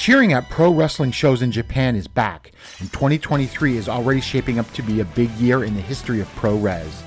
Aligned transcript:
Cheering 0.00 0.32
at 0.32 0.48
pro 0.48 0.72
wrestling 0.72 1.10
shows 1.10 1.42
in 1.42 1.52
Japan 1.52 1.94
is 1.94 2.08
back, 2.08 2.52
and 2.78 2.90
2023 2.90 3.76
is 3.76 3.86
already 3.86 4.22
shaping 4.22 4.58
up 4.58 4.72
to 4.72 4.80
be 4.82 5.00
a 5.00 5.04
big 5.04 5.30
year 5.32 5.62
in 5.62 5.74
the 5.74 5.82
history 5.82 6.22
of 6.22 6.36
pro 6.36 6.56
res. 6.56 7.02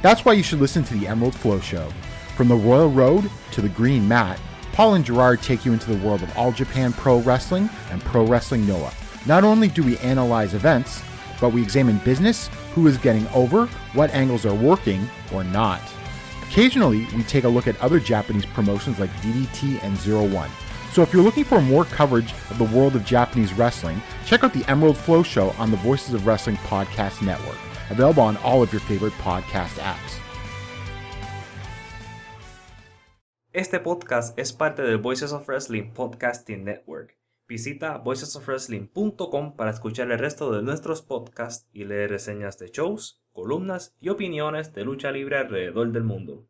That's 0.00 0.24
why 0.24 0.34
you 0.34 0.44
should 0.44 0.60
listen 0.60 0.84
to 0.84 0.94
the 0.94 1.08
Emerald 1.08 1.34
Flow 1.34 1.58
Show. 1.58 1.90
From 2.36 2.46
the 2.46 2.54
Royal 2.54 2.88
Road 2.88 3.28
to 3.50 3.60
the 3.60 3.68
Green 3.68 4.06
Mat, 4.06 4.38
Paul 4.72 4.94
and 4.94 5.04
Gerard 5.04 5.42
take 5.42 5.64
you 5.64 5.72
into 5.72 5.92
the 5.92 6.06
world 6.06 6.22
of 6.22 6.38
All 6.38 6.52
Japan 6.52 6.92
Pro 6.92 7.18
Wrestling 7.18 7.68
and 7.90 8.00
Pro 8.00 8.24
Wrestling 8.24 8.64
Noah. 8.64 8.94
Not 9.26 9.42
only 9.42 9.66
do 9.66 9.82
we 9.82 9.98
analyze 9.98 10.54
events, 10.54 11.02
but 11.40 11.48
we 11.48 11.64
examine 11.64 11.98
business, 12.04 12.46
who 12.76 12.86
is 12.86 12.96
getting 12.96 13.26
over, 13.34 13.66
what 13.94 14.14
angles 14.14 14.46
are 14.46 14.54
working 14.54 15.10
or 15.34 15.42
not. 15.42 15.82
Occasionally, 16.44 17.08
we 17.16 17.24
take 17.24 17.42
a 17.42 17.48
look 17.48 17.66
at 17.66 17.80
other 17.80 17.98
Japanese 17.98 18.46
promotions 18.46 19.00
like 19.00 19.10
DDT 19.14 19.82
and 19.82 19.96
Zero 19.96 20.24
One. 20.28 20.50
So 20.96 21.02
if 21.02 21.12
you're 21.12 21.22
looking 21.22 21.44
for 21.44 21.60
more 21.60 21.84
coverage 21.84 22.32
of 22.48 22.56
the 22.56 22.64
world 22.64 22.96
of 22.96 23.04
Japanese 23.04 23.52
wrestling, 23.52 24.00
check 24.24 24.42
out 24.42 24.54
the 24.54 24.64
Emerald 24.66 24.96
Flow 24.96 25.22
Show 25.22 25.50
on 25.58 25.70
the 25.70 25.76
Voices 25.76 26.14
of 26.14 26.26
Wrestling 26.26 26.56
Podcast 26.64 27.20
Network, 27.20 27.58
available 27.90 28.22
on 28.22 28.38
all 28.38 28.62
of 28.62 28.72
your 28.72 28.80
favorite 28.80 29.12
podcast 29.22 29.76
apps. 29.76 30.18
Este 33.52 33.78
podcast 33.78 34.38
es 34.38 34.54
parte 34.54 34.80
del 34.80 34.96
Voices 34.96 35.32
of 35.32 35.46
Wrestling 35.46 35.92
Podcasting 35.92 36.64
Network. 36.64 37.18
Visita 37.46 37.98
voicesofwrestling.com 37.98 39.54
para 39.54 39.72
escuchar 39.72 40.10
el 40.10 40.18
resto 40.18 40.50
de 40.50 40.62
nuestros 40.62 41.02
podcasts 41.02 41.68
y 41.74 41.84
leer 41.84 42.08
reseñas 42.08 42.56
de 42.56 42.68
shows, 42.68 43.22
columnas 43.34 43.94
y 44.00 44.08
opiniones 44.08 44.72
de 44.72 44.84
lucha 44.84 45.12
libre 45.12 45.36
alrededor 45.36 45.92
del 45.92 46.04
mundo. 46.04 46.48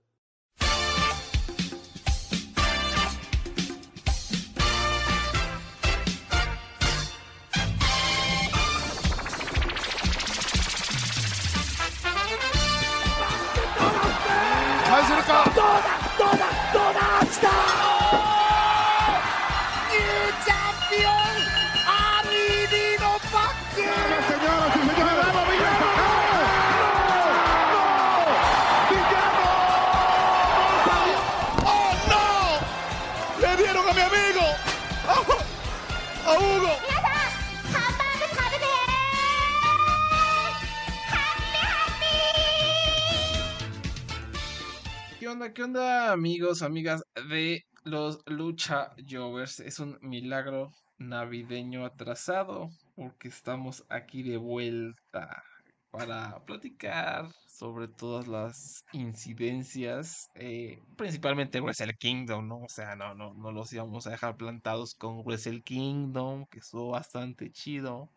Onda, 45.37 45.53
qué 45.53 45.65
onda, 45.65 46.13
amigos, 46.13 46.63
amigas 46.63 47.03
de 47.29 47.61
los 47.85 48.23
Lucha 48.25 48.95
Jovers? 49.07 49.61
Es 49.61 49.79
un 49.81 49.99
milagro 50.01 50.73
navideño 50.97 51.85
atrasado 51.85 52.71
porque 52.95 53.29
estamos 53.29 53.85
aquí 53.91 54.23
de 54.23 54.39
vuelta 54.39 55.43
para 55.91 56.43
platicar 56.47 57.29
sobre 57.49 57.87
todas 57.87 58.27
las 58.27 58.83
incidencias, 58.95 60.27
eh, 60.37 60.79
principalmente 60.97 61.61
Wrestle 61.61 61.93
Kingdom, 61.99 62.49
¿no? 62.49 62.61
O 62.61 62.69
sea, 62.71 62.97
no, 62.97 63.15
no, 63.15 63.35
no 63.35 63.53
los 63.53 63.71
íbamos 63.75 64.07
a 64.07 64.13
dejar 64.13 64.39
plantados 64.39 64.95
con 64.95 65.23
Wrestle 65.23 65.61
Kingdom, 65.61 66.47
que 66.47 66.61
estuvo 66.61 66.93
bastante 66.93 67.51
chido. 67.51 68.09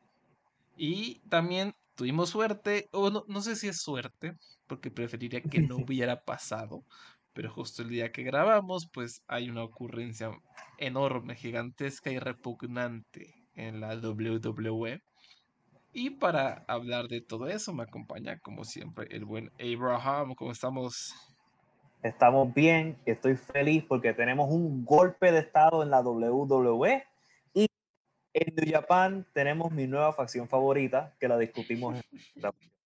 Y 0.78 1.20
también 1.28 1.74
tuvimos 1.96 2.30
suerte, 2.30 2.88
o 2.94 3.10
no, 3.10 3.26
no 3.28 3.42
sé 3.42 3.58
si 3.58 3.68
es 3.68 3.82
suerte, 3.82 4.38
porque 4.70 4.92
preferiría 4.92 5.42
que 5.42 5.60
no 5.60 5.76
hubiera 5.86 6.24
pasado, 6.24 6.86
pero 7.34 7.52
justo 7.52 7.82
el 7.82 7.90
día 7.90 8.12
que 8.12 8.24
grabamos, 8.24 8.90
pues 8.94 9.24
hay 9.28 9.50
una 9.50 9.64
ocurrencia 9.64 10.32
enorme, 10.78 11.36
gigantesca 11.36 12.12
y 12.12 12.20
repugnante 12.20 13.34
en 13.56 13.82
la 13.82 13.96
WWE. 13.96 15.02
Y 15.92 16.12
para 16.12 16.64
hablar 16.68 17.08
de 17.08 17.20
todo 17.20 17.48
eso 17.48 17.74
me 17.74 17.84
acompaña, 17.84 18.40
como 18.40 18.64
siempre, 18.64 19.08
el 19.10 19.26
buen 19.26 19.52
Abraham. 19.60 20.36
¿Cómo 20.36 20.52
estamos? 20.52 21.14
Estamos 22.04 22.54
bien, 22.54 22.98
estoy 23.06 23.36
feliz 23.36 23.84
porque 23.88 24.14
tenemos 24.14 24.50
un 24.50 24.86
golpe 24.86 25.32
de 25.32 25.40
estado 25.40 25.84
en 25.84 25.90
la 25.90 26.02
WWE 26.02 27.04
y 27.54 27.68
en 28.34 28.56
New 28.56 28.72
Japan 28.72 29.26
tenemos 29.34 29.72
mi 29.72 29.88
nueva 29.88 30.14
facción 30.14 30.48
favorita 30.48 31.16
que 31.20 31.28
la 31.28 31.38
discutimos. 31.38 32.00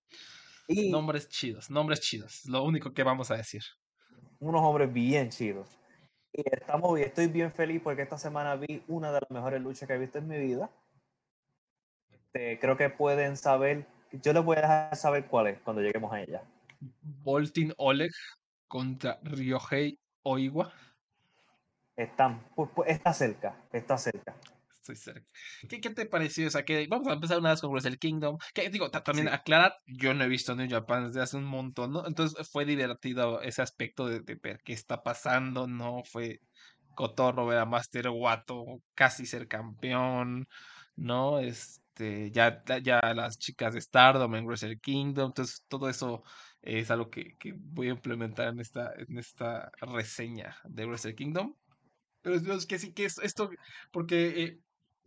Y 0.67 0.89
nombres 0.91 1.27
chidos, 1.29 1.69
nombres 1.69 1.99
chidos, 1.99 2.45
lo 2.45 2.63
único 2.63 2.93
que 2.93 3.03
vamos 3.03 3.31
a 3.31 3.35
decir. 3.35 3.63
Unos 4.39 4.61
hombres 4.61 4.91
bien 4.91 5.29
chidos. 5.29 5.67
Y 6.31 6.43
estamos, 6.51 6.99
estoy 6.99 7.27
bien 7.27 7.51
feliz 7.51 7.81
porque 7.83 8.01
esta 8.01 8.17
semana 8.17 8.55
vi 8.55 8.83
una 8.87 9.11
de 9.11 9.21
las 9.21 9.29
mejores 9.29 9.61
luchas 9.61 9.87
que 9.87 9.93
he 9.93 9.97
visto 9.99 10.17
en 10.17 10.27
mi 10.27 10.37
vida. 10.37 10.69
Este, 12.09 12.59
creo 12.59 12.75
que 12.75 12.89
pueden 12.89 13.37
saber, 13.37 13.85
yo 14.11 14.33
les 14.33 14.43
voy 14.43 14.57
a 14.57 14.61
dejar 14.61 14.95
saber 14.95 15.27
cuál 15.27 15.47
es 15.47 15.59
cuando 15.59 15.81
lleguemos 15.81 16.11
a 16.11 16.21
ella. 16.21 16.43
Voltin 17.01 17.73
Oleg 17.77 18.11
contra 18.67 19.19
Ryohei 19.21 19.99
Oiwa. 20.23 20.73
Están, 21.95 22.43
pues, 22.55 22.69
pues, 22.73 22.89
está 22.89 23.13
cerca, 23.13 23.55
está 23.71 23.97
cerca. 23.97 24.35
Estoy 24.83 24.97
cerca. 24.97 25.25
¿Qué, 25.69 25.79
¿Qué, 25.79 25.89
te 25.91 26.05
pareció? 26.05 26.45
O 26.47 26.49
sea, 26.49 26.65
que 26.65 26.87
vamos 26.87 27.07
a 27.07 27.13
empezar 27.13 27.39
una 27.39 27.51
vez 27.51 27.61
con 27.61 27.71
Wrestle 27.71 27.97
Kingdom. 27.97 28.37
Que 28.53 28.69
digo, 28.69 28.91
también 28.91 29.27
sí. 29.27 29.33
aclarar, 29.33 29.77
yo 29.85 30.13
no 30.13 30.25
he 30.25 30.27
visto 30.27 30.55
New 30.55 30.69
Japan 30.69 31.07
desde 31.07 31.21
hace 31.21 31.37
un 31.37 31.45
montón, 31.45 31.93
¿no? 31.93 32.05
Entonces 32.05 32.49
fue 32.49 32.65
divertido 32.65 33.41
ese 33.41 33.61
aspecto 33.61 34.07
de, 34.07 34.19
de 34.19 34.35
ver 34.35 34.59
qué 34.61 34.73
está 34.73 35.01
pasando, 35.01 35.67
¿no? 35.67 36.03
Fue 36.03 36.41
cotorro 36.95 37.45
ver 37.45 37.59
a 37.59 37.65
Master 37.65 38.09
Wato 38.09 38.81
casi 38.93 39.25
ser 39.25 39.47
campeón, 39.47 40.47
¿no? 40.97 41.39
Es, 41.39 41.81
este, 41.93 42.31
ya, 42.31 42.63
ya 42.81 42.99
las 43.13 43.37
chicas 43.37 43.75
de 43.75 43.81
Stardom 43.81 44.33
en 44.33 44.45
Wrestle 44.45 44.79
Kingdom, 44.79 45.27
entonces 45.27 45.63
todo 45.67 45.89
eso 45.89 46.23
es 46.63 46.89
algo 46.89 47.11
que, 47.11 47.35
que, 47.37 47.53
voy 47.55 47.87
a 47.87 47.91
implementar 47.91 48.47
en 48.47 48.59
esta, 48.59 48.93
en 48.95 49.19
esta 49.19 49.71
reseña 49.79 50.57
de 50.63 50.85
Wrestle 50.87 51.13
Kingdom. 51.13 51.53
Pero 52.23 52.35
es 52.35 52.65
que 52.65 52.79
sí 52.79 52.93
que 52.93 53.05
es 53.05 53.19
esto, 53.19 53.51
porque 53.91 54.43
eh, 54.43 54.59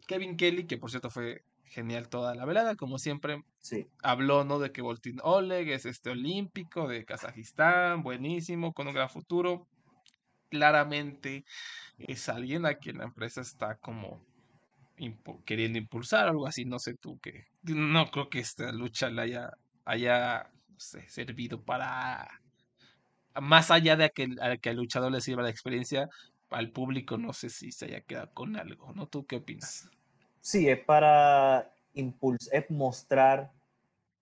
Kevin 0.06 0.36
Kelly, 0.36 0.66
que 0.66 0.78
por 0.78 0.90
cierto 0.90 1.10
fue 1.10 1.42
genial 1.64 2.08
toda 2.08 2.34
la 2.34 2.44
velada, 2.44 2.76
como 2.76 2.98
siempre, 2.98 3.42
sí. 3.58 3.86
habló 4.02 4.44
¿no? 4.44 4.58
de 4.58 4.72
que 4.72 4.82
Voltin 4.82 5.18
Oleg 5.22 5.68
es 5.68 5.84
este 5.84 6.10
olímpico 6.10 6.88
de 6.88 7.04
Kazajistán, 7.04 8.02
buenísimo, 8.02 8.72
con 8.72 8.88
un 8.88 8.94
gran 8.94 9.10
futuro. 9.10 9.66
Claramente 10.48 11.44
es 11.98 12.28
alguien 12.28 12.66
a 12.66 12.74
quien 12.74 12.98
la 12.98 13.04
empresa 13.04 13.40
está 13.40 13.76
como 13.76 14.24
impu 14.96 15.42
queriendo 15.44 15.78
impulsar, 15.78 16.28
algo 16.28 16.46
así, 16.46 16.64
no 16.64 16.78
sé 16.78 16.94
tú 16.94 17.18
que 17.18 17.44
no 17.64 18.10
creo 18.10 18.30
que 18.30 18.38
esta 18.38 18.72
lucha 18.72 19.10
la 19.10 19.22
haya, 19.22 19.50
haya 19.84 20.50
no 20.68 20.80
sé, 20.80 21.08
servido 21.08 21.62
para 21.62 22.28
más 23.40 23.70
allá 23.70 23.96
de 23.96 24.10
que, 24.10 24.28
a 24.40 24.56
que 24.56 24.70
al 24.70 24.76
luchador 24.76 25.12
le 25.12 25.20
sirva 25.20 25.42
la 25.42 25.50
experiencia, 25.50 26.08
al 26.50 26.70
público 26.70 27.18
no 27.18 27.32
sé 27.32 27.50
si 27.50 27.72
se 27.72 27.86
haya 27.86 28.00
quedado 28.00 28.30
con 28.32 28.56
algo, 28.56 28.92
¿no? 28.94 29.06
¿Tú 29.06 29.26
qué 29.26 29.36
opinas? 29.36 29.90
Sí, 30.46 30.68
es 30.68 30.78
para 30.78 31.72
impulsar, 31.92 32.54
es 32.54 32.70
mostrar 32.70 33.50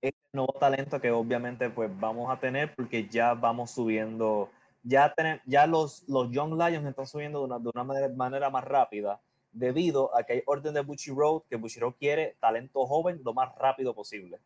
el 0.01 0.15
nuevo 0.33 0.55
talento 0.55 0.99
que 0.99 1.11
obviamente 1.11 1.69
pues 1.69 1.91
vamos 2.01 2.33
a 2.33 2.41
tener 2.41 2.75
porque 2.75 3.07
ya 3.07 3.35
vamos 3.35 3.73
subiendo, 3.73 4.49
ya, 4.83 5.13
tenemos, 5.13 5.43
ya 5.45 5.67
los, 5.67 6.03
los 6.09 6.31
Young 6.31 6.55
Lions 6.55 6.87
están 6.87 7.07
subiendo 7.07 7.41
de 7.41 7.45
una, 7.45 7.59
de 7.59 7.69
una 7.75 7.85
manera, 7.85 8.09
manera 8.09 8.49
más 8.49 8.65
rápida 8.65 9.21
debido 9.53 10.17
a 10.17 10.23
que 10.23 10.33
hay 10.33 10.43
orden 10.47 10.73
de 10.73 10.81
Road 10.81 11.43
que 11.43 11.59
Road 11.59 11.95
quiere 11.99 12.39
talento 12.41 12.87
joven 12.87 13.21
lo 13.23 13.35
más 13.35 13.55
rápido 13.59 13.95
posible. 13.95 14.39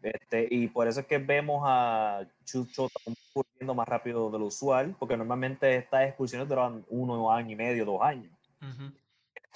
Este, 0.00 0.46
y 0.48 0.68
por 0.68 0.86
eso 0.86 1.00
es 1.00 1.06
que 1.06 1.18
vemos 1.18 1.64
a 1.66 2.24
Chucho 2.44 2.88
ocurriendo 3.34 3.74
más 3.74 3.88
rápido 3.88 4.30
de 4.30 4.38
lo 4.38 4.46
usual, 4.46 4.94
porque 5.00 5.16
normalmente 5.16 5.78
estas 5.78 6.06
excursiones 6.06 6.48
duran 6.48 6.84
uno 6.90 7.32
año 7.32 7.50
y 7.50 7.56
medio, 7.56 7.84
dos 7.84 8.00
años. 8.00 8.30
Uh 8.62 8.66
-huh. 8.66 9.05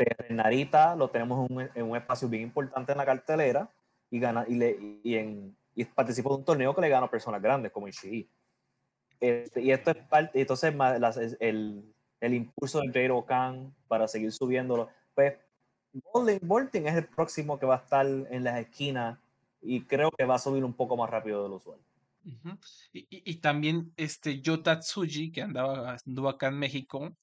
Este, 0.09 0.35
Narita 0.35 0.97
lo 0.97 1.11
tenemos 1.11 1.49
en 1.49 1.57
un, 1.57 1.69
en 1.75 1.83
un, 1.85 1.97
espacio 1.97 2.29
bien 2.29 2.45
importante 2.45 2.93
en 2.93 2.99
la 2.99 3.07
cartelera 3.07 3.71
y, 4.11 4.19
gana, 4.19 4.45
y, 4.49 4.55
le, 4.55 5.01
y, 5.03 5.15
en, 5.17 5.57
y 5.75 5.85
participa 5.85 6.31
de 6.31 6.37
un 6.37 6.45
torneo 6.45 6.75
que 6.75 6.81
le 6.81 6.89
gana 6.89 7.11
personas 7.11 7.43
grandes 7.43 7.73
como 7.73 7.89
Ishii. 7.89 8.29
Este, 9.21 9.61
y 9.61 9.71
esto 9.71 9.91
es 9.91 9.99
parte, 10.09 10.41
entonces 10.41 10.75
el, 11.41 11.85
el 12.21 12.35
impulso 12.35 12.81
del 12.81 12.93
Jero 12.93 13.25
Khan 13.25 13.75
para 13.89 14.07
seguir 14.09 14.33
subiéndolo. 14.33 14.89
Pues 15.15 15.35
Bolting 16.43 16.87
es 16.87 16.95
el 16.95 17.07
próximo 17.07 17.59
que 17.59 17.67
va 17.67 17.77
a 17.77 17.79
estar 17.79 18.07
en 18.07 18.45
las 18.45 18.59
esquinas 18.59 19.19
y 19.61 19.83
creo 19.83 20.11
que 20.11 20.25
va 20.25 20.37
a 20.37 20.39
subir 20.39 20.65
un 20.65 20.73
poco 20.73 20.97
más 20.97 21.11
rápido 21.11 21.43
de 21.43 21.49
lo 21.49 21.57
usual. 21.57 21.79
Y, 22.93 23.37
también 23.37 23.93
este 23.97 24.41
Yota 24.41 24.79
Tsuji, 24.79 25.33
que 25.33 25.43
andaba, 25.43 25.97
anduvo 26.05 26.29
acá 26.29 26.49
en 26.49 26.59
México, 26.59 27.17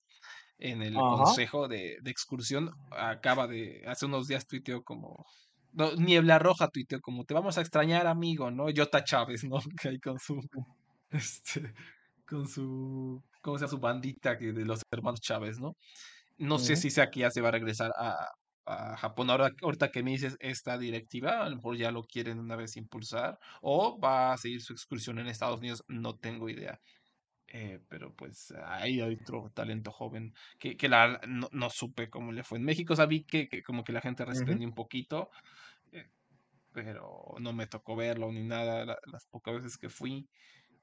en 0.59 0.81
el 0.81 0.97
Ajá. 0.97 1.23
consejo 1.23 1.67
de, 1.67 1.97
de 2.01 2.11
excursión. 2.11 2.71
Acaba 2.91 3.47
de, 3.47 3.83
hace 3.87 4.05
unos 4.05 4.27
días 4.27 4.47
tuiteó 4.47 4.83
como, 4.83 5.25
no, 5.73 5.93
Niebla 5.95 6.39
Roja 6.39 6.69
tuiteó 6.69 6.99
como, 7.01 7.23
te 7.25 7.33
vamos 7.33 7.57
a 7.57 7.61
extrañar, 7.61 8.07
amigo, 8.07 8.49
¿no? 8.49 8.65
Jota 8.75 9.03
Chávez, 9.03 9.43
¿no? 9.43 9.59
Que 9.81 9.89
ahí 9.89 9.99
con 9.99 10.17
su, 10.19 10.41
este, 11.11 11.73
con 12.27 12.47
su, 12.47 13.23
¿cómo 13.41 13.57
se 13.57 13.65
llama? 13.65 13.71
Su 13.71 13.79
bandita 13.79 14.37
que 14.37 14.53
de 14.53 14.65
los 14.65 14.81
hermanos 14.91 15.21
Chávez, 15.21 15.59
¿no? 15.59 15.75
No 16.37 16.59
sé 16.59 16.75
si 16.75 16.91
sea 16.91 17.09
que 17.09 17.21
ya 17.21 17.31
se 17.31 17.41
va 17.41 17.49
a 17.49 17.51
regresar 17.51 17.91
a, 17.97 18.15
a 18.65 18.97
Japón. 18.97 19.29
Ahora, 19.29 19.49
ahorita 19.61 19.89
que 19.89 20.03
me 20.03 20.11
dices 20.11 20.35
esta 20.39 20.77
directiva, 20.77 21.43
a 21.43 21.49
lo 21.49 21.55
mejor 21.55 21.77
ya 21.77 21.91
lo 21.91 22.03
quieren 22.03 22.39
una 22.39 22.55
vez 22.55 22.77
impulsar, 22.77 23.39
o 23.61 23.99
va 23.99 24.33
a 24.33 24.37
seguir 24.37 24.61
su 24.61 24.73
excursión 24.73 25.17
en 25.19 25.27
Estados 25.27 25.59
Unidos, 25.59 25.83
no 25.87 26.15
tengo 26.15 26.49
idea. 26.49 26.79
Eh, 27.49 27.79
pero 27.87 28.13
pues 28.13 28.51
ahí 28.65 28.99
hay 28.99 29.15
otro 29.15 29.49
talento 29.53 29.91
joven 29.91 30.33
que, 30.59 30.75
que 30.75 30.89
la, 30.89 31.21
no, 31.27 31.47
no 31.53 31.69
supe 31.69 32.09
cómo 32.09 32.31
le 32.33 32.43
fue. 32.43 32.57
En 32.57 32.65
México 32.65 32.95
sabí 32.95 33.23
que, 33.23 33.47
que 33.47 33.63
como 33.63 33.83
que 33.85 33.93
la 33.93 34.01
gente 34.01 34.25
respondió 34.25 34.67
un 34.67 34.73
poquito, 34.73 35.29
eh, 35.91 36.09
pero 36.73 37.35
no 37.39 37.53
me 37.53 37.67
tocó 37.67 37.95
verlo 37.95 38.31
ni 38.31 38.43
nada 38.45 38.85
la- 38.85 38.97
las 39.11 39.27
pocas 39.27 39.55
veces 39.55 39.77
que 39.77 39.89
fui. 39.89 40.29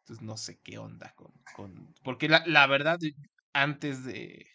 Entonces 0.01 0.25
no 0.25 0.37
sé 0.39 0.59
qué 0.63 0.79
onda 0.79 1.13
con, 1.17 1.33
con... 1.53 1.95
Porque 2.05 2.29
la, 2.29 2.45
la 2.47 2.67
verdad, 2.67 2.99
antes 3.55 4.05
de, 4.05 4.47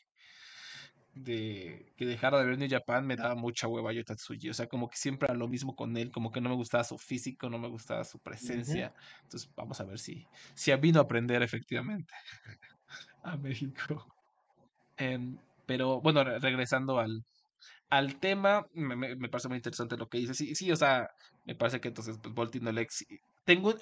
de 1.13 1.91
que 1.97 2.06
dejara 2.06 2.39
de 2.39 2.45
ver 2.45 2.57
New 2.57 2.69
Japan 2.69 3.06
me 3.06 3.15
daba 3.15 3.35
mucha 3.35 3.67
hueva 3.67 3.91
yo 3.94 4.03
Tatsuji. 4.03 4.50
O 4.50 4.53
sea, 4.53 4.67
como 4.67 4.89
que 4.89 4.97
siempre 4.97 5.27
era 5.27 5.38
lo 5.38 5.47
mismo 5.47 5.75
con 5.75 5.97
él, 5.97 6.11
como 6.11 6.31
que 6.31 6.41
no 6.41 6.50
me 6.50 6.56
gustaba 6.56 6.83
su 6.83 6.97
físico, 6.97 7.50
no 7.50 7.59
me 7.59 7.67
gustaba 7.67 8.03
su 8.03 8.19
presencia. 8.19 8.94
Entonces 9.23 9.50
vamos 9.56 9.79
a 9.81 9.85
ver 9.85 10.00
si, 10.00 10.25
si 10.56 10.73
vino 10.75 11.00
a 11.00 11.03
aprender 11.03 11.41
efectivamente 11.44 12.13
a 13.23 13.38
México. 13.38 14.06
Em, 14.97 15.38
pero 15.65 16.01
bueno, 16.01 16.23
re- 16.23 16.39
regresando 16.39 17.00
al, 17.00 17.23
al 17.89 18.19
tema, 18.19 18.65
me, 18.73 18.95
me- 18.95 19.15
me 19.15 19.29
parece 19.29 19.47
muy 19.50 19.57
interesante 19.57 19.97
lo 19.97 20.07
que 20.07 20.19
dice. 20.19 20.33
Sí, 20.33 20.55
sí, 20.55 20.71
o 20.71 20.75
sea, 20.75 21.07
me 21.45 21.55
parece 21.55 21.79
que 21.81 21.89
entonces 21.89 22.17
pues, 22.21 22.33
Volti 22.33 22.59
no 22.59 22.71
le 22.71 22.81
ex- 22.81 23.05
Tengo, 23.45 23.73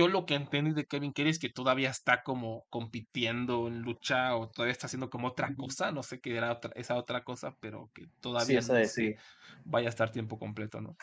yo 0.00 0.08
lo 0.08 0.24
que 0.24 0.34
entendí 0.34 0.72
de 0.72 0.86
Kevin 0.86 1.12
Kelly 1.12 1.30
es 1.30 1.38
que 1.38 1.50
todavía 1.50 1.90
está 1.90 2.22
como 2.22 2.64
compitiendo 2.70 3.68
en 3.68 3.82
lucha 3.82 4.34
o 4.36 4.48
todavía 4.48 4.72
está 4.72 4.86
haciendo 4.86 5.10
como 5.10 5.28
otra 5.28 5.54
cosa, 5.54 5.92
no 5.92 6.02
sé 6.02 6.20
qué 6.20 6.36
era 6.36 6.52
otra, 6.52 6.70
esa 6.74 6.96
otra 6.96 7.22
cosa, 7.22 7.54
pero 7.60 7.90
que 7.94 8.02
Sí, 8.04 8.10
todavía 8.20 8.58
eso 8.60 8.72
no 8.72 8.78
es, 8.78 8.92
sí. 8.92 9.14
vaya 9.64 9.88
a 9.88 9.90
estar 9.90 10.10
tiempo 10.10 10.38
completo, 10.38 10.80
¿no? 10.80 10.96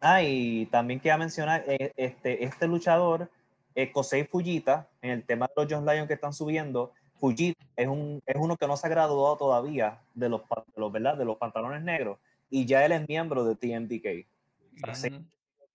Ah, 0.00 0.22
y 0.22 0.66
también 0.66 0.98
quería 1.00 1.18
mencionar, 1.18 1.64
eh, 1.68 1.92
este, 1.96 2.44
este 2.44 2.66
luchador, 2.66 3.30
eh, 3.74 3.92
Kosei 3.92 4.24
Fujita, 4.24 4.88
en 5.02 5.10
el 5.10 5.24
tema 5.24 5.46
de 5.46 5.52
los 5.62 5.70
John 5.70 5.84
Lions 5.84 6.08
que 6.08 6.14
están 6.14 6.32
subiendo, 6.32 6.92
Fujita 7.16 7.62
es, 7.76 7.86
un, 7.88 8.22
es 8.26 8.36
uno 8.38 8.56
que 8.56 8.66
no 8.66 8.76
se 8.76 8.86
ha 8.86 8.90
graduado 8.90 9.36
todavía 9.36 10.00
de 10.14 10.28
los, 10.30 10.42
pa- 10.42 10.64
de 10.74 10.80
los, 10.80 10.90
¿verdad? 10.90 11.16
de 11.18 11.24
los 11.26 11.36
pantalones 11.36 11.82
negros, 11.82 12.18
y 12.48 12.64
ya 12.64 12.84
él 12.84 12.92
es 12.92 13.06
miembro 13.08 13.44
de 13.44 13.56
TMDK. 13.56 14.26
O 14.90 14.94
sea. 14.94 15.10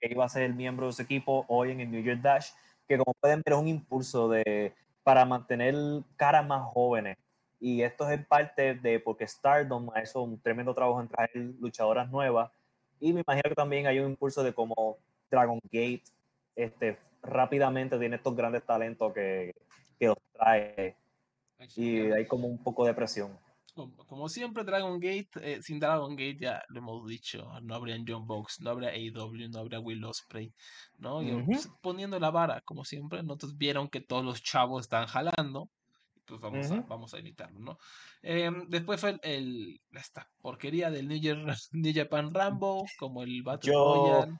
Que 0.01 0.11
iba 0.11 0.25
a 0.25 0.29
ser 0.29 0.43
el 0.43 0.55
miembro 0.55 0.87
de 0.87 0.91
ese 0.91 1.03
equipo 1.03 1.45
hoy 1.47 1.71
en 1.71 1.79
el 1.79 1.91
New 1.91 2.03
York 2.03 2.19
Dash, 2.21 2.49
que 2.87 2.97
como 2.97 3.13
pueden 3.13 3.41
ver 3.45 3.53
es 3.53 3.59
un 3.59 3.67
impulso 3.67 4.27
de, 4.27 4.73
para 5.03 5.23
mantener 5.25 5.75
caras 6.15 6.45
más 6.45 6.63
jóvenes. 6.73 7.17
Y 7.59 7.83
esto 7.83 8.09
es 8.09 8.17
en 8.17 8.25
parte 8.25 8.73
de 8.73 8.99
porque 8.99 9.27
Stardom 9.27 9.89
ha 9.93 10.01
hecho 10.01 10.23
un 10.23 10.41
tremendo 10.41 10.73
trabajo 10.73 10.99
en 10.99 11.07
traer 11.07 11.31
luchadoras 11.59 12.09
nuevas. 12.09 12.51
Y 12.99 13.13
me 13.13 13.21
imagino 13.21 13.49
que 13.49 13.55
también 13.55 13.85
hay 13.85 13.99
un 13.99 14.09
impulso 14.11 14.43
de 14.43 14.53
como 14.53 14.97
Dragon 15.29 15.59
Gate 15.71 16.03
este, 16.55 16.97
rápidamente 17.21 17.97
tiene 17.97 18.15
estos 18.17 18.35
grandes 18.35 18.63
talentos 18.63 19.13
que, 19.13 19.53
que 19.99 20.07
los 20.07 20.17
trae. 20.33 20.95
Y 21.75 22.11
hay 22.11 22.25
como 22.25 22.47
un 22.47 22.57
poco 22.57 22.85
de 22.85 22.93
presión. 22.93 23.37
Como, 23.73 23.95
como 24.05 24.27
siempre, 24.29 24.63
Dragon 24.65 24.99
Gate, 24.99 25.29
eh, 25.41 25.61
sin 25.61 25.79
Dragon 25.79 26.11
Gate 26.15 26.37
ya 26.39 26.61
lo 26.69 26.79
hemos 26.79 27.07
dicho, 27.07 27.47
no 27.61 27.75
habría 27.75 27.97
John 28.05 28.27
Box, 28.27 28.59
no 28.59 28.69
habría 28.71 28.89
AEW, 28.89 29.49
no 29.49 29.59
habría 29.59 29.79
Will 29.79 30.03
Ospreay, 30.03 30.53
¿no? 30.97 31.19
Pues, 31.49 31.69
poniendo 31.81 32.19
la 32.19 32.31
vara, 32.31 32.61
como 32.65 32.83
siempre, 32.83 33.23
¿no? 33.23 33.33
Entonces 33.33 33.57
vieron 33.57 33.87
que 33.89 34.01
todos 34.01 34.25
los 34.25 34.43
chavos 34.43 34.81
están 34.83 35.07
jalando, 35.07 35.69
pues 36.25 36.39
vamos 36.41 36.71
a, 36.71 36.81
vamos 36.87 37.13
a 37.13 37.19
imitarlo, 37.19 37.59
¿no? 37.59 37.77
Em, 38.21 38.67
después 38.69 38.99
fue 39.01 39.11
el, 39.11 39.19
el- 39.23 39.81
esta 39.91 40.27
porquería 40.41 40.89
del 40.91 41.07
New, 41.07 41.19
Year- 41.19 41.45
New 41.71 41.93
Japan 41.95 42.33
Rambo, 42.33 42.85
como 42.99 43.23
el 43.23 43.41
Battle 43.43 43.71
Yo, 43.71 43.83
Royale, 43.85 44.37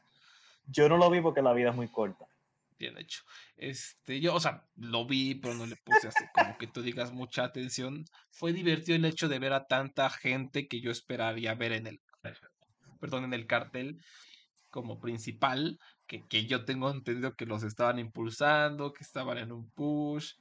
yo 0.67 0.89
no 0.89 0.97
lo 0.97 1.09
vi 1.09 1.21
porque 1.21 1.41
la 1.41 1.53
vida 1.53 1.69
es 1.71 1.75
muy 1.75 1.89
corta. 1.89 2.25
Bien 2.81 2.97
hecho. 2.97 3.21
Este, 3.55 4.19
yo, 4.19 4.35
o 4.35 4.39
sea, 4.39 4.63
lo 4.75 5.05
vi, 5.05 5.35
pero 5.35 5.53
no 5.53 5.65
le 5.65 5.75
puse 5.77 6.07
así 6.07 6.23
como 6.33 6.57
que 6.57 6.67
tú 6.67 6.81
digas 6.81 7.11
mucha 7.11 7.43
atención. 7.43 8.03
Fue 8.29 8.53
divertido 8.53 8.95
el 8.95 9.05
hecho 9.05 9.29
de 9.29 9.39
ver 9.39 9.53
a 9.53 9.65
tanta 9.65 10.09
gente 10.09 10.67
que 10.67 10.81
yo 10.81 10.91
esperaría 10.91 11.55
ver 11.55 11.73
en 11.73 11.87
el, 11.87 12.01
perdón, 12.99 13.25
en 13.25 13.33
el 13.33 13.47
cartel 13.47 13.97
como 14.69 14.99
principal, 14.99 15.77
que, 16.07 16.25
que 16.27 16.45
yo 16.45 16.65
tengo 16.65 16.89
entendido 16.89 17.33
que 17.33 17.45
los 17.45 17.63
estaban 17.63 17.99
impulsando, 17.99 18.93
que 18.93 19.03
estaban 19.03 19.37
en 19.37 19.51
un 19.51 19.69
push, 19.71 20.33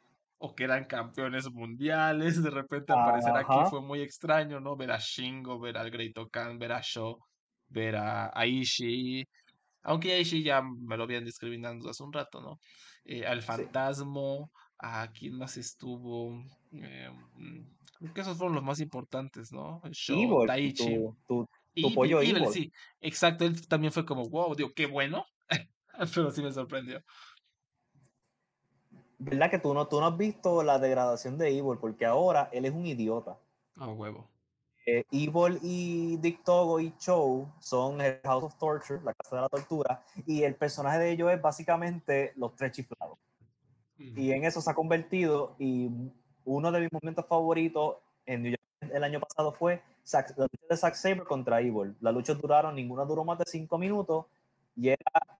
o 0.43 0.55
que 0.55 0.65
eran 0.65 0.85
campeones 0.85 1.51
mundiales. 1.51 2.43
De 2.43 2.51
repente 2.51 2.93
aparecer 2.93 3.37
aquí 3.37 3.69
fue 3.69 3.83
muy 3.83 4.01
extraño, 4.01 4.59
¿no? 4.59 4.75
Ver 4.75 4.93
a 4.93 4.99
Shingo, 4.99 5.61
ver 5.61 5.77
al 5.77 5.91
Great 5.91 6.17
Okan, 6.17 6.59
ver 6.59 6.73
a 6.73 6.81
Sho, 6.83 7.19
ver 7.69 7.97
a 7.97 8.31
Aishi. 8.35 9.25
Aunque 9.83 10.13
Aishi 10.15 10.43
ya 10.43 10.63
me 10.63 10.97
lo 10.97 11.05
habían 11.05 11.25
discriminando 11.25 11.89
hace 11.89 12.03
un 12.03 12.13
rato, 12.13 12.41
¿no? 12.41 12.59
Eh, 13.05 13.27
al 13.27 13.41
Sí. 13.41 13.47
Fantasmo, 13.47 14.51
a 14.79 15.11
quién 15.13 15.39
más 15.39 15.57
estuvo. 15.57 16.45
Eh, 16.73 17.11
mm, 17.35 17.63
creo 17.99 18.15
que 18.15 18.21
esos 18.21 18.37
fueron 18.37 18.55
los 18.55 18.65
más 18.65 18.81
importantes, 18.81 19.53
¿no? 19.53 19.81
Sho, 19.91 20.15
Evil, 20.15 20.47
Taichi. 20.47 20.97
tu, 21.27 21.49
tu, 21.75 21.95
pollo 21.95 22.21
Evil, 22.21 22.37
Evil. 22.39 22.49
sí, 22.53 22.73
exacto. 23.01 23.45
Él 23.45 23.67
también 23.69 23.93
fue 23.93 24.05
como, 24.05 24.29
wow, 24.29 24.55
digo, 24.55 24.73
qué 24.75 24.87
bueno. 24.87 25.25
Pero 26.15 26.31
sí 26.31 26.43
me 26.43 26.53
sorprendió. 26.53 27.03
¿Verdad 29.19 29.51
que 29.51 29.59
tú 29.59 29.75
no, 29.75 29.87
tú 29.87 30.01
no 30.01 30.07
has 30.07 30.17
visto 30.17 30.63
la 30.63 30.79
degradación 30.79 31.37
de 31.37 31.49
Evil? 31.51 31.79
Porque 31.79 32.07
ahora 32.07 32.49
él 32.53 32.65
es 32.65 32.73
un 32.73 32.87
idiota. 32.87 33.39
A 33.77 33.87
huevo. 33.89 34.31
Eh, 34.87 35.05
Evil 35.13 35.59
y 35.63 36.17
Dick 36.17 36.43
Togo 36.43 36.81
y 36.81 36.97
Chow 36.97 37.47
son 37.61 38.01
el 38.01 38.21
House 38.25 38.45
of 38.45 38.55
Torture, 38.57 39.01
la 39.05 39.13
casa 39.15 39.37
de 39.37 39.43
la 39.43 39.49
tortura, 39.49 40.03
y 40.27 40.43
el 40.43 40.55
personaje 40.55 40.99
de 40.99 41.11
ellos 41.11 41.31
es 41.31 41.41
básicamente 41.41 42.33
los 42.37 42.57
tres 42.57 42.73
chiflados. 42.73 43.19
Y 43.99 44.33
en 44.33 44.45
eso 44.45 44.61
se 44.63 44.71
ha 44.71 44.75
convertido, 44.75 45.55
y 45.59 45.91
uno 46.45 46.73
de 46.73 46.81
mis 46.81 46.93
momentos 46.93 47.27
favoritos 47.27 47.97
en 48.25 48.43
New 48.43 48.51
York 48.53 48.93
el 48.95 49.05
año 49.05 49.21
pasado 49.21 49.53
fue 49.53 49.83
Zack- 50.07 50.35
la 50.37 50.45
lucha 50.45 50.67
de 50.71 50.77
Zack 50.77 50.95
Sabre 50.95 51.25
contra 51.25 51.61
Evil. 51.61 51.95
Las 52.01 52.15
luchas 52.15 52.41
duraron, 52.41 52.75
ninguna 52.75 53.05
duró 53.05 53.25
más 53.25 53.39
de 53.39 53.45
cinco 53.47 53.77
minutos, 53.77 54.25
y 54.75 54.89
era 54.89 55.39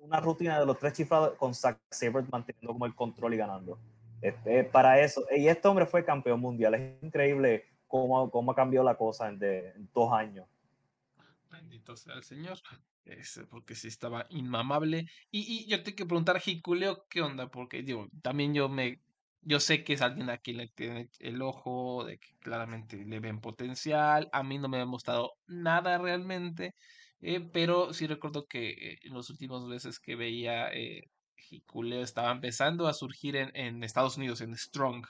una 0.00 0.20
rutina 0.20 0.58
de 0.58 0.64
los 0.64 0.78
tres 0.78 0.94
chiflados 0.94 1.34
con 1.34 1.54
Zack 1.54 1.78
Sabre 1.90 2.24
manteniendo 2.30 2.72
como 2.72 2.86
el 2.86 2.94
control 2.94 3.34
y 3.34 3.36
ganando. 3.36 3.78
Este, 4.22 4.64
para 4.64 4.98
eso, 5.00 5.22
y 5.36 5.46
este 5.46 5.68
hombre 5.68 5.84
fue 5.84 6.04
campeón 6.04 6.40
mundial, 6.40 6.74
es 6.74 7.02
increíble 7.02 7.66
cómo, 7.88 8.30
cómo 8.30 8.52
ha 8.52 8.54
cambiado 8.54 8.84
la 8.84 8.96
cosa 8.96 9.28
en, 9.28 9.40
dos 9.92 10.12
años. 10.12 10.46
Bendito 11.50 11.96
sea 11.96 12.14
el 12.14 12.22
Señor. 12.22 12.58
Ese, 13.04 13.46
porque 13.46 13.74
sí 13.74 13.88
estaba 13.88 14.26
inmamable. 14.28 15.06
Y, 15.30 15.40
y 15.40 15.66
yo 15.66 15.82
te 15.82 15.94
quiero 15.94 16.08
preguntar, 16.08 16.38
Jiculeo, 16.40 17.06
¿qué 17.08 17.22
onda? 17.22 17.50
Porque 17.50 17.82
digo, 17.82 18.08
también 18.22 18.54
yo 18.54 18.68
me. 18.68 19.00
Yo 19.40 19.60
sé 19.60 19.82
que 19.82 19.94
es 19.94 20.02
alguien 20.02 20.28
a 20.30 20.38
quien 20.38 20.58
le 20.58 20.68
tiene 20.68 21.08
el 21.20 21.40
ojo, 21.40 22.04
de 22.04 22.18
que 22.18 22.36
claramente 22.40 22.96
le 23.04 23.20
ven 23.20 23.40
potencial. 23.40 24.28
A 24.32 24.42
mí 24.42 24.58
no 24.58 24.68
me 24.68 24.80
ha 24.80 24.84
mostrado 24.86 25.32
nada 25.46 25.96
realmente. 25.96 26.74
eh, 27.22 27.40
pero 27.40 27.92
sí 27.94 28.06
recuerdo 28.06 28.46
que 28.46 28.70
eh, 28.70 28.98
en 29.02 29.14
los 29.14 29.30
últimos 29.30 29.68
veces 29.68 29.98
que 30.00 30.16
veía 30.16 30.68
eh, 30.72 31.08
Jiculeo 31.36 32.02
estaba 32.02 32.30
empezando 32.32 32.88
a 32.88 32.94
surgir 32.94 33.36
en, 33.36 33.50
en 33.56 33.82
Estados 33.84 34.18
Unidos, 34.18 34.40
en 34.42 34.54
Strong. 34.56 35.06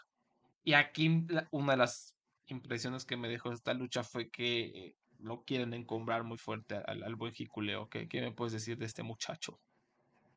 Y 0.62 0.74
aquí 0.74 1.26
una 1.50 1.72
de 1.72 1.78
las 1.78 2.17
impresiones 2.48 3.04
que 3.04 3.16
me 3.16 3.28
dejó 3.28 3.52
esta 3.52 3.74
lucha 3.74 4.02
fue 4.02 4.30
que 4.30 4.60
eh, 4.60 4.94
lo 5.18 5.42
quieren 5.44 5.74
encumbrar 5.74 6.24
muy 6.24 6.38
fuerte 6.38 6.76
al, 6.86 7.02
al 7.02 7.16
buen 7.16 7.32
Jiculeo. 7.32 7.88
¿Qué, 7.88 8.08
me 8.14 8.32
puedes 8.32 8.52
decir 8.52 8.78
de 8.78 8.86
este 8.86 9.02
muchacho? 9.02 9.58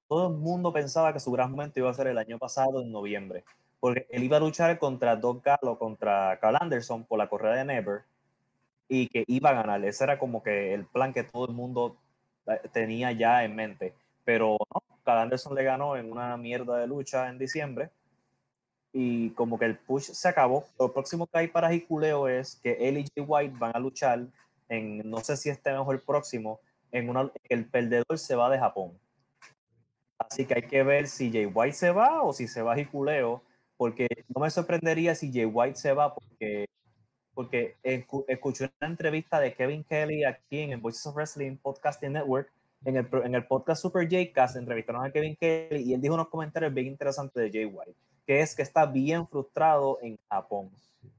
Todo 0.07 0.27
el 0.27 0.35
mundo 0.35 0.73
pensaba 0.73 1.13
que 1.13 1.19
su 1.19 1.31
gran 1.31 1.51
momento 1.51 1.79
iba 1.79 1.89
a 1.89 1.93
ser 1.93 2.07
el 2.07 2.17
año 2.17 2.37
pasado, 2.37 2.81
en 2.81 2.91
noviembre, 2.91 3.45
porque 3.79 4.07
él 4.09 4.23
iba 4.23 4.37
a 4.37 4.41
luchar 4.41 4.77
contra 4.77 5.15
Doc 5.15 5.43
Gallo, 5.45 5.77
contra 5.77 6.37
Carl 6.39 6.57
Anderson 6.59 7.05
por 7.05 7.17
la 7.17 7.29
correa 7.29 7.53
de 7.53 7.65
Never, 7.65 8.01
y 8.89 9.07
que 9.07 9.23
iba 9.27 9.51
a 9.51 9.53
ganar. 9.53 9.85
Ese 9.85 10.03
era 10.03 10.19
como 10.19 10.43
que 10.43 10.73
el 10.73 10.85
plan 10.85 11.13
que 11.13 11.23
todo 11.23 11.45
el 11.45 11.53
mundo 11.53 11.95
eh, 12.47 12.59
tenía 12.73 13.13
ya 13.13 13.43
en 13.45 13.55
mente. 13.55 13.93
Pero 14.25 14.57
no, 14.73 14.81
Anderson 15.05 15.55
le 15.55 15.63
ganó 15.63 15.95
en 15.95 16.11
una 16.11 16.35
mierda 16.37 16.77
de 16.77 16.87
lucha 16.87 17.29
en 17.29 17.37
diciembre. 17.37 17.89
Y 18.93 19.29
como 19.31 19.57
que 19.57 19.65
el 19.65 19.77
push 19.77 20.11
se 20.11 20.27
acabó. 20.27 20.65
Lo 20.79 20.91
próximo 20.91 21.27
que 21.27 21.39
hay 21.39 21.47
para 21.47 21.73
Hikuleo 21.73 22.27
es 22.27 22.55
que 22.57 22.73
él 22.73 22.97
y 22.97 23.05
Jay 23.15 23.25
White 23.25 23.55
van 23.57 23.71
a 23.73 23.79
luchar 23.79 24.27
en, 24.67 25.09
no 25.09 25.19
sé 25.19 25.37
si 25.37 25.49
este 25.49 25.71
mejor 25.71 26.01
próximo, 26.03 26.59
en 26.91 27.09
una, 27.09 27.31
el 27.49 27.65
perdedor 27.65 28.17
se 28.17 28.35
va 28.35 28.49
de 28.49 28.59
Japón. 28.59 28.97
Así 30.17 30.45
que 30.45 30.55
hay 30.55 30.63
que 30.63 30.83
ver 30.83 31.07
si 31.07 31.31
Jay 31.31 31.45
White 31.45 31.75
se 31.75 31.91
va 31.91 32.21
o 32.23 32.33
si 32.33 32.47
se 32.47 32.61
va 32.61 32.79
Hikuleo, 32.79 33.43
porque 33.77 34.07
no 34.33 34.41
me 34.41 34.49
sorprendería 34.49 35.15
si 35.15 35.31
Jay 35.31 35.45
White 35.45 35.77
se 35.77 35.93
va, 35.93 36.13
porque 36.13 36.67
porque 37.33 37.77
escuché 38.27 38.69
una 38.79 38.89
entrevista 38.89 39.39
de 39.39 39.53
Kevin 39.53 39.83
Kelly 39.83 40.25
aquí 40.25 40.59
en 40.59 40.73
el 40.73 40.79
Voices 40.79 41.05
of 41.05 41.15
Wrestling 41.15 41.57
Podcasting 41.57 42.13
Network. 42.13 42.51
En 42.83 42.97
el, 42.97 43.07
en 43.23 43.35
el 43.35 43.45
podcast 43.45 43.81
Super 43.81 44.05
J-Cast 44.09 44.55
entrevistaron 44.55 45.05
a 45.05 45.11
Kevin 45.11 45.35
Kelly 45.35 45.83
y 45.83 45.93
él 45.93 46.01
dijo 46.01 46.15
unos 46.15 46.29
comentarios 46.29 46.73
bien 46.73 46.87
interesantes 46.87 47.43
de 47.43 47.51
Jay 47.51 47.65
White, 47.65 47.95
que 48.31 48.39
es 48.39 48.55
que 48.55 48.61
está 48.61 48.85
bien 48.85 49.27
frustrado 49.27 49.99
en 50.01 50.17
Japón 50.29 50.71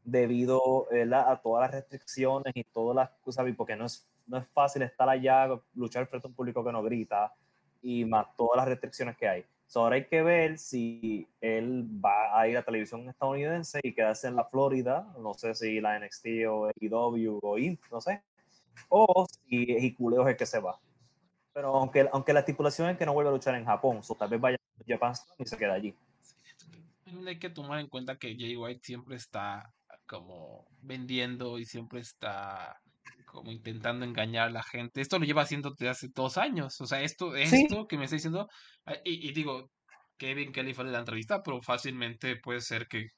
debido 0.02 0.88
a 1.12 1.37
todas 1.42 1.64
las 1.64 1.71
restricciones 1.73 2.54
y 2.57 2.64
todas 2.64 2.97
las 2.97 3.11
cosas, 3.21 3.45
porque 3.54 3.76
no 3.76 3.85
es, 3.85 4.09
no 4.26 4.38
es 4.38 4.49
fácil 4.49 4.81
estar 4.81 5.07
allá, 5.11 5.47
luchar 5.75 6.07
frente 6.07 6.26
a 6.26 6.31
un 6.31 6.35
público 6.35 6.64
que 6.64 6.73
no 6.73 6.83
grita 6.83 7.31
y 7.83 8.07
más 8.07 8.35
todas 8.35 8.57
las 8.57 8.66
restricciones 8.66 9.14
que 9.19 9.28
hay. 9.28 9.45
ahora 9.75 9.97
hay 9.97 10.07
que 10.07 10.23
ver 10.23 10.57
si 10.57 11.28
él 11.42 11.87
va 12.02 12.40
a 12.40 12.49
ir 12.49 12.57
a 12.57 12.62
televisión 12.62 13.07
estadounidense 13.07 13.78
y 13.83 13.92
quedarse 13.92 14.28
en 14.28 14.37
la 14.37 14.47
Florida, 14.47 15.07
no 15.19 15.35
sé 15.35 15.54
si 15.54 15.83
la 15.83 15.99
NXT 15.99 16.26
o 16.49 16.69
AEW 16.69 17.40
o 17.42 17.59
INT, 17.59 17.78
no 17.90 18.00
sé, 18.00 18.23
o 18.88 19.26
si 19.28 19.64
Hikuleo 19.71 20.23
es 20.23 20.28
el 20.28 20.37
que 20.38 20.47
se 20.47 20.61
va. 20.61 20.81
Pero 21.52 21.76
aunque, 21.76 22.09
aunque 22.11 22.33
la 22.33 22.40
estipulación 22.40 22.88
es 22.88 22.97
que 22.97 23.04
no 23.04 23.12
vuelve 23.12 23.28
a 23.28 23.35
luchar 23.35 23.54
en 23.54 23.66
Japón, 23.66 24.00
o 24.09 24.14
tal 24.14 24.31
vez 24.31 24.40
vaya 24.40 24.57
a 24.57 24.85
Japan 24.88 25.12
y 25.37 25.45
se 25.45 25.59
queda 25.59 25.75
allí. 25.75 25.95
Hay 27.26 27.38
que 27.38 27.50
tomar 27.50 27.81
en 27.81 27.88
cuenta 27.88 28.16
que 28.16 28.37
Jay 28.38 28.57
White 28.57 28.81
siempre 28.83 29.16
está 29.16 29.73
como 30.07 30.66
vendiendo 30.81 31.59
y 31.59 31.64
siempre 31.64 32.00
está 32.00 32.76
como 33.26 33.50
intentando 33.50 34.04
engañar 34.04 34.49
a 34.49 34.52
la 34.52 34.62
gente. 34.62 35.00
Esto 35.00 35.19
lo 35.19 35.25
lleva 35.25 35.42
haciendo 35.42 35.71
desde 35.71 35.88
hace 35.88 36.09
dos 36.14 36.37
años. 36.37 36.81
O 36.81 36.87
sea, 36.87 37.00
esto, 37.02 37.35
esto 37.35 37.87
que 37.87 37.97
me 37.97 38.04
está 38.04 38.16
diciendo, 38.16 38.49
ah, 38.87 38.95
y, 39.04 39.33
digo, 39.33 39.71
Kevin 40.19 40.52
Kelly 40.52 40.75
fue 40.75 40.85
de 40.85 40.92
la 40.92 40.99
entrevista, 40.99 41.42
pero 41.42 41.62
fácilmente 41.62 42.37
puede 42.37 42.61
ser 42.61 42.87
que, 42.88 43.09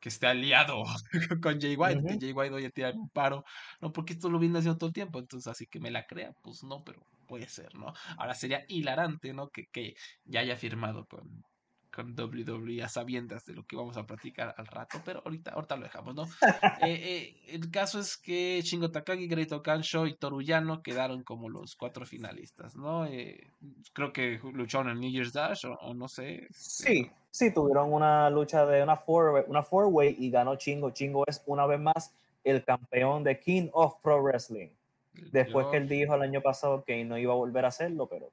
que 0.00 0.08
esté 0.10 0.26
aliado 0.26 0.82
con 1.42 1.60
Jay 1.60 1.76
White, 1.76 2.02
que 2.06 2.18
Jay 2.20 2.32
White 2.32 2.54
oye 2.54 2.70
tirar 2.70 2.94
un 2.94 3.08
paro, 3.08 3.44
no, 3.80 3.92
porque 3.92 4.12
esto 4.12 4.28
lo 4.28 4.38
viene 4.38 4.58
haciendo 4.58 4.78
todo 4.78 4.88
el 4.88 4.94
tiempo, 4.94 5.18
entonces 5.18 5.48
así 5.50 5.66
que 5.66 5.80
me 5.80 5.90
la 5.90 6.06
crea, 6.06 6.32
pues 6.42 6.62
no, 6.62 6.84
pero 6.84 7.00
puede 7.26 7.48
ser, 7.48 7.74
¿no? 7.74 7.92
Ahora 8.18 8.34
sería 8.34 8.64
hilarante, 8.68 9.32
¿no? 9.32 9.48
Que, 9.48 9.66
que 9.72 9.94
ya 10.24 10.40
haya 10.40 10.56
firmado 10.56 11.06
con, 11.06 11.42
con 11.90 12.14
WWE 12.18 12.82
a 12.82 12.88
sabiendas 12.88 13.44
de 13.44 13.54
lo 13.54 13.64
que 13.64 13.76
vamos 13.76 13.96
a 13.96 14.06
platicar 14.06 14.54
al 14.56 14.66
rato, 14.66 15.00
pero 15.04 15.22
ahorita, 15.24 15.52
ahorita 15.52 15.76
lo 15.76 15.82
dejamos, 15.84 16.14
¿no? 16.14 16.24
Eh, 16.88 16.92
eh, 16.92 17.36
el 17.48 17.70
caso 17.70 17.98
es 17.98 18.16
que 18.16 18.60
Shingo 18.62 18.90
Takagi, 18.90 19.26
Great 19.26 19.50
Kansho 19.62 20.06
y 20.06 20.14
Toruyano 20.14 20.82
quedaron 20.82 21.22
como 21.24 21.48
los 21.48 21.74
cuatro 21.76 22.06
finalistas, 22.06 22.76
¿no? 22.76 23.04
Eh, 23.06 23.52
creo 23.92 24.12
que 24.12 24.38
lucharon 24.52 24.90
en 24.90 25.00
New 25.00 25.10
Year's 25.10 25.32
Dash 25.32 25.64
o, 25.66 25.94
no 25.94 26.08
sé. 26.08 26.46
Este, 26.48 26.54
sí, 26.54 27.10
sí, 27.30 27.52
tuvieron 27.52 27.92
una 27.92 28.30
lucha 28.30 28.64
de 28.66 28.82
una 28.82 28.96
four, 28.96 29.44
una 29.48 29.62
four 29.62 29.86
way 29.86 30.14
y 30.18 30.30
ganó 30.30 30.56
Chingo. 30.56 30.90
Chingo 30.90 31.24
es 31.26 31.42
una 31.46 31.66
vez 31.66 31.80
más 31.80 32.14
el 32.44 32.64
campeón 32.64 33.24
de 33.24 33.40
King 33.40 33.68
of 33.72 34.00
Pro 34.02 34.22
Wrestling. 34.22 34.68
Después 35.32 35.66
que 35.70 35.78
él 35.78 35.88
dijo 35.88 36.14
el 36.14 36.22
año 36.22 36.40
pasado 36.40 36.84
que 36.84 37.04
no 37.04 37.18
iba 37.18 37.32
a 37.32 37.36
volver 37.36 37.64
a 37.64 37.68
hacerlo, 37.68 38.06
pero 38.08 38.30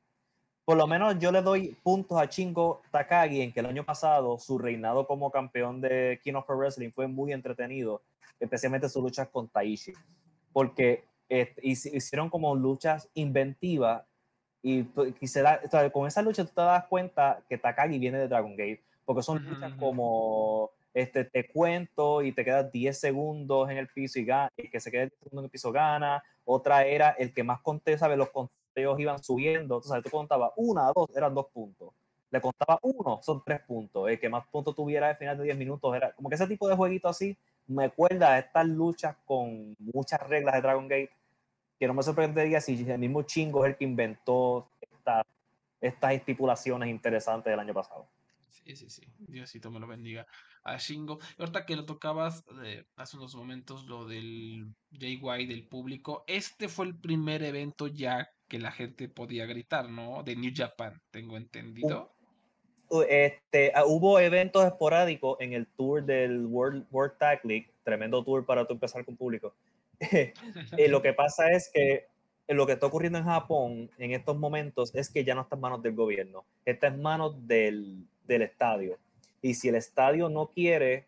por 0.65 0.77
lo 0.77 0.87
menos 0.87 1.17
yo 1.19 1.31
le 1.31 1.43
doy 1.43 1.77
puntos 1.83 2.19
a 2.19 2.27
Chingo 2.27 2.81
Takagi 2.91 3.41
en 3.41 3.53
que 3.53 3.59
el 3.59 3.67
año 3.67 3.85
pasado 3.85 4.39
su 4.39 4.57
reinado 4.57 5.05
como 5.05 5.29
campeón 5.29 5.79
de 5.79 6.19
King 6.23 6.33
of 6.33 6.45
Pro 6.45 6.57
Wrestling 6.57 6.89
fue 6.91 7.07
muy 7.07 7.31
entretenido, 7.31 8.01
especialmente 8.39 8.89
sus 8.89 9.03
luchas 9.03 9.29
con 9.29 9.47
Taishi, 9.47 9.93
porque 10.51 11.05
hicieron 11.61 12.31
como 12.31 12.55
luchas 12.55 13.09
inventivas 13.13 14.03
y 14.63 14.85
quisiera, 15.19 15.61
con 15.93 16.07
esa 16.07 16.23
lucha 16.23 16.43
tú 16.43 16.51
te 16.55 16.61
das 16.61 16.85
cuenta 16.85 17.43
que 17.47 17.59
Takagi 17.59 17.99
viene 17.99 18.17
de 18.17 18.27
Dragon 18.27 18.55
Gate, 18.55 18.83
porque 19.05 19.21
son 19.21 19.43
luchas 19.45 19.73
como 19.73 20.71
este, 20.95 21.25
te 21.25 21.47
cuento 21.47 22.23
y 22.23 22.31
te 22.31 22.43
quedas 22.43 22.71
10 22.71 22.99
segundos 22.99 23.69
en 23.69 23.77
el 23.77 23.87
piso 23.89 24.17
y 24.17 24.25
gana, 24.25 24.49
el 24.57 24.71
que 24.71 24.79
se 24.79 24.89
quede 24.89 25.09
10 25.09 25.19
segundos 25.19 25.43
en 25.43 25.45
el 25.45 25.51
piso 25.51 25.71
gana, 25.71 26.23
otra 26.43 26.85
era 26.85 27.11
el 27.11 27.31
que 27.33 27.43
más 27.43 27.61
conté, 27.61 27.99
¿sabes? 27.99 28.17
Los 28.17 28.29
ellos 28.81 28.99
iban 28.99 29.23
subiendo, 29.23 29.77
entonces 29.77 30.03
tú 30.03 30.09
contabas 30.09 30.51
una, 30.55 30.91
dos, 30.93 31.09
eran 31.15 31.33
dos 31.33 31.47
puntos. 31.53 31.89
Le 32.31 32.41
contaba 32.41 32.79
uno, 32.81 33.19
son 33.21 33.41
tres 33.45 33.61
puntos. 33.61 34.09
El 34.09 34.19
que 34.19 34.29
más 34.29 34.45
puntos 34.47 34.75
tuviera 34.75 35.09
al 35.09 35.15
final 35.15 35.37
de 35.37 35.45
diez 35.45 35.57
minutos 35.57 35.95
era 35.95 36.11
como 36.13 36.29
que 36.29 36.35
ese 36.35 36.47
tipo 36.47 36.67
de 36.67 36.75
jueguito 36.75 37.07
así 37.07 37.37
me 37.67 37.85
acuerda 37.85 38.33
a 38.33 38.39
estas 38.39 38.67
luchas 38.67 39.15
con 39.25 39.75
muchas 39.93 40.19
reglas 40.27 40.55
de 40.55 40.61
Dragon 40.61 40.87
Gate 40.87 41.11
que 41.79 41.87
no 41.87 41.93
me 41.93 42.03
sorprendería 42.03 42.61
si 42.61 42.89
el 42.89 42.99
mismo 42.99 43.23
chingo 43.23 43.65
es 43.65 43.71
el 43.71 43.77
que 43.77 43.83
inventó 43.83 44.69
estas 45.81 46.13
estipulaciones 46.13 46.89
interesantes 46.89 47.51
del 47.51 47.59
año 47.59 47.73
pasado. 47.73 48.07
Sí, 48.49 48.75
sí, 48.75 48.89
sí. 48.89 49.03
Diosito 49.19 49.69
me 49.69 49.79
lo 49.79 49.87
bendiga 49.87 50.25
a 50.63 50.77
Shingo. 50.77 51.19
Y 51.37 51.41
ahorita 51.41 51.65
que 51.65 51.75
lo 51.75 51.85
tocabas 51.85 52.43
eh, 52.63 52.85
hace 52.95 53.17
unos 53.17 53.35
momentos, 53.35 53.85
lo 53.85 54.05
del 54.05 54.73
JY 54.91 55.45
del 55.45 55.67
público, 55.67 56.23
este 56.27 56.67
fue 56.67 56.87
el 56.87 56.95
primer 56.95 57.43
evento 57.43 57.87
ya 57.87 58.27
que 58.47 58.59
la 58.59 58.71
gente 58.71 59.09
podía 59.09 59.45
gritar, 59.45 59.89
¿no? 59.89 60.23
De 60.23 60.35
New 60.35 60.51
Japan, 60.55 61.01
tengo 61.11 61.37
entendido. 61.37 62.11
Este, 63.09 63.71
ah, 63.73 63.85
hubo 63.85 64.19
eventos 64.19 64.63
esporádicos 64.65 65.37
en 65.39 65.53
el 65.53 65.65
tour 65.65 66.03
del 66.03 66.45
World, 66.45 66.85
World 66.91 67.17
Tag 67.17 67.43
League, 67.43 67.71
tremendo 67.83 68.23
tour 68.23 68.45
para 68.45 68.65
tú 68.65 68.73
empezar 68.73 69.03
con 69.03 69.15
público. 69.15 69.53
y 70.77 70.87
lo 70.87 71.01
que 71.01 71.13
pasa 71.13 71.51
es 71.51 71.69
que 71.73 72.07
lo 72.47 72.67
que 72.67 72.73
está 72.73 72.85
ocurriendo 72.85 73.17
en 73.17 73.25
Japón 73.25 73.89
en 73.97 74.11
estos 74.11 74.37
momentos 74.37 74.93
es 74.93 75.09
que 75.09 75.23
ya 75.23 75.33
no 75.33 75.41
está 75.41 75.55
en 75.55 75.61
manos 75.61 75.81
del 75.81 75.95
gobierno, 75.95 76.45
está 76.63 76.87
en 76.87 77.01
manos 77.01 77.47
del, 77.47 78.05
del 78.27 78.43
estadio. 78.43 78.97
Y 79.41 79.55
si 79.55 79.69
el 79.69 79.75
estadio 79.75 80.29
no 80.29 80.47
quiere, 80.47 81.05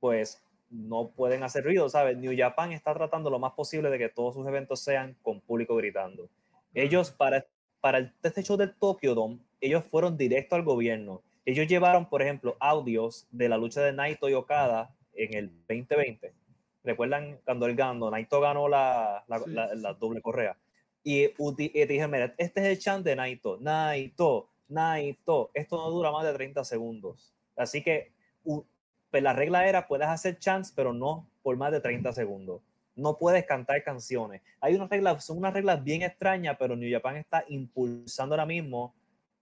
pues 0.00 0.42
no 0.70 1.08
pueden 1.08 1.44
hacer 1.44 1.64
ruido, 1.64 1.88
¿sabes? 1.88 2.16
New 2.16 2.36
Japan 2.36 2.72
está 2.72 2.92
tratando 2.94 3.30
lo 3.30 3.38
más 3.38 3.52
posible 3.52 3.90
de 3.90 3.98
que 3.98 4.08
todos 4.08 4.34
sus 4.34 4.46
eventos 4.46 4.80
sean 4.80 5.16
con 5.22 5.40
público 5.40 5.76
gritando. 5.76 6.28
Ellos, 6.76 7.10
para, 7.10 7.46
para 7.80 7.98
el, 7.98 8.12
este 8.22 8.42
show 8.42 8.58
del 8.58 8.74
Tokyo 8.74 9.14
Dome, 9.14 9.38
ellos 9.62 9.82
fueron 9.86 10.18
directo 10.18 10.56
al 10.56 10.62
gobierno. 10.62 11.22
Ellos 11.46 11.66
llevaron, 11.66 12.06
por 12.10 12.20
ejemplo, 12.20 12.54
audios 12.60 13.26
de 13.30 13.48
la 13.48 13.56
lucha 13.56 13.80
de 13.80 13.94
Naito 13.94 14.28
y 14.28 14.34
Okada 14.34 14.94
en 15.14 15.34
el 15.34 15.48
2020. 15.66 16.34
¿Recuerdan 16.84 17.40
cuando 17.46 17.64
él 17.64 17.76
ganó? 17.76 18.10
Naito 18.10 18.42
ganó 18.42 18.68
la, 18.68 19.24
la, 19.26 19.94
doble 19.94 20.20
correa. 20.20 20.58
Y, 21.02 21.24
y 21.24 21.84
dije, 21.86 22.06
mira, 22.08 22.34
este 22.36 22.60
es 22.60 22.66
el 22.66 22.78
chant 22.78 23.06
de 23.06 23.16
Naito. 23.16 23.56
Naito, 23.58 24.50
Naito. 24.68 25.50
Esto 25.54 25.78
no 25.78 25.90
dura 25.90 26.12
más 26.12 26.26
de 26.26 26.34
30 26.34 26.62
segundos. 26.62 27.32
Así 27.56 27.82
que 27.82 28.12
pues 28.44 29.22
la 29.22 29.32
regla 29.32 29.66
era, 29.66 29.88
puedes 29.88 30.08
hacer 30.08 30.38
chants, 30.38 30.72
pero 30.72 30.92
no 30.92 31.26
por 31.42 31.56
más 31.56 31.72
de 31.72 31.80
30 31.80 32.12
segundos 32.12 32.60
no 32.96 33.18
puedes 33.18 33.44
cantar 33.44 33.82
canciones. 33.84 34.42
Hay 34.60 34.74
unas 34.74 34.88
reglas, 34.88 35.24
son 35.24 35.38
unas 35.38 35.52
reglas 35.52 35.84
bien 35.84 36.02
extrañas, 36.02 36.56
pero 36.58 36.74
New 36.74 36.90
Japan 36.90 37.16
está 37.16 37.44
impulsando 37.48 38.34
ahora 38.34 38.46
mismo 38.46 38.94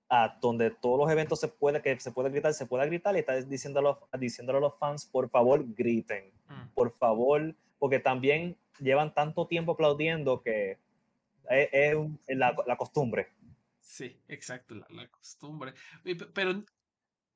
a 0.09 0.37
donde 0.41 0.71
todos 0.71 0.99
los 0.99 1.11
eventos 1.11 1.41
se 1.41 1.49
puede, 1.49 1.81
que 1.81 1.99
se 1.99 2.13
puede 2.13 2.31
gritar, 2.31 2.53
se 2.53 2.67
puede 2.67 2.87
gritar 2.87 3.15
y 3.17 3.21
está 3.21 3.41
diciéndolo, 3.41 4.07
diciéndolo 4.19 4.59
a 4.59 4.61
los 4.61 4.79
fans, 4.79 5.07
por 5.07 5.31
favor, 5.31 5.65
griten, 5.75 6.33
mm. 6.49 6.75
por 6.75 6.91
favor, 6.91 7.55
porque 7.79 8.01
también 8.01 8.57
llevan 8.81 9.15
tanto 9.15 9.47
tiempo 9.47 9.73
aplaudiendo 9.73 10.43
que 10.43 10.79
es, 11.49 11.97
la, 12.29 12.77
costumbre. 12.77 13.29
Sí, 13.81 14.17
exacto, 14.29 14.75
la, 14.75 15.09
costumbre. 15.09 15.75
Pero, 16.35 16.65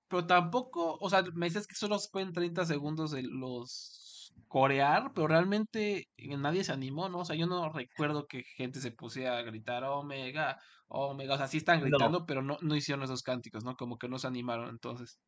pero 0.09 0.27
tampoco, 0.27 0.99
o 1.01 1.11
sea, 1.11 1.23
me 1.35 1.47
dices 1.47 1.67
que 1.67 1.75
solo 1.75 1.97
pueden 2.11 2.33
30 2.33 2.67
segundos 2.67 3.13
de 3.13 3.23
los 3.23 4.08
corear, 4.47 5.13
pero 5.15 5.27
realmente 5.27 6.09
nadie 6.19 6.65
se 6.65 6.73
animó, 6.73 7.09
¿no? 7.09 7.21
O 7.21 7.25
sea, 7.25 7.37
yo 7.37 7.47
no 7.47 7.69
recuerdo 7.71 8.27
que 8.27 8.45
gente 8.45 8.81
se 8.81 8.91
pusiera 8.91 9.39
a 9.39 9.43
gritar 9.43 9.85
Omega, 9.85 10.59
Omega, 10.89 11.35
o 11.35 11.39
sea, 11.39 11.49
sí 11.49 11.59
están 11.59 11.81
gritando, 11.81 12.25
pero 12.27 12.43
no, 12.43 12.57
no 12.61 12.77
hicieron 12.77 13.05
esos 13.05 13.23
cánticos, 13.23 13.65
¿no? 13.65 13.77
Como 13.77 13.99
que 13.99 14.09
no 14.09 14.19
se 14.19 14.27
animaron 14.27 14.71
entonces. 14.71 15.19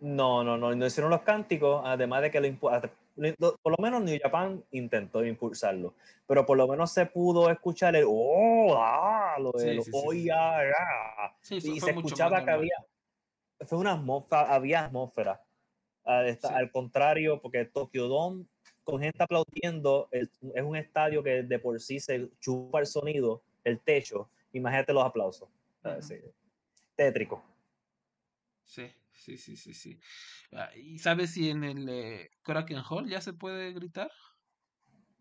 No, 0.00 0.42
no, 0.42 0.56
no, 0.56 0.74
no 0.74 0.86
hicieron 0.86 1.10
los 1.10 1.22
cánticos, 1.22 1.82
además 1.84 2.22
de 2.22 2.30
que 2.30 2.40
lo 2.40 3.56
por 3.62 3.72
lo 3.72 3.82
menos 3.82 4.02
New 4.02 4.18
Japan 4.20 4.64
intentó 4.72 5.24
impulsarlo, 5.24 5.94
pero 6.26 6.44
por 6.44 6.56
lo 6.56 6.66
menos 6.66 6.90
se 6.90 7.06
pudo 7.06 7.50
escuchar 7.50 7.94
el 7.94 8.04
oh, 8.08 8.74
ah, 8.78 9.36
lo 9.38 9.52
de 9.52 9.80
oh, 9.92 10.12
ya, 10.12 10.58
y 11.48 11.80
se 11.80 11.90
escuchaba 11.90 12.44
que 12.44 12.50
había, 12.50 12.74
fue 13.66 13.78
una 13.78 13.92
atmósfera, 13.92 14.54
había 14.54 14.86
atmósfera 14.86 15.40
al 16.04 16.70
contrario, 16.70 17.40
porque 17.40 17.64
Tokyo 17.64 18.08
Dome, 18.08 18.46
con 18.84 19.00
gente 19.00 19.22
aplaudiendo, 19.22 20.08
es, 20.10 20.28
un 20.40 20.76
estadio 20.76 21.22
que 21.22 21.42
de 21.42 21.58
por 21.58 21.80
sí 21.80 22.00
se 22.00 22.28
chupa 22.40 22.80
el 22.80 22.86
sonido, 22.86 23.42
el 23.64 23.80
techo. 23.80 24.28
Imagínate 24.52 24.92
los 24.92 25.04
aplausos. 25.04 25.48
Tétrico. 26.96 27.42
Sí, 28.64 28.90
sí, 29.12 29.36
sí, 29.36 29.56
sí, 29.56 29.74
sí. 29.74 30.00
Ah, 30.52 30.70
¿Y 30.76 30.98
sabes 30.98 31.32
si 31.32 31.50
en 31.50 31.64
el 31.64 31.88
eh, 31.88 32.30
Hall 32.88 33.08
ya 33.08 33.20
se 33.20 33.32
puede 33.32 33.72
gritar? 33.72 34.10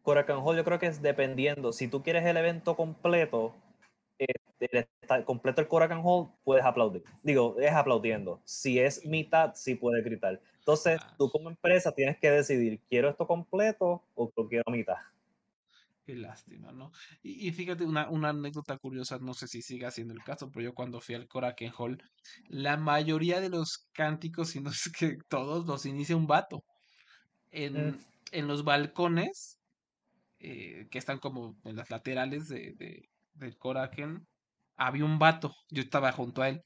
Korakuen 0.01 0.37
Hall 0.37 0.57
yo 0.57 0.63
creo 0.63 0.79
que 0.79 0.87
es 0.87 1.01
dependiendo. 1.01 1.71
Si 1.71 1.87
tú 1.87 2.03
quieres 2.03 2.25
el 2.25 2.37
evento 2.37 2.75
completo, 2.75 3.55
este, 4.17 4.87
completo 5.25 5.61
el 5.61 5.67
Korakuen 5.67 6.01
Hall, 6.03 6.29
puedes 6.43 6.65
aplaudir. 6.65 7.03
Digo, 7.23 7.57
es 7.59 7.71
aplaudiendo. 7.71 8.41
Si 8.45 8.79
es 8.79 9.05
mitad, 9.05 9.53
sí 9.55 9.75
puedes 9.75 10.03
gritar. 10.03 10.41
Entonces, 10.61 11.01
Ah. 11.01 11.15
tú 11.17 11.29
como 11.31 11.49
empresa 11.49 11.93
tienes 11.93 12.17
que 12.19 12.31
decidir, 12.31 12.81
¿quiero 12.89 13.09
esto 13.09 13.27
completo 13.27 14.07
o 14.15 14.31
lo 14.35 14.47
quiero 14.47 14.63
a 14.67 14.71
mitad? 14.71 14.97
Qué 16.03 16.15
lástima, 16.15 16.71
¿no? 16.71 16.91
Y, 17.21 17.47
y 17.47 17.51
fíjate, 17.51 17.83
una, 17.85 18.09
una 18.09 18.29
anécdota 18.29 18.77
curiosa, 18.79 19.19
no 19.19 19.35
sé 19.35 19.47
si 19.47 19.61
siga 19.61 19.91
siendo 19.91 20.13
el 20.15 20.23
caso, 20.23 20.49
pero 20.51 20.63
yo 20.63 20.73
cuando 20.73 20.99
fui 20.99 21.13
al 21.13 21.27
Korakuen 21.27 21.71
Hall, 21.77 22.01
la 22.47 22.75
mayoría 22.77 23.39
de 23.39 23.49
los 23.49 23.87
cánticos, 23.93 24.49
si 24.49 24.61
no 24.61 24.71
es 24.71 24.91
que 24.97 25.17
todos, 25.29 25.67
los 25.67 25.85
inicia 25.85 26.17
un 26.17 26.25
vato. 26.27 26.63
En, 27.51 27.99
en 28.31 28.47
los 28.47 28.63
balcones, 28.63 29.59
eh, 30.39 30.87
que 30.91 30.97
están 30.99 31.19
como 31.19 31.55
en 31.65 31.75
las 31.75 31.89
laterales 31.91 32.47
de, 32.49 32.73
de, 32.73 33.09
del 33.35 33.57
Korakuen, 33.57 34.27
había 34.77 35.05
un 35.05 35.19
vato, 35.19 35.55
yo 35.69 35.83
estaba 35.83 36.11
junto 36.11 36.41
a 36.41 36.49
él. 36.49 36.63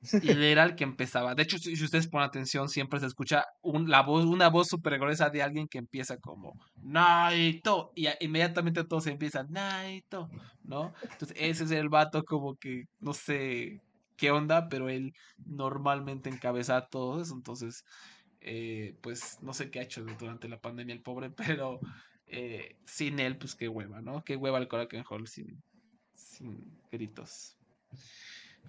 Y 0.00 0.30
era 0.30 0.64
el 0.64 0.76
que 0.76 0.84
empezaba. 0.84 1.34
De 1.34 1.42
hecho, 1.42 1.58
si, 1.58 1.72
ustedes 1.72 2.06
ponen 2.06 2.28
atención, 2.28 2.68
siempre 2.68 3.00
se 3.00 3.06
escucha 3.06 3.44
un, 3.62 3.90
la 3.90 4.02
voz, 4.02 4.24
una 4.24 4.48
voz 4.48 4.68
súper 4.68 4.98
gruesa 4.98 5.28
de 5.30 5.42
alguien 5.42 5.66
que 5.66 5.78
empieza 5.78 6.18
como 6.18 6.54
Naito. 6.76 7.92
Y 7.96 8.06
inmediatamente 8.20 8.84
todos 8.84 9.06
empiezan 9.08 9.50
Naito, 9.50 10.30
¿no? 10.62 10.94
Entonces, 11.02 11.36
ese 11.38 11.64
es 11.64 11.70
el 11.72 11.88
vato 11.88 12.22
como 12.24 12.54
que 12.56 12.84
no 13.00 13.12
sé 13.12 13.80
qué 14.16 14.30
onda, 14.30 14.68
pero 14.68 14.88
él 14.88 15.14
normalmente 15.46 16.30
encabeza 16.30 16.76
a 16.76 16.86
todos. 16.86 17.32
Entonces, 17.32 17.84
eh, 18.40 18.94
pues 19.00 19.38
no 19.42 19.52
sé 19.52 19.70
qué 19.70 19.80
ha 19.80 19.82
hecho 19.82 20.04
durante 20.18 20.48
la 20.48 20.60
pandemia 20.60 20.94
el 20.94 21.02
pobre, 21.02 21.30
pero 21.58 21.80
eh, 22.26 22.76
sin 22.84 23.18
él, 23.18 23.36
pues 23.36 23.54
qué 23.56 23.68
hueva, 23.68 24.00
¿no? 24.00 24.22
Qué 24.24 24.36
hueva 24.36 24.58
el 24.58 24.68
Korakuen 24.68 25.04
Hall 25.08 25.26
sin, 25.26 25.60
sin 26.14 26.78
gritos. 26.92 27.56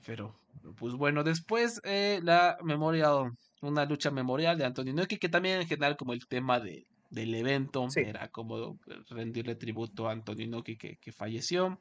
Pero, 0.06 0.36
pues 0.78 0.94
bueno, 0.96 1.24
después 1.24 1.80
eh, 1.84 2.20
la 2.24 2.58
memorial, 2.64 3.32
una 3.62 3.86
lucha 3.86 4.12
memorial 4.12 4.58
de 4.58 4.66
Antonio 4.66 4.94
Inoki, 4.94 5.18
que 5.18 5.30
también 5.30 5.62
en 5.62 5.68
general 5.68 5.98
como 5.98 6.14
el 6.14 6.26
tema 6.28 6.60
de, 6.60 6.86
del 7.10 7.34
evento 7.36 7.88
Sí. 7.90 8.02
era 8.02 8.30
como 8.30 8.78
rendirle 9.10 9.56
tributo 9.56 10.08
a 10.08 10.14
Antonio 10.14 10.46
Inoki 10.46 10.78
que, 10.78 10.98
que 10.98 11.12
falleció. 11.12 11.80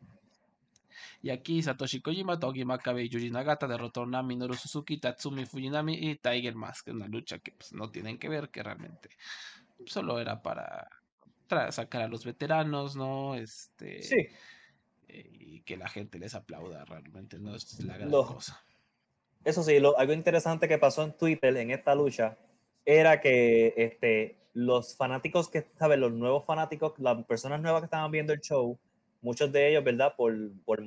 Y 1.22 1.30
aquí 1.30 1.62
Satoshi 1.62 2.00
Kojima, 2.00 2.38
Togi 2.38 2.64
Makabe 2.64 3.04
y 3.04 3.08
Yuji 3.08 3.30
Nagata 3.30 3.66
derrotaron 3.68 4.14
a 4.14 4.22
Minoru 4.22 4.54
Suzuki, 4.54 4.98
Tatsumi 4.98 5.46
Fujinami 5.46 5.94
y 5.94 6.16
Tiger 6.16 6.54
Mask. 6.56 6.88
Una 6.88 7.06
lucha 7.06 7.38
que 7.38 7.52
pues, 7.52 7.72
no 7.72 7.90
tienen 7.90 8.18
que 8.18 8.28
ver, 8.28 8.50
que 8.50 8.62
realmente 8.62 9.10
solo 9.86 10.18
era 10.18 10.42
para 10.42 10.88
sacar 11.70 12.02
a 12.02 12.08
los 12.08 12.24
veteranos, 12.24 12.96
¿no? 12.96 13.34
Este, 13.36 14.02
Sí, 14.02 14.16
eh, 15.08 15.28
y 15.32 15.60
que 15.62 15.76
la 15.76 15.88
gente 15.88 16.18
les 16.18 16.34
aplauda 16.34 16.84
realmente, 16.84 17.38
no 17.38 17.54
es 17.54 17.82
la 17.84 17.96
gran 17.96 18.10
Lo- 18.10 18.26
cosa. 18.26 18.62
eso 19.44 19.62
sí, 19.62 19.80
lo- 19.80 19.98
algo 19.98 20.12
interesante 20.12 20.68
que 20.68 20.78
pasó 20.78 21.02
en 21.02 21.12
Twitter 21.16 21.56
en 21.56 21.70
esta 21.70 21.94
lucha 21.94 22.36
era 22.84 23.20
que 23.20 23.74
este, 23.76 24.38
los 24.54 24.96
fanáticos 24.96 25.48
que, 25.48 25.66
¿sabes? 25.78 25.98
Los 25.98 26.12
nuevos 26.12 26.44
fanáticos, 26.44 26.98
las 26.98 27.24
personas 27.24 27.60
nuevas 27.60 27.80
que 27.82 27.86
estaban 27.86 28.10
viendo 28.10 28.32
el 28.32 28.40
show, 28.40 28.78
muchos 29.20 29.52
de 29.52 29.68
ellos, 29.70 29.84
¿verdad? 29.84 30.14
Por, 30.16 30.34
por, 30.64 30.82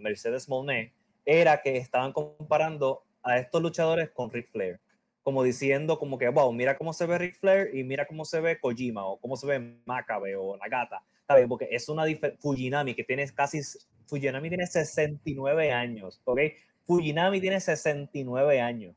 Mercedes 0.00 0.48
Monet, 0.48 0.92
era 1.24 1.60
que 1.62 1.76
estaban 1.76 2.12
comparando 2.12 3.04
a 3.22 3.38
estos 3.38 3.62
luchadores 3.62 4.10
con 4.10 4.30
Ric 4.30 4.50
Flair. 4.50 4.80
Como 5.22 5.44
diciendo, 5.44 5.98
como 5.98 6.18
que, 6.18 6.28
wow, 6.28 6.52
mira 6.52 6.76
cómo 6.76 6.92
se 6.92 7.06
ve 7.06 7.16
Ric 7.18 7.36
Flair 7.38 7.70
y 7.74 7.84
mira 7.84 8.06
cómo 8.06 8.24
se 8.24 8.40
ve 8.40 8.58
Kojima 8.58 9.04
o 9.04 9.18
cómo 9.20 9.36
se 9.36 9.46
ve 9.46 9.76
Makabe 9.84 10.34
o 10.34 10.56
Nagata. 10.56 11.04
¿Sabes? 11.26 11.46
Porque 11.48 11.68
es 11.70 11.88
una 11.88 12.04
diferencia. 12.04 12.40
Fujinami, 12.40 12.94
que 12.94 13.04
tiene 13.04 13.28
casi. 13.30 13.60
Fujinami 14.06 14.48
tiene 14.48 14.66
69 14.66 15.72
años, 15.72 16.20
¿ok? 16.24 16.40
Fujinami 16.84 17.40
tiene 17.40 17.60
69 17.60 18.60
años. 18.60 18.94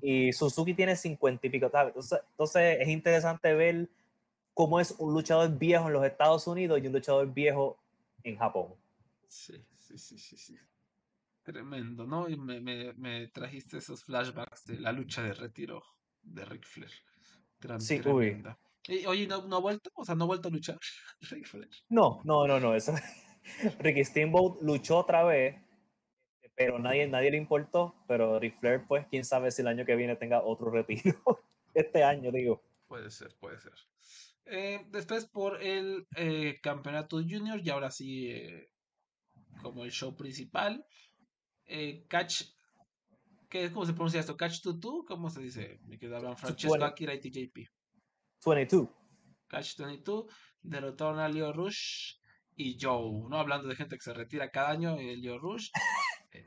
Y 0.00 0.32
Suzuki 0.32 0.74
tiene 0.74 0.96
50 0.96 1.46
y 1.46 1.50
pico. 1.50 1.70
¿sabes? 1.70 1.88
Entonces, 1.94 2.20
entonces 2.30 2.78
es 2.80 2.88
interesante 2.88 3.54
ver 3.54 3.88
cómo 4.52 4.80
es 4.80 4.92
un 4.98 5.12
luchador 5.14 5.56
viejo 5.58 5.86
en 5.86 5.94
los 5.94 6.04
Estados 6.04 6.46
Unidos 6.46 6.80
y 6.82 6.86
un 6.86 6.92
luchador 6.92 7.32
viejo 7.32 7.78
en 8.22 8.36
Japón. 8.36 8.74
Sí, 9.28 9.54
sí, 9.74 9.98
sí, 9.98 10.18
sí, 10.18 10.36
sí. 10.36 10.58
Tremendo, 11.42 12.06
¿no? 12.06 12.28
Y 12.28 12.36
me, 12.36 12.60
me, 12.60 12.92
me 12.94 13.28
trajiste 13.28 13.78
esos 13.78 14.04
flashbacks 14.04 14.64
de 14.66 14.80
la 14.80 14.92
lucha 14.92 15.22
de 15.22 15.34
retiro 15.34 15.82
de 16.22 16.44
Ric 16.44 16.64
Flair. 16.64 16.92
Gran- 17.60 17.80
Sí, 17.80 17.96
uy. 17.96 18.02
tremenda. 18.02 18.58
Y, 18.58 18.63
oye, 19.06 19.26
¿no, 19.26 19.46
¿no 19.46 19.56
ha 19.56 19.60
vuelto? 19.60 19.90
O 19.94 20.04
sea, 20.04 20.14
¿no 20.14 20.24
ha 20.24 20.26
vuelto 20.26 20.48
a 20.48 20.50
luchar 20.50 20.78
Flair? 21.44 21.70
No, 21.88 22.20
no, 22.24 22.46
no, 22.46 22.60
no. 22.60 22.74
Eso... 22.74 22.94
Ricky 23.80 24.04
Steamboat 24.04 24.62
luchó 24.62 24.98
otra 24.98 25.22
vez, 25.24 25.56
pero 26.56 26.78
nadie, 26.78 27.06
nadie 27.06 27.30
le 27.30 27.36
importó. 27.36 27.94
Pero 28.08 28.38
Ric 28.38 28.58
Flair, 28.58 28.84
pues, 28.86 29.06
quién 29.08 29.24
sabe 29.24 29.50
si 29.50 29.62
el 29.62 29.68
año 29.68 29.84
que 29.84 29.96
viene 29.96 30.16
tenga 30.16 30.42
otro 30.42 30.70
retiro. 30.70 31.20
este 31.74 32.02
año, 32.02 32.30
digo. 32.32 32.62
Puede 32.86 33.10
ser, 33.10 33.34
puede 33.40 33.58
ser. 33.60 33.72
Eh, 34.46 34.84
después 34.90 35.26
por 35.26 35.62
el 35.62 36.06
eh, 36.16 36.60
campeonato 36.62 37.16
junior 37.16 37.60
y 37.62 37.70
ahora 37.70 37.90
sí 37.90 38.30
eh, 38.30 38.70
como 39.62 39.84
el 39.84 39.90
show 39.90 40.14
principal. 40.14 40.84
eh, 41.66 42.04
Catch, 42.08 42.42
¿qué, 43.48 43.70
¿cómo 43.72 43.86
se 43.86 43.94
pronuncia 43.94 44.20
esto? 44.20 44.36
Catch 44.36 44.60
Tutu, 44.60 45.04
¿cómo 45.06 45.30
se 45.30 45.40
dice? 45.40 45.80
Me 45.86 45.98
quedaban 45.98 46.36
Francesco. 46.36 46.84
Akira 46.84 47.14
y 47.14 47.20
TJP. 47.20 47.70
22. 48.44 48.88
Catch 49.48 49.76
22 49.76 50.26
derrotaron 50.62 51.18
a 51.18 51.28
Leo 51.28 51.52
Rush 51.52 52.16
y 52.56 52.76
Joe, 52.80 53.28
¿no? 53.28 53.38
Hablando 53.38 53.68
de 53.68 53.76
gente 53.76 53.96
que 53.96 54.02
se 54.02 54.14
retira 54.14 54.50
cada 54.50 54.70
año, 54.70 54.96
eh, 54.98 55.16
Leo 55.16 55.38
Rush. 55.38 55.70
eh, 56.32 56.44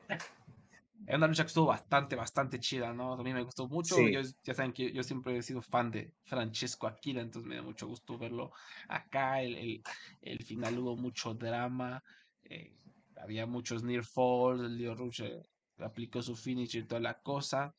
Es 1.05 1.15
una 1.15 1.27
lucha 1.27 1.43
que 1.43 1.47
estuvo 1.47 1.67
bastante, 1.67 2.15
bastante 2.15 2.59
chida, 2.59 2.93
¿no? 2.93 3.13
A 3.13 3.23
mí 3.23 3.33
me 3.33 3.43
gustó 3.43 3.67
mucho. 3.67 3.95
Sí. 3.95 4.11
Yo, 4.11 4.21
ya 4.43 4.53
saben 4.53 4.73
que 4.73 4.91
yo 4.91 5.03
siempre 5.03 5.37
he 5.37 5.41
sido 5.41 5.61
fan 5.61 5.91
de 5.91 6.13
Francesco 6.23 6.87
Akira, 6.87 7.21
entonces 7.21 7.47
me 7.47 7.55
da 7.55 7.61
mucho 7.61 7.87
gusto 7.87 8.17
verlo 8.17 8.51
acá. 8.89 9.41
El, 9.41 9.55
el, 9.55 9.83
el 10.21 10.43
final 10.43 10.79
hubo 10.79 10.97
mucho 10.97 11.33
drama, 11.33 12.03
eh, 12.43 12.73
había 13.21 13.45
muchos 13.45 13.83
near 13.83 14.03
falls, 14.03 14.61
el 14.61 14.77
Leo 14.77 14.95
Rush 14.95 15.21
eh, 15.21 15.41
aplicó 15.77 16.21
su 16.21 16.35
finish 16.35 16.75
y 16.75 16.83
toda 16.83 16.99
la 16.99 17.19
cosa. 17.21 17.73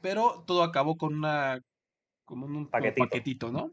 Pero 0.00 0.44
todo 0.46 0.62
acabó 0.62 0.96
con 0.96 1.14
una 1.14 1.60
como 2.30 2.46
un, 2.46 2.56
un 2.56 2.66
Paquetito. 2.68 3.04
paquetito, 3.08 3.50
¿no? 3.52 3.72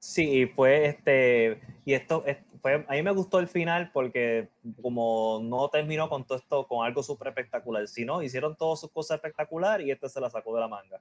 Sí, 0.00 0.46
fue 0.46 0.86
este, 0.86 1.60
y 1.84 1.92
esto 1.92 2.24
es- 2.26 2.38
fue, 2.60 2.84
a 2.88 2.92
mí 2.92 3.02
me 3.02 3.12
gustó 3.12 3.38
el 3.38 3.46
final 3.48 3.90
porque 3.92 4.48
como 4.82 5.40
no 5.42 5.68
terminó 5.70 6.08
con 6.08 6.24
todo 6.24 6.38
esto, 6.38 6.66
con 6.66 6.84
algo 6.84 7.02
súper 7.02 7.28
espectacular, 7.28 7.86
sino 7.86 8.22
hicieron 8.22 8.56
todas 8.56 8.80
sus 8.80 8.90
cosas 8.90 9.16
espectacular 9.16 9.80
y 9.80 9.90
este 9.92 10.08
se 10.08 10.20
la 10.20 10.28
sacó 10.30 10.54
de 10.54 10.60
la 10.60 10.68
manga. 10.68 11.00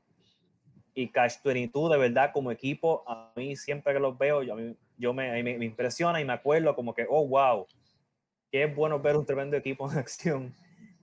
Y 0.93 1.09
Cash 1.09 1.37
22, 1.43 1.91
de 1.91 1.97
verdad, 1.97 2.31
como 2.33 2.51
equipo, 2.51 3.03
a 3.07 3.31
mí 3.35 3.55
siempre 3.55 3.93
que 3.93 3.99
los 3.99 4.17
veo, 4.17 4.41
yo, 4.43 4.53
a 4.53 4.55
mí- 4.55 4.75
yo 4.97 5.13
me, 5.13 5.29
a 5.31 5.33
mí 5.33 5.43
me, 5.43 5.57
me 5.57 5.65
impresiona 5.65 6.19
y 6.21 6.25
me 6.25 6.33
acuerdo 6.33 6.75
como 6.75 6.93
que, 6.93 7.05
oh, 7.09 7.27
wow, 7.27 7.67
qué 8.51 8.65
bueno 8.67 8.99
ver 8.99 9.15
un 9.15 9.25
tremendo 9.25 9.57
equipo 9.57 9.91
en 9.91 9.97
acción. 9.97 10.53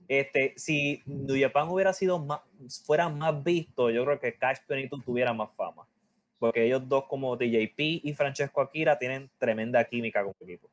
Este, 0.07 0.53
si 0.57 1.01
New 1.05 1.39
Japan 1.39 1.69
hubiera 1.69 1.93
sido 1.93 2.19
más, 2.19 2.41
fuera 2.85 3.09
más 3.09 3.43
visto, 3.43 3.89
yo 3.89 4.05
creo 4.05 4.19
que 4.19 4.37
Cash 4.37 4.59
22 4.67 5.03
tuviera 5.03 5.33
más 5.33 5.49
fama 5.55 5.87
porque 6.39 6.65
ellos 6.65 6.87
dos 6.87 7.05
como 7.05 7.35
DJP 7.35 8.01
y 8.03 8.13
Francesco 8.13 8.61
Akira 8.61 8.97
tienen 8.97 9.31
tremenda 9.37 9.83
química 9.85 10.21
como 10.21 10.35
equipo. 10.41 10.69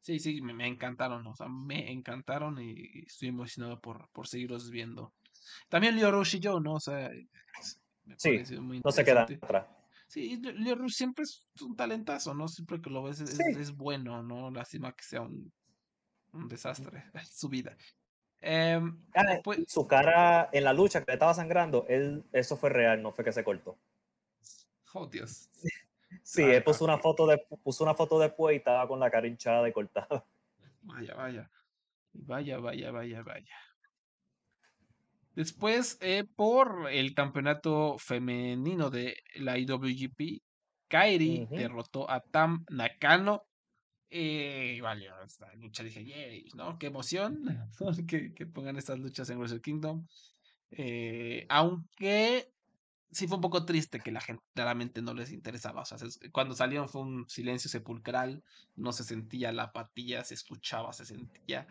Sí, 0.00 0.18
sí, 0.18 0.40
me, 0.42 0.52
me 0.52 0.66
encantaron, 0.66 1.26
o 1.26 1.34
sea, 1.34 1.48
me 1.48 1.90
encantaron 1.90 2.60
y, 2.60 3.04
estoy 3.06 3.28
emocionado 3.28 3.80
por, 3.80 4.08
por 4.10 4.28
seguirlos 4.28 4.70
viendo. 4.70 5.14
También 5.68 5.96
Leo 5.96 6.10
Rush 6.10 6.36
y 6.36 6.40
yo, 6.40 6.60
¿no? 6.60 6.74
O 6.74 6.80
sea, 6.80 7.10
me 8.04 8.14
Sí, 8.18 8.38
muy 8.60 8.80
No 8.84 8.92
se 8.92 9.04
queda 9.04 9.22
interesante. 9.22 9.46
atrás. 9.46 9.66
Sí, 10.06 10.36
Le- 10.36 10.52
Leo 10.52 10.74
Rush 10.74 10.92
siempre 10.94 11.22
es 11.22 11.46
un 11.62 11.74
talentazo, 11.74 12.34
¿no? 12.34 12.46
Siempre 12.48 12.80
que 12.80 12.90
lo 12.90 13.02
ves 13.02 13.20
es, 13.20 13.30
Sí. 13.30 13.42
es 13.58 13.74
bueno, 13.74 14.22
¿no? 14.22 14.50
Lástima 14.50 14.92
que 14.92 15.02
sea 15.02 15.22
un, 15.22 15.50
un 16.34 16.48
desastre 16.48 17.04
su 17.30 17.48
vida. 17.48 17.76
Em, 18.40 19.00
Ah, 19.14 19.38
pues, 19.42 19.64
su 19.68 19.86
cara 19.86 20.50
en 20.52 20.64
la 20.64 20.72
lucha 20.72 21.00
que 21.00 21.06
le 21.08 21.14
estaba 21.14 21.34
sangrando, 21.34 21.86
él, 21.88 22.24
eso 22.32 22.56
fue 22.56 22.70
real, 22.70 23.02
no 23.02 23.12
fue 23.12 23.24
que 23.24 23.32
se 23.32 23.44
cortó. 23.44 23.78
oh 24.92 25.06
Dios. 25.06 25.48
Sí, 26.22 26.42
Ah, 26.42 26.54
él 26.54 26.62
puso 26.62 26.84
una 26.84 26.98
foto 26.98 27.26
de, 27.26 27.38
puso 27.38 27.82
una 27.82 27.94
foto 27.94 28.20
después 28.20 28.54
y 28.54 28.58
estaba 28.58 28.86
con 28.86 29.00
la 29.00 29.10
cara 29.10 29.26
hinchada 29.26 29.68
y 29.68 29.72
cortada. 29.72 30.08
Vaya, 30.82 31.14
vaya. 31.14 31.50
Vaya, 32.12 32.58
vaya, 32.58 32.90
vaya, 32.92 33.22
vaya. 33.22 33.56
Después, 35.34 35.98
eh, 36.00 36.24
por 36.36 36.88
el 36.92 37.14
campeonato 37.14 37.98
femenino 37.98 38.90
de 38.90 39.16
la 39.36 39.58
IWGP, 39.58 40.42
Kairi 40.86 41.42
Ujú. 41.42 41.56
derrotó 41.56 42.08
a 42.08 42.20
Tam 42.20 42.64
Nakano. 42.70 43.44
Eh, 44.16 44.78
vale, 44.80 45.08
esta 45.24 45.52
lucha 45.56 45.82
dije, 45.82 46.04
yay, 46.04 46.44
¿no? 46.54 46.78
Qué 46.78 46.86
emoción 46.86 47.42
que, 48.08 48.32
que 48.32 48.46
pongan 48.46 48.76
estas 48.76 48.98
luchas 49.00 49.28
en 49.30 49.38
Wrestle 49.38 49.60
Kingdom. 49.60 50.06
Eh, 50.70 51.46
aunque 51.48 52.52
sí 53.10 53.28
fue 53.28 53.36
un 53.36 53.42
poco 53.42 53.66
triste 53.66 54.00
que 54.00 54.12
la 54.12 54.20
gente 54.20 54.44
claramente 54.54 55.02
no 55.02 55.14
les 55.14 55.32
interesaba. 55.32 55.82
O 55.82 55.84
sea, 55.86 55.98
se- 55.98 56.30
cuando 56.32 56.54
salieron 56.54 56.88
fue 56.88 57.02
un 57.02 57.28
silencio 57.28 57.70
sepulcral, 57.70 58.44
no 58.76 58.92
se 58.92 59.04
sentía 59.04 59.52
la 59.52 59.64
apatía, 59.64 60.24
se 60.24 60.34
escuchaba, 60.34 60.92
se 60.92 61.06
sentía. 61.06 61.66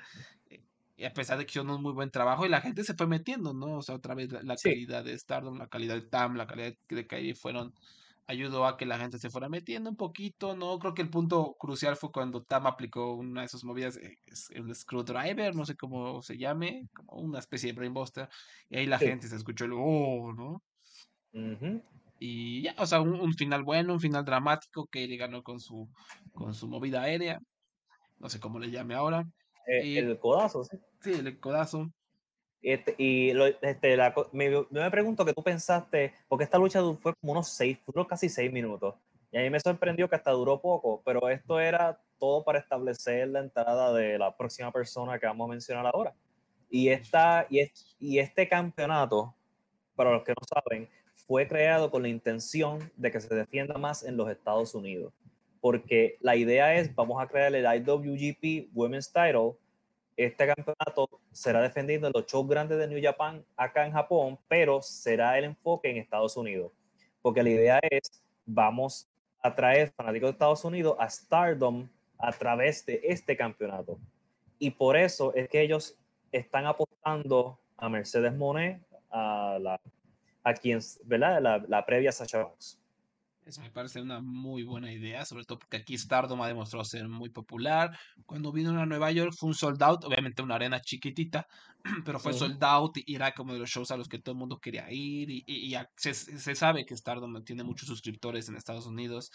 eh, 0.50 0.66
y 0.98 1.06
a 1.06 1.14
pesar 1.14 1.38
de 1.38 1.46
que 1.46 1.52
hicieron 1.52 1.72
un 1.72 1.82
muy 1.84 1.94
buen 1.94 2.12
trabajo 2.12 2.46
y 2.46 2.50
la 2.50 2.62
gente 2.62 2.84
se 2.84 2.94
fue 2.96 3.08
metiendo, 3.08 3.54
¿no? 3.54 3.78
O 3.78 3.82
sea, 3.84 3.96
otra 3.96 4.16
vez 4.16 4.32
la, 4.32 4.44
la 4.44 4.56
Sí. 4.56 4.70
calidad 4.70 5.04
de 5.06 5.18
Stardom, 5.18 5.58
la 5.58 5.68
calidad 5.70 5.96
de 5.96 6.04
Tam, 6.04 6.36
la 6.36 6.48
calidad 6.48 6.76
de 6.90 7.08
Kairi 7.08 7.34
fueron, 7.36 7.74
ayudó 8.28 8.66
a 8.66 8.78
que 8.78 8.86
la 8.86 8.98
gente 8.98 9.20
se 9.20 9.30
fuera 9.30 9.50
metiendo 9.50 9.90
un 9.90 9.96
poquito, 9.98 10.56
¿no? 10.56 10.80
Creo 10.80 10.94
que 10.94 11.02
el 11.02 11.10
punto 11.10 11.56
crucial 11.60 11.96
fue 11.96 12.12
cuando 12.12 12.44
Tam 12.44 12.68
aplicó 12.68 13.14
una 13.16 13.42
de 13.42 13.48
sus 13.50 13.64
movidas, 13.64 13.98
eh, 13.98 14.16
el 14.52 14.74
screwdriver, 14.76 15.56
no 15.56 15.66
sé 15.66 15.76
cómo 15.76 16.22
se 16.22 16.38
llame, 16.38 16.88
como 16.94 17.22
una 17.22 17.40
especie 17.40 17.72
de 17.72 17.78
brainbuster, 17.78 18.30
y 18.70 18.78
ahí 18.78 18.86
la 18.86 19.00
Sí. 19.00 19.06
gente 19.08 19.28
se 19.28 19.36
escuchó 19.36 19.66
el 19.66 19.74
oh, 19.76 20.34
¿no? 20.34 20.62
Y 22.20 22.62
ya, 22.62 22.76
o 22.78 22.86
sea, 22.86 23.02
un, 23.02 23.20
un 23.20 23.34
final 23.34 23.64
bueno, 23.64 23.94
un 23.94 24.00
final 24.00 24.24
dramático, 24.24 24.88
Kairi 24.88 25.18
ganó 25.18 25.44
con 25.44 25.60
su, 25.60 25.90
con 26.32 26.54
su 26.54 26.68
movida 26.70 27.02
aérea, 27.02 27.40
no 28.20 28.30
sé 28.30 28.40
cómo 28.40 28.60
le 28.60 28.72
llame 28.72 28.96
ahora, 28.96 29.26
Eh, 29.66 29.86
Y- 29.86 29.98
el 29.98 30.20
codazo, 30.20 30.64
sí. 30.64 30.78
sí, 31.02 31.14
el 31.14 31.40
codazo. 31.40 31.88
Este, 32.64 32.96
y 32.98 33.34
lo- 33.34 33.46
este, 33.48 33.98
la 33.98 34.16
me, 34.32 34.50
yo 34.52 34.68
me 34.72 34.90
pregunto 34.92 35.26
qué 35.26 35.34
tú 35.34 35.44
pensaste, 35.44 36.14
porque 36.30 36.46
esta 36.46 36.58
lucha 36.58 36.82
fue 37.02 37.14
como 37.16 37.34
unos 37.34 37.50
seis, 37.50 37.78
duró 37.86 38.08
casi 38.08 38.30
seis 38.30 38.52
minutos. 38.52 38.96
Y 39.32 39.38
a 39.38 39.42
mí 39.42 39.50
me 39.50 39.60
sorprendió 39.60 40.10
que 40.10 40.16
hasta 40.16 40.32
duró 40.32 40.62
poco, 40.62 41.02
pero 41.06 41.30
esto 41.30 41.60
era 41.60 42.00
todo 42.20 42.44
para 42.44 42.60
establecer 42.60 43.28
la 43.30 43.40
entrada 43.42 43.94
de 43.94 44.18
la 44.18 44.36
próxima 44.38 44.72
persona 44.72 45.20
que 45.20 45.26
vamos 45.28 45.48
a 45.50 45.52
mencionar 45.52 45.88
ahora. 45.88 46.16
Y, 46.70 46.90
esta, 46.90 47.46
y, 47.50 47.60
es- 47.60 47.96
y 48.00 48.20
este 48.20 48.48
campeonato, 48.48 49.36
para 49.96 50.12
los 50.12 50.24
que 50.24 50.32
no 50.32 50.46
saben, 50.48 50.90
fue 51.28 51.48
creado 51.48 51.92
con 51.92 52.02
la 52.02 52.08
intención 52.10 52.92
de 52.98 53.12
que 53.12 53.20
se 53.22 53.34
defienda 53.36 53.78
más 53.78 54.04
en 54.04 54.18
los 54.18 54.30
Estados 54.30 54.74
Unidos. 54.76 55.14
Porque 55.62 56.18
la 56.22 56.36
idea 56.36 56.76
es, 56.76 56.94
vamos 56.96 57.22
a 57.22 57.28
crear 57.28 57.54
el 57.56 57.66
IWGP 57.66 58.70
Women's 58.74 59.12
Title 59.12 59.54
este 60.16 60.48
campeonato 60.48 61.10
será 61.32 61.62
defendiendo 61.62 62.08
en 62.08 62.14
los 62.16 62.26
shows 62.26 62.48
grandes 62.48 62.78
de 62.78 62.88
New 62.88 63.02
Japan 63.02 63.44
acá 63.56 63.86
en 63.86 63.94
Japón, 63.94 64.40
pero 64.48 64.82
será 64.82 65.38
el 65.38 65.46
enfoque 65.46 65.90
en 65.90 65.98
Estados 65.98 66.38
Unidos. 66.38 66.72
Porque 67.22 67.44
la 67.44 67.50
idea 67.50 67.80
es, 67.90 68.24
vamos 68.46 69.10
a 69.42 69.54
traer 69.54 69.92
fanáticos 69.96 70.28
de 70.28 70.32
Estados 70.32 70.66
Unidos 70.66 70.96
a 71.00 71.10
Stardom 71.10 71.88
a 72.18 72.32
través 72.32 72.86
de 72.86 73.02
este 73.04 73.36
campeonato. 73.36 73.98
Y 74.60 74.72
por 74.72 74.96
eso 74.96 75.34
es 75.34 75.50
que 75.50 75.62
ellos 75.62 75.98
están 76.32 76.66
apostando 76.66 77.60
a 77.78 77.90
Mercedes 77.90 78.34
Monet, 78.34 78.82
a, 79.10 79.58
la, 79.60 79.80
a 80.44 80.54
quien, 80.54 80.80
¿verdad? 81.06 81.42
La, 81.42 81.64
la 81.68 81.86
previa 81.86 82.12
Sasha 82.12 82.44
Banks. 82.44 82.83
Eso 83.46 83.62
me 83.62 83.72
parece 83.72 84.02
una 84.02 84.22
muy 84.22 84.64
buena 84.64 84.90
idea, 84.94 85.26
sobre 85.26 85.44
todo 85.44 85.60
porque 85.60 85.76
aquí 85.78 85.98
Stardom 85.98 86.42
ha 86.42 86.48
demostrado 86.48 86.86
ser 86.86 87.10
muy 87.10 87.30
popular. 87.30 87.92
Cuando 88.26 88.54
vino 88.54 88.70
a 88.80 88.86
Nueva 88.86 89.12
York 89.12 89.34
fue 89.38 89.50
un 89.50 89.56
sold 89.56 89.84
out, 89.84 90.06
obviamente 90.06 90.42
una 90.42 90.56
arena 90.56 90.80
chiquitita, 90.80 91.46
pero 92.06 92.20
fue 92.20 92.32
Ujú. 92.32 92.40
sold 92.40 92.64
out 92.64 92.98
y 93.06 93.16
era 93.16 93.34
como 93.34 93.52
de 93.52 93.60
los 93.60 93.70
shows 93.70 93.92
a 93.92 93.98
los 93.98 94.08
que 94.08 94.20
todo 94.20 94.32
el 94.32 94.40
mundo 94.40 94.60
quería 94.60 94.90
ir. 94.90 95.30
Y, 95.30 95.44
y- 95.46 95.76
y 95.76 95.78
se, 95.98 96.14
se 96.14 96.56
sabe 96.56 96.86
que 96.86 96.96
Stardom 96.96 97.44
tiene 97.44 97.66
muchos 97.66 97.88
suscriptores 97.90 98.48
en 98.48 98.56
Estados 98.56 98.86
Unidos. 98.86 99.30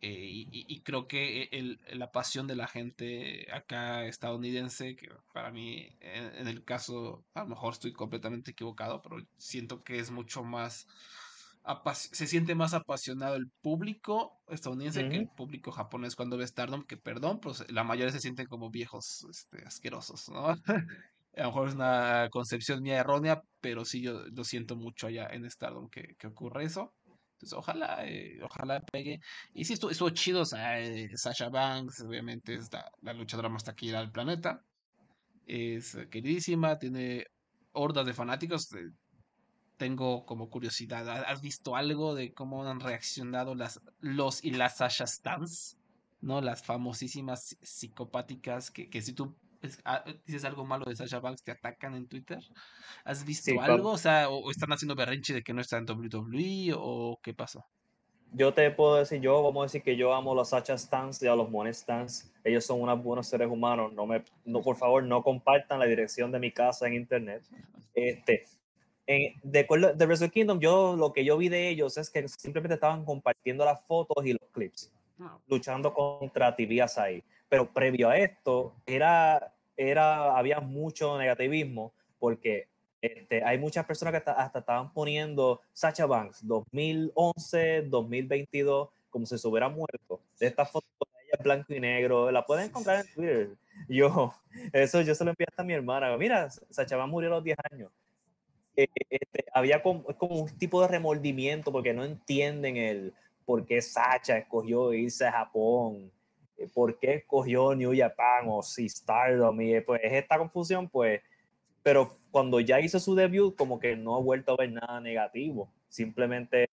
eh, 0.00 0.10
y, 0.30 0.48
y- 0.52 0.82
creo 0.82 1.06
que 1.08 1.48
el- 1.52 1.80
la 1.94 2.10
pasión 2.10 2.46
de 2.46 2.56
la 2.56 2.68
gente 2.68 3.46
acá 3.52 4.04
estadounidense, 4.06 4.96
que 4.96 5.08
para 5.32 5.50
mí, 5.50 5.88
en, 6.00 6.24
en 6.36 6.48
el 6.48 6.64
caso, 6.64 7.24
a 7.34 7.40
lo 7.44 7.48
mejor 7.50 7.72
estoy 7.72 7.92
completamente 7.92 8.50
equivocado, 8.52 9.00
pero 9.02 9.16
siento 9.38 9.82
que 9.82 9.98
es 9.98 10.10
mucho 10.10 10.44
más 10.44 10.86
se 11.94 12.26
siente 12.26 12.54
más 12.54 12.74
apasionado 12.74 13.36
el 13.36 13.50
público 13.62 14.42
estadounidense 14.48 15.08
que 15.08 15.16
el 15.16 15.28
público 15.28 15.72
japonés 15.72 16.14
cuando 16.14 16.36
ve 16.36 16.46
Stardom, 16.46 16.84
que 16.84 16.96
perdón, 16.96 17.40
pues 17.40 17.64
la 17.70 17.84
mayoría 17.84 18.12
se 18.12 18.20
sienten 18.20 18.46
como 18.46 18.70
viejos 18.70 19.26
este, 19.30 19.64
asquerosos, 19.64 20.28
¿no? 20.28 20.48
A 21.36 21.42
lo 21.42 21.46
mejor 21.46 21.68
es 21.68 21.74
una 21.74 22.28
concepción 22.30 22.80
mía 22.82 22.98
errónea, 22.98 23.42
pero 23.60 23.84
sí 23.84 24.02
yo 24.02 24.24
lo 24.26 24.44
siento 24.44 24.76
mucho 24.76 25.08
allá 25.08 25.26
en 25.32 25.50
Stardom 25.50 25.88
que, 25.88 26.14
que 26.16 26.28
ocurre 26.28 26.64
eso. 26.64 26.94
Entonces, 27.34 27.58
ojalá, 27.58 28.06
eh, 28.06 28.38
ojalá 28.42 28.80
pegue. 28.80 29.18
Y 29.52 29.64
sí, 29.64 29.72
estuvo, 29.72 29.90
estuvo 29.90 30.10
chido, 30.10 30.42
o 30.42 30.44
sea, 30.44 30.78
eh, 30.80 31.10
Sasha 31.16 31.48
Banks, 31.48 32.02
obviamente 32.02 32.54
es 32.54 32.72
la, 32.72 32.88
la 33.02 33.12
luchadora 33.12 33.48
más 33.48 33.64
taquillera 33.64 34.00
del 34.00 34.12
planeta. 34.12 34.60
Es 35.46 35.96
eh, 35.96 36.08
queridísima, 36.08 36.78
tiene 36.78 37.26
hordas 37.72 38.06
de 38.06 38.14
fanáticos. 38.14 38.68
Tengo 39.76 40.24
como 40.26 40.50
curiosidad, 40.50 41.08
¿ha- 41.08 41.22
¿has 41.22 41.40
visto 41.42 41.76
algo 41.76 42.14
de 42.14 42.32
cómo 42.32 42.64
han 42.68 42.80
reaccionado 42.80 43.54
las, 43.54 43.80
los 44.00 44.44
y 44.44 44.50
las 44.50 44.76
Sasha 44.78 45.06
Stans? 45.06 45.78
¿No? 46.20 46.40
Las 46.40 46.62
famosísimas 46.64 47.50
psi- 47.52 47.58
psicopáticas 47.62 48.70
que, 48.70 48.88
que 48.88 49.02
si 49.02 49.12
tú 49.12 49.34
es- 49.62 49.80
ah, 49.84 50.04
dices 50.26 50.44
algo 50.44 50.64
malo 50.64 50.84
de 50.86 50.96
Sasha 50.96 51.20
Banks 51.20 51.42
te 51.42 51.52
atacan 51.52 51.94
en 51.94 52.06
Twitter. 52.06 52.38
¿Has 53.04 53.24
visto 53.24 53.50
Sí, 53.50 53.58
algo? 53.60 53.90
O 53.92 53.98
sea, 53.98 54.28
o, 54.30 54.38
o 54.38 54.50
están 54.50 54.72
haciendo 54.72 54.94
berrinche 54.94 55.34
de 55.34 55.42
que 55.42 55.52
no 55.52 55.60
está 55.60 55.76
en 55.78 55.86
WWE 55.86 56.72
o 56.76 57.18
qué 57.22 57.34
pasó? 57.34 57.64
yo 58.36 58.52
te 58.52 58.68
puedo 58.72 58.96
decir, 58.96 59.20
yo 59.20 59.40
vamos 59.44 59.60
a 59.62 59.66
decir 59.66 59.82
que 59.84 59.96
yo 59.96 60.12
amo 60.12 60.32
a 60.32 60.34
los 60.34 60.48
Sacha 60.48 60.76
Stans 60.76 61.22
y 61.22 61.28
a 61.28 61.36
los 61.36 61.48
Monet 61.50 61.74
Stans. 61.74 62.32
Ellos 62.42 62.64
son 62.66 62.80
unos 62.80 63.00
buenos 63.00 63.28
seres 63.28 63.48
humanos. 63.48 63.92
No 63.92 64.06
me, 64.06 64.24
no, 64.44 64.60
por 64.60 64.74
favor, 64.76 65.04
no 65.04 65.22
compartan 65.22 65.78
la 65.78 65.84
dirección 65.86 66.32
de 66.32 66.40
mi 66.40 66.50
casa 66.50 66.88
en 66.88 66.94
internet. 66.94 67.44
Este, 67.94 68.44
en, 69.06 69.34
de 69.42 69.66
de 69.94 70.06
Wrestle 70.06 70.30
Kingdom, 70.30 70.60
yo 70.60 70.96
lo 70.96 71.12
que 71.12 71.24
yo 71.24 71.36
vi 71.36 71.48
de 71.48 71.68
ellos 71.68 71.96
es 71.98 72.10
que 72.10 72.26
simplemente 72.28 72.74
estaban 72.74 73.04
compartiendo 73.04 73.64
las 73.64 73.84
fotos 73.84 74.24
y 74.24 74.32
los 74.32 74.48
clips, 74.52 74.92
No, 75.18 75.40
luchando 75.46 75.92
contra 75.92 76.54
TV 76.56 76.84
ahí. 76.96 77.22
Pero 77.48 77.72
previo 77.72 78.08
a 78.08 78.16
esto, 78.16 78.74
era, 78.86 79.54
era, 79.76 80.36
había 80.36 80.60
mucho 80.60 81.18
negativismo 81.18 81.92
porque 82.18 82.68
este, 83.02 83.44
hay 83.44 83.58
muchas 83.58 83.84
personas 83.84 84.12
que 84.12 84.18
hasta, 84.18 84.32
hasta 84.32 84.60
estaban 84.60 84.90
poniendo 84.92 85.60
Sacha 85.74 86.06
Banks 86.06 86.46
2011, 86.46 87.82
2022, 87.82 88.88
como 89.10 89.26
si 89.26 89.36
se 89.36 89.46
hubiera 89.46 89.68
muerto. 89.68 90.20
De 90.40 90.46
estas 90.46 90.70
fotos 90.70 90.90
de 91.00 91.26
ella 91.26 91.42
blanco 91.42 91.74
y 91.74 91.80
negro, 91.80 92.30
la 92.30 92.46
pueden 92.46 92.66
encontrar 92.66 93.04
en 93.04 93.14
Twitter. 93.14 93.48
Yo, 93.88 94.32
eso 94.72 95.00
yo 95.00 95.14
se 95.16 95.24
lo 95.24 95.32
envié 95.32 95.46
hasta 95.50 95.62
a 95.62 95.66
mi 95.66 95.74
hermana. 95.74 96.16
Mira, 96.16 96.48
Sacha 96.48 96.96
Banks 96.96 97.10
murió 97.10 97.28
a 97.28 97.34
los 97.34 97.44
10 97.44 97.58
años. 97.72 97.90
Eh, 98.76 98.88
este, 99.08 99.44
había 99.52 99.82
como, 99.82 100.04
es 100.08 100.16
un 100.20 100.58
tipo 100.58 100.80
de 100.82 100.88
remordimiento 100.88 101.70
porque 101.70 101.92
no 101.92 102.04
entienden 102.04 102.76
el 102.76 103.14
por 103.44 103.64
qué 103.66 103.80
Sacha 103.80 104.38
escogió 104.38 104.92
irse 104.92 105.26
a 105.26 105.32
Japón, 105.32 106.10
eh, 106.56 106.68
por 106.72 106.98
qué 106.98 107.14
escogió 107.14 107.74
New 107.74 107.92
Japan 107.96 108.46
o 108.48 108.62
si 108.62 108.88
Stardom, 108.88 109.60
y 109.60 109.80
pues 109.80 110.00
esta 110.02 110.38
confusión, 110.38 110.88
pues, 110.88 111.20
pero 111.82 112.16
cuando 112.30 112.58
ya 112.60 112.80
hizo 112.80 112.98
su 112.98 113.14
debut, 113.14 113.54
como 113.54 113.78
que 113.78 113.96
no 113.96 114.16
ha 114.16 114.20
vuelto 114.20 114.52
a 114.52 114.56
ver 114.56 114.72
nada 114.72 115.00
negativo, 115.00 115.68
simplemente 115.88 116.68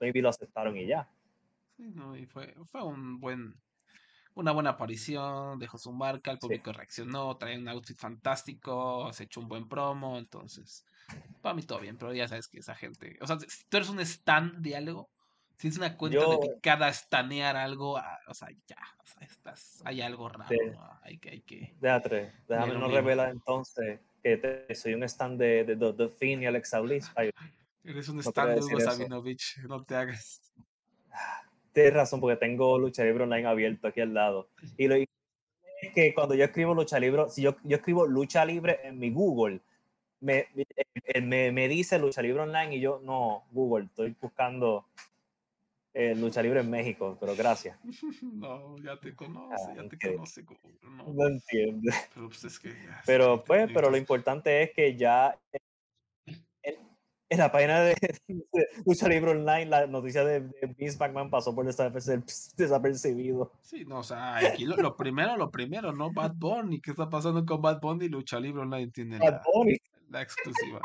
maybe 0.00 0.20
lo 0.20 0.30
aceptaron 0.30 0.76
y 0.76 0.86
ya. 0.86 1.08
sí, 1.76 1.90
no, 1.94 2.16
y 2.16 2.26
fue, 2.26 2.54
fue 2.64 2.82
un 2.82 3.20
buen, 3.20 3.54
una 4.34 4.52
buena 4.52 4.70
aparición, 4.70 5.58
dejó 5.58 5.76
su 5.78 5.92
marca, 5.92 6.30
el 6.30 6.36
Sí. 6.38 6.42
público 6.42 6.72
reaccionó, 6.72 7.36
trae 7.36 7.58
un 7.58 7.68
outfit 7.68 7.96
fantástico, 7.98 9.12
se 9.12 9.24
echó 9.24 9.40
un 9.40 9.48
buen 9.48 9.68
promo, 9.68 10.18
entonces, 10.18 10.84
para 11.42 11.54
mí 11.54 11.62
todo 11.62 11.80
bien, 11.80 11.96
pero 11.96 12.12
ya 12.14 12.28
sabes 12.28 12.48
que 12.48 12.60
esa 12.60 12.74
gente, 12.74 13.16
o 13.20 13.26
sea, 13.26 13.38
si 13.38 13.64
tú 13.68 13.76
eres 13.76 13.88
un 13.88 14.00
stan 14.00 14.62
de 14.62 14.76
algo, 14.76 15.10
si 15.58 15.68
es 15.68 15.76
una 15.76 15.96
cuenta 15.96 16.20
Yo- 16.20 16.38
dedicada 16.38 16.86
a 16.86 16.92
stanear 16.92 17.56
algo, 17.56 17.98
ah, 17.98 18.18
o 18.28 18.34
sea, 18.34 18.48
ya, 18.66 18.78
o 19.02 19.06
sea, 19.06 19.26
estás, 19.26 19.82
hay 19.84 20.00
algo 20.00 20.28
raro, 20.28 20.48
Sí. 20.48 20.58
¿no? 20.72 20.98
hay 21.02 21.18
que, 21.18 21.30
hay 21.30 21.40
que, 21.42 21.74
Déjate, 21.80 22.32
déjame 22.48 22.74
no 22.74 22.88
revelar 22.88 23.30
entonces 23.30 24.00
que 24.22 24.36
te- 24.36 24.74
soy 24.74 24.94
un 24.94 25.02
stand 25.02 25.38
de, 25.40 25.64
de, 25.64 25.76
de, 25.76 25.92
The 25.92 26.08
Fiend 26.08 26.42
y 26.42 26.46
Alexa 26.46 26.78
Bliss. 26.80 27.10
Ay, 27.16 27.30
eres 27.84 28.08
un 28.08 28.16
No 28.16 28.20
stan 28.22 28.46
quería 28.48 28.60
de 28.60 28.74
Hugo. 28.74 28.80
Sabinovich, 28.80 29.58
no 29.66 29.82
te 29.84 29.96
hagas. 29.96 30.40
Tienes 31.72 31.94
razón, 31.94 32.20
porque 32.20 32.36
tengo 32.36 32.78
Lucha 32.78 33.04
Libre 33.04 33.24
Online 33.24 33.46
abierto 33.46 33.88
aquí 33.88 34.00
al 34.00 34.12
lado. 34.14 34.48
Y 34.76 34.88
lo 34.88 34.96
es 34.96 35.06
que 35.94 36.12
cuando 36.14 36.34
yo 36.34 36.44
escribo 36.44 36.74
Lucha 36.74 36.98
Libre, 36.98 37.24
si 37.28 37.42
yo, 37.42 37.56
yo 37.64 37.76
escribo 37.76 38.06
Lucha 38.06 38.44
Libre 38.44 38.80
en 38.84 38.98
mi 38.98 39.10
Google, 39.10 39.60
me, 40.20 40.46
eh, 41.06 41.20
me, 41.22 41.50
me 41.52 41.68
dice 41.68 41.98
Lucha 41.98 42.20
Libre 42.22 42.42
Online 42.42 42.76
y 42.76 42.80
yo, 42.80 43.00
no, 43.02 43.44
Google, 43.52 43.86
estoy 43.86 44.14
buscando 44.20 44.84
eh, 45.94 46.14
Lucha 46.14 46.42
Libre 46.42 46.60
en 46.60 46.70
México, 46.70 47.16
pero 47.18 47.34
gracias. 47.34 47.78
No, 48.22 48.76
ya 48.78 48.98
te 48.98 49.14
conoce, 49.14 49.54
Ah, 49.68 49.74
ya 49.76 49.88
te 49.88 49.98
conoce, 49.98 50.42
Google, 50.42 50.74
no, 50.82 51.12
No 51.12 51.28
entiendo. 51.28 51.92
pero 52.14 52.28
pues 52.28 52.44
es 52.44 52.58
que 52.58 52.68
ya, 52.68 53.02
Pero 53.06 53.42
pues, 53.42 53.70
pero 53.72 53.90
lo 53.90 53.96
importante 53.96 54.62
es 54.62 54.72
que 54.72 54.96
ya 54.96 55.38
en 57.30 57.38
la 57.38 57.50
página 57.50 57.80
de, 57.80 57.94
de 58.52 58.66
Lucha 58.84 59.08
Libre 59.08 59.30
Online, 59.30 59.66
la 59.66 59.86
noticia 59.86 60.24
de, 60.24 60.40
de 60.40 60.66
Vince 60.76 60.98
McMahon 60.98 61.30
pasó 61.30 61.54
por 61.54 61.64
desaperce- 61.64 62.22
desapercibido. 62.56 63.52
Sí, 63.62 63.84
no, 63.86 64.00
o 64.00 64.02
sea, 64.02 64.36
aquí 64.36 64.64
lo, 64.66 64.76
lo 64.76 64.96
primero, 64.96 65.36
lo 65.36 65.50
primero, 65.50 65.92
¿no? 65.92 66.12
Bad 66.12 66.34
Bunny, 66.34 66.80
¿qué 66.80 66.90
está 66.90 67.08
pasando 67.08 67.46
con 67.46 67.62
Bad 67.62 67.80
Bunny? 67.80 68.08
Lucha 68.08 68.38
Libre 68.38 68.62
Online 68.62 68.90
tiene 68.90 69.18
Bad 69.18 69.32
la, 69.32 69.42
Bunny. 69.54 69.76
la 70.10 70.22
exclusiva. 70.22 70.80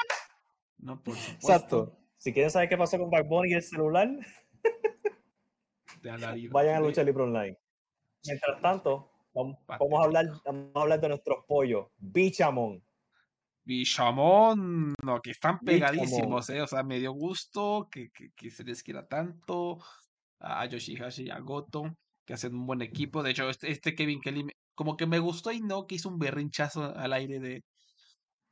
No, 0.77 1.01
por 1.01 1.15
supuesto. 1.15 1.47
Exacto. 1.47 1.97
Si 2.17 2.31
quieren 2.31 2.49
saber 2.51 2.69
qué 2.69 2.77
pasó 2.77 2.97
con 2.97 3.09
Bad 3.09 3.25
Bunny 3.25 3.51
y 3.51 3.53
el 3.55 3.63
celular, 3.63 4.09
vayan 6.51 6.75
a. 6.75 6.79
Lucha 6.79 7.03
Libre 7.03 7.23
Online. 7.23 7.57
Mientras 8.25 8.61
tanto, 8.61 9.11
Vamos, 9.33 9.57
vamos 9.67 9.99
a 9.99 10.03
hablar, 10.05 10.25
vamos 10.45 10.71
a 10.75 10.81
hablar 10.81 11.01
de 11.01 11.09
nuestros 11.09 11.43
pollos. 11.45 11.87
Bichamon. 11.97 12.81
Bichamón, 13.65 14.93
no, 15.03 15.21
que 15.21 15.31
están 15.31 15.59
pegadísimos, 15.59 16.49
eh. 16.49 16.61
O 16.61 16.67
sea, 16.67 16.83
me 16.83 16.99
dio 16.99 17.11
gusto 17.11 17.87
que, 17.91 18.09
que, 18.11 18.29
que 18.35 18.51
se 18.51 18.63
les 18.63 18.83
quiera 18.83 19.07
tanto 19.07 19.79
a 20.39 20.65
Yoshihashi 20.65 21.23
y 21.23 21.29
a 21.31 21.39
Goto, 21.39 21.97
que 22.25 22.33
hacen 22.33 22.53
un 22.55 22.67
buen 22.67 22.81
equipo. 22.81 23.23
De 23.23 23.31
hecho, 23.31 23.49
este, 23.49 23.71
este 23.71 23.95
Kevin 23.95 24.21
Kelly, 24.21 24.45
como 24.75 24.95
que 24.95 25.07
me 25.07 25.19
gustó 25.19 25.51
y 25.51 25.61
no, 25.61 25.87
que 25.87 25.95
hizo 25.95 26.09
un 26.09 26.19
berrinchazo 26.19 26.95
al 26.95 27.13
aire 27.13 27.39
de 27.39 27.63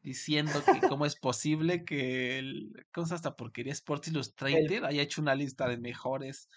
diciendo 0.02 0.52
que 0.66 0.80
cómo 0.98 1.06
es 1.06 1.16
posible 1.16 1.86
que 1.86 2.40
el, 2.40 2.72
¿cómo 2.94 3.08
se 3.08 3.16
esta 3.16 3.36
porquería? 3.36 3.72
Sports 3.74 4.10
Illustrated 4.10 4.84
haya 4.84 5.02
hecho 5.02 5.22
una 5.22 5.36
lista 5.36 5.68
de 5.68 5.78
mejores 5.78 6.50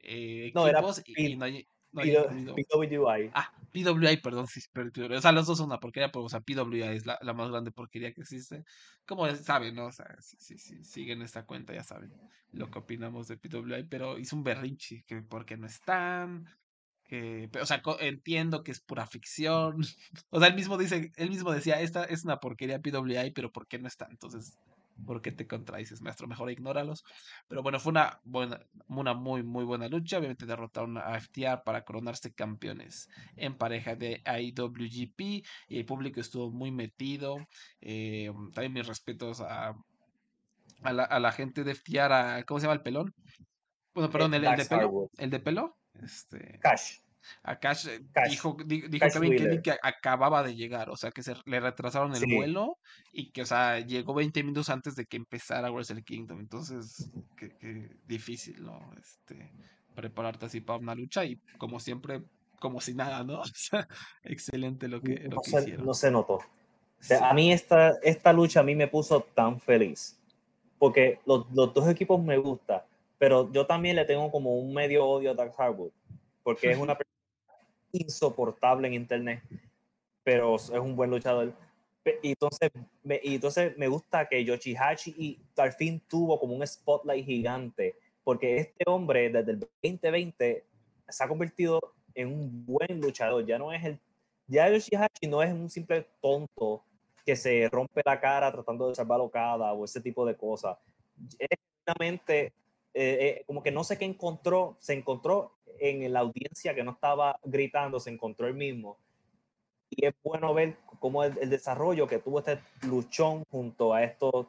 eh, 0.00 0.50
No, 0.54 0.66
era 0.66 0.78
equipos 0.78 1.02
y, 1.04 1.32
y 1.32 1.36
no, 1.36 1.46
no 2.04 2.54
PWI. 2.54 3.30
Ah, 3.34 3.52
PWI, 3.72 4.18
perdón, 4.18 4.46
sí, 4.46 4.60
o 4.60 5.20
sea, 5.20 5.32
los 5.32 5.46
dos 5.46 5.58
son 5.58 5.66
una 5.66 5.80
porquería, 5.80 6.10
pero 6.10 6.24
o 6.24 6.28
sea, 6.28 6.40
PWI 6.40 6.82
es 6.82 7.06
la, 7.06 7.18
la 7.22 7.32
más 7.32 7.50
grande 7.50 7.72
porquería 7.72 8.12
que 8.12 8.22
existe. 8.22 8.64
Como 9.06 9.28
saben, 9.36 9.74
¿no? 9.74 9.86
O 9.86 9.92
sea, 9.92 10.06
si, 10.20 10.36
si, 10.38 10.58
si 10.58 10.82
siguen 10.84 11.22
esta 11.22 11.44
cuenta, 11.44 11.74
ya 11.74 11.82
saben 11.82 12.12
lo 12.52 12.70
que 12.70 12.78
opinamos 12.78 13.28
de 13.28 13.36
PWI, 13.36 13.84
pero 13.88 14.18
hizo 14.18 14.36
un 14.36 14.44
berrinche, 14.44 15.04
que 15.06 15.22
porque 15.22 15.56
no 15.56 15.66
están, 15.66 16.46
que, 17.04 17.48
pero, 17.52 17.64
o 17.64 17.66
sea, 17.66 17.82
entiendo 18.00 18.62
que 18.62 18.72
es 18.72 18.80
pura 18.80 19.06
ficción. 19.06 19.78
O 20.30 20.40
sea, 20.40 20.48
él 20.48 20.54
mismo 20.54 20.76
dice, 20.76 21.12
él 21.16 21.30
mismo 21.30 21.52
decía, 21.52 21.80
esta 21.80 22.04
es 22.04 22.24
una 22.24 22.40
porquería 22.40 22.80
PWI, 22.80 23.30
pero 23.32 23.52
¿por 23.52 23.66
qué 23.66 23.78
no 23.78 23.88
está? 23.88 24.08
Entonces, 24.10 24.58
¿por 25.04 25.20
qué 25.22 25.32
te 25.32 25.46
contradices, 25.46 26.00
maestro? 26.00 26.26
Mejor 26.26 26.50
ignóralos. 26.50 27.04
Pero 27.48 27.62
bueno, 27.62 27.78
fue 27.80 27.90
una 27.90 28.20
buena, 28.24 28.60
una 28.88 29.14
muy, 29.14 29.42
muy 29.42 29.64
buena 29.64 29.88
lucha. 29.88 30.18
Obviamente 30.18 30.46
derrotaron 30.46 30.96
a 30.98 31.16
FTR 31.16 31.62
para 31.64 31.84
coronarse 31.84 32.32
campeones 32.34 33.08
en 33.36 33.56
pareja 33.56 33.94
de 33.96 34.22
IWGP 34.24 35.20
y 35.68 35.78
el 35.78 35.84
público 35.84 36.20
estuvo 36.20 36.50
muy 36.50 36.70
metido. 36.70 37.36
Eh, 37.80 38.32
también 38.54 38.72
mis 38.72 38.86
respetos 38.86 39.40
a, 39.40 39.74
a, 40.82 40.92
la, 40.92 41.04
a 41.04 41.20
la 41.20 41.32
gente 41.32 41.64
de 41.64 41.72
FTR, 41.72 42.12
a- 42.14 42.44
¿cómo 42.44 42.60
se 42.60 42.64
llama 42.64 42.74
el 42.74 42.82
pelón? 42.82 43.14
Bueno, 43.94 44.10
perdón, 44.10 44.34
el, 44.34 44.44
el 44.44 44.50
Dax 44.50 44.68
de 44.68 44.76
pelo. 44.76 45.10
El 45.16 45.30
de 45.30 45.40
pelo. 45.40 45.76
Este, 46.02 46.58
Cash. 46.60 46.98
A 47.42 47.58
Cash, 47.58 47.86
eh, 47.88 48.00
Cash. 48.12 48.30
dijo, 48.30 48.56
di- 48.64 48.82
dijo 48.88 49.00
Cash 49.04 49.12
Kevin 49.14 49.36
Kelly 49.36 49.62
que 49.62 49.74
acababa 49.82 50.42
de 50.42 50.54
llegar, 50.54 50.90
o 50.90 50.96
sea, 50.96 51.10
que 51.10 51.22
se 51.22 51.34
le 51.44 51.60
retrasaron 51.60 52.12
el 52.12 52.20
Sí. 52.20 52.34
vuelo 52.34 52.78
y 53.12 53.30
que, 53.30 53.42
o 53.42 53.46
sea, 53.46 53.80
llegó 53.80 54.14
20 54.14 54.42
minutos 54.42 54.68
antes 54.70 54.94
de 54.96 55.06
que 55.06 55.16
empezara 55.16 55.70
Wrestle 55.70 56.02
Kingdom. 56.02 56.40
Entonces, 56.40 57.10
que, 57.36 57.50
que 57.56 57.90
difícil, 58.06 58.62
¿no? 58.64 58.78
Este, 58.98 59.50
prepararte 59.94 60.46
así 60.46 60.60
para 60.60 60.78
una 60.78 60.94
lucha 60.94 61.24
y 61.24 61.36
como 61.58 61.80
siempre, 61.80 62.22
como 62.60 62.80
si 62.80 62.94
nada, 62.94 63.24
¿no? 63.24 63.40
O 63.42 63.44
sea, 63.54 63.86
excelente 64.24 64.88
lo 64.88 65.00
que, 65.00 65.14
lo 65.20 65.36
No 65.36 65.40
que 65.42 65.50
se, 65.50 65.60
hicieron. 65.60 65.86
no 65.86 65.94
se 65.94 66.10
notó. 66.10 66.34
O 66.34 66.42
sea, 67.00 67.28
A 67.30 67.34
mí 67.34 67.52
esta, 67.52 67.90
esta 68.02 68.32
lucha 68.32 68.60
a 68.60 68.62
mí 68.62 68.74
me 68.74 68.88
puso 68.88 69.20
tan 69.20 69.60
feliz. 69.60 70.18
Porque 70.78 71.20
los, 71.26 71.46
los 71.52 71.72
dos 71.72 71.88
equipos 71.88 72.22
me 72.22 72.36
gustan. 72.38 72.80
Pero 73.18 73.50
yo 73.52 73.66
también 73.66 73.96
le 73.96 74.04
tengo 74.04 74.30
como 74.30 74.58
un 74.58 74.74
medio 74.74 75.06
odio 75.06 75.30
a 75.30 75.34
Dax 75.34 75.58
Harwood. 75.58 75.90
Porque 76.42 76.70
es 76.70 76.78
una 76.78 76.94
persona 76.96 77.14
insoportable 78.02 78.88
en 78.88 78.94
internet. 78.94 79.42
Pero 80.22 80.56
es 80.56 80.70
un 80.70 80.96
buen 80.96 81.10
luchador. 81.10 81.52
Y 82.22 82.30
entonces, 82.30 82.70
me, 83.02 83.20
entonces 83.22 83.76
me 83.76 83.88
gusta 83.88 84.28
que 84.28 84.44
Yoshihashi 84.44 85.14
y 85.18 85.40
al 85.56 85.72
fin 85.72 86.00
tuvo 86.08 86.38
como 86.38 86.54
un 86.54 86.66
spotlight 86.66 87.24
gigante. 87.24 87.96
Porque 88.24 88.56
este 88.58 88.84
hombre 88.86 89.30
desde 89.30 89.52
el 89.52 89.60
2020 89.82 90.64
se 91.08 91.24
ha 91.24 91.28
convertido 91.28 91.80
en 92.14 92.28
un 92.28 92.66
buen 92.66 93.00
luchador. 93.00 93.44
Ya 93.46 93.58
no 93.58 93.72
es 93.72 93.84
el 93.84 93.98
ya 94.48 94.68
Yoshihashi 94.70 95.26
no 95.28 95.42
es 95.42 95.52
un 95.52 95.68
simple 95.68 96.06
tonto 96.20 96.84
que 97.24 97.34
se 97.34 97.68
rompe 97.68 98.02
la 98.04 98.20
cara 98.20 98.52
tratando 98.52 98.88
de 98.88 98.94
salvar 98.94 99.18
locada 99.18 99.72
o 99.72 99.84
ese 99.84 100.00
tipo 100.00 100.24
de 100.24 100.36
cosas. 100.36 100.78
Es 101.38 101.48
eh, 102.28 102.52
eh, 102.94 103.44
como 103.46 103.62
que 103.62 103.70
no 103.70 103.84
sé 103.84 103.98
qué 103.98 104.04
encontró, 104.04 104.76
se 104.78 104.92
encontró 104.92 105.55
en 105.80 106.12
la 106.12 106.20
audiencia 106.20 106.74
que 106.74 106.82
no 106.84 106.92
estaba 106.92 107.38
gritando, 107.44 107.98
se 108.00 108.10
encontró 108.10 108.46
él 108.46 108.54
mismo. 108.54 108.98
Y 109.90 110.06
es 110.06 110.14
bueno 110.22 110.52
ver 110.52 110.76
cómo 110.98 111.22
el, 111.24 111.38
el 111.38 111.50
desarrollo 111.50 112.06
que 112.06 112.18
tuvo 112.18 112.40
este 112.40 112.58
luchón 112.88 113.44
junto 113.50 113.94
a 113.94 114.02
estos 114.02 114.46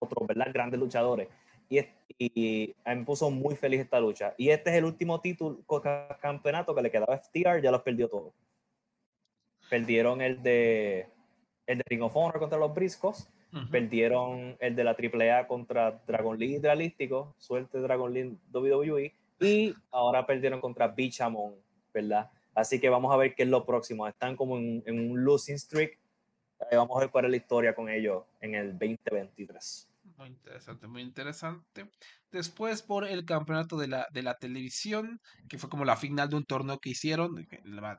otros, 0.00 0.26
¿verdad? 0.26 0.48
Grandes 0.52 0.80
luchadores. 0.80 1.28
Y, 1.68 1.78
es- 1.78 1.88
y 2.18 2.74
me 2.84 3.04
puso 3.04 3.30
muy 3.30 3.54
feliz 3.54 3.80
esta 3.80 4.00
lucha. 4.00 4.34
Y 4.36 4.48
este 4.50 4.70
es 4.70 4.76
el 4.76 4.84
último 4.84 5.20
título, 5.20 5.58
ca- 5.80 6.18
campeonato 6.20 6.74
que 6.74 6.82
le 6.82 6.90
quedaba 6.90 7.14
a 7.14 7.18
FTR, 7.18 7.62
ya 7.62 7.70
los 7.70 7.82
perdió 7.82 8.08
todos. 8.08 8.32
Perdieron 9.68 10.20
el 10.20 10.42
de, 10.42 11.06
el 11.66 11.78
de 11.78 11.84
Ring 11.86 12.02
of 12.02 12.16
Honor 12.16 12.38
contra 12.40 12.58
los 12.58 12.74
Briscos. 12.74 13.28
Ujú. 13.52 13.70
Perdieron 13.70 14.56
el 14.60 14.74
de 14.76 14.84
la 14.84 14.96
AAA 14.96 15.46
contra 15.46 16.02
Dragon 16.06 16.38
Lee 16.38 16.56
Hidralístico. 16.56 17.34
Suerte 17.38 17.78
Dragon 17.78 18.12
Lee 18.12 18.36
WWE. 18.52 19.14
Y 19.40 19.74
ahora 19.90 20.26
perdieron 20.26 20.60
contra 20.60 20.88
Bichamon, 20.88 21.54
¿verdad? 21.92 22.30
Así 22.54 22.78
que 22.78 22.88
vamos 22.88 23.12
a 23.12 23.16
ver 23.16 23.34
qué 23.34 23.44
es 23.44 23.48
lo 23.48 23.64
próximo. 23.64 24.06
Están 24.06 24.36
como 24.36 24.58
en, 24.58 24.82
un 24.86 25.24
losing 25.24 25.58
streak. 25.58 25.98
Vamos 26.72 26.96
a 26.96 27.00
ver 27.00 27.10
cuál 27.10 27.24
es 27.24 27.30
la 27.30 27.36
historia 27.38 27.74
con 27.74 27.88
ellos 27.88 28.24
en 28.40 28.54
el 28.54 28.72
2023. 28.72 29.89
Muy 30.20 30.28
interesante, 30.28 30.86
muy 30.86 31.00
interesante. 31.00 31.90
Después 32.30 32.82
por 32.82 33.06
el 33.06 33.24
campeonato 33.24 33.78
de 33.78 33.88
la, 33.88 34.06
de 34.12 34.22
la 34.22 34.34
televisión, 34.34 35.18
que 35.48 35.56
fue 35.56 35.70
como 35.70 35.86
la 35.86 35.96
final 35.96 36.28
de 36.28 36.36
un 36.36 36.44
torneo 36.44 36.78
que 36.78 36.90
hicieron. 36.90 37.34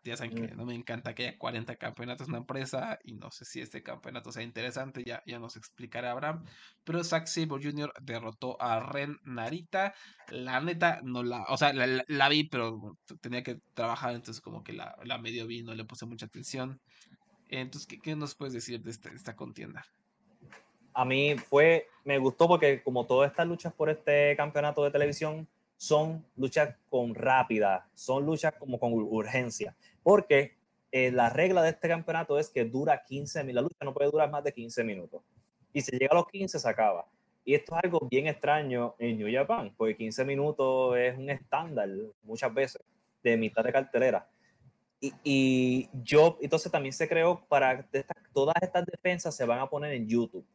Ya 0.04 0.18
saben 0.18 0.32
que 0.36 0.56
no 0.56 0.64
me 0.68 0.76
encanta 0.76 1.16
que 1.16 1.30
haya 1.30 1.38
40 1.40 1.78
campeonatos 1.78 2.28
en 2.28 2.34
una 2.34 2.42
empresa 2.42 3.00
y 3.04 3.14
no 3.14 3.32
sé 3.32 3.46
si 3.46 3.60
este 3.60 3.82
campeonato 3.82 4.32
sea 4.32 4.44
interesante, 4.44 5.04
ya, 5.04 5.24
ya 5.26 5.40
nos 5.40 5.56
explicará 5.58 6.12
Abraham. 6.12 6.46
Pero 6.84 7.04
Zack 7.04 7.26
Sabre 7.26 7.64
Jr. 7.64 7.92
derrotó 8.04 8.56
a 8.62 8.80
Ren 8.80 9.18
Narita. 9.24 9.96
La 10.30 10.62
neta, 10.62 11.00
no 11.04 11.24
la, 11.24 11.42
o 11.50 11.58
sea, 11.58 11.74
la, 11.74 11.88
la- 11.88 12.06
la 12.08 12.30
vi, 12.30 12.48
pero 12.48 13.00
tenía 13.22 13.42
que 13.42 13.58
trabajar, 13.74 14.14
entonces 14.14 14.42
como 14.42 14.62
que 14.64 14.74
la, 14.74 14.96
la 15.06 15.18
medio 15.18 15.48
vi, 15.48 15.64
no 15.64 15.74
le 15.74 15.86
puse 15.86 16.06
mucha 16.06 16.28
atención. 16.28 16.80
Entonces, 17.50 17.88
¿qué, 17.88 17.98
qué 18.00 18.16
nos 18.16 18.36
puedes 18.36 18.54
decir 18.54 18.80
de, 18.82 18.92
este- 18.92 19.10
de 19.10 19.16
esta 19.16 19.36
contienda? 19.36 19.84
A 20.94 21.06
mí 21.06 21.36
fue, 21.38 21.88
me 22.04 22.18
gustó 22.18 22.48
porque 22.48 22.82
como 22.84 23.06
todas 23.06 23.30
estas 23.32 23.48
luchas 23.48 23.74
por 23.74 23.90
este 23.90 24.36
campeonato 24.36 24.84
de 24.84 24.92
televisión 24.92 25.48
son 25.78 26.26
luchas 26.36 26.76
con 26.90 27.16
rápida, 27.16 27.88
son 27.94 28.26
luchas 28.26 28.54
como 28.60 28.80
con 28.80 28.94
ur- 28.94 29.08
urgencia, 29.10 29.76
porque 30.04 30.56
eh, 30.92 31.12
la 31.12 31.30
regla 31.30 31.64
de 31.64 31.70
este 31.70 31.88
campeonato 31.88 32.38
es 32.38 32.50
que 32.50 32.66
dura 32.66 33.04
15 33.04 33.40
minutos, 33.44 33.56
la 33.56 33.62
lucha 33.62 33.86
no 33.86 33.94
puede 33.94 34.12
durar 34.12 34.30
más 34.30 34.44
de 34.44 34.54
15 34.54 34.84
minutos, 34.84 35.22
y 35.74 35.82
si 35.82 35.92
llega 35.92 36.10
a 36.12 36.16
los 36.16 36.28
15 36.28 36.60
se 36.60 36.70
acaba. 36.70 37.06
Y 37.44 37.56
esto 37.56 37.76
es 37.76 37.84
algo 37.84 38.08
bien 38.12 38.28
extraño 38.28 38.94
en 39.00 39.18
New 39.18 39.28
Japan, 39.34 39.74
porque 39.76 39.98
15 39.98 40.24
minutos 40.26 40.96
es 40.98 41.18
un 41.18 41.30
estándar 41.32 41.90
muchas 42.22 42.54
veces 42.54 42.84
de 43.24 43.36
mitad 43.38 43.64
de 43.64 43.72
cartelera. 43.72 44.28
Y, 45.00 45.12
y 45.24 45.90
yo, 46.04 46.38
entonces 46.42 46.72
también 46.72 46.94
se 46.94 47.08
creó 47.08 47.44
para 47.48 47.88
esta- 47.92 48.16
todas 48.32 48.54
estas 48.62 48.86
defensas 48.86 49.36
se 49.36 49.46
van 49.46 49.58
a 49.60 49.68
poner 49.68 49.94
en 49.94 50.08
YouTube. 50.08 50.46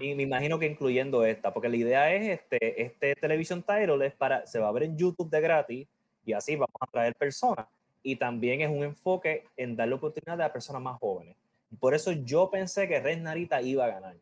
Y 0.00 0.14
me 0.14 0.24
imagino 0.24 0.58
que 0.58 0.66
incluyendo 0.66 1.24
esta, 1.24 1.52
porque 1.52 1.68
la 1.68 1.76
idea 1.76 2.12
es 2.12 2.40
este, 2.40 2.82
este 2.82 3.14
Television 3.14 3.62
Title 3.62 4.04
es 4.04 4.14
para, 4.14 4.46
se 4.46 4.58
va 4.58 4.68
a 4.68 4.72
ver 4.72 4.84
en 4.84 4.96
YouTube 4.96 5.30
de 5.30 5.40
gratis 5.40 5.86
y 6.24 6.32
así 6.32 6.56
vamos 6.56 6.76
a 6.80 6.86
traer 6.86 7.14
personas. 7.14 7.66
Y 8.02 8.16
también 8.16 8.60
es 8.60 8.68
un 8.68 8.82
enfoque 8.82 9.44
en 9.56 9.76
darle 9.76 9.94
oportunidad 9.94 10.40
a 10.40 10.52
personas 10.52 10.82
más 10.82 10.98
jóvenes. 10.98 11.36
Por 11.78 11.94
eso 11.94 12.12
yo 12.12 12.50
pensé 12.50 12.88
que 12.88 13.00
Red 13.00 13.20
Narita 13.22 13.62
iba 13.62 13.84
a 13.84 13.88
ganar. 13.88 14.16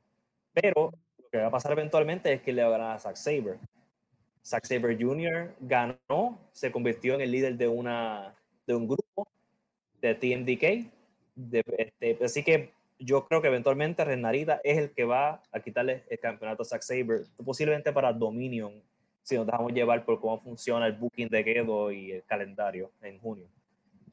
Pero 0.52 0.92
lo 1.18 1.28
que 1.30 1.38
va 1.38 1.46
a 1.46 1.50
pasar 1.50 1.72
eventualmente 1.72 2.32
es 2.32 2.42
que 2.42 2.52
le 2.52 2.62
va 2.62 2.68
a 2.68 2.72
ganar 2.72 2.96
a 2.96 2.98
Zack 2.98 3.16
Saber. 3.16 3.58
Zack 4.44 4.66
Saber 4.66 5.00
Jr. 5.00 5.54
ganó, 5.60 6.38
se 6.52 6.70
convirtió 6.70 7.14
en 7.14 7.22
el 7.22 7.30
líder 7.30 7.56
de, 7.56 7.68
una, 7.68 8.34
de 8.66 8.74
un 8.74 8.86
grupo 8.86 9.28
de 10.00 10.14
TMDK. 10.14 10.92
Este, 11.78 12.18
así 12.22 12.42
que 12.42 12.72
yo 13.00 13.26
creo 13.26 13.40
que 13.40 13.48
eventualmente 13.48 14.04
Renarita 14.04 14.60
es 14.62 14.78
el 14.78 14.92
que 14.92 15.04
va 15.04 15.42
a 15.50 15.60
quitarle 15.60 16.04
el 16.08 16.18
campeonato 16.18 16.62
a 16.62 16.66
Zack 16.66 16.82
Saber, 16.82 17.26
posiblemente 17.44 17.92
para 17.92 18.12
Dominion, 18.12 18.82
si 19.22 19.36
nos 19.36 19.46
dejamos 19.46 19.72
llevar 19.72 20.04
por 20.04 20.20
cómo 20.20 20.38
funciona 20.40 20.86
el 20.86 20.92
booking 20.92 21.28
de 21.28 21.42
Gedo 21.42 21.90
y 21.90 22.12
el 22.12 22.24
calendario 22.24 22.92
en 23.00 23.18
junio. 23.18 23.48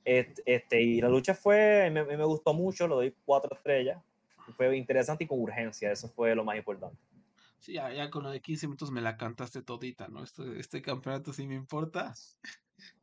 Este, 0.04 0.82
y 0.82 1.02
la 1.02 1.10
lucha 1.10 1.36
fue, 1.36 1.90
me, 1.92 2.04
me 2.06 2.24
gustó 2.24 2.54
mucho, 2.54 2.88
le 2.88 2.96
doy 2.96 3.16
cuatro 3.26 3.54
estrellas. 3.56 4.02
Fue 4.56 4.76
interesante 4.78 5.26
y 5.26 5.28
con 5.28 5.42
urgencia, 5.42 5.92
eso 5.92 6.08
fue 6.08 6.34
lo 6.34 6.46
más 6.46 6.56
importante. 6.56 6.98
Sí, 7.60 7.74
ya, 7.74 7.92
ya 7.92 8.10
con 8.10 8.24
lo 8.24 8.30
de 8.30 8.40
15 8.40 8.68
minutos 8.68 8.92
me 8.92 9.02
la 9.02 9.18
cantaste 9.18 9.62
todita, 9.62 10.08
¿no? 10.08 10.24
Este, 10.24 10.60
este 10.60 10.82
campeonato 10.82 11.34
sí 11.34 11.46
me 11.46 11.56
importa. 11.56 12.14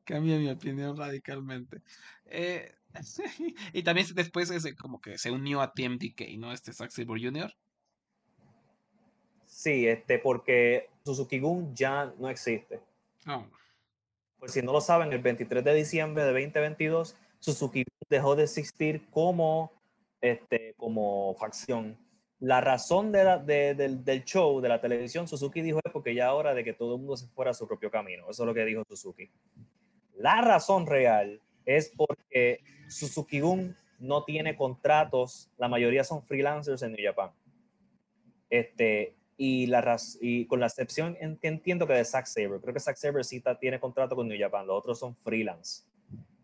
Cambia 0.04 0.36
mi 0.38 0.48
opinión 0.50 0.96
radicalmente. 0.96 1.82
Eh, 2.26 2.74
y 3.72 3.82
también 3.82 4.06
después 4.14 4.50
ese, 4.50 4.76
como 4.76 5.00
que 5.00 5.18
se 5.18 5.30
unió 5.30 5.60
a 5.60 5.72
TMDK, 5.72 6.36
¿no? 6.38 6.52
Este 6.52 6.72
Zack 6.72 6.90
Sabre 6.90 7.22
Jr. 7.22 7.52
Sí, 9.46 9.86
este, 9.86 10.18
porque 10.18 10.90
Suzuki 11.04 11.38
Gun 11.38 11.74
ya 11.74 12.12
no 12.18 12.28
existe. 12.28 12.80
No. 13.24 13.48
Pues 14.38 14.52
si 14.52 14.62
no 14.62 14.72
lo 14.72 14.80
saben, 14.80 15.12
el 15.12 15.20
23 15.22 15.64
de 15.64 15.74
diciembre 15.74 16.24
de 16.24 16.32
2022, 16.32 17.16
Suzuki 17.38 17.84
dejó 18.10 18.36
de 18.36 18.44
existir 18.44 19.06
como, 19.10 19.72
este, 20.20 20.74
como 20.76 21.34
facción. 21.38 21.96
La 22.40 22.60
razón 22.60 23.10
de 23.12 23.24
la- 23.24 23.38
de- 23.38 23.74
del, 23.74 24.04
del 24.04 24.24
show, 24.24 24.60
de 24.60 24.68
la 24.68 24.80
televisión, 24.80 25.26
Suzuki 25.28 25.62
dijo 25.62 25.80
es 25.82 25.92
porque 25.92 26.14
ya 26.14 26.26
es 26.26 26.32
hora 26.32 26.52
de 26.52 26.62
que 26.64 26.74
todo 26.74 26.94
el 26.96 27.00
mundo 27.00 27.16
se 27.16 27.28
fuera 27.28 27.52
a 27.52 27.54
su 27.54 27.66
propio 27.66 27.90
camino. 27.90 28.28
Eso 28.28 28.42
es 28.42 28.46
lo 28.46 28.52
que 28.52 28.64
dijo 28.64 28.82
Suzuki. 28.86 29.30
La 30.16 30.40
razón 30.40 30.86
real 30.86 31.40
es 31.64 31.92
porque 31.96 32.60
Suzuki 32.88 33.40
Gun 33.40 33.76
no 33.98 34.24
tiene 34.24 34.56
contratos, 34.56 35.50
la 35.56 35.68
mayoría 35.68 36.04
son 36.04 36.22
freelancers 36.22 36.82
en 36.82 36.92
New 36.92 37.04
Japan. 37.04 37.30
Este, 38.50 39.14
y, 39.36 39.66
la, 39.66 39.96
y 40.20 40.46
con 40.46 40.60
la 40.60 40.66
excepción 40.66 41.16
que 41.40 41.48
entiendo 41.48 41.86
que 41.86 41.94
de 41.94 42.04
Zack 42.04 42.26
Saber, 42.26 42.60
creo 42.60 42.74
que 42.74 42.80
Zack 42.80 42.96
Saber 42.96 43.24
sí 43.24 43.42
tiene 43.60 43.80
contrato 43.80 44.14
con 44.14 44.28
New 44.28 44.38
Japan, 44.38 44.66
los 44.66 44.78
otros 44.78 44.98
son 44.98 45.16
freelance. 45.16 45.84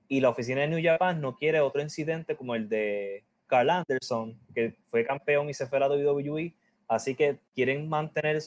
Y 0.09 0.21
la 0.21 0.31
oficina 0.31 0.63
de 0.63 0.69
New 0.69 0.83
Japan 0.83 1.21
no 1.21 1.37
quiere 1.37 1.61
otro 1.61 1.81
incidente 1.81 2.37
como 2.37 2.55
el 2.55 2.69
de 2.69 3.25
Carl 3.47 3.71
Anderson, 3.71 4.37
que 4.55 4.75
fue 4.87 5.05
campeón 5.05 5.49
y 5.51 5.55
se 5.55 5.67
fue 5.67 5.79
a 5.79 5.83
la 5.83 5.89
WWE, 5.89 6.55
así 6.89 7.15
que 7.15 7.39
quieren 7.55 7.89
mantener 7.89 8.43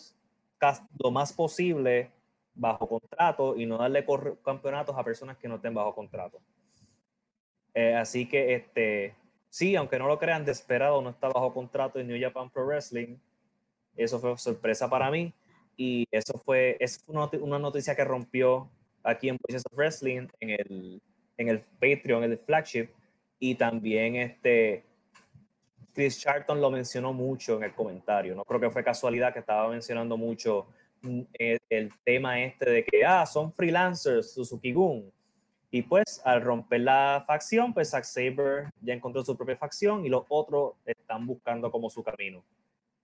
lo 0.98 1.12
más 1.12 1.34
posible 1.34 2.12
bajo 2.56 2.88
contrato 2.88 3.56
y 3.56 3.66
no 3.66 3.78
darle 3.78 4.06
campeonatos 4.44 4.96
a 4.98 5.04
personas 5.04 5.38
que 5.38 5.48
no 5.48 5.56
estén 5.56 5.74
bajo 5.74 5.94
contrato. 5.94 6.40
Eh, 7.74 7.96
así 7.96 8.28
que, 8.28 8.54
este, 8.54 9.16
sí, 9.50 9.76
aunque 9.76 9.98
no 9.98 10.08
lo 10.08 10.20
crean, 10.20 10.46
Desperado 10.46 11.02
no 11.02 11.10
está 11.10 11.30
bajo 11.30 11.54
contrato 11.54 12.00
en 12.00 12.08
New 12.08 12.22
Japan 12.22 12.50
Pro 12.50 12.66
Wrestling. 12.66 13.18
Eso 13.96 14.20
fue 14.20 14.38
sorpresa 14.38 14.90
para 14.90 15.10
mí. 15.10 15.34
Y 15.76 16.08
eso 16.12 16.38
fue, 16.46 16.78
es 16.80 17.04
una, 17.08 17.22
noti- 17.22 17.42
una 17.42 17.58
noticia 17.58 17.96
que 17.96 18.04
rompió 18.04 18.70
aquí 19.02 19.30
en 19.30 19.38
Voices 19.42 19.64
of 19.66 19.76
Wrestling, 19.76 20.28
en 20.40 20.50
el, 20.52 21.02
en 21.38 21.50
el 21.50 21.60
Patreon, 21.60 22.24
en 22.24 22.32
el 22.32 22.38
flagship. 22.38 22.90
Y 23.40 23.56
también 23.56 24.16
este, 24.16 24.84
Chris 25.94 26.20
Charlton 26.20 26.62
lo 26.62 26.70
mencionó 26.70 27.12
mucho 27.12 27.58
en 27.58 27.64
el 27.64 27.74
comentario. 27.74 28.36
No 28.36 28.46
creo 28.46 28.60
que 28.60 28.70
fue 28.70 28.84
casualidad 28.84 29.34
que 29.34 29.40
estaba 29.40 29.68
mencionando 29.68 30.16
mucho 30.16 30.68
el, 31.04 31.60
el 31.70 31.92
tema 32.04 32.42
este 32.42 32.70
de 32.70 32.84
que, 32.86 33.06
ah, 33.06 33.26
son 33.26 33.52
freelancers, 33.54 34.34
Suzuki 34.34 34.72
Gun. 34.72 35.12
Y 35.72 35.82
pues 35.82 36.22
al 36.24 36.42
romper 36.42 36.82
la 36.82 37.24
facción, 37.26 37.74
pues 37.74 37.90
Zack 37.90 38.04
Saber 38.04 38.70
ya 38.82 38.94
encontró 38.94 39.24
su 39.26 39.36
propia 39.36 39.58
facción 39.58 40.06
y 40.06 40.10
los 40.10 40.24
otros 40.30 40.74
están 40.86 41.26
buscando 41.26 41.72
como 41.72 41.90
su 41.90 42.04
camino. 42.04 42.44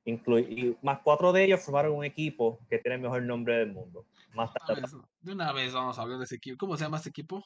Inclu- 0.06 0.48
y 0.48 0.78
más 0.84 1.00
cuatro 1.04 1.32
de 1.32 1.46
ellos 1.46 1.62
formaron 1.62 1.94
un 1.94 2.06
equipo 2.06 2.60
que 2.70 2.78
tiene 2.78 2.96
el 2.96 3.02
mejor 3.02 3.24
nombre 3.24 3.58
del 3.58 3.74
mundo. 3.74 4.06
Más 4.34 4.52
Una 4.52 4.82
tarde, 4.82 4.98
de 5.22 5.32
una 5.32 5.52
vez 5.52 5.74
vamos 5.74 5.98
a 5.98 6.04
hablar 6.04 6.20
de 6.20 6.26
ese 6.26 6.36
equipo. 6.36 6.58
¿Cómo 6.60 6.78
se 6.78 6.84
llama 6.84 6.98
este 6.98 7.10
equipo? 7.10 7.44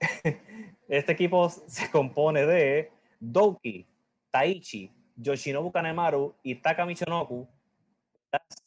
este 0.88 1.12
equipo 1.12 1.48
se 1.48 1.90
compone 1.90 2.46
de 2.46 2.92
Doki, 3.18 3.84
Taichi, 4.30 4.92
Yoshinobu 5.16 5.72
Kanemaru 5.72 6.34
y 6.42 6.54
Taka 6.54 6.86
Michinoku. 6.86 7.48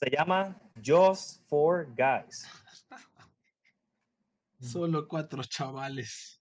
Se 0.01 0.09
llama 0.09 0.59
Just 0.83 1.41
for 1.47 1.87
Guys. 1.95 2.45
Solo 4.59 5.07
cuatro 5.07 5.43
chavales. 5.43 6.39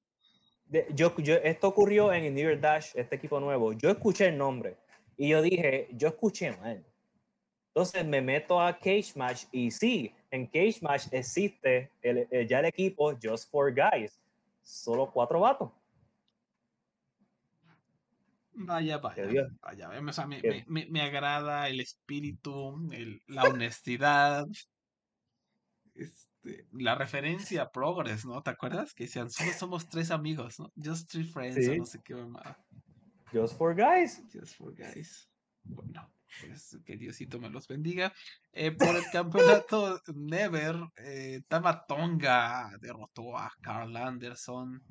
de- 0.67 0.87
yo, 0.95 1.15
yo, 1.19 1.35
esto 1.37 1.69
ocurrió 1.69 2.13
en 2.13 2.35
New 2.35 2.45
Year 2.49 2.61
Dash, 2.61 2.93
este 2.95 3.17
equipo 3.17 3.39
nuevo. 3.41 3.73
Yo 3.73 3.91
escuché 3.91 4.29
el 4.29 4.39
nombre 4.39 4.77
y 5.17 5.29
yo 5.29 5.43
dije, 5.43 5.89
yo 5.93 6.09
escuché 6.09 6.57
mal. 6.57 6.85
Entonces 7.69 8.05
me 8.05 8.21
meto 8.21 8.61
a 8.61 8.73
Cage 8.79 9.13
Match 9.17 9.45
y 9.51 9.71
sí, 9.71 10.15
en 10.31 10.47
Cage 10.47 10.79
Match 10.83 11.07
existe 11.11 11.91
el, 12.03 12.27
el- 12.31 12.47
ya 12.49 12.61
el 12.61 12.67
equipo 12.67 13.13
Just 13.23 13.51
for 13.51 13.73
Guys. 13.75 14.19
Solo 14.63 15.11
cuatro 15.11 15.41
vatos. 15.41 15.71
Vaya, 18.55 18.99
vaya, 18.99 19.27
vaya. 19.63 19.91
O 20.07 20.13
sea, 20.13 20.27
me, 20.27 20.41
me- 20.43 20.65
me- 20.69 20.87
me 20.91 21.01
agrada 21.03 21.69
el 21.69 21.81
espíritu, 21.81 22.89
el- 22.93 23.23
la 23.27 23.45
honestidad, 23.45 24.47
este, 25.95 26.67
la 26.73 26.95
referencia 26.95 27.63
a 27.63 27.71
Progress, 27.71 28.25
¿no? 28.25 28.43
¿Te 28.43 28.51
acuerdas? 28.51 28.95
Que 28.95 29.05
decían, 29.05 29.31
solo 29.31 29.53
somos 29.53 29.89
tres 29.89 30.11
amigos, 30.11 30.59
¿no? 30.59 30.73
Just 30.83 31.11
three 31.11 31.25
friends, 31.25 31.57
o 31.57 31.73
Sí. 31.73 31.79
no 31.79 31.85
sé 31.87 32.01
qué 32.05 32.15
mamada. 32.15 32.59
Just 33.33 33.57
for 33.57 33.75
Guys. 33.75 34.23
Just 34.33 34.57
for 34.57 34.75
guys. 34.75 35.29
Bueno, 35.65 36.13
pues 36.41 36.77
que 36.85 36.97
Diosito 36.97 37.39
me 37.39 37.49
los 37.49 37.67
bendiga. 37.69 38.13
Eh, 38.53 38.73
por 38.73 38.95
el 38.97 39.05
campeonato 39.13 40.01
Never, 40.15 40.77
eh, 40.97 41.41
Tama 41.49 41.85
Tonga 41.87 42.71
derrotó 42.81 43.39
a 43.39 43.51
Carl 43.63 43.97
Anderson 43.97 44.83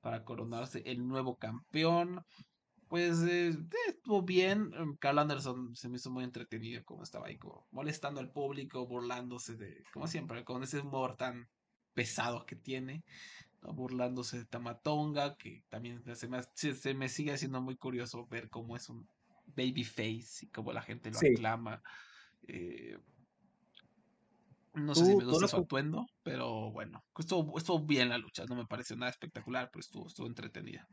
para 0.00 0.22
coronarse 0.24 0.82
el 0.86 1.06
nuevo 1.06 1.36
campeón. 1.36 2.24
Pues 2.90 3.22
eh, 3.22 3.50
eh, 3.50 3.56
estuvo 3.86 4.22
bien. 4.22 4.72
em, 4.74 4.96
Carl 4.96 5.20
Anderson 5.20 5.76
se 5.76 5.88
me 5.88 5.96
hizo 5.96 6.10
muy 6.10 6.24
entretenido 6.24 6.84
como 6.84 7.04
estaba 7.04 7.28
ahí, 7.28 7.38
como 7.38 7.68
molestando 7.70 8.18
al 8.20 8.32
público, 8.32 8.84
burlándose 8.84 9.54
de, 9.56 9.84
como 9.92 10.08
siempre, 10.08 10.44
con 10.44 10.64
ese 10.64 10.80
humor 10.80 11.16
tan 11.16 11.48
pesado 11.94 12.44
que 12.46 12.56
tiene, 12.56 13.04
¿no? 13.62 13.74
burlándose 13.74 14.38
de 14.38 14.46
Tamatonga, 14.46 15.36
que 15.36 15.62
también 15.68 16.02
se 16.16 16.28
me, 16.28 16.40
se, 16.54 16.94
me 16.94 17.08
sigue 17.08 17.32
haciendo 17.32 17.62
muy 17.62 17.76
curioso 17.76 18.26
ver 18.26 18.50
cómo 18.50 18.74
es 18.74 18.88
un 18.88 19.06
babyface 19.46 20.46
y 20.46 20.48
cómo 20.48 20.72
la 20.72 20.82
gente 20.82 21.12
lo 21.12 21.20
Sí. 21.20 21.28
aclama. 21.28 21.80
eh, 22.48 22.98
no 24.74 24.94
sé 24.96 25.04
si 25.04 25.14
me 25.16 25.24
gusta 25.24 25.46
su 25.46 25.56
atuendo, 25.56 26.06
pero 26.24 26.72
bueno, 26.72 27.04
estuvo, 27.16 27.56
estuvo 27.56 27.84
bien 27.86 28.08
la 28.08 28.18
lucha, 28.18 28.44
no 28.46 28.56
me 28.56 28.66
pareció 28.66 28.96
nada 28.96 29.10
espectacular, 29.10 29.68
pero 29.72 29.80
estuvo, 29.80 30.08
estuvo 30.08 30.26
entretenida. 30.26 30.88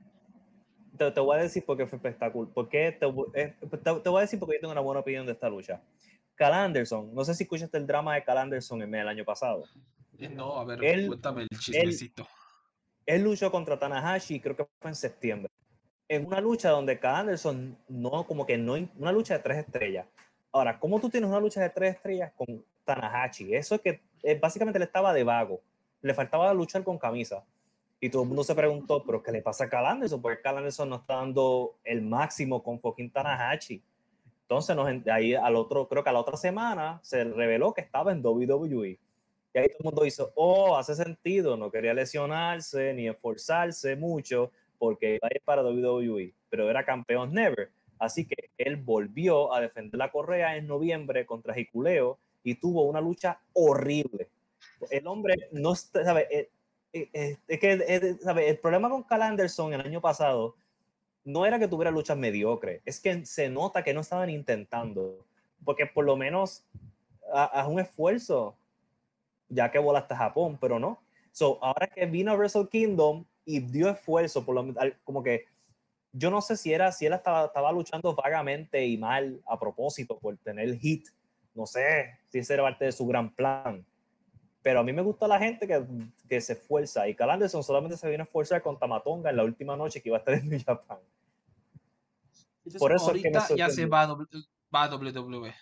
Te, 0.98 1.12
te 1.12 1.20
voy 1.20 1.38
a 1.38 1.42
decir 1.42 1.66
por 1.66 1.78
qué 1.78 1.86
fue 1.88 1.98
espectacular. 1.98 2.52
Porque 2.54 2.92
te, 2.92 3.06
eh, 3.40 3.56
te, 3.60 3.78
te 3.78 4.10
voy 4.10 4.18
a 4.18 4.22
decir 4.22 4.40
porque 4.40 4.56
yo 4.56 4.62
tengo 4.62 4.72
una 4.72 4.82
buena 4.82 5.02
opinión 5.02 5.26
de 5.26 5.34
esta 5.34 5.50
lucha. 5.50 5.82
Cal 6.36 6.54
Anderson, 6.54 7.14
no 7.16 7.24
sé 7.26 7.34
si 7.34 7.44
escuchaste 7.44 7.78
el 7.78 7.88
drama 7.88 8.16
de 8.16 8.24
Cal 8.24 8.38
Anderson 8.38 8.82
en 8.84 8.94
el 8.96 9.08
año 9.08 9.26
pasado. 9.26 9.64
Eh, 10.20 10.30
no, 10.30 10.58
a 10.58 10.66
ver, 10.66 10.84
Él- 10.84 11.08
cuéntame 11.08 11.44
el 11.44 11.50
chismecito. 11.60 12.28
Él 13.06 13.24
luchó 13.24 13.50
contra 13.52 13.80
Tanahashi, 13.80 14.40
creo 14.40 14.56
que 14.56 14.68
fue 14.80 14.92
en 14.92 14.96
septiembre. 14.96 15.50
En 16.10 16.26
una 16.26 16.40
lucha 16.42 16.70
donde 16.70 17.00
Cal 17.00 17.16
Anderson 17.16 17.78
no, 17.88 18.26
como 18.26 18.46
que 18.46 18.58
no, 18.58 18.74
una 18.98 19.12
lucha 19.12 19.36
de 19.38 19.44
tres 19.44 19.58
estrellas. 19.60 20.06
Ahora, 20.52 20.80
¿cómo 20.80 21.00
tú 21.00 21.10
tienes 21.10 21.30
una 21.30 21.40
lucha 21.40 21.62
de 21.62 21.70
tres 21.70 21.96
estrellas 21.96 22.32
con 22.36 22.64
Tanahashi? 22.86 23.54
Eso 23.56 23.76
es 23.76 23.82
que 23.82 24.02
eh, 24.24 24.38
básicamente 24.40 24.80
le 24.80 24.86
estaba 24.86 25.14
de 25.14 25.24
vago. 25.24 25.62
Le 26.02 26.14
faltaba 26.14 26.54
luchar 26.54 26.84
con 26.84 26.98
camisa. 26.98 27.44
Y 28.00 28.10
todo 28.10 28.22
el 28.24 28.28
mundo 28.28 28.44
se 28.44 28.54
preguntó, 28.54 29.04
¿pero 29.04 29.24
qué 29.24 29.32
le 29.32 29.42
pasa 29.42 29.66
a 29.66 29.70
Cal 29.70 29.86
Anderson? 29.86 30.22
Porque 30.22 30.42
Cal 30.42 30.58
Anderson 30.58 30.90
no 30.90 30.98
está 30.98 31.16
dando 31.16 31.78
el 31.84 32.02
máximo 32.02 32.62
con 32.62 32.80
fucking 32.80 33.12
Tanahashi. 33.12 33.82
Entonces, 34.44 34.76
nos, 34.76 34.88
ahí 35.08 35.34
al 35.34 35.56
otro, 35.56 35.88
creo 35.88 36.04
que 36.04 36.10
a 36.10 36.14
la 36.14 36.20
otra 36.20 36.38
semana 36.38 37.00
se 37.02 37.24
reveló 37.24 37.74
que 37.74 37.82
estaba 37.82 38.12
en 38.12 38.24
WWE. 38.24 39.00
Y 39.54 39.58
ahí 39.58 39.68
todo 39.68 39.78
el 39.80 39.84
mundo 39.86 40.06
hizo, 40.06 40.32
oh, 40.36 40.78
hace 40.78 40.96
sentido, 40.96 41.58
no 41.58 41.72
quería 41.72 41.94
lesionarse 41.94 42.94
ni 42.94 43.08
esforzarse 43.08 43.96
mucho 43.96 44.52
porque 44.78 45.16
iba 45.16 45.28
a 45.28 45.34
ir 45.34 45.42
para 45.44 45.64
WWE, 45.64 46.34
pero 46.50 46.70
era 46.70 46.86
campeón 46.86 47.34
Never. 47.34 47.72
Así 48.00 48.26
que 48.26 48.52
él 48.58 48.78
volvió 48.78 49.54
a 49.54 49.62
defender 49.62 49.98
la 49.98 50.12
correa 50.12 50.56
en 50.56 50.68
noviembre 50.68 51.26
contra 51.26 51.60
Hikuleo 51.60 52.20
y 52.44 52.56
tuvo 52.56 52.84
una 52.84 53.02
lucha 53.02 53.40
horrible. 53.54 54.30
El 54.92 55.08
hombre 55.08 55.50
no 55.52 55.76
¿sabe? 55.76 56.52
Eh, 56.98 57.10
eh, 57.14 57.32
eh, 57.32 57.38
Es 57.48 57.60
que, 57.60 57.72
eh, 57.74 58.18
¿sabe? 58.22 58.50
El 58.50 58.58
problema 58.60 58.90
con 58.90 59.04
Cal 59.04 59.22
Anderson 59.22 59.74
el 59.74 59.82
año 59.82 60.02
pasado 60.02 60.56
no 61.24 61.46
era 61.46 61.60
que 61.60 61.68
tuviera 61.68 61.92
luchas 61.92 62.18
mediocres, 62.18 62.82
es 62.86 63.00
que 63.00 63.26
se 63.26 63.50
nota 63.50 63.84
que 63.84 63.94
no 63.94 64.02
estaban 64.02 64.30
intentando, 64.30 65.26
porque 65.66 65.86
por 65.86 66.06
lo 66.06 66.16
menos 66.16 66.66
ha- 67.34 67.46
haz 67.62 67.68
un 67.68 67.80
esfuerzo, 67.80 68.56
ya 69.50 69.70
que 69.72 69.80
volaste 69.80 70.14
a 70.14 70.18
Japón, 70.18 70.58
pero 70.60 70.80
no. 70.80 71.00
So, 71.32 71.60
ahora 71.62 71.88
que 71.88 72.06
vino 72.06 72.32
a 72.32 72.36
Wrestle 72.36 72.68
Kingdom 72.70 73.26
y 73.46 73.60
dio 73.60 73.90
esfuerzo, 73.90 74.46
por 74.46 74.56
lo 74.56 74.74
como 75.04 75.22
que 75.22 75.46
yo 76.14 76.32
no 76.32 76.42
sé 76.42 76.56
si 76.58 76.74
era 76.74 76.92
si 76.92 77.06
él 77.06 77.14
estaba, 77.14 77.46
estaba 77.46 77.72
luchando 77.72 78.16
vagamente 78.16 78.86
y 78.86 78.98
mal 78.98 79.40
a 79.46 79.60
propósito 79.60 80.18
por 80.18 80.38
tener 80.38 80.78
hit, 80.80 81.08
no 81.54 81.66
sé 81.66 82.18
si 82.30 82.40
ese 82.40 82.54
era 82.54 82.64
parte 82.64 82.86
de 82.86 82.92
su 82.92 83.06
gran 83.06 83.30
plan. 83.36 83.86
Pero 84.68 84.82
a 84.82 84.84
mí 84.84 84.92
me 84.92 85.02
gusta 85.02 85.30
la 85.30 85.40
gente 85.40 85.66
que, 85.66 85.82
que 86.28 86.42
se 86.42 86.52
esfuerza 86.52 87.08
y 87.08 87.16
Cal 87.16 87.30
Anderson 87.30 87.64
solamente 87.64 87.96
se 87.96 88.10
vino 88.10 88.24
a 88.24 88.26
esforzar 88.26 88.62
con 88.62 88.78
Tamatonga 88.78 89.30
en 89.30 89.38
la 89.38 89.46
última 89.46 89.78
noche 89.78 90.02
que 90.02 90.10
iba 90.10 90.18
a 90.18 90.20
estar 90.20 90.34
en 90.34 90.46
New 90.50 90.60
Japan. 90.62 90.98
Entonces, 92.58 92.78
por 92.78 92.92
eso 92.92 93.16
es 93.16 93.22
que 93.22 93.32
me 93.32 93.40
ya 93.56 93.70
se 93.70 93.86
va 93.86 94.02
a, 94.02 94.08
va 94.76 94.84
a 94.84 94.94
WWE. 94.94 95.56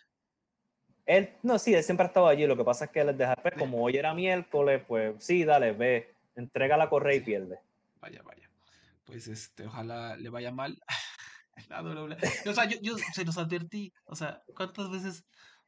Él, 1.05 1.29
no, 1.43 1.59
sí, 1.59 1.75
él 1.75 1.83
siempre 1.83 2.05
ha 2.05 2.07
estado 2.07 2.25
allí. 2.25 2.47
Lo 2.47 2.57
que 2.57 2.63
pasa 2.63 2.85
es 2.85 2.91
que 2.91 3.01
él 3.01 3.15
deja, 3.15 3.35
como 3.59 3.83
hoy 3.83 3.95
era 3.95 4.15
miércoles, 4.15 4.81
pues 4.87 5.23
sí, 5.23 5.45
dale, 5.45 5.73
ve, 5.73 6.15
entrega 6.35 6.75
la 6.75 6.89
correa 6.89 7.13
y 7.13 7.19
pierde. 7.19 7.59
Vaya, 8.01 8.23
vaya. 8.23 8.49
Pues 9.03 9.27
este, 9.27 9.67
ojalá 9.67 10.17
le 10.17 10.31
vaya 10.31 10.51
mal. 10.51 10.81
La 11.69 11.83
WWE. 11.83 12.17
O 12.49 12.53
sea, 12.53 12.65
yo, 12.65 12.79
yo 12.81 12.95
se 13.13 13.23
los 13.23 13.37
advertí. 13.37 13.93
O 14.05 14.15
sea, 14.15 14.41
¿cuántas 14.55 14.89
veces 14.89 15.25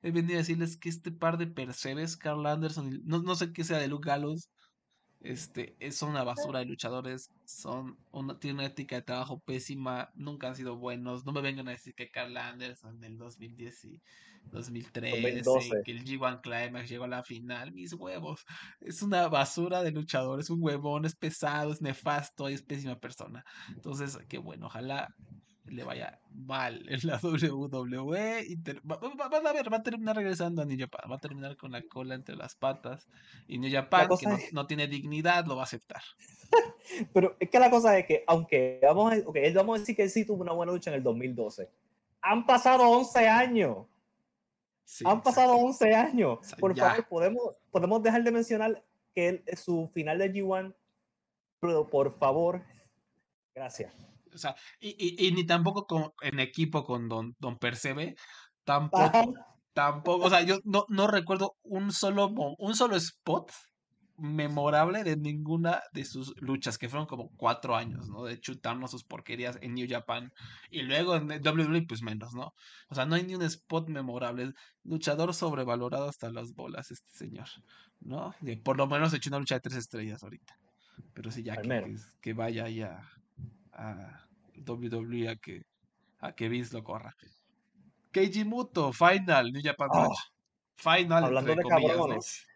he 0.07 0.11
venido 0.11 0.35
a 0.35 0.39
decirles 0.39 0.77
que 0.79 0.89
este 0.89 1.11
par 1.11 1.37
de 1.37 1.47
percebes, 1.47 2.17
Carl 2.17 2.45
Anderson, 2.47 2.93
y 2.93 2.99
no, 3.05 3.21
no 3.21 3.35
sé 3.35 3.51
qué 3.53 3.63
sea 3.63 3.79
de 3.79 3.87
Luke 3.87 4.07
Gallows, 4.09 4.49
Este, 5.19 5.75
es- 5.79 5.97
son 5.97 6.11
una 6.11 6.23
basura 6.23 6.59
de 6.59 6.65
luchadores, 6.65 7.31
son 7.43 7.99
una, 8.11 8.37
tienen 8.39 8.57
una 8.59 8.67
ética 8.67 8.97
de 8.97 9.01
trabajo 9.03 9.39
pésima, 9.41 10.09
nunca 10.15 10.47
han 10.49 10.55
sido 10.55 10.77
buenos. 10.77 11.25
No 11.25 11.33
me 11.33 11.41
vengan 11.41 11.67
a 11.67 11.71
decir 11.71 11.93
que 11.95 12.09
Carl 12.09 12.37
Anderson 12.37 12.97
en 12.97 13.03
el 13.03 13.17
2010 13.17 13.83
y 13.85 14.01
2013, 14.51 15.09
2012. 15.09 15.75
que 15.83 15.91
el 15.91 16.03
G1 16.05 16.39
Climax 16.41 16.89
llegó 16.89 17.05
a 17.05 17.07
la 17.07 17.23
final, 17.23 17.73
mis 17.73 17.93
huevos. 17.93 18.43
Es 18.79 19.01
una 19.01 19.27
basura 19.27 19.81
de 19.83 19.91
luchador, 19.91 20.39
es 20.39 20.49
un 20.51 20.59
huevón, 20.61 21.05
es 21.05 21.15
pesado, 21.15 21.71
es 21.73 21.81
nefasto 21.81 22.49
y 22.49 22.53
es 22.53 22.63
pésima 22.63 22.97
persona. 22.99 23.43
Entonces, 23.75 24.17
qué 24.29 24.37
bueno, 24.37 24.67
ojalá 24.67 25.09
le 25.67 25.83
vaya 25.83 26.19
mal 26.31 26.85
en 26.89 26.99
la 27.03 27.17
WWE 27.23 28.43
y 28.47 28.57
ter- 28.57 28.81
va- 28.89 28.97
va- 28.97 29.27
van 29.29 29.47
a 29.47 29.53
ver, 29.53 29.71
va 29.71 29.77
a 29.77 29.83
terminar 29.83 30.15
regresando 30.15 30.61
a 30.61 30.65
New 30.65 30.77
Japan, 30.79 31.11
va 31.11 31.15
a 31.15 31.19
terminar 31.19 31.57
con 31.57 31.71
la 31.71 31.81
cola 31.83 32.15
entre 32.15 32.35
las 32.35 32.55
patas 32.55 33.07
y 33.47 33.57
New 33.57 33.71
Japan, 33.71 34.07
que 34.19 34.25
no, 34.27 34.35
es- 34.35 34.53
no 34.53 34.65
tiene 34.67 34.87
dignidad, 34.87 35.45
lo 35.45 35.55
va 35.55 35.63
a 35.63 35.65
aceptar. 35.65 36.01
Pero 37.13 37.35
es 37.39 37.49
que 37.49 37.59
la 37.59 37.69
cosa 37.69 37.97
es 37.97 38.05
que, 38.05 38.23
aunque 38.27 38.79
vamos 38.81 39.13
a, 39.13 39.17
okay, 39.27 39.51
vamos 39.53 39.77
a 39.77 39.79
decir 39.79 39.95
que 39.95 40.03
él 40.03 40.09
sí 40.09 40.25
tuvo 40.25 40.41
una 40.43 40.53
buena 40.53 40.71
lucha 40.71 40.89
en 40.89 40.95
el 40.97 41.03
2012, 41.03 41.69
han 42.21 42.45
pasado 42.45 42.89
11 42.89 43.27
años. 43.27 43.85
Sí, 44.89 45.03
Han 45.05 45.21
pasado 45.21 45.53
11 45.57 45.93
años. 45.93 46.39
O 46.39 46.43
sea, 46.43 46.57
Por 46.57 46.73
ya. 46.73 46.89
favor, 46.91 47.07
podemos, 47.09 47.43
podemos 47.71 48.01
dejar 48.03 48.23
de 48.23 48.31
mencionar 48.31 48.83
que 49.13 49.27
él, 49.27 49.43
su 49.57 49.89
final 49.93 50.17
de 50.19 50.31
G1, 50.33 50.73
pero 51.59 51.89
por 51.89 52.11
favor, 52.17 52.63
gracias. 53.53 53.93
O 54.37 54.39
sea, 54.39 54.55
y, 54.79 54.89
y- 54.97 55.27
y 55.27 55.31
ni 55.33 55.45
tampoco 55.45 55.85
con- 55.85 56.11
en 56.21 56.39
equipo 56.39 56.83
con 56.83 57.09
Don, 57.09 57.35
Don 57.39 57.57
Percebe, 57.57 58.15
tampoco, 58.63 59.05
Ajá. 59.05 59.25
tampoco, 59.73 60.25
o 60.25 60.29
sea, 60.29 60.41
yo 60.43 60.59
no, 60.63 60.85
no 60.89 61.07
recuerdo 61.07 61.55
un 61.63 61.91
solo, 61.91 62.29
un 62.57 62.75
solo 62.75 62.95
spot 62.95 63.51
memorable 64.19 65.03
de 65.03 65.15
ninguna 65.15 65.81
de 65.93 66.03
sus 66.03 66.33
luchas, 66.41 66.77
que 66.79 66.89
fueron 66.89 67.05
como 67.05 67.29
cuatro 67.37 67.75
años, 67.75 68.09
¿no? 68.09 68.23
De 68.23 68.39
chutarnos 68.39 68.89
sus 68.89 69.03
porquerías 69.03 69.59
en 69.61 69.75
New 69.75 69.87
Japan 69.87 70.31
y 70.71 70.81
luego 70.81 71.15
en 71.15 71.27
WWE, 71.27 71.85
pues 71.87 72.01
menos, 72.01 72.33
¿no? 72.33 72.53
O 72.89 72.95
sea, 72.95 73.05
no 73.05 73.13
hay 73.15 73.23
ni 73.23 73.35
un 73.35 73.43
spot 73.43 73.89
memorable. 73.89 74.53
Luchador 74.83 75.35
sobrevalorado 75.35 76.09
hasta 76.09 76.31
las 76.31 76.53
bolas, 76.53 76.89
este 76.89 77.11
señor, 77.11 77.47
¿no? 77.99 78.33
De- 78.41 78.57
por 78.57 78.77
lo 78.77 78.87
menos 78.87 79.13
echó 79.13 79.29
una 79.29 79.37
lucha 79.39 79.55
de 79.55 79.61
tres 79.61 79.75
estrellas 79.75 80.23
ahorita. 80.23 80.55
Pero 81.13 81.29
sí, 81.29 81.43
ya 81.43 81.61
que, 81.61 81.95
que, 82.21 82.33
vaya 82.33 82.65
ahí 82.65 82.81
a, 82.81 83.07
a 83.71 84.26
WWE 84.65 85.29
a 85.29 85.35
que, 85.35 85.61
a 86.19 86.33
que 86.33 86.49
Vince 86.49 86.73
lo 86.75 86.83
corra. 86.83 87.13
Keiji 88.11 88.45
Muto, 88.45 88.91
final, 88.93 89.51
New 89.51 89.61
Japan 89.63 89.89
Oh, 89.91 90.01
Match. 90.09 90.19
Final, 90.75 91.23
hablando 91.25 91.51
entre 91.51 91.63
de 91.63 91.69
comillas. 91.95 92.47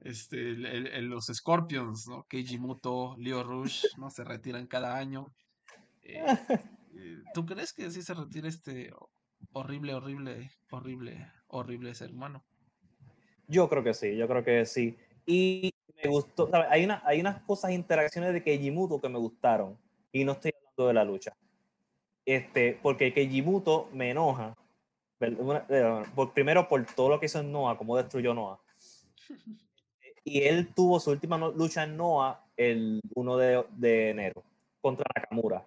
Este, 0.00 0.50
el- 0.50 1.06
los 1.06 1.26
Scorpions, 1.26 2.06
¿no? 2.08 2.24
Keiji 2.28 2.58
Muto, 2.58 3.16
Leo 3.18 3.42
Rush, 3.42 3.84
¿no? 3.98 4.10
Se 4.10 4.24
retiran 4.24 4.66
cada 4.66 4.96
año. 4.96 5.26
Eh, 6.02 6.24
eh, 6.96 7.16
¿Tú 7.34 7.44
crees 7.44 7.72
que 7.72 7.90
sí 7.90 8.02
se 8.02 8.14
retira 8.14 8.48
este 8.48 8.92
horrible, 9.52 9.94
horrible, 9.94 10.50
horrible, 10.70 11.26
horrible 11.48 11.94
ser 11.94 12.12
humano? 12.12 12.44
Yo 13.48 13.68
creo 13.68 13.82
que 13.82 13.94
sí, 13.94 14.16
yo 14.16 14.28
creo 14.28 14.44
que 14.44 14.64
sí. 14.66 14.96
Y 15.24 15.70
me 16.02 16.10
gustó, 16.10 16.48
¿sabes? 16.50 16.68
Hay, 16.70 16.84
una, 16.84 17.02
hay 17.04 17.20
unas 17.20 17.42
cosas, 17.42 17.72
interacciones 17.72 18.32
de 18.32 18.42
Kejimuto 18.42 19.00
que 19.00 19.08
me 19.08 19.18
gustaron. 19.18 19.76
Y 20.12 20.24
no 20.24 20.32
estoy 20.32 20.52
hablando 20.56 20.88
de 20.88 20.94
la 20.94 21.04
lucha. 21.04 21.36
Este, 22.24 22.78
porque 22.82 23.12
Kejimuto 23.12 23.88
me 23.92 24.10
enoja. 24.10 24.56
eh, 25.20 26.04
por, 26.14 26.32
primero 26.32 26.68
por 26.68 26.84
todo 26.86 27.08
lo 27.10 27.20
que 27.20 27.26
hizo 27.26 27.40
en 27.40 27.52
Noah, 27.52 27.76
cómo 27.78 27.96
destruyó 27.96 28.34
Noah. 28.34 28.58
Y 30.28 30.42
él 30.42 30.74
tuvo 30.74 30.98
su 30.98 31.12
última 31.12 31.38
lucha 31.38 31.84
en 31.84 31.96
Noah 31.96 32.44
el 32.56 33.00
1 33.14 33.36
de, 33.36 33.64
de 33.76 34.10
enero 34.10 34.42
contra 34.80 35.04
Nakamura. 35.14 35.64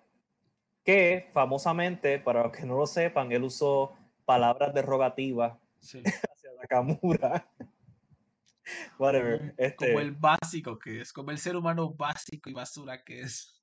Que 0.84 1.30
famosamente, 1.32 2.20
para 2.20 2.44
los 2.44 2.52
que 2.52 2.66
no 2.66 2.76
lo 2.78 2.86
sepan, 2.86 3.32
él 3.32 3.44
usó 3.46 3.96
palabras 4.26 4.74
derogativas 4.74 5.58
Sí. 5.80 6.04
hacia 6.30 6.52
Nakamura. 6.60 7.50
Whatever. 8.98 9.40
Como, 9.40 9.54
Este, 9.58 9.88
como 9.88 10.00
el 10.02 10.12
básico 10.12 10.78
que 10.78 11.02
es, 11.02 11.14
como 11.14 11.32
el 11.32 11.38
ser 11.40 11.56
humano 11.56 11.94
básico 11.94 12.50
y 12.50 12.54
basura 12.54 13.02
que 13.02 13.22
es. 13.22 13.59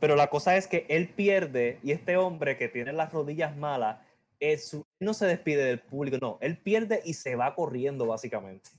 Pero 0.00 0.16
la 0.16 0.28
cosa 0.28 0.56
es 0.56 0.66
que 0.66 0.86
él 0.88 1.08
pierde 1.08 1.78
y 1.82 1.92
este 1.92 2.16
hombre 2.16 2.56
que 2.56 2.68
tiene 2.68 2.92
las 2.92 3.12
rodillas 3.12 3.56
malas, 3.56 3.98
es 4.40 4.76
no 5.00 5.14
se 5.14 5.26
despide 5.26 5.64
del 5.64 5.80
público, 5.80 6.18
no, 6.20 6.38
él 6.40 6.58
pierde 6.58 7.00
y 7.04 7.14
se 7.14 7.34
va 7.36 7.54
corriendo 7.54 8.06
básicamente. 8.06 8.70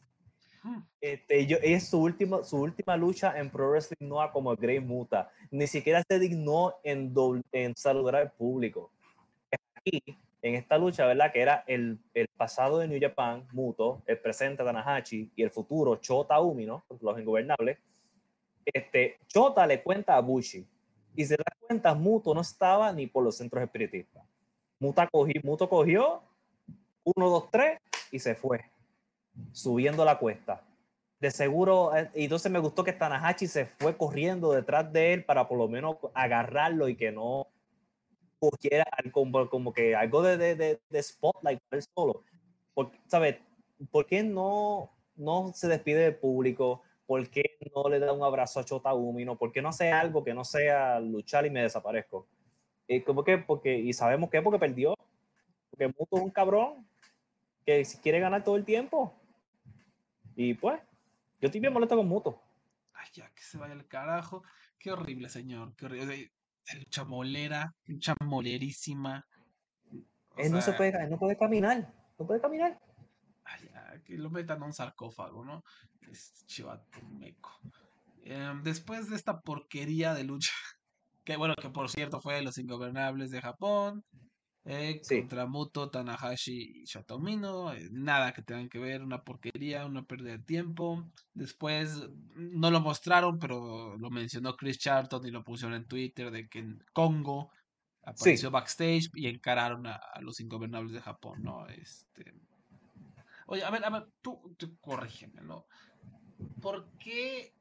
Hmm. 0.62 0.80
Este, 1.02 1.46
yo, 1.46 1.58
es 1.62 1.90
su 1.90 2.02
última, 2.02 2.44
su 2.44 2.58
última 2.58 2.98
lucha 2.98 3.38
en 3.38 3.50
Pro 3.50 3.70
Wrestling 3.70 4.08
Noah 4.08 4.32
como 4.32 4.56
Grey 4.56 4.80
Muta. 4.80 5.32
Ni 5.52 5.68
siquiera 5.68 6.04
se 6.08 6.20
dignó 6.20 6.76
en, 6.84 7.14
doble- 7.14 7.44
en 7.52 7.76
saludar 7.76 8.16
al 8.16 8.32
público. 8.32 8.92
Aquí, 9.76 10.02
en 10.42 10.56
esta 10.56 10.78
lucha, 10.78 11.06
¿verdad? 11.06 11.32
Que 11.32 11.42
era 11.42 11.64
el, 11.68 12.00
el 12.14 12.28
pasado 12.36 12.80
de 12.80 12.88
New 12.88 13.00
Japan, 13.02 13.48
Muto, 13.52 14.02
el 14.06 14.20
presente 14.20 14.64
Tanahashi 14.64 15.32
y 15.36 15.44
el 15.44 15.52
futuro 15.52 15.96
Chota 15.98 16.40
Umi, 16.40 16.66
¿no? 16.66 16.84
Los 17.02 17.20
ingobernables. 17.20 17.80
Este, 18.66 19.20
Chota 19.28 19.66
le 19.66 19.82
cuenta 19.82 20.16
a 20.16 20.20
Bushi 20.20 20.68
y 21.16 21.26
se 21.26 21.38
da 21.38 21.44
cuenta, 21.60 21.94
Muto 21.94 22.34
no 22.34 22.42
estaba 22.42 22.92
ni 22.92 23.08
por 23.08 23.24
los 23.24 23.38
centros 23.38 23.64
espiritistas. 23.64 24.24
Muta 24.80 25.08
cogió, 25.08 25.42
Muto 25.44 25.70
cogió, 25.70 26.22
uno, 27.04 27.30
dos, 27.30 27.50
tres, 27.52 27.80
y 28.12 28.20
se 28.20 28.36
fue, 28.36 28.66
subiendo 29.52 30.04
la 30.04 30.18
cuesta. 30.18 30.62
De 31.20 31.32
seguro, 31.32 31.96
eh, 31.96 32.10
y 32.14 32.24
entonces 32.26 32.52
me 32.52 32.60
gustó 32.60 32.84
que 32.84 32.94
Tanahashi 32.94 33.48
se 33.48 33.66
fue 33.66 33.96
corriendo 33.96 34.52
detrás 34.52 34.92
de 34.92 35.14
él 35.14 35.24
para 35.24 35.48
por 35.48 35.58
lo 35.58 35.68
menos 35.68 35.98
agarrarlo 36.14 36.90
y 36.90 36.96
que 36.96 37.12
no 37.12 37.48
cogiera 38.38 38.86
como, 39.12 39.50
como 39.50 39.74
que 39.74 39.96
algo 39.96 40.22
de, 40.22 40.38
de, 40.38 40.56
de, 40.56 40.82
de 40.90 41.04
spotlight 41.04 41.60
para 41.70 41.80
él 41.80 41.88
solo. 41.96 42.24
Porque, 42.74 43.00
¿sabes? 43.08 43.38
¿Por 43.92 44.06
qué 44.06 44.24
no, 44.24 44.92
no 45.16 45.52
se 45.54 45.68
despide 45.68 46.00
del 46.00 46.16
público? 46.16 46.82
¿Por 47.06 47.30
qué 47.30 47.58
no 47.76 47.88
le 47.90 48.00
da 48.00 48.14
un 48.14 48.24
abrazo 48.24 48.60
a 48.60 48.66
Chota 48.66 48.94
Umino? 48.94 49.38
¿Por 49.38 49.52
qué 49.52 49.62
no 49.62 49.70
hace 49.70 49.92
algo 49.92 50.24
que 50.24 50.34
no 50.34 50.44
sea 50.44 51.00
luchar 51.00 51.46
y 51.46 51.50
me 51.50 51.62
desaparezco? 51.62 52.28
Y 52.88 53.02
como 53.02 53.24
que, 53.24 53.38
porque, 53.38 53.78
y 53.78 53.94
sabemos 53.94 54.30
que 54.30 54.42
porque 54.42 54.60
perdió. 54.60 54.96
Porque 55.70 55.88
Muto 55.88 56.18
es 56.18 56.22
un 56.22 56.32
cabrón 56.32 56.88
que 57.66 57.84
si 57.86 57.98
quiere 58.00 58.20
ganar 58.20 58.44
todo 58.44 58.56
el 58.56 58.66
tiempo. 58.66 59.14
Y 60.36 60.54
pues, 60.56 60.80
yo 61.40 61.48
estoy 61.48 61.62
bien 61.62 61.74
molesto 61.74 61.96
con 61.96 62.08
Muto. 62.08 62.42
Ay, 62.94 63.08
ya 63.14 63.30
que 63.30 63.42
se 63.42 63.58
vaya 63.58 63.74
al 63.74 63.88
carajo. 63.88 64.44
Qué 64.80 64.92
horrible, 64.92 65.30
señor. 65.30 65.76
Qué 65.76 65.86
horrible. 65.86 66.32
Lucha 66.80 67.04
molera, 67.06 67.76
lucha 67.86 68.16
molerísima. 68.24 69.26
O 69.92 70.38
Él 70.38 70.52
no 70.52 70.62
se 70.62 70.74
puede, 70.74 70.92
él 71.04 71.10
no 71.10 71.20
puede 71.20 71.38
caminar. 71.38 71.94
No 72.18 72.26
puede 72.26 72.42
caminar. 72.42 72.80
Que 74.06 74.18
lo 74.18 74.30
metan 74.30 74.62
a 74.64 74.66
un 74.66 74.74
sarcófago, 74.74 75.44
¿no? 75.44 75.64
Es 76.10 76.46
chivato 76.48 77.02
meco. 77.20 77.52
Em, 78.24 78.64
después 78.64 79.10
de 79.10 79.16
esta 79.16 79.40
porquería 79.42 80.14
de 80.14 80.24
lucha, 80.24 80.52
que 81.26 81.38
bueno, 81.38 81.56
que 81.56 81.70
por 81.70 81.90
cierto 81.90 82.22
fue 82.22 82.36
de 82.36 82.44
los 82.44 82.58
ingobernables 82.58 83.32
de 83.32 83.42
Japón, 83.42 84.04
eh, 84.68 85.00
Sí. 85.04 85.20
contra 85.20 85.46
Muto, 85.46 85.92
Tanahashi 85.92 86.82
y 86.82 86.86
Shotomino, 86.86 87.72
eh, 87.74 87.88
nada 87.92 88.34
que 88.34 88.42
tengan 88.42 88.68
que 88.68 88.80
ver, 88.80 89.04
una 89.04 89.24
porquería, 89.24 89.86
una 89.86 90.04
pérdida 90.04 90.32
de 90.32 90.44
tiempo. 90.44 91.04
Después 91.36 92.10
no 92.36 92.72
lo 92.72 92.82
mostraron, 92.82 93.38
pero 93.38 93.96
lo 93.98 94.10
mencionó 94.10 94.56
Chris 94.56 94.80
Charlton 94.80 95.26
y 95.28 95.32
lo 95.32 95.44
pusieron 95.44 95.76
en 95.76 95.86
Twitter 95.88 96.32
de 96.32 96.48
que 96.48 96.60
en 96.60 96.84
Congo 96.94 97.52
apareció 98.04 98.50
backstage 98.52 99.10
y 99.14 99.28
encararon 99.28 99.86
a, 99.88 99.96
a 99.96 100.22
los 100.22 100.40
ingobernables 100.40 100.94
de 100.94 101.02
Japón, 101.02 101.44
¿no? 101.44 101.68
Este. 101.68 102.34
Oye, 103.46 103.64
a 103.64 103.70
ver, 103.70 103.86
a 103.86 103.90
ver, 103.90 104.08
tú, 104.22 104.56
tú 104.58 104.76
corrígeme, 104.80 105.42
¿no? 105.42 105.66
¿Por 106.62 106.90
qué 106.98 107.54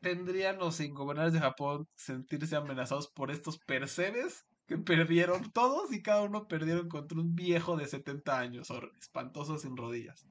tendrían 0.00 0.58
los 0.58 0.80
ingobernables 0.80 1.32
de 1.32 1.40
Japón 1.40 1.88
sentirse 1.94 2.54
amenazados 2.56 3.08
por 3.08 3.30
estos 3.30 3.58
percebes 3.58 4.46
que 4.66 4.78
perdieron 4.78 5.50
todos 5.52 5.92
y 5.92 6.02
cada 6.02 6.22
uno 6.22 6.46
perdieron 6.48 6.88
contra 6.88 7.18
un 7.18 7.34
viejo 7.34 7.76
de 7.76 7.86
70 7.86 8.38
años, 8.38 8.68
espantoso 9.00 9.58
sin 9.58 9.76
rodillas? 9.76 10.26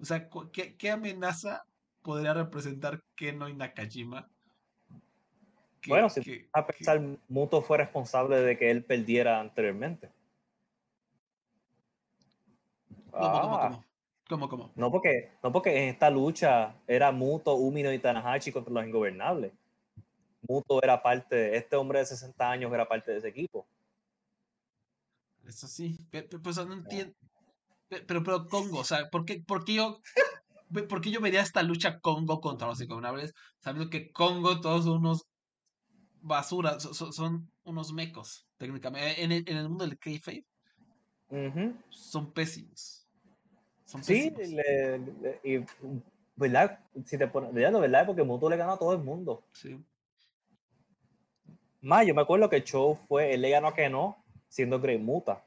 O 0.00 0.04
sea, 0.04 0.28
¿qué, 0.52 0.76
qué 0.76 0.90
amenaza 0.90 1.64
podría 2.02 2.34
representar 2.34 3.02
Keno 3.14 3.48
y 3.48 3.54
Nakajima? 3.54 4.28
Que- 5.80 5.90
Bueno, 5.90 6.08
si 6.08 6.22
que- 6.22 6.48
a 6.52 6.66
que- 6.66 6.72
pensar, 6.72 7.00
Muto 7.28 7.62
fue 7.62 7.78
responsable 7.78 8.40
de 8.40 8.56
que 8.58 8.70
él 8.70 8.84
perdiera 8.84 9.38
anteriormente. 9.40 10.10
¿Cómo, 13.10 13.40
cómo, 13.40 13.56
Ah, 13.56 13.68
cómo? 13.68 13.84
¿Cómo, 14.28 14.48
cómo? 14.48 14.72
No 14.74 14.90
porque, 14.90 15.32
no 15.42 15.52
porque 15.52 15.82
en 15.82 15.90
esta 15.90 16.08
lucha 16.10 16.74
era 16.86 17.12
Muto, 17.12 17.54
Umino 17.54 17.92
y 17.92 17.98
Tanahashi 17.98 18.52
contra 18.52 18.72
los 18.72 18.86
ingobernables. 18.86 19.52
Muto 20.48 20.82
era 20.82 21.02
parte, 21.02 21.56
este 21.56 21.76
hombre 21.76 22.00
de 22.00 22.06
60 22.06 22.50
años 22.50 22.72
era 22.72 22.86
parte 22.88 23.12
de 23.12 23.18
ese 23.18 23.28
equipo. 23.28 23.66
Eso 25.46 25.66
sí, 25.68 25.98
pe- 26.10 26.22
pe- 26.22 26.38
pues 26.38 26.56
no 26.56 26.72
entiendo. 26.72 27.14
Pe- 27.88 28.02
Pero, 28.02 28.22
pero 28.22 28.46
Congo, 28.46 28.78
o 28.80 28.84
sea, 28.84 29.08
¿por 29.10 29.24
qué, 29.24 29.42
por 29.46 29.64
qué 29.64 29.74
yo 29.74 30.00
¿por 30.88 31.00
qué 31.00 31.10
yo 31.10 31.20
vería 31.20 31.42
esta 31.42 31.62
lucha 31.62 32.00
Congo 32.00 32.40
contra 32.40 32.66
los 32.68 32.80
ingobernables? 32.80 33.32
Sabiendo 33.60 33.90
que 33.90 34.10
Congo 34.10 34.60
todos 34.60 34.84
son 34.84 34.98
unos 34.98 35.26
basuras, 36.20 36.82
so- 36.82 36.94
so- 36.94 37.12
son, 37.12 37.50
unos 37.64 37.92
mecos, 37.92 38.46
técnicamente. 38.56 39.22
En 39.22 39.32
el, 39.32 39.44
en 39.48 39.56
el 39.58 39.68
mundo 39.68 39.84
del 39.86 39.98
kayfabe 39.98 40.44
Ujú. 41.28 41.74
son 41.90 42.32
pésimos. 42.32 43.03
Son 43.84 44.02
Sí, 44.02 44.30
pésimos. 44.30 44.64
le- 44.64 44.98
le- 44.98 45.40
y, 45.44 45.64
¿verdad? 46.36 46.80
Si 47.04 47.18
te 47.18 47.26
pones, 47.28 47.52
¿verdad? 47.52 47.80
¿verdad? 47.80 48.06
Porque 48.06 48.22
Muto 48.22 48.48
le 48.48 48.56
ganó 48.56 48.72
a 48.72 48.78
todo 48.78 48.92
el 48.92 48.98
mundo. 49.00 49.44
Sí. 49.52 49.78
Más, 51.82 52.06
yo 52.06 52.14
me 52.14 52.22
acuerdo 52.22 52.48
que 52.48 52.56
el 52.56 52.64
show 52.64 52.94
fue, 52.94 53.34
él 53.34 53.42
le 53.42 53.50
ganó 53.50 53.68
a 53.68 53.74
que 53.74 53.88
no, 53.90 54.24
siendo 54.48 54.80
Great 54.80 55.00
Muta. 55.00 55.44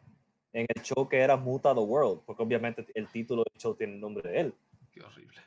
En 0.54 0.66
el 0.74 0.82
show 0.84 1.08
que 1.08 1.18
era 1.20 1.36
Muta 1.36 1.74
the 1.74 1.80
World, 1.82 2.22
porque 2.26 2.44
obviamente 2.44 2.86
el 2.96 3.08
título 3.08 3.44
del 3.44 3.60
show 3.62 3.76
tiene 3.76 3.94
el 3.96 4.00
nombre 4.00 4.30
de 4.30 4.40
él. 4.42 4.54
Qué 4.92 5.02
horrible. 5.02 5.38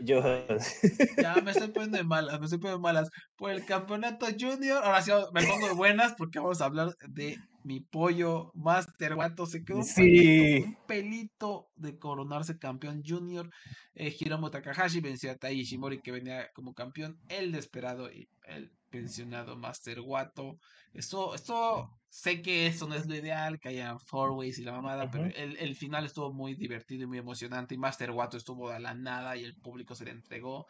Yo, 0.00 0.20
Ya 1.18 1.40
me 1.42 1.50
estoy 1.50 1.68
poniendo 1.68 1.98
de 1.98 2.04
malas, 2.04 2.38
me 2.38 2.44
estoy 2.46 2.58
poniendo 2.60 2.78
de 2.78 2.82
malas. 2.92 3.10
Por 3.36 3.50
el 3.50 3.64
campeonato 3.64 4.26
junior, 4.38 4.82
ahora 4.84 5.02
sí 5.02 5.10
me 5.32 5.42
pongo 5.44 5.66
de 5.68 5.74
buenas 5.74 6.14
porque 6.16 6.38
vamos 6.38 6.60
a 6.60 6.66
hablar 6.66 6.94
de 7.08 7.36
mi 7.64 7.80
pollo 7.80 8.50
Master 8.54 9.14
Guato. 9.14 9.46
Se 9.46 9.64
quedó 9.64 9.78
un, 9.78 9.84
Sí. 9.84 10.02
pelito, 10.02 10.66
un 10.66 10.76
pelito 10.86 11.68
de 11.76 11.98
coronarse 11.98 12.58
campeón 12.58 13.02
junior. 13.04 13.50
Eh, 13.94 14.14
Hiromu 14.18 14.50
Takahashi 14.50 15.00
venció 15.00 15.30
a 15.30 15.36
Tai 15.36 15.54
Ishimori 15.58 16.00
que 16.00 16.12
venía 16.12 16.48
como 16.54 16.72
campeón. 16.74 17.18
El 17.28 17.52
desesperado 17.52 18.10
y 18.10 18.28
el 18.44 18.70
pensionado 18.90 19.56
Master 19.56 20.00
Guato. 20.00 20.58
Esto, 20.94 21.34
esto, 21.34 21.90
sé 22.08 22.40
que 22.40 22.66
eso 22.66 22.88
no 22.88 22.94
es 22.94 23.06
lo 23.06 23.14
ideal, 23.14 23.58
que 23.60 23.68
haya 23.68 23.98
four 23.98 24.30
ways 24.30 24.58
y 24.58 24.64
la 24.64 24.72
mamada, 24.72 25.10
pero 25.10 25.24
Ujú. 25.24 25.32
el, 25.36 25.56
el 25.58 25.76
final 25.76 26.06
estuvo 26.06 26.32
muy 26.32 26.54
divertido 26.54 27.04
y 27.04 27.06
muy 27.06 27.18
emocionante. 27.18 27.74
Y 27.74 27.78
Master 27.78 28.12
Guato 28.12 28.36
estuvo 28.36 28.70
a 28.70 28.78
la 28.78 28.94
nada 28.94 29.36
y 29.36 29.44
el 29.44 29.54
público 29.56 29.94
se 29.94 30.04
le 30.04 30.12
entregó. 30.12 30.66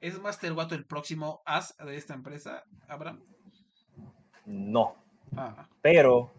¿Es 0.00 0.20
Master 0.20 0.52
Guato 0.52 0.76
el 0.76 0.86
próximo 0.86 1.42
as 1.44 1.74
de 1.78 1.96
esta 1.96 2.14
empresa, 2.14 2.62
Abraham? 2.86 3.20
no. 4.46 5.07
Ah, 5.36 5.68
Pero 5.82 6.30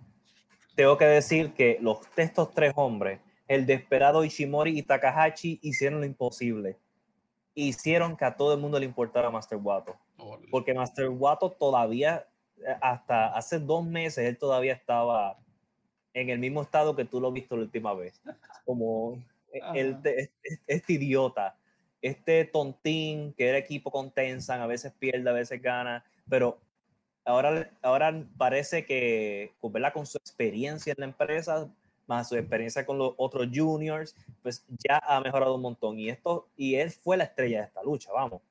tengo 0.75 0.97
que 0.97 1.05
decir 1.05 1.53
que 1.53 1.77
los 1.81 1.99
estos 2.15 2.51
tres 2.51 2.73
hombres, 2.75 3.19
el 3.47 3.65
desesperado 3.65 4.23
Ishimori 4.23 4.77
y 4.77 4.83
Takahashi, 4.83 5.59
hicieron 5.61 5.99
lo 5.99 6.05
imposible. 6.05 6.77
Hicieron 7.53 8.15
que 8.15 8.25
a 8.25 8.37
todo 8.37 8.53
el 8.53 8.59
mundo 8.59 8.79
le 8.79 8.85
importara 8.85 9.29
Master 9.29 9.57
Wato. 9.61 9.97
Porque 10.51 10.73
Master 10.73 11.09
Wato 11.09 11.51
todavía, 11.51 12.27
eh, 12.57 12.75
hasta 12.81 13.27
hace 13.27 13.59
dos 13.59 13.85
meses, 13.85 14.25
él 14.25 14.37
todavía 14.37 14.73
estaba 14.73 15.37
en 16.13 16.29
el 16.29 16.39
mismo 16.39 16.61
estado 16.61 16.95
que 16.95 17.05
tú 17.05 17.19
lo 17.19 17.31
viste 17.31 17.55
la 17.55 17.61
última 17.61 17.93
vez. 17.93 18.21
Como 18.65 19.15
eh, 19.51 19.61
este, 19.73 20.31
este 20.67 20.93
idiota, 20.93 21.57
este 22.01 22.45
tontín 22.45 23.33
que 23.33 23.49
era 23.49 23.57
equipo 23.57 23.91
con 23.91 24.11
Tensan, 24.11 24.61
a 24.61 24.67
veces 24.67 24.93
pierde, 24.97 25.29
a 25.29 25.33
veces 25.33 25.61
gana, 25.61 26.05
pero 26.29 26.59
ahora, 27.29 27.69
ahora 27.81 28.23
parece 28.37 28.85
que 28.85 29.53
con, 29.61 29.71
¿verdad? 29.71 29.93
con 29.93 30.05
su 30.05 30.17
experiencia 30.17 30.91
en 30.91 30.99
la 30.99 31.05
empresa, 31.05 31.69
más 32.07 32.27
su 32.29 32.35
experiencia 32.35 32.85
con 32.85 32.97
los 32.97 33.13
otros 33.17 33.47
juniors, 33.53 34.15
pues 34.41 34.65
ya 34.69 34.97
ha 35.05 35.19
mejorado 35.21 35.55
un 35.55 35.61
montón. 35.61 35.99
Y, 35.99 36.09
esto, 36.09 36.47
y 36.57 36.75
él 36.75 36.89
fue 36.91 37.17
la 37.17 37.25
estrella 37.25 37.59
de 37.61 37.65
esta 37.67 37.83
lucha, 37.83 38.11
vamos. 38.11 38.41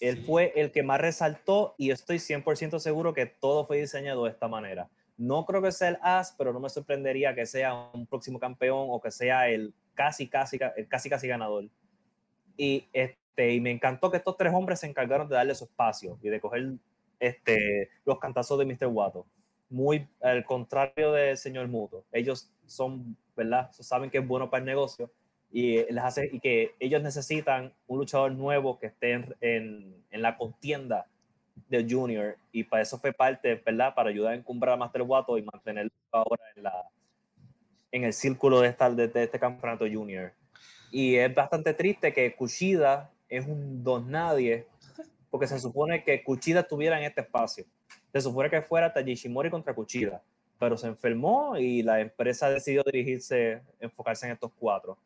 Él 0.00 0.16
Sí. 0.18 0.22
fue 0.24 0.52
el 0.56 0.70
que 0.70 0.82
más 0.82 1.00
resaltó 1.00 1.74
y 1.78 1.90
estoy 1.90 2.18
100% 2.18 2.78
seguro 2.78 3.12
que 3.14 3.26
todo 3.26 3.66
fue 3.66 3.78
diseñado 3.80 4.24
de 4.24 4.30
esta 4.30 4.48
manera. 4.48 4.88
No 5.18 5.44
creo 5.44 5.60
que 5.60 5.72
sea 5.72 5.88
el 5.88 5.98
as, 6.02 6.34
pero 6.38 6.52
no 6.52 6.60
me 6.60 6.68
sorprendería 6.70 7.34
que 7.34 7.44
sea 7.46 7.90
un 7.92 8.06
próximo 8.06 8.38
campeón 8.38 8.86
o 8.90 9.00
que 9.00 9.10
sea 9.10 9.48
el 9.48 9.74
casi, 9.94 10.26
casi, 10.28 10.58
ca- 10.58 10.72
el 10.76 10.88
casi, 10.88 11.10
casi 11.10 11.26
ganador. 11.28 11.66
Y, 12.56 12.88
este, 12.92 13.52
y 13.54 13.60
me 13.60 13.70
encantó 13.70 14.10
que 14.10 14.16
estos 14.18 14.36
tres 14.36 14.52
hombres 14.54 14.80
se 14.80 14.86
encargaron 14.86 15.28
de 15.28 15.34
darle 15.34 15.54
su 15.54 15.64
espacio 15.64 16.18
y 16.22 16.28
de 16.30 16.40
coger 16.40 16.72
este, 17.20 17.90
los 18.04 18.18
cantazos 18.18 18.58
de 18.58 18.64
Mr. 18.64 18.86
Wato. 18.86 19.26
Muy 19.68 20.08
al 20.20 20.44
contrario 20.44 21.12
del 21.12 21.36
señor 21.36 21.68
Muto. 21.68 22.04
Ellos 22.10 22.50
son, 22.66 23.16
¿verdad? 23.36 23.70
Saben 23.72 24.10
que 24.10 24.18
es 24.18 24.26
bueno 24.26 24.50
para 24.50 24.60
el 24.60 24.66
negocio 24.66 25.12
y, 25.52 25.76
les 25.92 26.02
hace, 26.02 26.28
y 26.32 26.40
que 26.40 26.74
ellos 26.80 27.02
necesitan 27.02 27.72
un 27.86 27.98
luchador 27.98 28.32
nuevo 28.32 28.78
que 28.78 28.86
esté 28.86 29.12
en, 29.12 29.36
en, 29.40 30.04
en 30.10 30.22
la 30.22 30.36
contienda 30.36 31.06
de 31.68 31.86
Junior 31.88 32.36
y 32.52 32.64
para 32.64 32.82
eso 32.82 32.98
fue 32.98 33.12
parte, 33.12 33.62
¿verdad? 33.64 33.94
Para 33.94 34.10
ayudar 34.10 34.32
a 34.32 34.36
encumbrar 34.36 34.74
a 34.74 34.76
Master 34.76 35.02
Wato 35.02 35.38
y 35.38 35.42
mantenerlo 35.42 35.92
ahora 36.10 36.42
en, 36.56 36.62
la, 36.64 36.88
en 37.92 38.04
el 38.04 38.12
círculo 38.12 38.60
de, 38.60 38.68
esta, 38.68 38.90
de, 38.90 39.06
de 39.08 39.22
este 39.24 39.38
campeonato 39.38 39.84
Junior. 39.90 40.32
Y 40.90 41.16
es 41.16 41.32
bastante 41.32 41.74
triste 41.74 42.12
que 42.12 42.34
Kushida 42.34 43.10
es 43.28 43.46
un 43.46 43.84
don 43.84 44.10
nadie 44.10 44.66
porque 45.30 45.46
se 45.46 45.58
supone 45.58 46.02
que 46.04 46.22
Kushida 46.24 46.60
estuviera 46.60 46.98
en 46.98 47.04
este 47.04 47.20
espacio. 47.22 47.64
Se 48.12 48.20
supone 48.20 48.50
que 48.50 48.62
fuera 48.62 48.92
Tajishimori 48.92 49.48
contra 49.50 49.74
Kushida, 49.74 50.22
pero 50.58 50.76
se 50.76 50.88
enfermó 50.88 51.56
y 51.56 51.82
la 51.82 52.00
empresa 52.00 52.50
decidió 52.50 52.82
dirigirse, 52.84 53.62
enfocarse 53.78 54.26
en 54.26 54.32
estos 54.32 54.50
cuatro. 54.58 54.98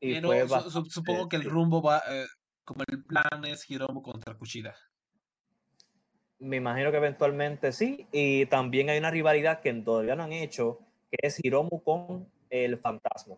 Y 0.00 0.14
Pero 0.14 0.28
fue 0.28 0.40
su- 0.40 0.46
su- 0.48 0.52
bastante 0.54 0.90
supongo 0.90 1.28
que 1.28 1.36
el 1.36 1.44
rumbo 1.44 1.80
va, 1.82 2.02
eh, 2.10 2.24
como 2.64 2.82
el 2.88 3.04
plan 3.04 3.44
es 3.46 3.68
Hiromu 3.70 4.02
contra 4.02 4.34
Kushida. 4.34 4.74
Me 6.38 6.56
imagino 6.56 6.90
que 6.90 6.96
eventualmente 6.98 7.72
sí. 7.72 8.06
Y 8.12 8.46
también 8.46 8.90
hay 8.90 8.98
una 8.98 9.10
rivalidad 9.10 9.60
que 9.60 9.72
todavía 9.74 10.14
no 10.16 10.24
han 10.24 10.32
hecho, 10.32 10.80
que 11.10 11.16
es 11.26 11.42
Hiromu 11.42 11.82
con 11.82 12.28
el 12.50 12.76
fantasma. 12.78 13.36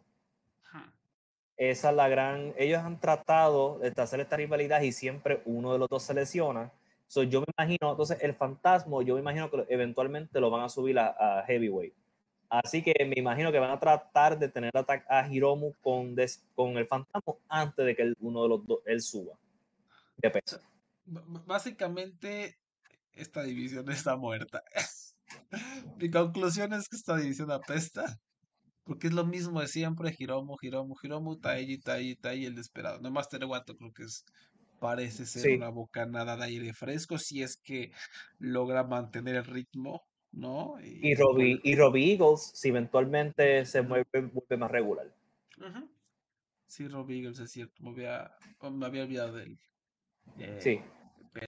Esa 1.56 1.90
es 1.90 1.96
la 1.96 2.08
gran. 2.08 2.54
Ellos 2.58 2.82
han 2.82 3.00
tratado 3.00 3.78
de 3.78 3.92
hacer 3.96 4.20
esta 4.20 4.36
rivalidad 4.36 4.82
y 4.82 4.92
siempre 4.92 5.42
uno 5.46 5.72
de 5.72 5.78
los 5.78 5.88
dos 5.88 6.02
se 6.02 6.12
lesiona. 6.14 6.70
So, 7.08 7.22
yo 7.22 7.40
me 7.40 7.46
imagino, 7.56 7.90
entonces 7.92 8.18
el 8.20 8.34
fantasma, 8.34 9.02
yo 9.04 9.14
me 9.14 9.20
imagino 9.20 9.50
que 9.50 9.64
eventualmente 9.68 10.40
lo 10.40 10.50
van 10.50 10.62
a 10.64 10.68
subir 10.68 10.98
a, 10.98 11.40
a 11.40 11.44
Heavyweight. 11.46 11.94
Así 12.48 12.82
que 12.82 12.94
me 13.06 13.14
imagino 13.16 13.50
que 13.50 13.58
van 13.58 13.70
a 13.70 13.80
tratar 13.80 14.38
de 14.38 14.48
tener 14.48 14.70
a, 14.76 14.84
a 15.08 15.28
Hiromu 15.32 15.72
con, 15.80 16.14
des- 16.14 16.44
con 16.54 16.76
el 16.76 16.86
fantasma 16.86 17.34
antes 17.48 17.84
de 17.86 17.96
que 17.96 18.02
el- 18.02 18.16
uno 18.20 18.42
de 18.42 18.48
los 18.48 18.66
dos 18.66 18.80
él 18.86 19.00
suba 19.00 19.34
de 20.18 20.30
peso. 20.30 20.60
Básicamente, 21.04 22.58
esta 23.12 23.42
división 23.42 23.90
está 23.90 24.16
muerta. 24.16 24.62
Mi 25.96 26.10
conclusión 26.10 26.72
es 26.72 26.88
que 26.88 26.96
esta 26.96 27.16
división 27.16 27.50
apesta. 27.50 28.18
Porque 28.86 29.08
es 29.08 29.12
lo 29.12 29.26
mismo 29.26 29.60
de 29.60 29.66
siempre, 29.68 30.14
Hiromu, 30.16 30.56
Hiromu, 30.62 30.94
Hiromu, 31.02 31.36
Taiji, 31.36 31.78
Taiji, 31.78 32.14
Taiji, 32.16 32.46
el 32.46 32.54
desesperado. 32.54 33.00
No 33.00 33.10
Master 33.10 33.44
Wato 33.44 33.76
creo 33.76 33.92
que 33.92 34.04
es, 34.04 34.24
parece 34.78 35.26
ser 35.26 35.42
Sí. 35.42 35.54
una 35.56 35.70
bocanada 35.70 36.36
de 36.36 36.44
aire 36.44 36.72
fresco 36.72 37.18
si 37.18 37.42
es 37.42 37.56
que 37.56 37.90
logra 38.38 38.84
mantener 38.84 39.34
el 39.34 39.44
ritmo, 39.44 40.02
¿no? 40.30 40.76
Y 40.82 41.16
por- 41.16 41.34
Robbie, 41.34 41.60
y 41.64 41.74
Robbie 41.74 42.12
Eagles, 42.12 42.52
si 42.54 42.68
eventualmente 42.68 43.66
se 43.66 43.82
mueve, 43.82 44.06
vuelve 44.12 44.56
más 44.56 44.70
regular. 44.70 45.12
Sí, 46.68 46.86
Robbie 46.88 47.18
Eagles 47.20 47.38
es 47.40 47.50
cierto, 47.50 47.82
me 47.82 47.90
había, 47.90 48.30
me 48.70 48.86
había 48.86 49.02
olvidado 49.04 49.34
de 49.34 49.44
él. 49.44 49.58
Eh, 50.38 50.58
Sí. 50.60 50.80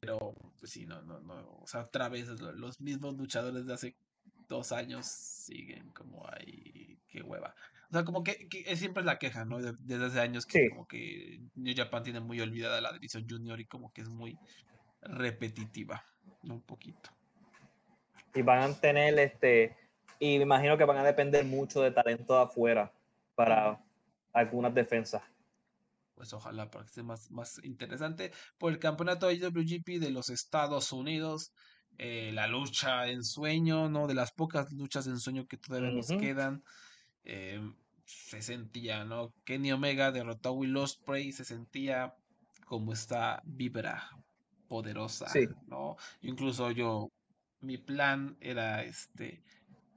Pero, 0.02 0.34
pues 0.58 0.70
sí, 0.72 0.84
no, 0.86 1.00
no, 1.02 1.18
no. 1.20 1.48
O 1.62 1.66
sea, 1.66 1.82
otra 1.84 2.10
vez 2.10 2.28
lo- 2.40 2.52
los 2.52 2.78
mismos 2.80 3.16
luchadores 3.16 3.64
de 3.64 3.72
hace 3.72 3.96
dos 4.48 4.72
años 4.72 5.06
siguen 5.06 5.90
como 5.92 6.26
ahí, 6.28 6.98
qué 7.08 7.22
hueva. 7.22 7.54
O 7.90 7.92
sea, 7.92 8.04
como 8.04 8.22
que, 8.22 8.48
que 8.48 8.64
es 8.66 8.78
siempre 8.78 9.02
la 9.04 9.18
queja, 9.18 9.44
¿no? 9.44 9.58
De- 9.60 9.74
desde 9.80 10.06
hace 10.06 10.20
años 10.20 10.46
que 10.46 10.58
Sí. 10.60 10.68
como 10.70 10.86
que 10.86 11.40
New 11.54 11.74
Japan 11.76 12.02
tiene 12.02 12.20
muy 12.20 12.40
olvidada 12.40 12.80
la 12.80 12.92
división 12.92 13.26
junior 13.28 13.60
y 13.60 13.66
como 13.66 13.92
que 13.92 14.02
es 14.02 14.08
muy 14.08 14.38
repetitiva, 15.02 16.04
¿no? 16.42 16.54
Un 16.54 16.62
poquito. 16.62 17.10
y 18.34 18.42
van 18.42 18.70
a 18.70 18.74
tener 18.80 19.18
este 19.18 19.76
y 20.20 20.36
me 20.38 20.44
imagino 20.44 20.76
que 20.76 20.84
van 20.84 20.98
a 20.98 21.04
depender 21.04 21.44
mucho 21.44 21.80
de 21.80 21.90
talento 21.90 22.34
de 22.36 22.42
afuera 22.42 22.92
para 23.34 23.80
algunas 24.32 24.74
defensas. 24.74 25.22
Pues 26.14 26.32
ojalá 26.32 26.70
para 26.70 26.84
que 26.84 26.88
esté 26.88 27.02
más, 27.02 27.30
más 27.30 27.60
interesante. 27.64 28.32
Por 28.58 28.72
el 28.72 28.78
campeonato 28.80 29.30
IWGP 29.30 29.98
de 30.00 30.10
los 30.10 30.30
Estados 30.30 30.92
Unidos, 30.92 31.52
eh, 31.98 32.30
la 32.32 32.46
lucha 32.46 33.08
en 33.08 33.24
sueño, 33.24 33.88
¿no? 33.90 34.06
De 34.06 34.14
las 34.14 34.32
pocas 34.32 34.72
luchas 34.72 35.06
en 35.06 35.18
sueño 35.18 35.46
que 35.46 35.58
todavía 35.58 35.90
nos 35.90 36.08
quedan. 36.08 36.62
eh, 37.24 37.60
se 38.04 38.40
sentía, 38.42 39.04
¿no? 39.04 39.34
Kenny 39.44 39.72
Omega 39.72 40.12
derrotó 40.12 40.50
a 40.50 40.52
Will 40.52 40.76
Ospreay, 40.76 41.32
se 41.32 41.44
sentía 41.44 42.14
como 42.66 42.92
esta 42.94 43.42
vibra 43.44 44.10
poderosa, 44.68 45.28
Sí. 45.28 45.46
¿no? 45.66 45.96
Incluso 46.22 46.70
yo, 46.70 47.10
mi 47.60 47.76
plan 47.78 48.36
era 48.40 48.82
este 48.84 49.42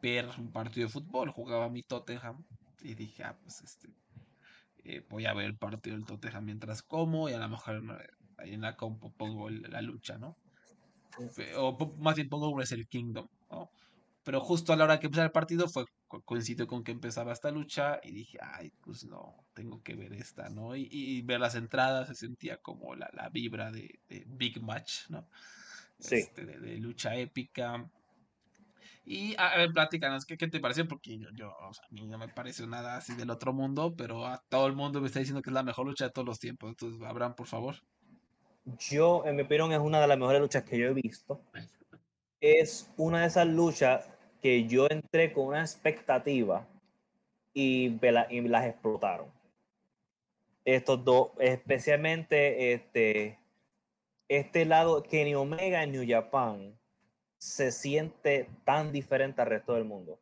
ver 0.01 0.27
un 0.39 0.51
partido 0.51 0.87
de 0.87 0.93
fútbol, 0.93 1.29
jugaba 1.31 1.69
mi 1.69 1.83
Tottenham 1.83 2.45
y 2.81 2.95
dije, 2.95 3.23
ah, 3.23 3.37
pues 3.41 3.61
este, 3.61 3.89
eh, 4.83 5.05
voy 5.09 5.25
a 5.25 5.33
ver 5.33 5.45
el 5.45 5.57
partido 5.57 5.95
del 5.95 6.05
Tottenham 6.05 6.45
mientras 6.45 6.81
como 6.83 7.29
y 7.29 7.33
a 7.33 7.39
lo 7.39 7.47
mejor 7.49 7.75
eh, 8.01 8.07
ahí 8.37 8.53
en 8.53 8.61
la 8.61 8.75
compu 8.75 9.11
pongo 9.15 9.49
la 9.49 9.81
lucha, 9.81 10.17
¿no? 10.17 10.40
O 11.57 11.77
más 11.97 12.15
bien 12.15 12.29
pongo 12.29 12.51
Wrestle 12.51 12.85
Kingdom, 12.85 13.27
¿no? 13.49 13.69
Pero 14.23 14.39
justo 14.39 14.71
a 14.71 14.75
la 14.75 14.83
hora 14.83 14.99
que 14.99 15.07
empezara 15.07 15.25
el 15.25 15.31
partido 15.31 15.67
fue 15.67 15.85
coincidió 16.25 16.67
con 16.67 16.83
que 16.83 16.91
empezaba 16.91 17.31
esta 17.31 17.51
lucha 17.51 17.99
y 18.03 18.11
dije, 18.11 18.37
ay, 18.41 18.71
pues 18.81 19.05
no, 19.05 19.45
tengo 19.53 19.81
que 19.81 19.95
ver 19.95 20.13
esta, 20.13 20.49
¿no? 20.49 20.75
Y, 20.75 20.89
y 20.91 21.21
ver 21.21 21.39
las 21.39 21.55
entradas 21.55 22.09
se 22.09 22.15
sentía 22.15 22.57
como 22.57 22.95
la, 22.95 23.09
la 23.13 23.29
vibra 23.29 23.71
de, 23.71 23.99
de, 24.09 24.25
Big 24.27 24.61
Match, 24.61 25.09
¿no? 25.09 25.27
Sí. 25.99 26.15
Este, 26.15 26.45
de, 26.45 26.59
de, 26.59 26.77
lucha 26.77 27.15
épica. 27.15 27.89
Y 29.05 29.35
a, 29.37 29.57
ver, 29.57 29.71
platícanos, 29.71 30.25
¿qué, 30.25 30.37
¿qué, 30.37 30.47
te 30.47 30.59
pareció? 30.59 30.87
Porque 30.87 31.17
yo, 31.17 31.29
yo 31.33 31.55
o 31.61 31.73
sea, 31.73 31.85
a 31.85 31.93
mí 31.93 32.05
no 32.07 32.17
me 32.17 32.27
pareció 32.27 32.67
nada 32.67 32.97
así 32.97 33.15
del 33.15 33.29
otro 33.29 33.53
mundo, 33.53 33.95
pero 33.95 34.25
a 34.27 34.43
todo 34.49 34.67
el 34.67 34.75
mundo 34.75 34.99
me 35.01 35.07
está 35.07 35.19
diciendo 35.19 35.41
que 35.41 35.49
es 35.49 35.53
la 35.53 35.63
mejor 35.63 35.85
lucha 35.85 36.05
de 36.05 36.11
todos 36.11 36.27
los 36.27 36.39
tiempos. 36.39 36.69
Entonces, 36.69 37.01
Abraham, 37.01 37.35
por 37.35 37.47
favor. 37.47 37.75
Yo, 38.65 39.25
en 39.25 39.35
mi 39.35 39.41
opinión, 39.43 39.71
es 39.71 39.79
una 39.79 39.99
de 40.01 40.07
las 40.07 40.17
mejores 40.17 40.41
luchas 40.41 40.63
que 40.63 40.77
yo 40.77 40.87
he 40.87 40.93
visto. 40.93 41.41
Es 42.39 42.91
una 42.97 43.21
de 43.21 43.27
esas 43.27 43.47
luchas 43.47 44.07
que 44.41 44.67
yo 44.67 44.87
entré 44.89 45.31
con 45.33 45.47
una 45.47 45.61
expectativa 45.61 46.67
y, 47.53 47.99
y 48.29 48.41
las 48.41 48.65
explotaron. 48.65 49.27
Estos 50.63 51.03
dos, 51.03 51.29
especialmente 51.39 52.73
este, 52.73 53.39
este 54.27 54.65
lado, 54.65 55.03
Kenny 55.03 55.35
Omega 55.35 55.83
en 55.83 55.91
New 55.91 56.05
Japan 56.07 56.77
se 57.37 57.71
siente 57.71 58.47
tan 58.63 58.91
diferente 58.91 59.41
al 59.41 59.47
resto 59.47 59.73
del 59.73 59.85
mundo. 59.85 60.19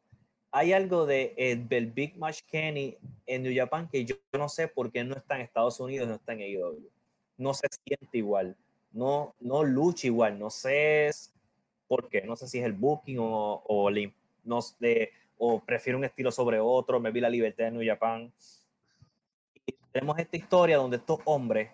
Hay 0.51 0.73
algo 0.73 1.05
de 1.05 1.33
el, 1.37 1.67
del 1.67 1.87
Big 1.87 2.17
Match 2.17 2.41
Kenny 2.47 2.97
en 3.25 3.43
New 3.43 3.53
Japan 3.55 3.87
que 3.87 4.05
yo 4.05 4.15
no 4.33 4.49
sé 4.49 4.67
por 4.67 4.91
qué 4.91 5.03
no 5.03 5.15
está 5.15 5.35
en 5.35 5.41
Estados 5.41 5.79
Unidos, 5.79 6.07
no 6.07 6.15
está 6.15 6.33
en 6.33 6.39
AEW. 6.39 6.89
No 7.39 7.55
se 7.55 7.67
siente 7.83 8.19
igual, 8.19 8.55
no, 8.91 9.33
no 9.39 9.63
lucha 9.63 10.07
igual, 10.07 10.37
no 10.37 10.49
sé 10.49 11.09
por 11.87 12.09
qué, 12.09 12.21
no 12.21 12.35
sé 12.35 12.47
si 12.47 12.59
es 12.59 12.65
el 12.65 12.73
booking 12.73 13.17
o, 13.19 13.63
o, 13.65 13.89
no, 14.43 14.59
de, 14.79 15.11
o 15.37 15.59
prefiero 15.59 15.97
un 15.97 16.05
estilo 16.05 16.31
sobre 16.31 16.59
otro, 16.59 16.99
me 16.99 17.11
vi 17.11 17.21
la 17.21 17.29
libertad 17.29 17.65
de 17.65 17.71
New 17.71 17.85
Japan. 17.85 18.31
Y 19.65 19.73
tenemos 19.91 20.19
esta 20.19 20.37
historia 20.37 20.77
donde 20.77 20.97
estos 20.97 21.19
hombres 21.25 21.71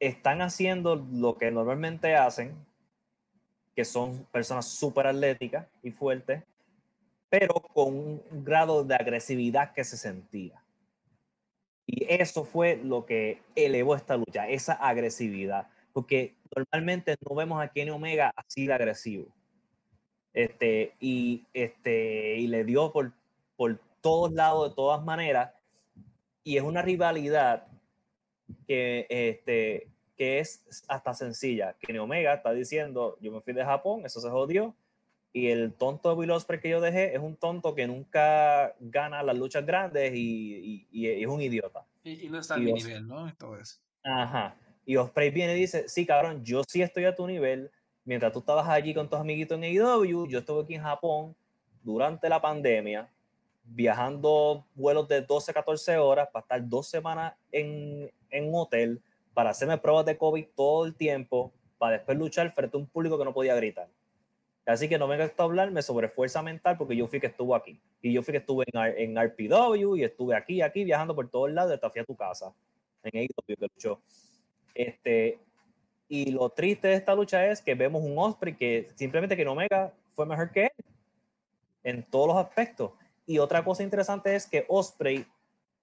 están 0.00 0.42
haciendo 0.42 0.96
lo 0.96 1.36
que 1.36 1.50
normalmente 1.50 2.16
hacen, 2.16 2.56
que 3.76 3.84
son 3.84 4.26
personas 4.32 4.66
súper 4.66 5.06
atléticas 5.06 5.68
y 5.82 5.90
fuertes, 5.90 6.42
pero 7.28 7.54
con 7.54 7.94
un 7.94 8.22
grado 8.44 8.82
de 8.82 8.94
agresividad 8.94 9.72
que 9.72 9.84
se 9.84 9.96
sentía. 9.96 10.61
Y 11.94 12.06
eso 12.08 12.44
fue 12.44 12.80
lo 12.82 13.04
que 13.04 13.42
elevó 13.54 13.94
esta 13.94 14.16
lucha, 14.16 14.48
esa 14.48 14.72
agresividad, 14.72 15.68
porque 15.92 16.34
normalmente 16.56 17.16
no 17.20 17.36
vemos 17.36 17.62
a 17.62 17.68
Kenny 17.68 17.90
Omega 17.90 18.32
así 18.34 18.66
de 18.66 18.72
agresivo. 18.72 19.26
Este, 20.32 20.94
y, 21.00 21.44
este, 21.52 22.38
y 22.38 22.46
le 22.46 22.64
dio 22.64 22.90
por, 22.92 23.12
por 23.56 23.78
todos 24.00 24.32
lados, 24.32 24.70
de 24.70 24.74
todas 24.74 25.04
maneras, 25.04 25.52
y 26.42 26.56
es 26.56 26.62
una 26.62 26.80
rivalidad 26.80 27.66
que, 28.66 29.06
este, 29.10 29.90
que 30.16 30.38
es 30.38 30.64
hasta 30.88 31.12
sencilla. 31.12 31.76
Kenny 31.78 31.98
Omega 31.98 32.32
está 32.32 32.52
diciendo, 32.52 33.18
yo 33.20 33.32
me 33.32 33.42
fui 33.42 33.52
de 33.52 33.66
Japón, 33.66 34.00
eso 34.06 34.18
se 34.18 34.30
jodió, 34.30 34.74
y 35.32 35.48
el 35.48 35.72
tonto 35.72 36.10
de 36.10 36.14
Will 36.16 36.30
Ospreay 36.30 36.60
que 36.60 36.68
yo 36.68 36.80
dejé 36.80 37.14
es 37.14 37.20
un 37.20 37.36
tonto 37.36 37.74
que 37.74 37.86
nunca 37.86 38.74
gana 38.80 39.22
las 39.22 39.36
luchas 39.36 39.64
grandes 39.64 40.12
y, 40.14 40.86
y, 40.90 41.06
y 41.06 41.22
es 41.22 41.26
un 41.26 41.40
idiota. 41.40 41.86
Y, 42.04 42.28
no 42.28 42.38
está 42.38 42.54
a 42.54 42.58
mi 42.58 42.72
nivel, 42.72 43.06
¿no? 43.06 43.28
Y 43.28 43.32
todo 43.32 43.56
eso. 43.56 43.78
Ajá. 44.02 44.56
Y 44.84 44.96
Osprey 44.96 45.30
viene 45.30 45.56
y 45.56 45.60
dice, 45.60 45.88
sí, 45.88 46.04
cabrón, 46.04 46.44
yo 46.44 46.62
sí 46.68 46.82
estoy 46.82 47.04
a 47.04 47.14
tu 47.14 47.26
nivel. 47.26 47.70
Mientras 48.04 48.32
tú 48.32 48.40
estabas 48.40 48.68
allí 48.68 48.92
con 48.92 49.08
tus 49.08 49.18
amiguitos 49.18 49.56
en 49.56 49.64
AEW, 49.64 50.26
yo 50.26 50.40
estuve 50.40 50.64
aquí 50.64 50.74
en 50.74 50.82
Japón 50.82 51.34
durante 51.82 52.28
la 52.28 52.40
pandemia, 52.40 53.08
viajando 53.64 54.66
vuelos 54.74 55.08
de 55.08 55.22
12, 55.22 55.54
14 55.54 55.96
horas 55.98 56.28
para 56.32 56.42
estar 56.42 56.68
dos 56.68 56.88
semanas 56.88 57.34
en, 57.52 58.10
en 58.30 58.48
un 58.48 58.54
hotel, 58.56 59.00
para 59.32 59.50
hacerme 59.50 59.78
pruebas 59.78 60.04
de 60.04 60.18
COVID 60.18 60.46
todo 60.54 60.84
el 60.84 60.94
tiempo, 60.94 61.52
para 61.78 61.96
después 61.96 62.18
luchar 62.18 62.52
frente 62.52 62.76
a 62.76 62.80
un 62.80 62.86
público 62.86 63.16
que 63.16 63.24
no 63.24 63.32
podía 63.32 63.54
gritar. 63.54 63.88
Así 64.64 64.88
que 64.88 64.98
no 64.98 65.08
venga 65.08 65.24
a 65.24 65.42
hablarme 65.42 65.82
sobre 65.82 66.08
fuerza 66.08 66.40
mental 66.42 66.76
porque 66.78 66.94
yo 66.96 67.06
fui 67.08 67.18
que 67.18 67.26
estuve 67.26 67.56
aquí. 67.56 67.80
Y 68.00 68.12
yo 68.12 68.22
fui 68.22 68.32
que 68.32 68.38
estuve 68.38 68.64
en, 68.72 69.16
en 69.16 69.16
RPW 69.20 69.96
y 69.96 70.04
estuve 70.04 70.36
aquí, 70.36 70.62
aquí, 70.62 70.84
viajando 70.84 71.14
por 71.14 71.28
todos 71.28 71.50
lados, 71.50 71.72
hasta 71.72 71.90
fui 71.90 72.00
a 72.00 72.04
tu 72.04 72.14
casa. 72.14 72.54
En 73.02 73.18
AEW 73.18 73.44
que 73.46 73.56
luchó. 73.74 74.00
Este, 74.74 75.40
y 76.08 76.30
lo 76.30 76.50
triste 76.50 76.88
de 76.88 76.94
esta 76.94 77.14
lucha 77.14 77.46
es 77.46 77.60
que 77.60 77.74
vemos 77.74 78.02
un 78.02 78.16
Osprey 78.16 78.54
que 78.54 78.90
simplemente 78.94 79.34
que 79.34 79.42
en 79.42 79.48
Omega 79.48 79.92
fue 80.14 80.26
mejor 80.26 80.50
que 80.52 80.64
él 80.64 80.84
en 81.82 82.02
todos 82.04 82.28
los 82.28 82.36
aspectos. 82.36 82.92
Y 83.26 83.38
otra 83.38 83.64
cosa 83.64 83.82
interesante 83.82 84.34
es 84.34 84.46
que 84.46 84.64
Osprey 84.68 85.26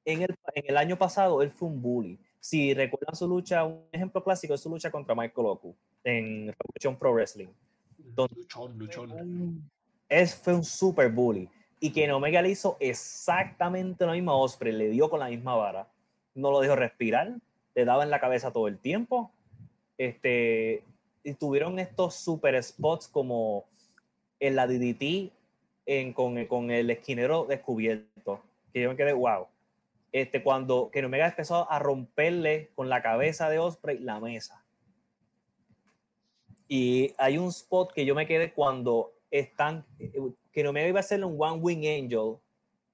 en 0.06 0.22
el, 0.22 0.36
en 0.54 0.64
el 0.68 0.78
año 0.78 0.98
pasado 0.98 1.42
él 1.42 1.52
fue 1.52 1.68
un 1.68 1.82
bully. 1.82 2.20
Si 2.40 2.74
recuerdan 2.74 3.16
su 3.16 3.28
lucha, 3.28 3.66
un 3.66 3.84
ejemplo 3.92 4.24
clásico 4.24 4.54
es 4.54 4.62
su 4.62 4.70
lucha 4.70 4.90
contra 4.90 5.14
Michael 5.14 5.48
Oku 5.48 5.76
en 6.04 6.54
Revolution 6.54 6.98
Pro 6.98 7.14
Wrestling. 7.14 7.50
Donde 8.16 8.36
luchón, 8.36 8.78
luchón. 8.78 9.70
Es, 10.08 10.36
fue 10.36 10.54
un 10.54 10.64
super 10.64 11.12
bully. 11.12 11.50
Y 11.80 11.92
que 11.92 12.04
en 12.04 12.12
Omega 12.12 12.42
le 12.42 12.50
hizo 12.50 12.78
exactamente 12.80 14.06
lo 14.06 14.12
mismo 14.12 14.32
a 14.32 14.38
Osprey, 14.38 14.74
le 14.74 14.90
dio 14.90 15.10
con 15.10 15.20
la 15.20 15.30
misma 15.30 15.56
vara. 15.56 15.88
No 16.36 16.52
lo 16.52 16.60
dejó 16.60 16.76
respirar, 16.76 17.36
le 17.76 17.86
daba 17.86 18.04
en 18.04 18.10
la 18.10 18.20
cabeza 18.20 18.52
todo 18.52 18.68
el 18.68 18.78
tiempo. 18.78 19.32
Este, 19.98 20.84
y 21.24 21.34
tuvieron 21.34 21.80
estos 21.80 22.16
super 22.16 22.62
spots 22.62 23.08
como 23.08 23.66
en 24.40 24.56
la 24.56 24.68
DDT 24.68 25.32
en, 25.86 26.14
con, 26.14 26.46
con, 26.46 26.72
el 26.72 26.90
esquinero 26.90 27.46
descubierto. 27.46 28.42
Que 28.74 28.82
yo 28.82 28.90
me 28.90 28.96
quedé, 28.96 29.14
wow. 29.14 29.48
Este, 30.12 30.42
cuando 30.42 30.90
que 30.92 31.06
Omega 31.06 31.28
empezó 31.28 31.70
a 31.72 31.80
romperle 31.80 32.70
con 32.76 32.90
la 32.90 33.02
cabeza 33.02 33.50
de 33.50 33.60
Osprey 33.60 34.00
la 34.00 34.20
mesa. 34.20 34.59
Y 36.72 37.14
hay 37.18 37.40
un 37.40 37.50
spot 37.50 37.92
que 37.92 38.06
yo 38.06 38.14
me 38.14 38.28
quedé 38.28 38.54
cuando 38.54 39.16
están, 39.32 39.86
que 40.54 40.68
Omega 40.68 40.88
iba 40.88 41.00
a 41.00 41.02
hacerle 41.02 41.26
un 41.26 41.36
One 41.38 41.60
Wing 41.60 41.88
Angel 41.88 42.38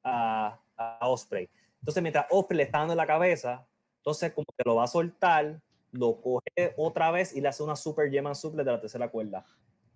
a, 0.01 0.57
a 0.77 1.09
Osprey. 1.09 1.49
Entonces, 1.79 2.01
mientras 2.01 2.25
Osprey 2.31 2.57
le 2.57 2.63
está 2.63 2.79
dando 2.79 2.95
la 2.95 3.05
cabeza, 3.05 3.67
entonces 3.97 4.31
como 4.33 4.47
que 4.57 4.63
lo 4.65 4.75
va 4.75 4.85
a 4.85 4.87
soltar, 4.87 5.61
lo 5.91 6.21
coge 6.21 6.73
otra 6.77 7.11
vez 7.11 7.35
y 7.35 7.41
le 7.41 7.49
hace 7.49 7.63
una 7.63 7.75
super 7.75 8.09
German 8.09 8.33
suplex 8.33 8.65
de 8.65 8.71
la 8.71 8.79
tercera 8.79 9.09
cuerda. 9.09 9.45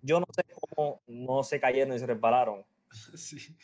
Yo 0.02 0.20
no 0.20 0.26
sé 0.30 0.44
cómo 0.52 1.00
no 1.06 1.42
se 1.42 1.58
cayeron 1.58 1.94
y 1.94 1.98
se 1.98 2.06
repararon. 2.06 2.64
Sí. 3.16 3.56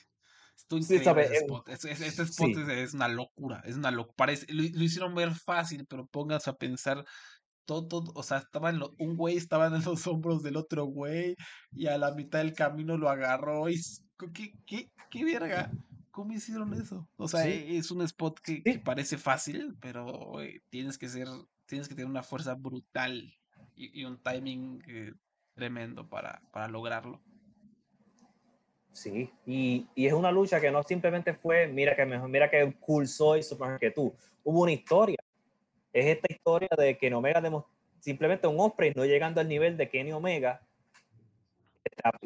Estoy 0.57 0.83
sí, 0.83 0.97
ese 0.97 1.37
spot. 1.37 1.69
Este, 1.69 1.91
este 1.93 2.23
spot 2.23 2.49
sí. 2.55 2.63
es, 2.63 2.69
es, 2.69 2.95
una 2.95 3.09
locura, 3.09 3.63
es 3.67 3.77
una 3.77 3.91
locura. 3.91 4.33
Lo, 4.49 4.63
lo, 4.63 4.85
hicieron 4.85 5.15
ver 5.15 5.33
fácil, 5.35 5.87
pero 5.87 6.07
pónganse 6.07 6.51
a 6.51 6.55
pensar 6.55 7.05
todo, 7.67 7.87
todo 7.87 8.13
o 8.15 8.23
sea, 8.23 8.39
estaban 8.39 8.81
un 8.99 9.17
güey 9.17 9.37
estaban 9.37 9.75
en 9.75 9.85
los 9.85 10.07
hombros 10.07 10.43
del 10.43 10.57
otro 10.57 10.85
güey 10.85 11.37
y 11.73 11.89
a 11.89 11.99
la 11.99 12.15
mitad 12.15 12.39
del 12.39 12.55
camino 12.55 12.97
lo 12.97 13.11
agarró 13.11 13.69
y 13.69 13.81
¿qué, 14.33 14.55
qué, 14.65 14.91
qué 15.11 15.25
verga? 15.25 15.71
¿Cómo 16.11 16.33
hicieron 16.33 16.73
eso? 16.73 17.07
O 17.19 17.29
sea, 17.29 17.43
sí. 17.43 17.77
es 17.77 17.91
un 17.91 18.01
spot 18.03 18.41
que, 18.41 18.63
que, 18.63 18.79
parece 18.79 19.19
fácil, 19.19 19.77
pero 19.81 20.33
tienes 20.71 20.97
que 20.97 21.11
ser, 21.11 21.29
tienes 21.67 21.89
que 21.89 21.95
tener 21.95 22.09
una 22.09 22.23
fuerza 22.23 22.55
brutal 22.55 23.35
y, 23.75 24.01
y 24.01 24.05
un 24.05 24.23
timing 24.23 24.83
eh, 24.87 25.13
tremendo 25.55 26.09
para, 26.09 26.41
para 26.53 26.69
lograrlo. 26.69 27.21
Sí, 28.93 29.31
y, 29.45 29.87
y, 29.95 30.07
es 30.07 30.15
una 30.15 30.33
lucha 30.33 30.59
que 30.59 30.71
no 30.71 30.83
simplemente 30.83 31.35
fue, 31.35 31.67
mira 31.67 31.95
que 31.95 32.07
mejor, 32.07 32.31
mira 32.31 32.49
que 32.49 32.75
cool 32.81 33.07
soy, 33.07 33.43
mejor 33.51 33.79
que 33.79 33.91
tú. 33.91 34.15
Hubo 34.43 34.63
una 34.63 34.73
historia. 34.73 35.19
Es 35.97 36.05
esta 36.05 36.31
historia 36.31 36.69
de 36.77 36.99
que 36.99 37.15
Omega 37.15 37.43
simplemente 38.01 38.47
un 38.47 38.61
Osprey 38.61 38.93
no 38.95 39.07
llegando 39.07 39.41
al 39.41 39.49
nivel 39.49 39.79
de 39.79 39.89
Kenny 39.89 40.13
Omega 40.13 40.61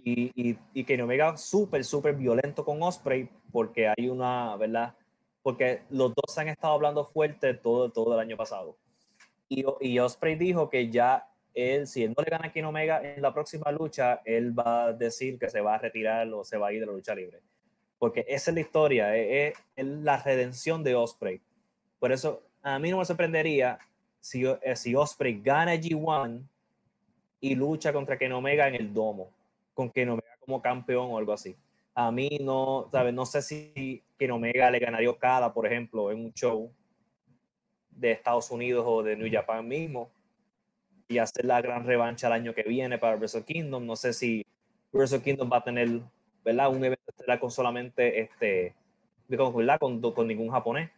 y, 0.02 0.32
y, 0.34 0.58
y 0.74 0.82
Kenny 0.82 1.02
Omega 1.02 1.36
súper, 1.36 1.84
súper 1.84 2.16
violento 2.16 2.64
con 2.64 2.82
Osprey 2.82 3.30
porque 3.52 3.86
hay 3.86 4.08
una, 4.08 4.56
¿verdad? 4.56 4.96
Porque 5.40 5.82
los 5.88 6.12
dos 6.16 6.36
han 6.36 6.48
estado 6.48 6.74
hablando 6.74 7.04
fuerte 7.04 7.54
todo, 7.54 7.92
todo 7.92 8.14
el 8.14 8.18
año 8.18 8.36
pasado. 8.36 8.76
Y, 9.48 9.64
y 9.80 10.00
Osprey 10.00 10.34
dijo 10.34 10.68
que 10.68 10.90
ya 10.90 11.28
él, 11.54 11.86
si 11.86 12.02
él 12.02 12.12
no 12.18 12.24
le 12.24 12.30
gana 12.30 12.48
a 12.48 12.52
Kenny 12.52 12.66
Omega 12.66 13.00
en 13.14 13.22
la 13.22 13.32
próxima 13.32 13.70
lucha, 13.70 14.20
él 14.24 14.58
va 14.58 14.86
a 14.86 14.92
decir 14.92 15.38
que 15.38 15.48
se 15.48 15.60
va 15.60 15.76
a 15.76 15.78
retirar 15.78 16.26
o 16.32 16.42
se 16.42 16.58
va 16.58 16.66
a 16.66 16.72
ir 16.72 16.80
de 16.80 16.86
la 16.86 16.92
lucha 16.92 17.14
libre. 17.14 17.38
Porque 18.00 18.24
esa 18.26 18.50
es 18.50 18.54
la 18.56 18.62
historia, 18.62 19.16
es, 19.16 19.54
es 19.76 19.86
la 19.86 20.20
redención 20.20 20.82
de 20.82 20.96
Osprey. 20.96 21.40
Por 22.00 22.10
eso, 22.10 22.49
a 22.62 22.78
mí 22.78 22.90
no 22.90 22.98
me 22.98 23.04
sorprendería 23.04 23.78
si, 24.20 24.44
si 24.74 24.94
Osprey 24.94 25.40
gana 25.40 25.74
G1 25.74 26.42
y 27.40 27.54
lucha 27.54 27.92
contra 27.92 28.18
Kenny 28.18 28.34
Omega 28.34 28.68
en 28.68 28.74
el 28.74 28.92
domo, 28.92 29.30
con 29.74 29.90
Kenny 29.90 30.10
Omega 30.10 30.36
como 30.40 30.60
campeón 30.60 31.08
o 31.10 31.18
algo 31.18 31.32
así. 31.32 31.56
A 31.94 32.10
mí 32.10 32.38
no, 32.40 32.88
¿sabes? 32.90 33.14
No 33.14 33.26
sé 33.26 33.42
si 33.42 34.02
Kenny 34.18 34.32
Omega 34.32 34.70
le 34.70 34.78
ganaría 34.78 35.10
Okada, 35.10 35.52
por 35.52 35.66
ejemplo, 35.66 36.10
en 36.10 36.24
un 36.24 36.32
show 36.32 36.70
de 37.90 38.12
Estados 38.12 38.50
Unidos 38.50 38.84
o 38.86 39.02
de 39.02 39.16
New 39.16 39.30
Japan 39.30 39.66
mismo 39.66 40.10
y 41.08 41.18
hacer 41.18 41.44
la 41.44 41.60
gran 41.60 41.84
revancha 41.84 42.28
el 42.28 42.34
año 42.34 42.54
que 42.54 42.62
viene 42.62 42.98
para 42.98 43.16
Wrestle 43.16 43.44
Kingdom. 43.44 43.84
No 43.84 43.96
sé 43.96 44.12
si 44.12 44.46
Wrestle 44.92 45.22
Kingdom 45.22 45.50
va 45.52 45.58
a 45.58 45.64
tener 45.64 46.00
¿verdad? 46.44 46.70
un 46.70 46.84
evento 46.84 47.04
estelar 47.08 47.40
con 47.40 47.50
solamente 47.50 48.20
este, 48.20 48.74
con, 49.36 49.54
¿verdad? 49.56 49.78
Con, 49.80 50.00
con 50.00 50.28
ningún 50.28 50.50
japonés. 50.50 50.90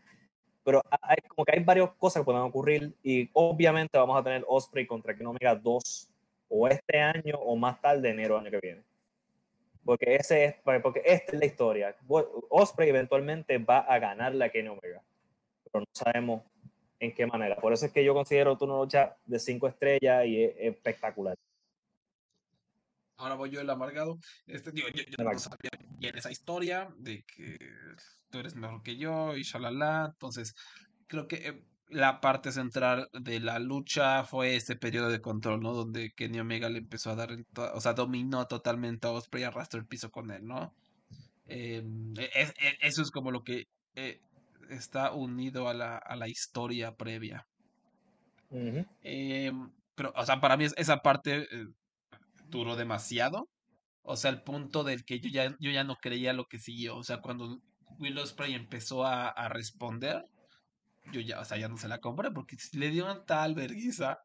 Pero 0.64 0.82
hay, 1.00 1.16
como 1.28 1.44
que 1.44 1.56
hay 1.56 1.64
varias 1.64 1.90
cosas 1.98 2.20
que 2.20 2.24
pueden 2.24 2.42
ocurrir 2.42 2.94
y 3.02 3.28
obviamente 3.32 3.98
vamos 3.98 4.18
a 4.18 4.22
tener 4.22 4.44
Osprey 4.46 4.86
contra 4.86 5.14
Omega 5.24 5.54
2 5.56 6.08
o 6.48 6.68
este 6.68 7.00
año 7.00 7.36
o 7.38 7.56
más 7.56 7.80
tarde, 7.80 8.10
enero 8.10 8.38
año 8.38 8.50
que 8.50 8.60
viene. 8.60 8.82
Porque, 9.84 10.14
ese 10.14 10.44
es, 10.44 10.54
porque 10.82 11.02
esta 11.04 11.32
es 11.32 11.38
la 11.38 11.46
historia. 11.46 11.96
Osprey 12.50 12.88
eventualmente 12.90 13.58
va 13.58 13.78
a 13.78 13.98
ganar 13.98 14.34
la 14.34 14.48
Kenny 14.48 14.68
Omega, 14.68 15.02
pero 15.64 15.80
no 15.80 15.86
sabemos 15.92 16.42
en 17.00 17.12
qué 17.12 17.26
manera. 17.26 17.56
Por 17.56 17.72
eso 17.72 17.86
es 17.86 17.92
que 17.92 18.04
yo 18.04 18.14
considero 18.14 18.56
tu 18.56 18.66
lucha 18.66 19.16
de 19.26 19.40
cinco 19.40 19.66
estrellas 19.66 20.24
y 20.26 20.44
es 20.44 20.54
espectacular 20.58 21.36
ahora 23.22 23.36
voy 23.36 23.50
yo 23.50 23.60
el 23.60 23.70
amargado. 23.70 24.18
Este, 24.46 24.72
yo, 24.74 24.84
no 25.18 25.38
sabía 25.38 25.70
bien 25.98 26.16
esa 26.16 26.30
historia 26.30 26.88
de 26.98 27.24
que 27.24 27.56
tú 28.30 28.38
eres 28.38 28.54
mejor 28.54 28.82
que 28.82 28.96
yo 28.96 29.36
y 29.36 29.42
shalala. 29.42 30.10
Entonces, 30.12 30.54
creo 31.06 31.28
que 31.28 31.36
eh, 31.36 31.64
la 31.88 32.20
parte 32.20 32.52
central 32.52 33.08
de 33.12 33.40
la 33.40 33.58
lucha 33.58 34.24
fue 34.24 34.56
este 34.56 34.76
periodo 34.76 35.08
de 35.10 35.20
control, 35.20 35.60
¿no? 35.60 35.72
Donde 35.72 36.12
Kenny 36.12 36.40
Omega 36.40 36.68
le 36.68 36.78
empezó 36.78 37.10
a 37.10 37.16
dar, 37.16 37.30
o 37.74 37.80
sea, 37.80 37.92
dominó 37.92 38.46
totalmente 38.46 39.06
a 39.06 39.12
Osprey 39.12 39.42
y 39.42 39.46
arrastró 39.46 39.78
el 39.78 39.86
piso 39.86 40.10
con 40.10 40.30
él, 40.30 40.44
¿no? 40.44 40.74
Em, 41.46 42.14
e, 42.16 42.30
e, 42.34 42.78
eso 42.80 43.02
es 43.02 43.10
como 43.10 43.30
lo 43.30 43.44
que 43.44 43.66
eh, 43.94 44.20
está 44.70 45.12
unido 45.12 45.68
a 45.68 45.74
la, 45.74 45.98
a 45.98 46.16
la 46.16 46.28
historia 46.28 46.96
previa. 46.96 47.46
Em, 49.02 49.70
pero, 49.94 50.12
o 50.16 50.26
sea, 50.26 50.40
para 50.40 50.56
mí 50.56 50.66
esa 50.76 50.98
parte 50.98 51.46
duró 52.52 52.76
demasiado. 52.76 53.48
O 54.02 54.16
sea, 54.16 54.30
el 54.30 54.42
punto 54.42 54.84
del 54.84 55.04
que 55.04 55.20
yo 55.20 55.30
ya, 55.30 55.56
yo 55.58 55.70
ya 55.70 55.84
no 55.84 55.96
creía 55.96 56.32
lo 56.32 56.46
que 56.46 56.58
siguió. 56.58 56.96
O 56.96 57.02
sea, 57.02 57.20
cuando 57.20 57.60
Will 57.98 58.18
Ospreay 58.18 58.54
empezó 58.54 59.04
a, 59.04 59.48
responder, 59.48 60.24
yo 61.12 61.20
ya, 61.20 61.40
o 61.40 61.44
sea, 61.44 61.58
ya 61.58 61.68
no 61.68 61.76
se 61.76 61.88
la 61.88 61.98
compré 61.98 62.30
porque 62.30 62.56
si 62.56 62.78
le 62.78 62.90
dieron 62.90 63.24
tal 63.26 63.54
vergüenza, 63.54 64.22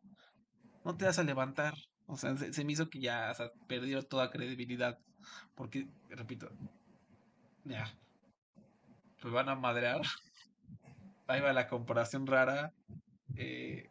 no 0.84 0.95
te 0.95 1.05
vas 1.05 1.19
a 1.19 1.23
levantar. 1.23 1.73
O 2.05 2.17
sea, 2.17 2.36
se, 2.38 2.65
me 2.65 2.73
hizo 2.73 2.89
que 2.89 2.99
ya, 2.99 3.34
perdió 3.67 4.03
toda 4.03 4.32
credibilidad. 4.32 4.99
Porque, 5.55 5.88
repito, 6.09 6.49
ya, 7.65 7.93
pues 9.21 9.34
van 9.34 9.49
a 9.49 9.55
madrear. 9.55 10.01
Ahí 11.28 11.41
va 11.41 11.53
la 11.53 11.67
comparación 11.67 12.25
rara. 12.25 12.73
Eh, 13.36 13.89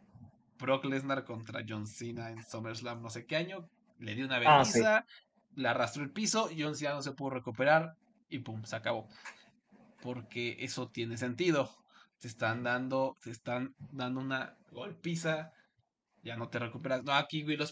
Brock 0.59 0.87
Lesnar 0.87 1.24
contra 1.24 1.64
John 1.68 1.87
Cena 1.87 2.30
en 2.30 2.43
SummerSlam, 2.43 3.03
no 3.03 3.11
sé 3.11 3.26
qué 3.26 3.37
año 3.37 3.68
le 3.99 4.14
dio 4.14 4.26
una 4.26 4.36
ah, 4.36 4.40
vergüenza, 4.40 5.07
la 5.55 5.70
arrastró 5.70 6.03
el 6.03 6.11
piso, 6.11 6.49
John 6.57 6.76
Cena 6.76 6.94
no 6.94 7.03
se 7.03 7.12
pudo 7.12 7.30
recuperar 7.30 7.94
y 8.28 8.40
pum, 8.40 8.64
se 8.64 8.76
acabó. 8.76 9.09
Porque 10.03 10.57
eso 10.61 10.88
tiene 10.88 11.16
sentido. 11.16 11.70
Te 12.20 12.28
están 12.28 12.62
dando, 12.62 13.16
te 13.22 13.30
están 13.30 13.74
dando 13.92 14.20
una 14.20 14.57
golpiza, 14.70 15.53
ya 16.22 16.36
no 16.36 16.49
te 16.49 16.59
recuperas. 16.59 17.05
No, 17.05 17.12
aquí 17.12 17.44
Will 17.44 17.62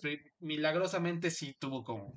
milagrosamente 0.41 1.31
sí 1.31 1.55
tuvo 1.59 1.83
como 1.83 2.13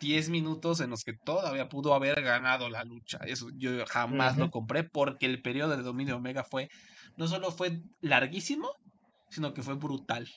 10 0.00 0.30
minutos 0.30 0.80
en 0.80 0.90
los 0.90 1.04
que 1.04 1.12
todavía 1.12 1.68
pudo 1.68 1.94
haber 1.94 2.20
ganado 2.22 2.68
la 2.68 2.84
lucha. 2.84 3.18
Eso 3.24 3.48
yo 3.54 3.84
jamás 3.86 4.36
lo 4.36 4.50
compré 4.50 4.84
porque 4.84 5.26
el 5.26 5.40
periodo 5.40 5.76
de 5.76 5.82
dominio 5.82 6.16
Omega 6.16 6.44
fue, 6.44 6.68
no 7.16 7.28
solo 7.28 7.52
fue 7.52 7.80
larguísimo, 8.00 8.68
sino 9.30 9.54
que 9.54 9.62
fue 9.62 9.74
brutal. 9.74 10.28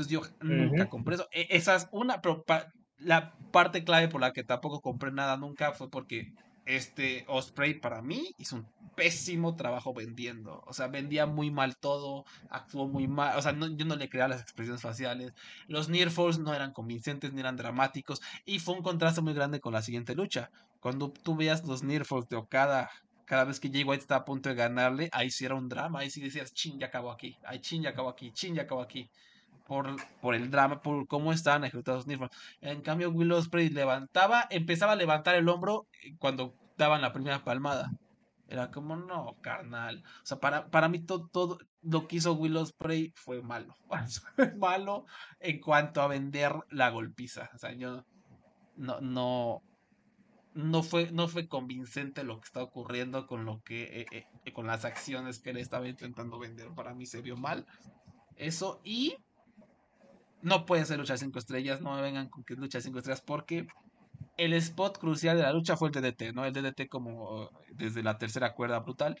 Entonces 0.00 0.12
yo 0.40 0.46
nunca 0.46 0.88
compré 0.88 1.16
eso. 1.16 1.28
E, 1.32 1.46
esa 1.50 1.76
es 1.76 1.88
una, 1.92 2.20
pero 2.22 2.44
la 2.98 3.34
parte 3.52 3.84
clave 3.84 4.08
por 4.08 4.20
la 4.20 4.32
que 4.32 4.44
tampoco 4.44 4.80
compré 4.80 5.12
nada 5.12 5.36
nunca 5.36 5.72
fue 5.72 5.90
porque 5.90 6.32
este 6.64 7.24
Osprey 7.28 7.74
para 7.74 8.00
mí 8.00 8.34
hizo 8.38 8.56
un 8.56 8.66
pésimo 8.94 9.56
trabajo 9.56 9.92
vendiendo. 9.92 10.62
O 10.66 10.72
sea, 10.72 10.86
vendía 10.86 11.26
muy 11.26 11.50
mal 11.50 11.76
todo, 11.76 12.24
actuó 12.48 12.86
muy 12.88 13.08
mal. 13.08 13.36
O 13.36 13.42
sea, 13.42 13.52
yo 13.52 13.84
no 13.84 13.96
le 13.96 14.08
creía 14.08 14.28
las 14.28 14.40
expresiones 14.40 14.80
faciales. 14.80 15.32
Los 15.68 15.88
Near 15.88 16.10
Falls 16.10 16.38
no 16.38 16.54
eran 16.54 16.72
convincentes 16.72 17.32
ni 17.32 17.40
eran 17.40 17.56
dramáticos. 17.56 18.20
Y 18.44 18.58
fue 18.58 18.74
un 18.74 18.82
contraste 18.82 19.20
muy 19.20 19.34
grande 19.34 19.60
con 19.60 19.72
la 19.72 19.82
siguiente 19.82 20.14
lucha. 20.14 20.50
Cuando 20.80 21.10
tú 21.10 21.36
veías 21.36 21.64
los 21.66 21.82
Near 21.82 22.04
Falls 22.04 22.28
de 22.28 22.36
Okada, 22.36 22.90
cada 23.24 23.44
vez 23.44 23.60
que 23.60 23.70
Jay 23.70 23.84
White 23.84 24.02
estaba 24.02 24.22
a 24.22 24.24
punto 24.24 24.48
de 24.48 24.54
ganarle, 24.54 25.08
ahí 25.12 25.30
sí 25.30 25.44
era 25.44 25.54
un 25.54 25.68
drama. 25.68 26.00
Ahí 26.00 26.10
sí 26.10 26.20
decías, 26.20 26.52
ching, 26.52 26.78
ya 26.78 26.86
acabó 26.86 27.10
aquí. 27.10 27.36
Ay, 27.44 27.60
ching, 27.60 27.82
ya 27.82 27.90
acabó 27.90 28.08
aquí. 28.08 28.32
Ching, 28.32 28.54
ya 28.54 28.62
acabó 28.62 28.82
aquí 28.82 29.10
por, 29.70 29.86
por 30.20 30.34
el 30.34 30.50
drama, 30.50 30.82
por 30.82 31.06
cómo 31.06 31.32
estaban 31.32 31.62
ejecutados 31.62 32.08
Nirvana. 32.08 32.32
En 32.60 32.82
cambio, 32.82 33.12
Will 33.12 33.30
Ospreay 33.30 33.68
levantaba, 33.68 34.48
empezaba 34.50 34.94
a 34.94 34.96
levantar 34.96 35.36
el 35.36 35.48
hombro 35.48 35.86
eh, 36.02 36.16
cuando 36.18 36.56
daban 36.76 37.02
la 37.02 37.12
primera 37.12 37.44
palmada. 37.44 37.92
Era 38.48 38.72
como, 38.72 38.96
no, 38.96 39.36
carnal. 39.40 40.02
O 40.24 40.26
sea, 40.26 40.40
para, 40.40 40.66
para 40.70 40.88
mí 40.88 40.98
todo, 40.98 41.28
todo 41.28 41.58
lo 41.82 42.08
que 42.08 42.16
hizo 42.16 42.32
Will 42.32 42.56
Ospreay 42.56 43.12
fue 43.14 43.42
malo. 43.42 43.76
Fue 44.34 44.52
malo 44.56 45.06
en 45.38 45.60
cuanto 45.60 46.02
a 46.02 46.08
vender 46.08 46.52
la 46.70 46.90
golpiza. 46.90 47.48
O 47.54 47.58
sea, 47.58 47.72
yo 47.72 48.04
no, 48.74 49.00
no, 49.00 49.62
no 50.52 50.82
fue, 50.82 51.12
no 51.12 51.28
fue 51.28 51.46
convincente 51.46 52.24
lo 52.24 52.40
que 52.40 52.46
está 52.46 52.60
ocurriendo 52.60 53.28
con 53.28 53.44
lo 53.44 53.62
que, 53.62 54.00
eh, 54.00 54.26
eh, 54.44 54.52
con 54.52 54.66
las 54.66 54.84
acciones 54.84 55.38
que 55.38 55.50
él 55.50 55.58
estaba 55.58 55.86
intentando 55.86 56.40
vender. 56.40 56.70
Para 56.74 56.92
mí 56.92 57.06
se 57.06 57.22
vio 57.22 57.36
mal. 57.36 57.68
Eso 58.34 58.80
y 58.82 59.14
no 60.42 60.66
pueden 60.66 60.86
ser 60.86 60.98
luchas 60.98 61.20
5 61.20 61.38
estrellas, 61.38 61.80
no 61.80 61.94
me 61.94 62.02
vengan 62.02 62.28
con 62.28 62.44
que 62.44 62.54
es 62.54 62.58
lucha 62.58 62.80
5 62.80 62.98
estrellas, 62.98 63.20
porque 63.20 63.66
el 64.36 64.54
spot 64.54 64.98
crucial 64.98 65.36
de 65.36 65.42
la 65.42 65.52
lucha 65.52 65.76
fue 65.76 65.90
el 65.90 65.94
DDT, 65.94 66.34
¿no? 66.34 66.44
El 66.44 66.52
DDT 66.52 66.88
como 66.88 67.50
desde 67.72 68.02
la 68.02 68.18
tercera 68.18 68.54
cuerda 68.54 68.78
brutal, 68.80 69.18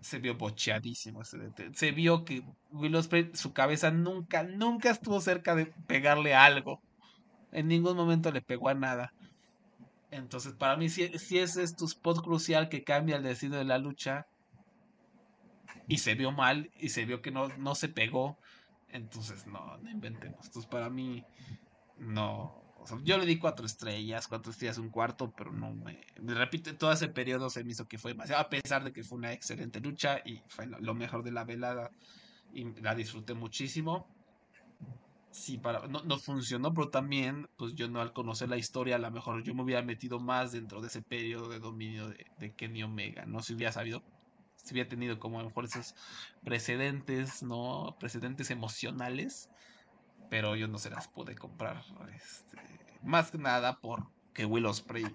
se, 0.00 0.18
vio, 0.18 0.34
bocheadísimo 0.36 1.22
ese 1.22 1.38
DDT. 1.38 1.74
Se 1.74 1.92
vio 1.92 2.24
que 2.24 2.42
Will 2.72 2.96
Ospreay, 2.96 3.30
su 3.34 3.52
cabeza 3.52 3.90
nunca, 3.90 4.42
nunca 4.42 4.90
estuvo 4.90 5.20
cerca 5.20 5.54
de 5.54 5.66
pegarle 5.66 6.34
algo. 6.34 6.82
En 7.52 7.68
ningún 7.68 7.96
momento 7.96 8.32
le 8.32 8.42
pegó 8.42 8.68
a 8.68 8.74
nada. 8.74 9.12
Entonces, 10.10 10.54
para 10.54 10.76
mí, 10.76 10.88
si, 10.88 11.16
si 11.18 11.38
ese 11.38 11.62
es 11.62 11.76
tu 11.76 11.84
spot 11.84 12.22
crucial 12.22 12.68
que 12.68 12.82
cambia 12.82 13.16
el 13.16 13.22
destino 13.22 13.56
de 13.56 13.64
la 13.64 13.78
lucha, 13.78 14.26
y 15.86 15.98
se 15.98 16.14
vio 16.14 16.32
mal, 16.32 16.70
y 16.76 16.88
se 16.88 17.04
vio 17.04 17.22
que 17.22 17.30
no, 17.30 17.48
no 17.56 17.74
se 17.74 17.88
pegó, 17.88 18.38
entonces, 18.90 19.46
no, 19.46 19.76
no 19.78 19.90
inventemos. 19.90 20.46
Entonces, 20.46 20.70
para 20.70 20.88
mí, 20.88 21.24
no. 21.98 22.62
yo 23.02 23.18
le 23.18 23.26
di 23.26 23.38
cuatro 23.38 23.66
estrellas, 23.66 24.28
cuatro 24.28 24.50
estrellas, 24.52 24.78
un 24.78 24.90
cuarto, 24.90 25.32
pero 25.36 25.52
no 25.52 25.72
me. 25.72 26.00
Repito, 26.16 26.74
todo 26.76 26.92
ese 26.92 27.08
periodo 27.08 27.50
se 27.50 27.64
me 27.64 27.72
hizo 27.72 27.86
que 27.86 27.98
fue 27.98 28.12
demasiado, 28.12 28.40
a 28.42 28.48
pesar 28.48 28.84
de 28.84 28.92
que 28.92 29.04
fue 29.04 29.18
una 29.18 29.32
excelente 29.32 29.80
lucha 29.80 30.20
y 30.24 30.42
fue 30.48 30.66
lo 30.66 30.94
mejor 30.94 31.22
de 31.22 31.32
la 31.32 31.44
velada 31.44 31.90
y 32.52 32.64
la 32.80 32.94
disfruté 32.94 33.34
muchísimo. 33.34 34.06
Sí, 35.30 35.58
para, 35.58 35.86
no, 35.86 36.02
no 36.02 36.18
funcionó, 36.18 36.72
pero 36.72 36.88
también, 36.88 37.48
pues 37.56 37.74
yo 37.74 37.88
no 37.88 38.00
al 38.00 38.12
conocer 38.12 38.48
la 38.48 38.56
historia, 38.56 38.96
a 38.96 38.98
lo 38.98 39.10
mejor 39.10 39.42
yo 39.44 39.54
me 39.54 39.62
hubiera 39.62 39.82
metido 39.82 40.18
más 40.18 40.52
dentro 40.52 40.80
de 40.80 40.88
ese 40.88 41.02
periodo 41.02 41.48
de 41.48 41.60
dominio 41.60 42.08
de, 42.08 42.26
de 42.38 42.54
Kenny 42.54 42.82
Omega, 42.82 43.26
no 43.26 43.42
si 43.42 43.54
hubiera 43.54 43.70
sabido 43.70 44.02
si 44.62 44.74
había 44.74 44.88
tenido 44.88 45.18
como 45.18 45.38
a 45.38 45.42
lo 45.42 45.48
mejor 45.48 45.64
esos 45.64 45.94
precedentes, 46.44 47.42
¿no? 47.42 47.96
Precedentes 47.98 48.50
emocionales, 48.50 49.48
pero 50.30 50.56
yo 50.56 50.68
no 50.68 50.78
se 50.78 50.90
las 50.90 51.08
pude 51.08 51.34
comprar. 51.34 51.82
Este, 52.14 52.58
más 53.02 53.30
que 53.30 53.38
nada 53.38 53.78
porque 53.80 54.44
Will 54.44 54.66
Ospreay 54.66 55.06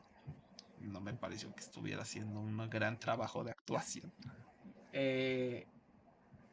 no 0.79 1.01
me 1.01 1.13
pareció 1.13 1.53
que 1.53 1.61
estuviera 1.61 2.01
haciendo 2.01 2.39
un 2.39 2.57
gran 2.69 2.99
trabajo 2.99 3.43
de 3.43 3.51
actuación. 3.51 4.11
Eh, 4.91 5.67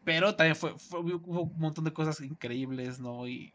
pero 0.04 0.34
también 0.34 0.56
fue, 0.56 0.74
hubo 0.92 1.42
un 1.42 1.58
montón 1.58 1.84
de 1.84 1.92
cosas 1.92 2.20
increíbles, 2.20 3.00
¿no? 3.00 3.28
Y, 3.28 3.52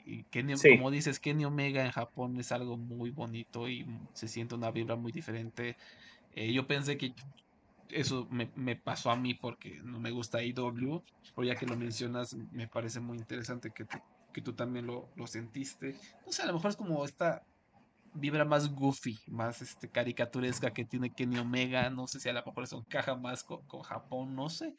como 0.69 0.91
dices, 0.91 1.19
Kenny 1.19 1.45
Omega 1.45 1.83
en 1.83 1.91
Japón 1.91 2.39
es 2.39 2.51
algo 2.51 2.77
muy 2.77 3.09
bonito 3.09 3.67
y 3.67 3.85
se 4.13 4.27
siente 4.27 4.55
una 4.55 4.71
vibra 4.71 4.95
muy 4.95 5.11
diferente. 5.11 5.75
Eh, 6.33 6.53
yo 6.53 6.67
pensé 6.67 6.97
que 6.97 7.13
eso 7.95 8.27
me, 8.29 8.75
pasó 8.75 9.09
a 9.09 9.15
mí 9.15 9.33
porque 9.33 9.81
no 9.83 9.99
me 9.99 10.11
gusta 10.11 10.43
IW, 10.43 11.01
pero 11.35 11.47
ya 11.47 11.55
que 11.55 11.65
lo 11.65 11.77
mencionas, 11.77 12.35
me 12.51 12.67
parece 12.67 12.99
muy 12.99 13.17
interesante 13.17 13.71
que, 13.71 13.85
que 14.33 14.41
tú 14.41 14.53
también 14.53 14.85
lo, 14.85 15.09
sentiste. 15.27 15.97
No 16.25 16.31
sé, 16.31 16.43
a 16.43 16.47
lo 16.47 16.53
mejor 16.53 16.71
es 16.71 16.77
como 16.77 17.05
esta 17.05 17.43
vibra 18.13 18.43
más 18.45 18.69
goofy, 18.69 19.17
más 19.27 19.61
este 19.61 19.89
caricaturesca 19.89 20.71
que 20.71 20.85
tiene 20.85 21.13
Kenny 21.13 21.37
Omega, 21.37 21.89
no 21.89 22.07
sé 22.07 22.19
si 22.19 22.29
a 22.29 22.33
lo 22.33 22.43
mejor 22.45 22.63
eso 22.65 22.77
encaja 22.77 23.15
más 23.15 23.43
con, 23.43 23.61
Japón, 23.81 24.35
no 24.35 24.49
sé. 24.49 24.75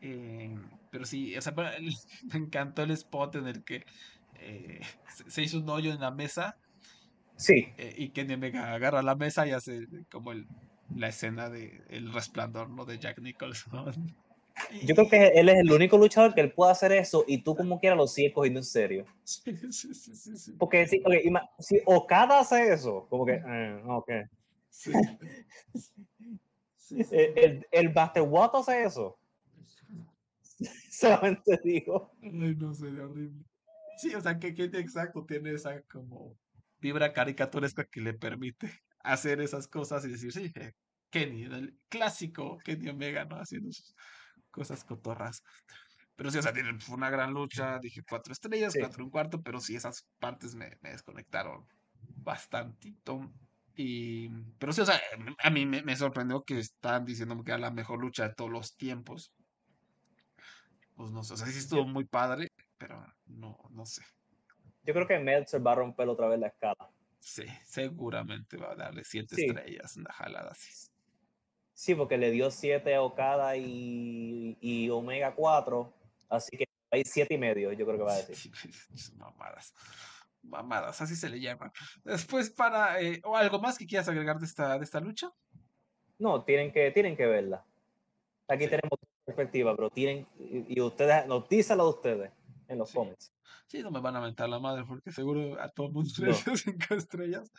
Eh, 0.00 0.58
pero 0.90 1.04
sí, 1.04 1.36
o 1.36 1.40
sea, 1.40 1.54
me 2.32 2.38
encantó 2.38 2.82
el 2.82 2.90
spot 2.90 3.36
en 3.36 3.46
el 3.46 3.64
que 3.64 3.84
eh, 4.40 4.80
se 5.28 5.42
hizo 5.42 5.58
un 5.58 5.68
hoyo 5.68 5.92
en 5.92 6.00
la 6.00 6.10
mesa. 6.10 6.56
Sí. 7.36 7.68
Eh, 7.78 7.94
y 7.96 8.10
Kenny 8.10 8.34
Omega 8.34 8.72
agarra 8.72 9.02
la 9.02 9.14
mesa 9.14 9.46
y 9.46 9.52
hace 9.52 9.86
como 10.10 10.32
el 10.32 10.46
la 10.94 11.08
escena 11.08 11.50
de 11.50 11.82
El 11.88 12.12
Resplandor, 12.12 12.70
¿no? 12.70 12.84
De 12.84 12.98
Jack 12.98 13.20
Nicholson. 13.20 14.14
Yo 14.84 14.94
creo 14.94 15.08
que 15.08 15.26
él 15.28 15.48
es 15.48 15.58
el 15.58 15.72
único 15.72 15.98
luchador 15.98 16.34
que 16.34 16.40
él 16.40 16.52
puede 16.52 16.72
hacer 16.72 16.92
eso 16.92 17.24
y 17.26 17.38
tú 17.38 17.56
como 17.56 17.80
quiera 17.80 17.96
lo 17.96 18.06
sigues 18.06 18.32
cogiendo 18.32 18.60
en 18.60 18.64
serio. 18.64 19.04
Sí, 19.24 19.56
sí, 19.72 19.94
sí, 19.94 20.36
sí, 20.36 20.52
Porque 20.58 20.86
si, 20.86 21.00
okay, 21.04 21.24
si 21.58 21.80
Okada 21.86 22.40
hace 22.40 22.72
eso, 22.72 23.06
como 23.08 23.26
que, 23.26 23.42
eh, 23.44 23.82
ok. 23.86 24.10
Sí, 24.70 24.92
sí. 26.76 26.96
El, 27.10 27.38
el, 27.38 27.66
el 27.70 27.88
Buster 27.88 28.22
Watt 28.22 28.54
hace 28.54 28.84
eso. 28.84 29.18
Solamente 30.90 31.60
digo. 31.64 32.12
Ay, 32.22 32.54
no 32.56 32.74
sé, 32.74 32.86
horrible. 32.86 33.44
Sí, 33.96 34.14
o 34.14 34.20
sea, 34.20 34.38
que 34.38 34.54
Kenny 34.54 34.78
exacto 34.78 35.24
tiene 35.24 35.52
esa 35.52 35.80
como 35.82 36.36
vibra 36.80 37.12
caricaturesca 37.12 37.84
que 37.84 38.00
le 38.00 38.12
permite 38.12 38.70
hacer 39.04 39.40
esas 39.40 39.68
cosas 39.68 40.04
y 40.04 40.10
decir, 40.10 40.32
sí, 40.32 40.52
Kenny, 41.10 41.44
el 41.44 41.78
clásico 41.88 42.58
Kenny 42.64 42.88
Omega, 42.90 43.24
¿no? 43.24 43.36
Haciendo 43.36 43.70
sus 43.72 43.94
cosas 44.50 44.84
cotorras. 44.84 45.42
Pero 46.16 46.30
sí, 46.30 46.38
o 46.38 46.42
sea, 46.42 46.52
fue 46.80 46.96
una 46.96 47.10
gran 47.10 47.32
lucha, 47.32 47.78
dije 47.80 48.02
cuatro 48.08 48.32
estrellas, 48.32 48.72
Sí. 48.72 48.80
cuatro 48.80 49.02
y 49.02 49.04
un 49.06 49.10
cuarto, 49.10 49.42
pero 49.42 49.60
sí, 49.60 49.76
esas 49.76 50.08
partes 50.18 50.54
me, 50.54 50.70
me 50.80 50.90
desconectaron 50.90 51.66
bastantito. 51.92 53.32
Y, 53.76 54.28
pero 54.58 54.72
sí, 54.72 54.80
o 54.82 54.86
sea, 54.86 55.00
a 55.42 55.50
mí 55.50 55.66
me, 55.66 55.82
me 55.82 55.96
sorprendió 55.96 56.44
que 56.44 56.58
están 56.58 57.04
diciéndome 57.04 57.42
que 57.44 57.50
era 57.50 57.58
la 57.58 57.72
mejor 57.72 58.00
lucha 58.00 58.28
de 58.28 58.34
todos 58.34 58.50
los 58.50 58.76
tiempos. 58.76 59.34
Pues 60.96 61.10
no 61.10 61.24
sé, 61.24 61.34
o 61.34 61.36
sea, 61.36 61.46
sí 61.48 61.58
estuvo 61.58 61.86
muy 61.86 62.06
padre, 62.06 62.48
pero 62.78 63.04
no, 63.26 63.56
no 63.70 63.84
sé. 63.84 64.02
Yo 64.82 64.94
creo 64.94 65.06
que 65.08 65.18
Meltzer 65.18 65.66
va 65.66 65.72
a 65.72 65.76
romper 65.76 66.08
otra 66.08 66.28
vez 66.28 66.38
la 66.38 66.48
escala. 66.48 66.90
Sí, 67.26 67.44
seguramente 67.64 68.58
va 68.58 68.72
a 68.72 68.74
darle 68.76 69.02
siete 69.02 69.34
Sí. 69.34 69.46
estrellas, 69.46 69.96
una 69.96 70.12
jalada 70.12 70.50
así. 70.50 70.90
Sí, 71.72 71.94
porque 71.94 72.18
le 72.18 72.30
dio 72.30 72.50
7 72.50 72.94
a 72.94 73.00
Okada 73.02 73.56
y, 73.56 74.58
y 74.60 74.90
Omega 74.90 75.34
4. 75.34 75.90
Así 76.28 76.54
que 76.56 76.66
hay 76.90 77.02
7 77.02 77.32
y 77.34 77.38
medio, 77.38 77.72
yo 77.72 77.86
creo 77.86 77.96
que 77.96 78.04
va 78.04 78.12
a 78.12 78.22
decir. 78.22 78.52
Mamadas. 79.16 79.72
Mamadas, 80.42 81.00
así 81.00 81.16
se 81.16 81.30
le 81.30 81.40
llama. 81.40 81.72
Después 82.04 82.50
para, 82.50 83.00
eh, 83.00 83.22
o 83.24 83.34
algo 83.36 83.58
más 83.58 83.78
que 83.78 83.86
quieras 83.86 84.06
agregar 84.10 84.38
de 84.38 84.44
esta, 84.44 84.78
de 84.78 84.84
esta 84.84 85.00
lucha. 85.00 85.32
No, 86.18 86.44
tienen 86.44 86.72
que, 86.72 86.90
tienen 86.90 87.16
que 87.16 87.24
verla. 87.24 87.64
Aquí 88.48 88.64
Sí. 88.64 88.70
tenemos 88.70 88.98
perspectiva, 89.24 89.74
pero 89.74 89.88
tienen. 89.88 90.28
Y, 90.38 90.78
ustedes, 90.78 91.26
lo 91.26 91.40
de 91.40 91.64
ustedes 91.88 92.30
en 92.74 92.78
los 92.80 92.90
Sí. 92.90 92.96
comments. 92.96 93.32
Sí, 93.66 93.82
no 93.82 93.90
me 93.90 94.00
van 94.00 94.14
a 94.16 94.20
mentar 94.20 94.48
la 94.48 94.58
madre 94.58 94.84
porque 94.86 95.10
seguro 95.10 95.60
a 95.60 95.68
todo 95.70 95.90
mundo 95.90 96.10
le 96.18 96.34
cinco 96.56 96.94
estrellas. 96.94 97.50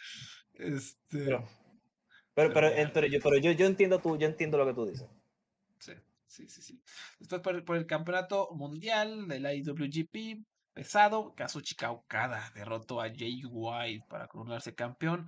Este, 0.54 1.26
Pero, 1.26 1.44
pero, 2.34 2.54
pero, 2.54 2.70
Pero- 2.76 2.92
pero 2.94 3.08
yo, 3.08 3.20
pero 3.24 3.38
yo, 3.38 3.52
yo 3.52 3.66
entiendo 3.66 4.00
tú, 4.00 4.18
yo 4.18 4.28
entiendo 4.28 4.58
lo 4.58 4.66
que 4.68 4.74
tú 4.74 4.86
dices. 4.86 5.10
sí, 5.80 5.94
sí, 6.28 6.48
sí, 6.48 6.62
sí. 6.62 6.82
Después 7.20 7.42
por, 7.42 7.56
el- 7.56 7.64
por 7.64 7.78
el 7.78 7.86
campeonato 7.86 8.50
mundial 8.54 9.28
de 9.28 9.40
la 9.40 9.54
IWGP 9.54 10.44
pesado, 10.74 11.34
Kazuchika 11.36 11.92
Okada 11.92 12.52
derrotó 12.54 13.00
a 13.02 13.08
Jay 13.10 13.42
White 13.46 14.06
para 14.10 14.28
coronarse 14.28 14.76
campeón. 14.76 15.28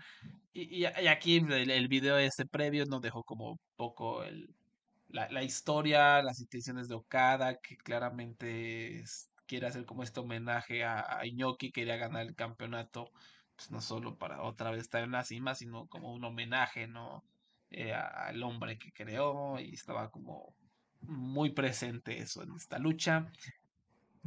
Y, 0.54 0.84
y- 0.84 0.88
y 1.02 1.08
aquí 1.08 1.38
el, 1.38 1.72
el 1.72 1.88
video 1.88 2.18
este 2.18 2.46
previo 2.46 2.86
nos 2.86 3.02
dejó 3.02 3.24
como 3.24 3.58
poco 3.78 4.24
el, 4.24 4.54
la, 5.10 5.30
la 5.32 5.44
historia, 5.44 6.22
las 6.22 6.42
intenciones 6.42 6.90
de 6.90 6.96
Okada, 6.96 7.56
que 7.62 7.78
claramente 7.78 9.00
es- 9.00 9.30
quiere 9.48 9.68
hacer 9.68 9.86
como 9.86 10.04
este 10.04 10.20
homenaje 10.22 10.84
a, 10.86 11.20
a 11.20 11.26
Inoki, 11.28 11.72
quería 11.72 11.98
ganar 11.98 12.24
el 12.28 12.36
campeonato, 12.36 13.12
pues 13.56 13.72
no 13.72 13.82
solo 13.82 14.18
para 14.18 14.44
otra 14.44 14.72
vez 14.72 14.82
estar 14.84 15.04
en 15.04 15.12
la 15.12 15.24
cima, 15.26 15.56
sino 15.56 15.88
como 15.88 16.14
un 16.14 16.24
homenaje, 16.26 16.88
¿no? 16.88 17.24
Eh, 17.70 17.94
a- 17.94 18.28
al 18.28 18.44
hombre 18.44 18.78
que 18.78 18.92
creó 18.94 19.60
y 19.60 19.74
estaba 19.74 20.10
como 20.12 20.56
muy 21.02 21.52
presente 21.54 22.20
eso 22.20 22.44
en 22.44 22.52
esta 22.56 22.80
lucha. 22.80 23.32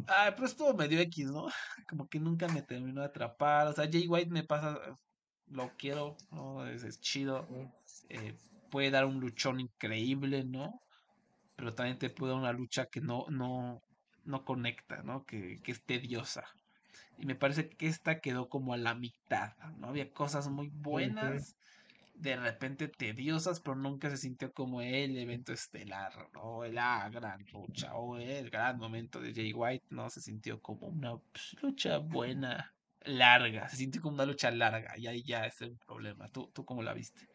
Ah, 0.07 0.33
pero 0.35 0.47
estuvo 0.47 0.75
medio 0.75 1.01
X, 1.01 1.27
¿no? 1.27 1.47
Como 1.89 2.09
que 2.09 2.19
nunca 2.21 2.49
me 2.49 2.63
terminó 2.63 3.01
de 3.01 3.07
atrapar. 3.09 3.69
O 3.69 3.73
sea, 3.73 3.89
Jay 3.91 4.07
White 4.09 4.31
me 4.31 4.45
pasa, 4.45 4.79
lo 5.47 5.77
quiero, 5.77 6.17
¿no? 6.31 6.67
Es, 6.67 6.83
es 6.85 7.01
chido. 7.01 7.47
eh, 8.09 8.37
puede 8.71 8.91
dar 8.91 9.05
un 9.07 9.21
luchón 9.21 9.61
increíble, 9.61 10.45
¿no? 10.45 10.81
Pero 11.57 11.75
también 11.75 11.99
te 11.99 12.11
puede 12.11 12.33
dar 12.33 12.41
una 12.43 12.53
lucha 12.53 12.87
que 12.87 13.01
no, 13.01 13.27
no, 13.31 13.83
no 14.25 14.45
conecta, 14.45 15.03
¿no? 15.03 15.25
Que, 15.25 15.61
que 15.63 15.73
es 15.73 15.83
tediosa. 15.83 16.45
Y 17.19 17.27
me 17.27 17.35
parece 17.35 17.69
que 17.69 17.87
esta 17.87 18.21
quedó 18.21 18.49
como 18.49 18.73
a 18.73 18.79
la 18.79 18.95
mitad, 18.95 19.57
¿no? 19.79 19.89
Había 19.89 20.11
cosas 20.11 20.49
muy 20.49 20.69
buenas, 20.69 21.57
de 22.15 22.37
repente 22.37 22.89
tediosas, 22.89 23.61
pero 23.61 23.77
nunca 23.77 24.09
se 24.11 24.17
sintió 24.17 24.53
como 24.53 24.81
el 24.81 25.17
evento 25.19 25.53
estelar, 25.53 26.13
¿no? 26.35 26.65
La 26.65 27.09
gran 27.11 27.45
lucha 27.53 27.95
o 27.95 28.17
el 28.17 28.51
gran 28.51 28.79
momento 28.79 29.21
de 29.21 29.35
Jay 29.35 29.53
White, 29.53 29.87
¿no? 29.91 30.09
Se 30.09 30.21
sintió 30.21 30.61
como 30.61 30.87
una 30.87 31.17
pues, 31.17 31.57
lucha 31.63 31.99
buena, 31.99 32.73
larga, 33.05 33.69
se 33.69 33.77
sintió 33.77 34.03
como 34.03 34.15
una 34.15 34.27
lucha 34.27 34.51
larga 34.51 34.97
y 34.97 35.07
ahí 35.07 35.23
ya 35.23 35.45
es 35.47 35.61
el 35.63 35.77
problema. 35.77 36.29
¿Tú, 36.29 36.51
tú 36.53 36.65
cómo 36.65 36.83
la 36.83 36.93
viste? 36.93 37.27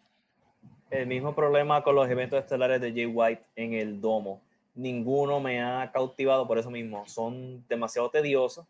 El 0.92 1.08
mismo 1.08 1.36
problema 1.36 1.84
con 1.84 1.96
los 1.96 2.10
eventos 2.10 2.40
estelares 2.40 2.82
de 2.82 2.92
Jay 2.92 3.06
White 3.06 3.46
en 3.56 3.74
el 3.74 4.00
domo. 4.00 4.42
Ninguno 4.76 5.40
me 5.40 5.62
ha 5.62 5.90
cautivado 5.92 6.48
por 6.48 6.58
eso 6.60 6.70
mismo. 6.70 7.08
Son 7.08 7.66
demasiado 7.68 8.10
tediosos, 8.10 8.66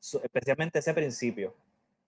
so- 0.00 0.22
especialmente 0.22 0.78
ese 0.78 0.94
principio. 0.94 1.54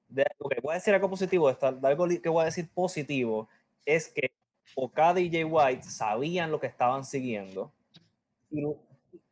De, 0.08 0.24
ok, 0.38 0.54
voy 0.62 0.72
a 0.72 0.74
decir 0.74 0.94
algo 0.94 1.10
positivo. 1.10 1.52
de 1.52 1.88
algo 1.88 2.08
que 2.08 2.28
voy 2.28 2.42
a 2.42 2.46
decir 2.46 2.68
positivo 2.72 3.48
es 3.84 4.08
que 4.08 4.30
Okada 4.76 5.20
y 5.20 5.30
Jay 5.30 5.44
White 5.44 5.82
sabían 5.84 6.50
lo 6.50 6.60
que 6.60 6.68
estaban 6.68 7.04
siguiendo 7.04 7.72
y, 8.50 8.64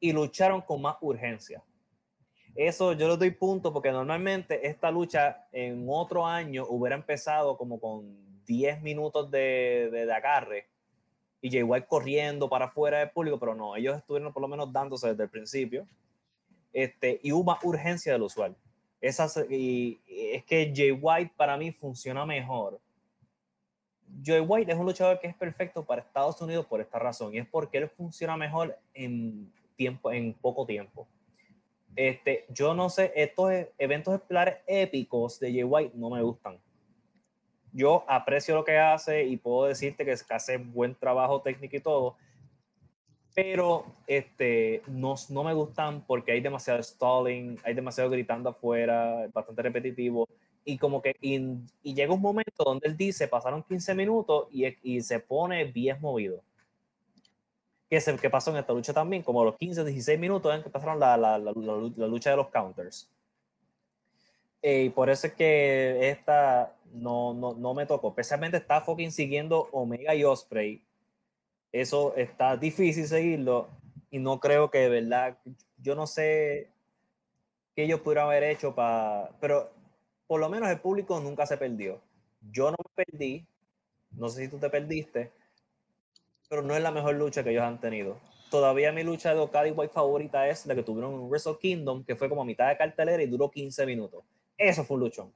y 0.00 0.12
lucharon 0.12 0.60
con 0.62 0.82
más 0.82 0.96
urgencia. 1.00 1.62
Eso 2.54 2.92
yo 2.92 3.08
le 3.08 3.16
doy 3.16 3.30
punto 3.30 3.72
porque 3.72 3.92
normalmente 3.92 4.66
esta 4.66 4.90
lucha 4.90 5.46
en 5.52 5.86
otro 5.88 6.26
año 6.26 6.66
hubiera 6.68 6.96
empezado 6.96 7.56
como 7.56 7.78
con 7.78 8.44
10 8.44 8.80
minutos 8.82 9.30
de, 9.30 9.88
de, 9.92 10.06
de 10.06 10.12
agarre 10.12 10.66
y 11.40 11.50
Jay 11.50 11.62
White 11.62 11.86
corriendo 11.88 12.48
para 12.48 12.66
afuera 12.66 12.98
del 12.98 13.10
público, 13.10 13.38
pero 13.38 13.54
no, 13.54 13.76
ellos 13.76 13.96
estuvieron 13.96 14.32
por 14.32 14.42
lo 14.42 14.48
menos 14.48 14.72
dándose 14.72 15.08
desde 15.08 15.22
el 15.24 15.28
principio. 15.28 15.86
Este, 16.72 17.20
y 17.22 17.32
hubo 17.32 17.44
más 17.44 17.62
urgencia 17.64 18.12
del 18.12 18.22
usual. 18.22 18.56
Esas, 19.00 19.44
y, 19.48 20.00
es 20.06 20.44
que 20.44 20.72
Jay 20.74 20.90
White 20.90 21.32
para 21.36 21.56
mí 21.56 21.72
funciona 21.72 22.26
mejor. 22.26 22.80
Jay 24.24 24.40
White 24.40 24.72
es 24.72 24.78
un 24.78 24.86
luchador 24.86 25.20
que 25.20 25.28
es 25.28 25.34
perfecto 25.34 25.84
para 25.84 26.02
Estados 26.02 26.40
Unidos 26.40 26.66
por 26.66 26.80
esta 26.80 26.98
razón, 26.98 27.34
y 27.34 27.38
es 27.38 27.46
porque 27.46 27.78
él 27.78 27.88
funciona 27.88 28.36
mejor 28.36 28.76
en, 28.94 29.52
tiempo, 29.76 30.10
en 30.10 30.34
poco 30.34 30.66
tiempo. 30.66 31.06
Este, 31.94 32.46
yo 32.48 32.74
no 32.74 32.90
sé, 32.90 33.12
estos 33.14 33.50
e- 33.50 33.72
eventos 33.78 34.14
estelares 34.14 34.58
épicos 34.66 35.38
de 35.40 35.52
Jay 35.52 35.64
White 35.64 35.92
no 35.94 36.10
me 36.10 36.22
gustan. 36.22 36.58
Yo 37.78 38.04
aprecio 38.08 38.56
lo 38.56 38.64
que 38.64 38.76
hace 38.76 39.24
y 39.24 39.36
puedo 39.36 39.68
decirte 39.68 40.04
que, 40.04 40.10
hace 40.30 40.56
buen 40.56 40.96
trabajo 40.96 41.40
técnico 41.40 41.76
y 41.76 41.80
todo, 41.80 42.16
pero 43.36 43.84
este, 44.08 44.82
no, 44.88 45.14
no 45.28 45.44
me 45.44 45.54
gustan 45.54 46.04
porque 46.04 46.32
hay 46.32 46.40
demasiado 46.40 46.82
stalling, 46.82 47.56
hay 47.62 47.74
demasiado 47.74 48.10
gritando 48.10 48.50
afuera, 48.50 49.28
bastante 49.32 49.62
repetitivo. 49.62 50.26
Y 50.64 50.76
como 50.76 51.00
que 51.00 51.14
y, 51.20 51.36
y 51.84 51.94
llega 51.94 52.12
un 52.12 52.20
momento 52.20 52.64
donde 52.64 52.88
él 52.88 52.96
dice, 52.96 53.28
pasaron 53.28 53.62
15 53.62 53.94
minutos 53.94 54.48
y, 54.50 54.66
y 54.82 55.00
se 55.00 55.20
pone 55.20 55.62
bien 55.64 56.00
movido. 56.00 56.42
Que 57.88 57.98
es 57.98 58.08
el 58.08 58.18
que 58.20 58.28
pasó 58.28 58.50
en 58.50 58.56
esta 58.56 58.72
lucha 58.72 58.92
también, 58.92 59.22
como 59.22 59.44
los 59.44 59.56
15, 59.56 59.84
16 59.84 60.18
minutos 60.18 60.52
en 60.52 60.64
que 60.64 60.68
pasaron 60.68 60.98
la, 60.98 61.16
la, 61.16 61.38
la- 61.38 61.52
la 61.54 62.06
lucha 62.08 62.30
de 62.30 62.36
los 62.36 62.48
counters. 62.48 63.08
Eh, 64.62 64.84
y 64.84 64.90
por 64.90 65.08
eso 65.10 65.28
es 65.28 65.34
que 65.34 66.10
esta 66.10 66.74
no, 66.92 67.34
no, 67.34 67.54
no 67.54 67.74
me 67.74 67.86
tocó. 67.86 68.08
Especialmente 68.08 68.56
está 68.56 68.80
fucking 68.80 69.12
siguiendo 69.12 69.68
Omega 69.72 70.14
y 70.14 70.24
Osprey. 70.24 70.82
Eso 71.72 72.14
está 72.16 72.56
difícil 72.56 73.06
seguirlo. 73.06 73.68
Y 74.10 74.18
no 74.18 74.40
creo 74.40 74.70
que 74.70 74.78
de 74.78 74.88
verdad, 74.88 75.38
yo 75.78 75.94
no 75.94 76.06
sé 76.06 76.70
qué 77.74 77.84
ellos 77.84 78.00
pudieran 78.00 78.26
haber 78.26 78.44
hecho 78.44 78.74
para. 78.74 79.30
Pero 79.40 79.70
por 80.26 80.40
lo 80.40 80.48
menos 80.48 80.68
el 80.68 80.80
público 80.80 81.20
nunca 81.20 81.46
se 81.46 81.56
perdió. 81.56 82.00
Yo 82.50 82.70
no 82.70 82.76
me 82.78 83.04
perdí. 83.04 83.46
No 84.10 84.28
sé 84.28 84.44
si 84.44 84.48
tú 84.48 84.58
te 84.58 84.70
perdiste. 84.70 85.30
Pero 86.48 86.62
no 86.62 86.74
es 86.74 86.82
la 86.82 86.90
mejor 86.90 87.14
lucha 87.14 87.44
que 87.44 87.50
ellos 87.50 87.62
han 87.62 87.80
tenido. 87.80 88.18
Todavía 88.50 88.92
mi 88.92 89.02
lucha 89.02 89.34
de 89.34 89.40
Okada 89.40 89.68
y 89.68 89.72
White 89.72 89.92
favorita 89.92 90.48
es 90.48 90.64
la 90.64 90.74
que 90.74 90.82
tuvieron 90.82 91.12
en 91.12 91.28
Wrestle 91.28 91.58
Kingdom, 91.60 92.02
que 92.02 92.16
fue 92.16 92.30
como 92.30 92.40
a 92.40 92.46
mitad 92.46 92.68
de 92.68 92.78
cartelera 92.78 93.22
y 93.22 93.26
duró 93.26 93.50
15 93.50 93.84
minutos. 93.84 94.24
Eso 94.58 94.84
fue 94.84 94.96
un 94.96 95.00
luchón. 95.04 95.32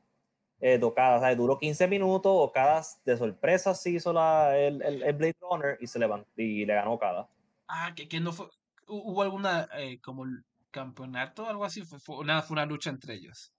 Eh, 0.60 0.80
Okada, 0.82 1.20
¿sabes? 1.20 1.36
duró 1.38 1.58
15 1.58 1.88
minutos. 1.88 2.32
Okada 2.34 2.82
de 3.04 3.16
sorpresa 3.16 3.74
sí 3.74 3.96
hizo 3.96 4.12
la, 4.12 4.56
el, 4.58 4.82
el, 4.82 5.02
el 5.02 5.14
Blade 5.14 5.36
Runner 5.40 5.78
y, 5.80 5.86
se 5.88 5.98
levantó, 5.98 6.28
y 6.36 6.66
le 6.66 6.74
ganó 6.74 6.94
Okada. 6.94 7.28
Ah, 7.68 7.92
que, 7.96 8.08
que 8.08 8.20
no 8.20 8.32
fue. 8.32 8.46
hu- 8.86 9.02
¿Hubo 9.04 9.22
alguna 9.22 9.68
eh, 9.76 10.00
como 10.00 10.24
el 10.24 10.44
campeonato 10.70 11.46
algo 11.46 11.64
así? 11.64 11.82
Fue, 11.82 11.98
fue 12.00 12.18
una, 12.18 12.42
fue 12.42 12.54
una 12.54 12.66
lucha 12.66 12.90
entre 12.90 13.14
ellos. 13.14 13.52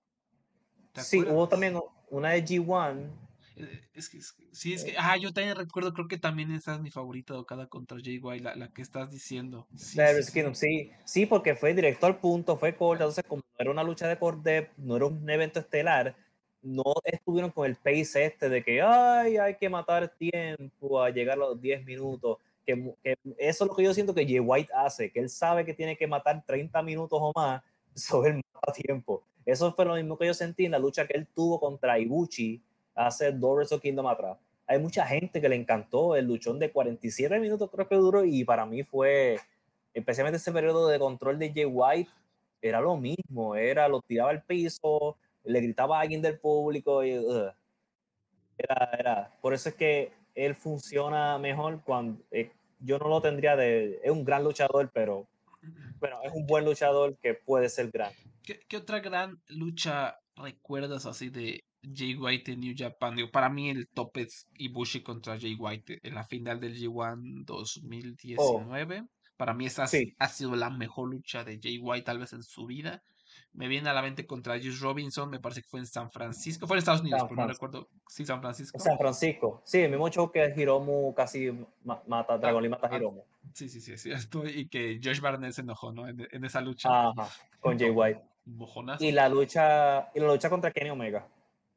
¿Te 0.93 1.01
Sí, 1.01 1.21
hubo 1.21 1.47
también 1.47 1.79
una 2.09 2.29
de 2.31 2.43
G1. 2.45 3.09
Eh, 3.55 3.81
Es 3.93 4.09
que, 4.09 4.17
es 4.17 4.31
que- 4.31 4.47
sí, 4.51 4.73
es 4.73 4.83
que, 4.83 4.95
ah, 4.97 5.15
yo 5.17 5.31
también 5.31 5.55
recuerdo, 5.55 5.93
creo 5.93 6.07
que 6.07 6.17
también 6.17 6.51
esa 6.51 6.75
es 6.75 6.81
mi 6.81 6.89
favorita 6.89 7.33
de 7.33 7.39
Okada 7.39 7.67
contra 7.67 7.97
Jay 8.03 8.17
White, 8.19 8.43
la, 8.43 8.55
la 8.55 8.69
que 8.69 8.81
estás 8.81 9.11
diciendo. 9.11 9.67
Sí, 9.75 9.97
de 9.99 10.23
sí, 10.23 10.31
sí. 10.31 10.55
Sí, 10.55 10.91
sí, 11.05 11.25
porque 11.25 11.55
fue 11.55 11.73
directo 11.73 12.05
al 12.07 12.19
punto, 12.19 12.57
fue 12.57 12.75
corta, 12.75 13.03
entonces 13.03 13.23
como 13.27 13.41
no 13.43 13.55
era 13.59 13.71
una 13.71 13.83
lucha 13.83 14.07
de 14.07 14.17
cordep, 14.17 14.71
no 14.77 14.95
era 14.95 15.05
un 15.05 15.29
evento 15.29 15.59
estelar, 15.59 16.15
no 16.61 16.83
estuvieron 17.03 17.51
con 17.51 17.65
el 17.67 17.75
pace 17.75 18.25
este 18.25 18.49
de 18.49 18.63
que 18.63 18.81
ay, 18.81 19.37
hay 19.37 19.55
que 19.57 19.69
matar 19.69 20.07
tiempo 20.17 21.01
a 21.03 21.09
llegar 21.11 21.35
a 21.37 21.39
los 21.41 21.61
10 21.61 21.83
minutos. 21.85 22.37
que, 22.65 22.95
que 23.03 23.15
eso 23.37 23.65
es 23.65 23.69
lo 23.69 23.75
que 23.75 23.83
yo 23.83 23.93
siento 23.93 24.13
que 24.15 24.25
Jay 24.25 24.39
White 24.39 24.71
hace, 24.73 25.11
que 25.11 25.19
él 25.19 25.29
sabe 25.29 25.65
que 25.65 25.73
tiene 25.73 25.97
que 25.97 26.07
matar 26.07 26.43
30 26.45 26.81
minutos 26.81 27.19
o 27.21 27.31
más, 27.35 27.61
sobre 27.95 28.31
el 28.31 28.41
tiempo. 28.73 29.23
Eso 29.45 29.73
fue 29.73 29.85
lo 29.85 29.95
mismo 29.95 30.17
que 30.17 30.25
yo 30.25 30.33
sentí 30.33 30.65
en 30.65 30.71
la 30.71 30.79
lucha 30.79 31.05
que 31.05 31.17
él 31.17 31.27
tuvo 31.27 31.59
contra 31.59 31.99
Ibuchi 31.99 32.61
hace 32.95 33.31
dos 33.31 33.55
Wrestle 33.55 33.79
Kingdom 33.79 34.07
atrás. 34.07 34.37
Hay 34.67 34.79
mucha 34.79 35.05
gente 35.05 35.41
que 35.41 35.49
le 35.49 35.55
encantó 35.55 36.15
el 36.15 36.25
luchón 36.25 36.59
de 36.59 36.71
47 36.71 37.39
minutos, 37.39 37.69
creo 37.71 37.87
que 37.87 37.95
duró, 37.95 38.23
y 38.23 38.43
para 38.43 38.65
mí 38.65 38.83
fue, 38.83 39.39
especialmente 39.93 40.37
ese 40.37 40.51
periodo 40.51 40.87
de 40.87 40.99
control 40.99 41.37
de 41.37 41.51
Jay 41.53 41.65
White, 41.65 42.11
era 42.61 42.79
lo 42.79 42.95
mismo, 42.95 43.55
era 43.55 43.87
lo 43.89 44.01
tiraba 44.01 44.29
al 44.29 44.43
piso, 44.43 45.17
le 45.43 45.61
gritaba 45.61 45.97
a 45.97 46.01
alguien 46.01 46.21
del 46.21 46.39
público 46.39 47.03
y 47.03 47.19
ugh. 47.19 47.53
era, 48.57 48.89
era, 48.97 49.37
por 49.41 49.53
eso 49.53 49.69
es 49.69 49.75
que 49.75 50.13
él 50.33 50.55
funciona 50.55 51.37
mejor 51.37 51.81
cuando 51.83 52.23
eh, 52.31 52.51
yo 52.79 52.97
no 52.99 53.09
lo 53.09 53.21
tendría 53.21 53.55
de, 53.57 53.99
es 54.01 54.11
un 54.11 54.23
gran 54.23 54.43
luchador, 54.43 54.89
pero 54.93 55.27
bueno, 55.99 56.19
es 56.23 56.33
un 56.33 56.45
buen 56.45 56.65
luchador 56.65 57.17
que 57.17 57.33
puede 57.33 57.69
ser 57.69 57.91
grande. 57.91 58.17
¿Qué, 58.43 58.59
qué 58.67 58.77
otra 58.77 58.99
gran 58.99 59.41
lucha 59.47 60.19
recuerdas 60.35 61.05
así 61.05 61.29
de 61.29 61.63
Jay 61.93 62.15
White 62.15 62.51
en 62.53 62.59
New 62.61 62.73
Japan? 62.77 63.15
Digo, 63.15 63.31
para 63.31 63.49
mí 63.49 63.69
el 63.69 63.87
top 63.89 64.17
es 64.17 64.47
Ibushi 64.57 65.01
contra 65.01 65.39
Jay 65.39 65.55
White 65.55 65.99
en 66.03 66.15
la 66.15 66.23
final 66.23 66.59
del 66.59 66.75
G1 66.77 67.45
2019. 67.45 69.05
Para 69.37 69.53
mí 69.53 69.65
esa 69.65 69.83
ha- 69.83 69.87
Sí. 69.87 70.15
ha 70.19 70.27
sido 70.29 70.55
la 70.55 70.69
mejor 70.69 71.09
lucha 71.09 71.43
de 71.43 71.59
Jay 71.61 71.79
White 71.79 72.05
tal 72.05 72.19
vez 72.19 72.33
en 72.33 72.43
su 72.43 72.65
vida. 72.65 73.03
Me 73.51 73.67
viene 73.67 73.89
a 73.89 73.93
la 73.93 74.01
mente 74.01 74.25
contra 74.25 74.55
Juice 74.59 74.79
Robinson, 74.81 75.29
me 75.29 75.39
parece 75.39 75.61
que 75.61 75.67
fue 75.67 75.79
en 75.79 75.85
San 75.87 76.11
Francisco. 76.11 76.65
Fue 76.67 76.75
en 76.75 76.79
Estados 76.79 77.01
Unidos, 77.01 77.23
pero 77.29 77.41
no 77.41 77.47
recuerdo. 77.47 77.87
Sí, 78.07 78.25
San 78.25 78.41
Francisco. 78.41 78.79
San 78.79 78.97
Francisco, 78.97 79.61
sí, 79.65 79.79
el 79.79 79.91
mismo 79.91 80.09
show 80.09 80.31
que 80.31 80.53
Hiromu 80.55 81.13
casi 81.15 81.51
ma- 81.83 82.01
mata, 82.07 82.37
Dragon 82.37 82.61
Lee 82.63 82.69
mata 82.69 82.87
a 82.87 82.91
ah, 82.91 82.97
Hiromu. 82.97 83.23
Sí, 83.53 83.69
sí, 83.69 83.79
sí, 83.81 83.93
es 83.93 84.01
cierto. 84.01 84.47
Y 84.47 84.67
que 84.67 84.99
Josh 85.03 85.19
Barnett 85.19 85.53
se 85.53 85.61
enojó, 85.61 85.91
¿no? 85.91 86.07
En, 86.07 86.27
en 86.31 86.45
esa 86.45 86.61
lucha. 86.61 87.09
Ajá, 87.09 87.29
con 87.59 87.77
Jay 87.77 87.89
White. 87.89 88.21
Mojonazo. 88.45 89.03
Y 89.03 89.11
la 89.11 89.29
lucha, 89.29 90.09
y 90.13 90.19
la 90.19 90.27
lucha 90.27 90.49
contra 90.49 90.71
Kenny 90.71 90.89
Omega. 90.89 91.27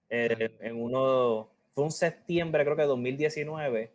Eh, 0.08 0.56
en 0.60 0.80
uno, 0.80 1.48
fue 1.72 1.84
un 1.84 1.90
septiembre, 1.90 2.64
creo 2.64 2.76
que 2.76 2.82
2019 2.84 3.92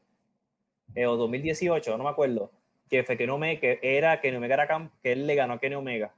eh, 0.95 1.05
o 1.07 1.15
2018, 1.17 1.97
no 1.97 2.03
me 2.03 2.09
acuerdo. 2.09 2.51
Que 2.89 3.03
fue 3.05 3.15
Kenny 3.17 3.31
Omega, 3.31 3.59
que 3.61 3.79
era 3.81 4.19
Kenny 4.19 4.35
Omega, 4.37 4.55
era 4.55 4.67
cam- 4.67 4.91
que 5.01 5.13
él 5.13 5.25
le 5.25 5.35
ganó 5.35 5.53
a 5.53 5.59
Kenny 5.59 5.75
Omega. 5.75 6.13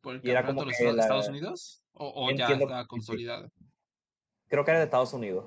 ¿Por 0.00 0.14
el 0.16 0.20
y 0.24 0.30
era 0.30 0.46
como 0.46 0.60
de 0.60 0.66
los 0.66 0.76
que 0.76 0.84
Estados- 0.84 0.96
la- 0.96 1.02
Estados 1.02 1.28
Unidos? 1.28 1.82
¿O, 1.94 2.26
o 2.26 2.30
ya 2.30 2.46
que 2.46 2.54
sí. 2.56 2.64
consolidado? 2.86 3.50
Creo 4.46 4.64
que 4.64 4.70
era 4.70 4.78
de 4.78 4.84
Estados 4.84 5.12
Unidos. 5.12 5.46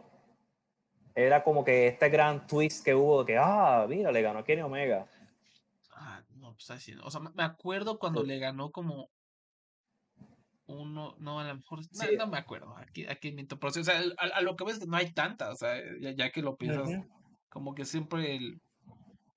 Era 1.16 1.44
como 1.44 1.64
que 1.64 1.88
este 1.88 2.10
gran 2.10 2.46
twist 2.48 2.84
que 2.84 2.94
hubo 2.96 3.24
de 3.24 3.34
que, 3.34 3.38
ah, 3.38 3.86
mira, 3.88 4.12
le 4.12 4.22
ganó 4.22 4.40
a 4.40 4.44
Kenny 4.44 4.62
Omega. 4.62 5.08
Ah, 5.92 6.22
no, 6.36 6.54
pues 6.54 6.70
así, 6.72 6.94
no. 6.96 7.06
O 7.06 7.12
sea, 7.12 7.22
me 7.22 7.30
me 7.34 7.44
acuerdo 7.44 7.98
cuando 8.00 8.22
Sí. 8.22 8.28
le 8.28 8.40
ganó 8.40 8.72
como 8.72 9.10
uno, 10.72 11.16
no, 11.20 11.40
a 11.40 11.48
lo 11.48 11.56
mejor, 11.56 11.80
no, 11.80 11.86
Sí. 11.92 12.16
no 12.18 12.28
me 12.28 12.38
acuerdo, 12.38 12.76
aquí, 12.78 13.06
aquí 13.08 13.32
miento, 13.32 13.60
pero 13.60 13.72
sí, 13.74 13.80
o 13.82 13.84
sea, 13.84 14.02
a, 14.18 14.26
a 14.38 14.42
lo 14.42 14.56
que 14.56 14.64
ves 14.64 14.86
no 14.88 14.98
hay 14.98 15.12
tanta, 15.14 15.52
o 15.52 15.56
sea, 15.56 15.76
ya, 16.00 16.12
ya 16.12 16.30
que 16.32 16.42
lo 16.42 16.56
piensas, 16.58 16.90
como 17.50 17.74
que 17.76 17.86
siempre 17.86 18.36
el, 18.36 18.60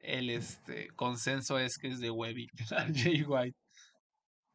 el 0.00 0.30
este, 0.30 0.88
consenso 0.96 1.58
es 1.58 1.76
que 1.78 1.88
es 1.88 2.00
de 2.00 2.10
Webby, 2.10 2.46
Jay 2.94 3.22
White. 3.22 3.56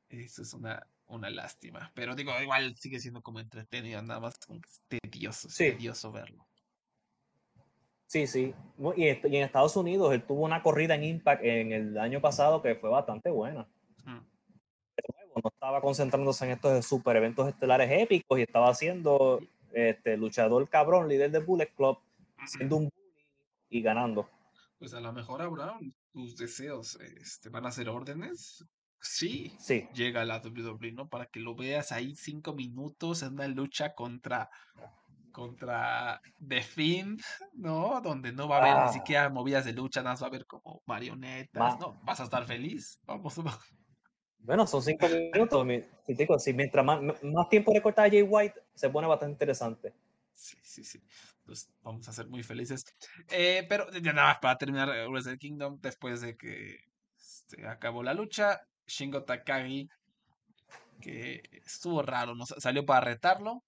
Eso 0.09 0.41
es 0.41 0.53
una, 0.53 0.81
una 1.07 1.29
lástima, 1.29 1.91
pero 1.93 2.15
digo, 2.15 2.31
igual 2.41 2.75
sigue 2.75 2.99
siendo 2.99 3.21
como 3.21 3.39
entretenido, 3.39 4.01
nada 4.01 4.19
más 4.19 4.37
como 4.39 4.59
que 4.59 4.69
es 4.69 4.81
tedioso, 5.01 5.47
es 5.47 5.53
Sí. 5.55 5.71
tedioso 5.71 6.11
verlo. 6.11 6.45
Sí, 8.07 8.25
sí. 8.25 8.55
Y 8.97 9.07
en 9.07 9.35
Estados 9.43 9.75
Unidos 9.75 10.11
él 10.13 10.23
tuvo 10.25 10.43
una 10.45 10.63
corrida 10.63 10.95
en 10.95 11.03
Impact 11.03 11.43
en 11.43 11.71
el 11.71 11.97
año 11.99 12.19
pasado 12.21 12.59
que 12.61 12.73
fue 12.75 12.89
bastante 12.89 13.29
buena. 13.29 13.67
Nuevo, 15.29 15.41
no 15.43 15.49
estaba 15.53 15.81
concentrándose 15.81 16.45
en 16.45 16.51
estos 16.51 16.85
super 16.85 17.15
eventos 17.15 17.47
estelares 17.47 17.89
épicos 17.91 18.39
y 18.39 18.43
estaba 18.43 18.69
haciendo 18.69 19.39
este 19.73 20.17
luchador 20.17 20.67
cabrón, 20.69 21.07
líder 21.07 21.31
de 21.31 21.39
Bullet 21.39 21.71
Club, 21.75 21.97
siendo 22.45 22.77
un 22.77 22.83
bully 22.85 23.27
y 23.69 23.81
ganando. 23.81 24.29
Pues 24.79 24.93
a 24.93 24.99
lo 24.99 25.11
mejor, 25.13 25.41
Abraham, 25.41 25.93
tus 26.11 26.37
deseos 26.37 26.95
este, 26.95 27.49
van 27.49 27.65
a 27.65 27.71
ser 27.71 27.89
órdenes. 27.89 28.65
Sí, 29.01 29.55
Sí, 29.59 29.87
llega 29.93 30.21
a 30.21 30.25
la 30.25 30.41
WWE, 30.41 30.91
¿no? 30.91 31.07
Para 31.07 31.25
que 31.27 31.39
lo 31.39 31.55
veas 31.55 31.91
ahí 31.93 32.15
cinco 32.15 32.53
minutos 32.53 33.23
en 33.23 33.33
una 33.33 33.47
lucha 33.47 33.93
contra, 33.93 34.49
contra 35.31 36.21
The 36.45 36.61
Fiend, 36.61 37.21
¿no? 37.53 38.01
Donde 38.01 38.31
no 38.33 38.47
va 38.49 38.57
a 38.57 38.59
haber 38.61 38.73
Ah. 38.73 38.85
ni 38.87 38.93
siquiera 38.93 39.29
movidas 39.29 39.63
de 39.65 39.73
lucha, 39.73 40.01
nada 40.01 40.13
más 40.13 40.21
va 40.21 40.25
a 40.25 40.29
haber 40.29 40.45
como 40.45 40.81
marionetas, 40.85 41.75
Ma- 41.75 41.77
¿no? 41.79 41.99
Vas 42.03 42.19
a 42.19 42.23
estar 42.23 42.45
feliz. 42.45 42.99
Vamos, 43.05 43.35
vamos. 43.43 43.59
Bueno, 44.39 44.65
son 44.67 44.81
cinco 44.81 45.07
minutos. 45.07 45.65
mi- 45.65 45.81
si, 46.05 46.15
te 46.15 46.23
digo, 46.23 46.39
si 46.39 46.53
mientras 46.53 46.85
más, 46.85 47.01
más 47.23 47.49
tiempo 47.49 47.71
le 47.73 47.81
corta 47.81 48.03
a 48.03 48.09
Jay 48.09 48.21
White, 48.23 48.55
se 48.73 48.89
pone 48.89 49.07
bastante 49.07 49.33
interesante. 49.33 49.93
Sí, 50.33 50.57
sí, 50.63 50.83
sí. 50.83 51.01
Entonces 51.39 51.69
vamos 51.81 52.07
a 52.07 52.13
ser 52.13 52.27
muy 52.27 52.43
felices. 52.43 52.83
Eh, 53.29 53.65
pero 53.67 53.91
ya 53.91 54.13
nada 54.13 54.29
más 54.29 54.39
para 54.39 54.57
terminar 54.57 54.89
eh, 54.89 55.07
Wrestle 55.07 55.37
Kingdom, 55.37 55.79
después 55.81 56.21
de 56.21 56.37
que 56.37 56.77
este, 57.17 57.67
acabó 57.67 58.03
la 58.03 58.13
lucha, 58.13 58.61
Shingo 58.87 59.23
Takagi, 59.23 59.89
que 61.01 61.41
estuvo 61.65 62.01
raro, 62.01 62.35
¿no? 62.35 62.45
Sa- 62.45 62.59
Salió 62.59 62.85
para 62.85 63.01
retarlo. 63.01 63.63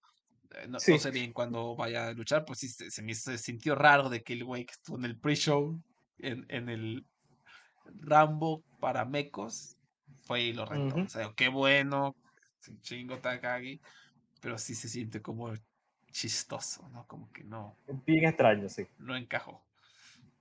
eh, 0.55 0.67
No, 0.67 0.79
sé 0.79 1.11
bien 1.11 1.33
cuándo 1.33 1.75
vaya 1.75 2.07
a 2.07 2.13
luchar, 2.13 2.43
pues 2.45 2.59
sí, 2.59 2.67
se, 2.69 2.89
se 2.91 3.01
me 3.01 3.11
hizo- 3.13 3.31
se 3.31 3.37
sintió 3.37 3.75
raro 3.75 4.09
de 4.09 4.21
que 4.21 4.33
el 4.33 4.43
güey 4.43 4.65
que 4.65 4.73
estuvo 4.73 4.97
en 4.97 5.05
el 5.05 5.17
pre-show, 5.17 5.81
en, 6.19 6.45
en 6.49 6.69
el 6.69 7.05
Rambo 7.85 8.63
para 8.79 9.05
Mecos, 9.05 9.77
fue 10.21 10.41
y 10.41 10.53
lo 10.53 10.65
retó. 10.65 10.95
Ujú. 10.95 11.05
O 11.05 11.09
sea, 11.09 11.31
qué 11.35 11.49
bueno, 11.49 12.15
Shingo 12.83 13.19
Takagi, 13.19 13.81
pero 14.41 14.57
sí 14.57 14.75
se 14.75 14.89
siente 14.89 15.21
como 15.21 15.53
chistoso, 16.11 16.87
¿no? 16.89 17.05
Como 17.07 17.31
que 17.31 17.43
no, 17.43 17.77
Bien 18.05 18.25
extraño, 18.25 18.69
sí. 18.69 18.85
no 18.97 19.15
encajó. 19.15 19.63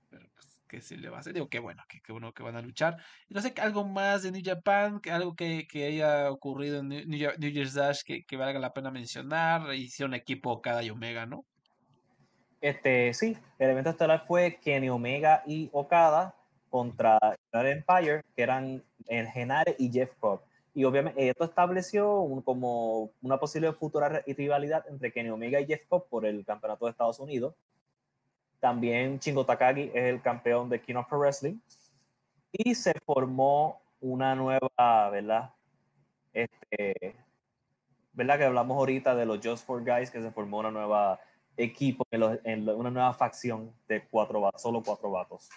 Pero 0.09 0.27
pues, 0.35 0.61
¿qué 0.67 0.81
se 0.81 0.97
le 0.97 1.09
va 1.09 1.17
a 1.17 1.19
hacer? 1.21 1.33
Digo, 1.33 1.49
qué 1.49 1.59
bueno, 1.59 1.83
que 1.87 2.01
qué 2.01 2.11
bueno 2.11 2.33
que 2.33 2.43
van 2.43 2.55
a 2.55 2.61
luchar. 2.61 2.97
Y 3.29 3.33
no 3.33 3.41
sé, 3.41 3.53
algo 3.57 3.87
más 3.87 4.23
de 4.23 4.31
New 4.31 4.41
Japan, 4.43 4.99
que 4.99 5.11
algo 5.11 5.35
que, 5.35 5.65
que 5.67 5.85
haya 5.85 6.29
ocurrido 6.31 6.79
en 6.79 6.89
New, 6.89 7.05
New 7.07 7.49
Year's 7.51 7.73
Dash 7.73 8.01
que, 8.05 8.23
que 8.23 8.37
valga 8.37 8.59
la 8.59 8.73
pena 8.73 8.91
mencionar. 8.91 9.73
Hicieron 9.73 10.13
equipo 10.13 10.61
cada 10.61 10.83
y 10.83 10.89
Omega, 10.89 11.25
¿no? 11.25 11.45
Este, 12.61 13.13
sí, 13.13 13.37
el 13.57 13.71
evento 13.71 13.89
estelar 13.89 14.23
fue 14.25 14.59
Kenny 14.61 14.89
Omega 14.89 15.43
y 15.47 15.69
Okada 15.73 16.35
contra 16.71 17.19
Star 17.45 17.67
Empire, 17.67 18.23
que 18.35 18.41
eran 18.41 18.83
el 19.07 19.27
Genare 19.27 19.75
y 19.77 19.91
Jeff 19.91 20.11
Cobb. 20.19 20.41
Y 20.73 20.85
obviamente 20.85 21.27
esto 21.29 21.43
estableció 21.43 22.21
un- 22.21 22.41
como 22.41 23.11
una 23.21 23.37
posible 23.37 23.71
futura 23.73 24.07
rivalidad 24.25 24.85
entre 24.87 25.11
Kenny 25.11 25.29
Omega 25.29 25.59
y 25.59 25.67
Jeff 25.67 25.85
Cobb 25.87 26.07
por 26.09 26.25
el 26.25 26.43
campeonato 26.45 26.85
de 26.85 26.91
Estados 26.91 27.19
Unidos. 27.19 27.53
También 28.59 29.19
Shingo 29.19 29.45
Takagi 29.45 29.91
es 29.93 30.03
el 30.05 30.21
campeón 30.21 30.69
de 30.69 30.81
King 30.81 30.95
of 30.95 31.07
Pro 31.07 31.19
Wrestling. 31.19 31.57
Y 32.53 32.73
se 32.73 32.93
formó 33.05 33.81
una 33.99 34.33
nueva, 34.33 35.09
¿verdad? 35.11 35.51
Este, 36.33 37.15
¿verdad? 38.13 38.37
Que 38.37 38.45
hablamos 38.45 38.77
ahorita 38.77 39.13
de 39.15 39.25
los 39.25 39.39
Just 39.43 39.65
for 39.65 39.83
Guys, 39.83 40.09
que 40.09 40.21
se 40.21 40.31
formó 40.31 40.59
una 40.59 40.71
nueva 40.71 41.19
equipo, 41.57 42.05
en, 42.11 42.19
los- 42.19 42.39
en 42.45 42.65
lo- 42.65 42.77
una 42.77 42.89
nueva 42.91 43.13
facción 43.13 43.73
de 43.87 44.07
cuatro 44.07 44.49
solo 44.57 44.81
cuatro 44.85 45.11
vatos. 45.11 45.49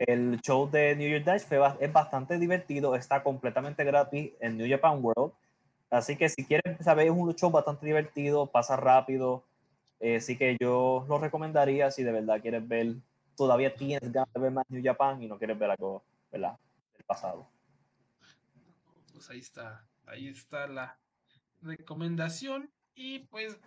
El 0.00 0.40
show 0.40 0.70
de 0.70 0.96
New 0.96 1.06
Year's 1.06 1.26
Dash 1.26 1.42
fue 1.42 1.58
es 1.78 1.92
bastante 1.92 2.38
divertido, 2.38 2.96
está 2.96 3.22
completamente 3.22 3.84
gratis 3.84 4.32
en 4.40 4.56
New 4.56 4.66
Japan 4.66 4.98
World. 5.04 5.34
Así 5.90 6.16
que 6.16 6.26
si 6.30 6.42
quieres 6.46 6.82
saber, 6.82 7.08
es 7.08 7.12
un 7.12 7.34
show 7.34 7.50
bastante 7.50 7.84
divertido, 7.84 8.46
pasa 8.46 8.76
rápido. 8.76 9.44
eh, 10.00 10.16
así 10.16 10.38
que 10.38 10.56
yo 10.58 11.04
lo 11.06 11.18
recomendaría 11.18 11.90
si 11.90 12.02
de 12.02 12.12
verdad 12.12 12.40
quieres 12.40 12.66
ver, 12.66 12.94
todavía 13.36 13.74
tienes 13.74 14.10
ganas 14.10 14.32
de 14.32 14.40
ver 14.40 14.52
más 14.52 14.64
New 14.70 14.82
Japan 14.82 15.22
y 15.22 15.26
no 15.26 15.36
quieres 15.36 15.58
ver 15.58 15.70
algo, 15.72 16.02
¿verdad? 16.32 16.56
Del 16.96 17.04
pasado. 17.04 17.46
Pues 19.12 19.28
ahí 19.28 19.40
está, 19.40 19.84
ahí 20.06 20.28
está 20.28 20.66
la 20.66 20.98
recomendación. 21.60 22.70
Y 22.94 23.18
pues, 23.18 23.58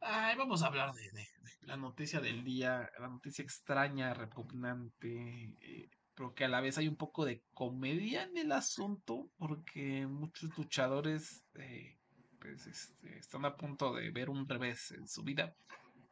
ay, 0.00 0.36
vamos 0.36 0.62
a 0.62 0.66
hablar 0.66 0.92
de, 0.94 1.02
de- 1.02 1.10
de 1.20 1.66
la 1.66 1.76
noticia 1.76 2.20
del 2.20 2.44
día, 2.44 2.90
la 2.98 3.08
noticia 3.08 3.42
extraña, 3.42 4.14
repugnante, 4.14 5.54
eh, 5.60 5.90
pero 6.14 6.34
que 6.34 6.44
a 6.44 6.48
la 6.48 6.60
vez 6.60 6.78
hay 6.78 6.88
un 6.88 6.96
poco 6.96 7.24
de 7.24 7.42
comedia 7.52 8.22
en 8.24 8.36
el 8.36 8.52
asunto, 8.52 9.28
porque 9.36 10.06
muchos 10.06 10.56
luchadores 10.56 11.44
eh, 11.54 11.96
pues, 12.40 12.66
este, 12.66 13.18
están 13.18 13.44
a 13.44 13.56
punto 13.56 13.94
de 13.94 14.10
ver 14.10 14.30
un 14.30 14.48
revés 14.48 14.92
en 14.92 15.06
su 15.08 15.22
vida. 15.22 15.54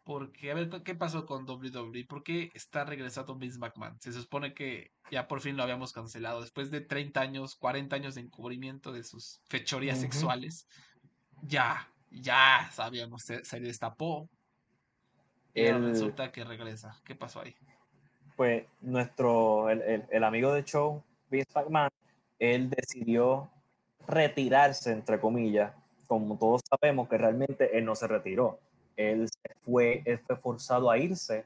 Porque, 0.05 0.51
a 0.51 0.55
ver, 0.55 0.69
¿qué- 0.69 0.83
¿qué 0.83 0.95
pasó 0.95 1.25
con 1.25 1.47
WWE? 1.47 2.05
¿Por 2.07 2.23
qué 2.23 2.51
está 2.53 2.85
regresando 2.85 3.37
Vince 3.37 3.59
McMahon? 3.59 3.99
Se 4.01 4.13
supone 4.13 4.53
que 4.53 4.91
ya 5.11 5.27
por 5.27 5.41
fin 5.41 5.57
lo 5.57 5.63
habíamos 5.63 5.95
cancelado. 5.95 6.43
Después 6.43 6.71
de 6.71 6.83
30 6.83 7.23
años, 7.23 7.55
40 7.57 7.97
años 7.97 8.15
de 8.15 8.21
encubrimiento 8.21 8.93
de 8.93 9.03
sus 9.05 9.41
fechorías 9.49 9.99
sexuales, 10.03 10.67
ya, 11.43 11.91
ya 12.21 12.71
sabíamos, 12.73 13.23
se, 13.23 13.45
se 13.45 13.61
destapó. 13.61 14.29
Y 15.55 15.67
El- 15.67 15.93
resulta 15.93 16.33
que 16.33 16.45
regresa. 16.45 17.01
¿Qué 17.05 17.15
pasó 17.15 17.41
ahí? 17.41 17.55
pues 18.37 18.65
nuestro, 18.81 19.71
el, 19.71 19.83
el, 19.83 20.05
el 20.11 20.25
amigo 20.25 20.53
de 20.53 20.65
show, 20.65 21.03
Vince 21.31 21.51
McMahon, 21.55 21.91
él 22.39 22.69
decidió 22.71 23.49
retirarse, 24.07 24.93
entre 24.93 25.21
comillas, 25.21 25.73
como 26.07 26.37
todos 26.37 26.61
sabemos 26.69 27.09
que 27.09 27.17
realmente 27.17 27.77
él 27.77 27.85
no 27.85 27.95
se 27.95 28.07
retiró. 28.07 28.59
Él 28.97 29.29
se 29.29 29.55
fue, 29.65 30.03
él 30.05 30.19
fue 30.19 30.37
forzado 30.37 30.91
a 30.91 30.99
irse 30.99 31.45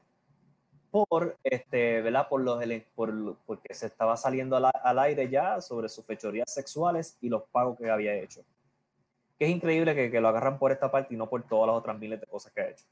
por, 0.91 1.37
este, 1.43 2.01
¿verdad? 2.01 2.27
Por 2.27 2.41
los, 2.41 2.63
por, 2.95 3.35
porque 3.45 3.73
se 3.73 3.87
estaba 3.87 4.17
saliendo 4.17 4.55
al, 4.57 4.71
al, 4.83 4.99
aire 4.99 5.29
ya 5.29 5.61
sobre 5.61 5.87
sus 5.89 6.05
fechorías 6.05 6.51
sexuales 6.51 7.17
y 7.21 7.29
los 7.29 7.43
pagos 7.51 7.77
que 7.77 7.89
había 7.89 8.15
hecho. 8.15 8.41
Que 9.39 9.45
es 9.45 9.51
increíble 9.51 9.95
que, 9.95 10.11
que, 10.11 10.21
lo 10.21 10.27
agarran 10.27 10.59
por 10.59 10.71
esta 10.71 10.91
parte 10.91 11.13
y 11.13 11.17
no 11.17 11.29
por 11.29 11.43
todas 11.43 11.67
las 11.67 11.77
otras 11.77 11.97
miles 11.97 12.19
de 12.19 12.27
cosas 12.27 12.51
que 12.51 12.61
ha 12.61 12.69
hecho. 12.69 12.85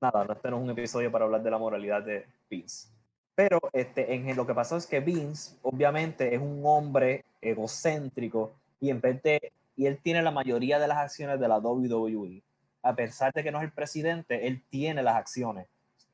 Nada, 0.00 0.24
no 0.24 0.32
este 0.32 0.50
no 0.50 0.56
es 0.56 0.62
un 0.62 0.70
episodio 0.70 1.10
para 1.10 1.24
hablar 1.24 1.42
de 1.42 1.50
la 1.50 1.58
moralidad 1.58 2.02
de 2.02 2.26
Vince. 2.48 2.88
Pero 3.34 3.58
este, 3.72 4.14
en, 4.14 4.36
lo 4.36 4.46
que 4.46 4.54
pasó 4.54 4.76
es 4.76 4.86
que 4.86 5.00
Vince, 5.00 5.56
obviamente, 5.62 6.34
es 6.34 6.40
un 6.40 6.62
hombre 6.64 7.24
egocéntrico 7.40 8.54
y 8.80 8.90
en 8.90 9.00
vez 9.00 9.22
de, 9.22 9.52
y 9.76 9.86
él 9.86 9.98
tiene 10.02 10.22
la 10.22 10.30
mayoría 10.30 10.78
de 10.78 10.86
las 10.88 10.98
acciones 10.98 11.40
de 11.40 11.48
la 11.48 11.58
WWE. 11.58 12.42
A 12.82 12.94
pesar 12.94 13.32
de 13.32 13.42
que 13.42 13.50
no 13.50 13.58
es 13.58 13.64
el 13.64 13.72
presidente, 13.72 14.46
él 14.46 14.62
tiene 14.70 15.02
las 15.02 15.16
acciones 15.16 15.66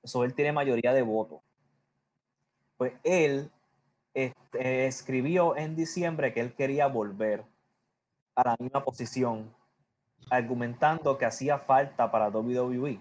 eso 0.02 0.24
él 0.24 0.34
tiene 0.34 0.52
mayoría 0.52 0.92
de 0.92 1.02
votos. 1.02 1.40
Pues 2.76 2.92
él 3.02 3.50
este, 4.14 4.86
escribió 4.86 5.56
en 5.56 5.76
diciembre 5.76 6.32
que 6.32 6.40
él 6.40 6.54
quería 6.54 6.86
volver 6.86 7.44
a 8.34 8.50
la 8.50 8.56
misma 8.58 8.84
posición, 8.84 9.52
argumentando 10.30 11.18
que 11.18 11.24
hacía 11.24 11.58
falta 11.58 12.10
para 12.10 12.28
WWE. 12.28 13.00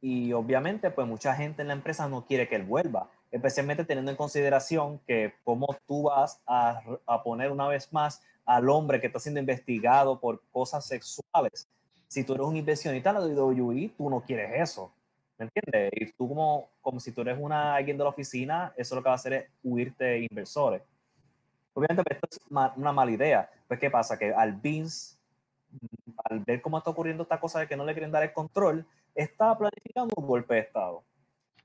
Y 0.00 0.32
obviamente, 0.32 0.90
pues 0.90 1.06
mucha 1.06 1.34
gente 1.34 1.62
en 1.62 1.68
la 1.68 1.74
empresa 1.74 2.08
no 2.08 2.24
quiere 2.24 2.48
que 2.48 2.56
él 2.56 2.64
vuelva, 2.64 3.10
especialmente 3.30 3.84
teniendo 3.84 4.10
en 4.10 4.16
consideración 4.16 4.98
que 5.06 5.34
cómo 5.44 5.66
tú 5.86 6.04
vas 6.04 6.40
a, 6.46 6.80
a 7.06 7.22
poner 7.22 7.52
una 7.52 7.68
vez 7.68 7.92
más 7.92 8.22
al 8.46 8.68
hombre 8.68 9.00
que 9.00 9.06
está 9.06 9.18
siendo 9.18 9.40
investigado 9.40 10.18
por 10.18 10.42
cosas 10.50 10.84
sexuales. 10.84 11.68
Si 12.08 12.24
tú 12.24 12.34
eres 12.34 12.46
un 12.46 12.56
inversionista 12.56 13.10
en 13.10 13.16
la 13.16 13.20
WWE, 13.20 13.92
tú 13.96 14.10
no 14.10 14.22
quieres 14.22 14.50
eso. 14.60 14.92
¿Me 15.38 15.46
entiendes? 15.46 15.92
Y 15.94 16.12
tú 16.12 16.28
como, 16.28 16.68
como 16.82 16.98
si 16.98 17.12
tú 17.12 17.20
eres 17.20 17.38
una, 17.40 17.74
alguien 17.74 17.96
de 17.96 18.04
la 18.04 18.10
oficina, 18.10 18.74
eso 18.76 18.94
lo 18.94 19.02
que 19.02 19.08
va 19.08 19.12
a 19.12 19.16
hacer 19.16 19.32
es 19.32 19.44
huirte 19.62 20.04
de 20.04 20.26
inversores. 20.30 20.82
Obviamente 21.72 22.02
pues, 22.02 22.16
esto 22.16 22.28
es 22.30 22.76
una 22.76 22.92
mala 22.92 23.10
idea. 23.10 23.48
Pues 23.68 23.78
¿qué 23.78 23.88
pasa? 23.88 24.18
Que 24.18 24.34
al 24.34 24.54
Vince, 24.54 25.16
al 26.24 26.40
ver 26.40 26.60
cómo 26.60 26.78
está 26.78 26.90
ocurriendo 26.90 27.22
esta 27.22 27.40
cosa 27.40 27.60
de 27.60 27.66
que 27.66 27.76
no 27.76 27.84
le 27.84 27.92
quieren 27.92 28.12
dar 28.12 28.22
el 28.22 28.32
control, 28.32 28.86
está 29.14 29.56
planificando 29.56 30.14
un 30.16 30.26
golpe 30.26 30.54
de 30.54 30.60
Estado. 30.60 31.02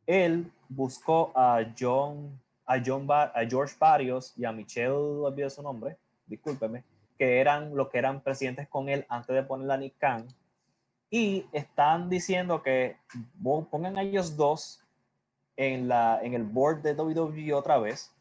Él 0.05 0.51
buscó 0.69 1.31
a 1.35 1.65
John, 1.77 2.39
a 2.65 2.81
John, 2.83 3.07
a 3.09 3.45
George 3.49 3.75
Barrios 3.79 4.33
y 4.37 4.45
a 4.45 4.51
Michelle, 4.51 4.91
olvidé 4.91 5.49
su 5.49 5.61
nombre, 5.61 5.97
discúlpeme, 6.25 6.83
que 7.17 7.39
eran 7.39 7.75
los 7.75 7.89
que 7.89 7.97
eran 7.97 8.21
presidentes 8.21 8.67
con 8.67 8.89
él 8.89 9.05
antes 9.09 9.35
de 9.35 9.43
poner 9.43 9.69
a 9.71 9.77
Nick 9.77 9.97
Khan 9.97 10.27
y 11.09 11.45
están 11.51 12.09
diciendo 12.09 12.61
que 12.61 12.97
pongan 13.41 13.97
a 13.97 14.01
ellos 14.01 14.35
dos 14.35 14.83
en, 15.55 15.87
la, 15.87 16.19
en 16.21 16.33
el 16.33 16.43
board 16.43 16.81
de 16.81 16.93
WWE 16.93 17.53
otra 17.53 17.77
vez 17.77 18.13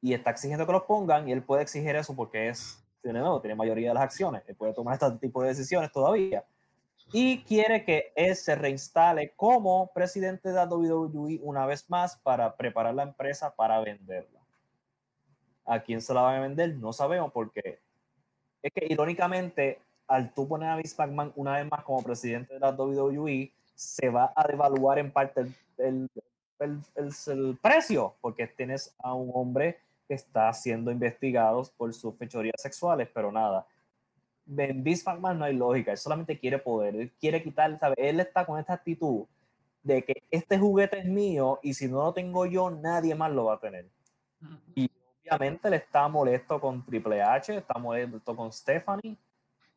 y 0.00 0.12
está 0.12 0.30
exigiendo 0.30 0.66
que 0.66 0.72
los 0.72 0.82
pongan 0.82 1.28
y 1.28 1.32
él 1.32 1.42
puede 1.42 1.62
exigir 1.62 1.94
eso 1.96 2.14
porque 2.14 2.48
es, 2.48 2.83
tiene, 3.04 3.20
nuevo, 3.20 3.40
tiene 3.40 3.54
mayoría 3.54 3.90
de 3.90 3.94
las 3.94 4.02
acciones, 4.02 4.42
él 4.48 4.56
puede 4.56 4.72
tomar 4.72 4.94
este 4.94 5.10
tipo 5.18 5.42
de 5.42 5.48
decisiones 5.48 5.92
todavía 5.92 6.44
y 7.12 7.42
quiere 7.44 7.84
que 7.84 8.12
él 8.16 8.34
se 8.34 8.54
reinstale 8.54 9.32
como 9.36 9.92
presidente 9.92 10.48
de 10.48 10.54
la 10.54 10.66
WWE 10.66 11.38
una 11.42 11.66
vez 11.66 11.88
más 11.88 12.16
para 12.16 12.56
preparar 12.56 12.94
la 12.94 13.04
empresa 13.04 13.54
para 13.54 13.78
venderla. 13.80 14.40
¿A 15.66 15.80
quién 15.80 16.00
se 16.00 16.12
la 16.12 16.22
van 16.22 16.36
a 16.36 16.40
vender? 16.40 16.74
No 16.76 16.92
sabemos 16.92 17.30
porque 17.32 17.78
es 18.62 18.72
que 18.72 18.86
irónicamente 18.88 19.78
al 20.08 20.32
tú 20.34 20.48
poner 20.48 20.70
a 20.70 20.76
Vince 20.76 20.96
McMahon 20.98 21.32
una 21.36 21.58
vez 21.58 21.70
más 21.70 21.84
como 21.84 22.02
presidente 22.02 22.54
de 22.54 22.60
la 22.60 22.70
WWE, 22.70 23.52
se 23.74 24.08
va 24.08 24.32
a 24.34 24.46
devaluar 24.46 24.98
en 24.98 25.10
parte 25.10 25.40
el, 25.40 25.54
el, 25.78 26.10
el, 26.58 27.12
el, 27.26 27.58
precio, 27.60 28.14
porque 28.20 28.46
tienes 28.46 28.94
a 28.98 29.14
un 29.14 29.30
hombre 29.34 29.78
está 30.08 30.52
siendo 30.52 30.90
investigado 30.90 31.62
por 31.76 31.92
sus 31.94 32.16
fechorías 32.16 32.60
sexuales, 32.60 33.08
pero 33.12 33.32
nada. 33.32 33.66
En 34.46 34.82
Vince 34.84 35.04
McMahon 35.06 35.38
no 35.38 35.44
hay 35.46 35.56
lógica, 35.56 35.92
él 35.92 35.98
solamente 35.98 36.38
quiere 36.38 36.58
poder, 36.58 36.94
él 36.96 37.12
quiere 37.18 37.42
quitar, 37.42 37.78
¿sabe? 37.78 37.94
Él 37.96 38.20
está 38.20 38.44
con 38.44 38.58
esta 38.58 38.74
actitud 38.74 39.24
de 39.82 40.02
que 40.02 40.22
este 40.30 40.58
juguete 40.58 40.98
es 40.98 41.06
mío 41.06 41.58
y 41.62 41.74
si 41.74 41.88
no 41.88 42.04
lo 42.04 42.12
tengo 42.12 42.44
yo, 42.46 42.70
nadie 42.70 43.14
más 43.14 43.32
lo 43.32 43.46
va 43.46 43.54
a 43.54 43.60
tener. 43.60 43.86
Y 44.74 44.90
obviamente 45.30 45.68
él 45.68 45.74
está 45.74 46.06
molesto 46.08 46.60
con 46.60 46.84
Triple 46.84 47.22
H, 47.22 47.56
está 47.56 47.78
molesto 47.78 48.36
con 48.36 48.52
Stephanie, 48.52 49.16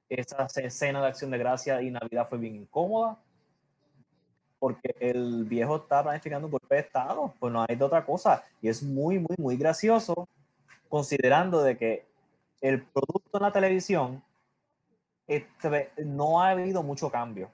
esa 0.09 0.45
escena 0.61 1.01
de 1.01 1.07
acción 1.07 1.31
de 1.31 1.37
gracia 1.37 1.81
y 1.81 1.91
Navidad 1.91 2.27
fue 2.29 2.37
bien 2.37 2.55
incómoda 2.55 3.17
porque 4.59 4.95
el 4.99 5.45
viejo 5.45 5.77
está 5.77 6.03
planificando 6.03 6.47
un 6.47 6.51
golpe 6.51 6.75
de 6.75 6.81
estado, 6.81 7.33
pues 7.39 7.51
no 7.53 7.65
hay 7.67 7.75
de 7.75 7.83
otra 7.83 8.05
cosa 8.05 8.43
y 8.61 8.69
es 8.69 8.83
muy 8.83 9.19
muy 9.19 9.35
muy 9.37 9.57
gracioso 9.57 10.27
considerando 10.89 11.61
de 11.63 11.77
que 11.77 12.05
el 12.61 12.83
producto 12.83 13.37
en 13.37 13.41
la 13.43 13.51
televisión 13.51 14.23
este, 15.27 15.91
no 16.03 16.41
ha 16.41 16.49
habido 16.49 16.83
mucho 16.83 17.11
cambio. 17.11 17.51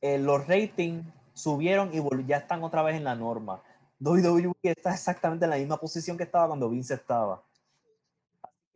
Eh, 0.00 0.18
los 0.18 0.46
ratings 0.46 1.06
subieron 1.34 1.90
y 1.92 2.26
ya 2.26 2.38
están 2.38 2.62
otra 2.64 2.82
vez 2.82 2.96
en 2.96 3.04
la 3.04 3.14
norma. 3.14 3.62
WWE 4.00 4.54
está 4.62 4.94
exactamente 4.94 5.44
en 5.44 5.50
la 5.50 5.56
misma 5.58 5.78
posición 5.78 6.16
que 6.16 6.24
estaba 6.24 6.48
cuando 6.48 6.68
Vince 6.68 6.94
estaba 6.94 7.42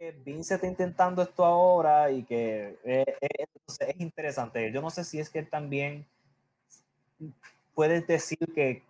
que 0.00 0.12
Vince 0.12 0.54
está 0.54 0.66
intentando 0.66 1.20
esto 1.20 1.44
ahora 1.44 2.10
y 2.10 2.22
que 2.22 2.78
eh, 2.84 3.04
eh, 3.20 3.46
es 3.80 4.00
interesante. 4.00 4.72
Yo 4.72 4.80
no 4.80 4.88
sé 4.88 5.04
si 5.04 5.20
es 5.20 5.28
que 5.28 5.42
también 5.42 6.06
puedes 7.74 8.06
decir 8.06 8.38
que, 8.54 8.82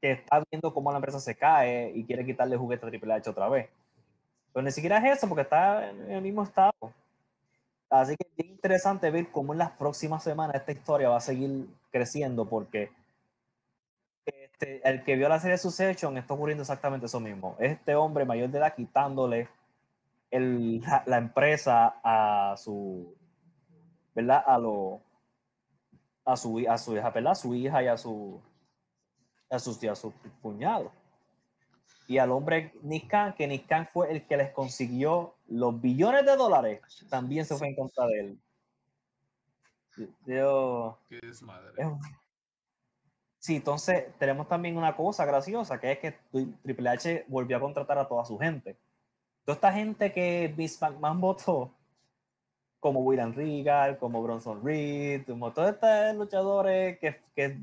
que, 0.00 0.12
está 0.12 0.42
viendo 0.50 0.72
cómo 0.72 0.90
la 0.90 0.98
empresa 0.98 1.20
se 1.20 1.34
cae 1.34 1.92
y 1.94 2.04
quiere 2.04 2.24
quitarle 2.24 2.56
juguete 2.56 2.86
a 2.86 2.88
Triple 2.88 3.14
H 3.14 3.30
otra 3.30 3.48
vez. 3.48 3.68
Pero 4.52 4.64
ni 4.64 4.70
siquiera 4.70 4.98
es 4.98 5.18
eso, 5.18 5.28
porque 5.28 5.42
está 5.42 5.90
en 5.90 6.10
el 6.12 6.22
mismo 6.22 6.42
estado. 6.42 6.92
Así 7.90 8.16
que 8.16 8.26
es 8.36 8.46
interesante 8.46 9.10
ver 9.10 9.30
cómo 9.30 9.52
en 9.52 9.58
las 9.58 9.70
próximas 9.72 10.22
semanas 10.22 10.56
esta 10.56 10.72
historia 10.72 11.08
va 11.08 11.16
a 11.16 11.20
seguir 11.20 11.68
creciendo, 11.90 12.48
porque 12.48 12.90
este, 14.24 14.80
el 14.88 15.04
que 15.04 15.16
vio 15.16 15.28
la 15.28 15.40
serie 15.40 15.58
Succession 15.58 16.16
está 16.16 16.34
ocurriendo 16.34 16.62
exactamente 16.62 17.06
eso 17.06 17.20
mismo. 17.20 17.56
Este 17.58 17.94
hombre 17.94 18.24
mayor 18.24 18.50
de 18.50 18.58
edad 18.58 18.74
quitándole 18.74 19.48
el, 20.30 20.82
la, 21.06 21.18
empresa 21.18 21.96
a 22.02 22.56
su, 22.56 23.14
¿verdad? 24.14 24.42
A 24.46 24.58
lo, 24.58 25.00
a 26.24 26.36
su, 26.36 26.64
a 26.68 26.78
su 26.78 26.96
hija, 26.96 27.10
¿verdad? 27.10 27.32
A 27.32 27.34
su 27.34 27.54
hija 27.54 27.82
y 27.82 27.86
a 27.88 27.96
su, 27.96 28.40
a 29.50 29.58
sus, 29.58 29.82
a 29.84 29.94
su 29.94 30.12
cuñado. 30.42 30.92
Y 32.06 32.18
al 32.18 32.30
hombre 32.32 32.72
Nick 32.82 33.08
Khan, 33.08 33.34
que 33.34 33.46
Nick 33.46 33.66
Khan 33.66 33.86
fue 33.86 34.12
el 34.12 34.26
que 34.26 34.36
les 34.36 34.50
consiguió 34.52 35.36
los 35.48 35.80
billones 35.80 36.26
de 36.26 36.36
dólares, 36.36 36.80
también 37.08 37.46
se 37.46 37.56
fue 37.56 37.68
en 37.68 37.76
contra 37.76 38.06
de 38.06 38.20
él. 38.20 38.38
Yo, 40.26 40.98
Qué 41.08 41.20
desmadre. 41.22 41.72
Sí, 43.38 43.56
entonces 43.56 44.06
tenemos 44.18 44.48
también 44.48 44.76
una 44.76 44.96
cosa 44.96 45.24
graciosa, 45.24 45.78
que 45.78 45.92
es 45.92 45.98
que 45.98 46.18
Triple 46.62 46.88
H 46.90 47.24
volvió 47.28 47.56
a 47.56 47.60
contratar 47.60 47.98
a 47.98 48.08
toda 48.08 48.24
su 48.24 48.38
gente 48.38 48.76
toda 49.44 49.54
esta 49.54 49.72
gente 49.72 50.12
que 50.12 50.52
Vince 50.56 50.78
McMahon 50.80 51.20
votó, 51.20 51.74
como 52.84 53.00
William 53.00 53.32
Regal, 53.32 53.96
como 53.96 54.22
Bronson 54.22 54.62
Reed, 54.62 55.24
como 55.24 55.50
todos 55.54 55.70
estos 55.70 56.14
luchadores 56.16 56.98
que, 56.98 57.18
que 57.34 57.56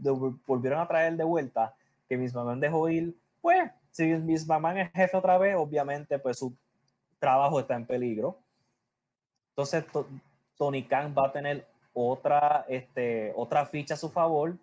volvieron 0.48 0.80
a 0.80 0.88
traer 0.88 1.16
de 1.16 1.24
vuelta, 1.24 1.76
que 2.10 2.18
Vince 2.18 2.36
McMahon 2.36 2.60
dejó 2.60 2.90
ir, 2.90 3.16
pues, 3.40 3.70
si 3.92 4.12
Vince 4.16 4.48
McMahon 4.48 4.80
es 4.80 4.92
jefe 4.92 5.16
otra 5.16 5.38
vez, 5.38 5.56
obviamente, 5.56 6.18
pues 6.18 6.40
su 6.40 6.58
trabajo 7.20 7.60
está 7.60 7.76
en 7.76 7.86
peligro. 7.86 8.40
Entonces, 9.50 9.86
Tony 10.58 10.88
Khan 10.88 11.14
va 11.16 11.28
a 11.28 11.32
tener 11.32 11.68
otra, 11.94 12.66
este, 12.68 13.32
otra 13.36 13.68
ficha 13.68 13.94
a 13.94 13.98
su 13.98 14.10
favor 14.10 14.58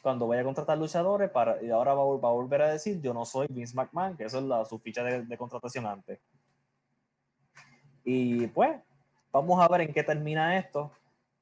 cuando 0.00 0.26
vaya 0.26 0.40
a 0.40 0.44
contratar 0.44 0.78
luchadores 0.78 1.28
para, 1.28 1.62
y 1.62 1.68
ahora 1.68 1.92
va, 1.92 2.02
va, 2.16 2.30
a 2.30 2.32
volver 2.32 2.62
a 2.62 2.72
decir 2.72 2.98
yo 3.02 3.12
no 3.12 3.26
soy 3.26 3.46
Vince 3.50 3.76
McMahon, 3.76 4.16
que 4.16 4.24
eso 4.24 4.38
es 4.38 4.44
la, 4.44 4.64
su 4.64 4.78
ficha 4.78 5.04
de, 5.04 5.26
de 5.26 5.36
contratación 5.36 5.84
antes. 5.84 6.18
Y 8.04 8.46
pues, 8.46 8.80
vamos 9.32 9.60
a 9.60 9.68
ver 9.68 9.82
en 9.82 9.92
qué 9.92 10.02
termina 10.02 10.58
esto. 10.58 10.92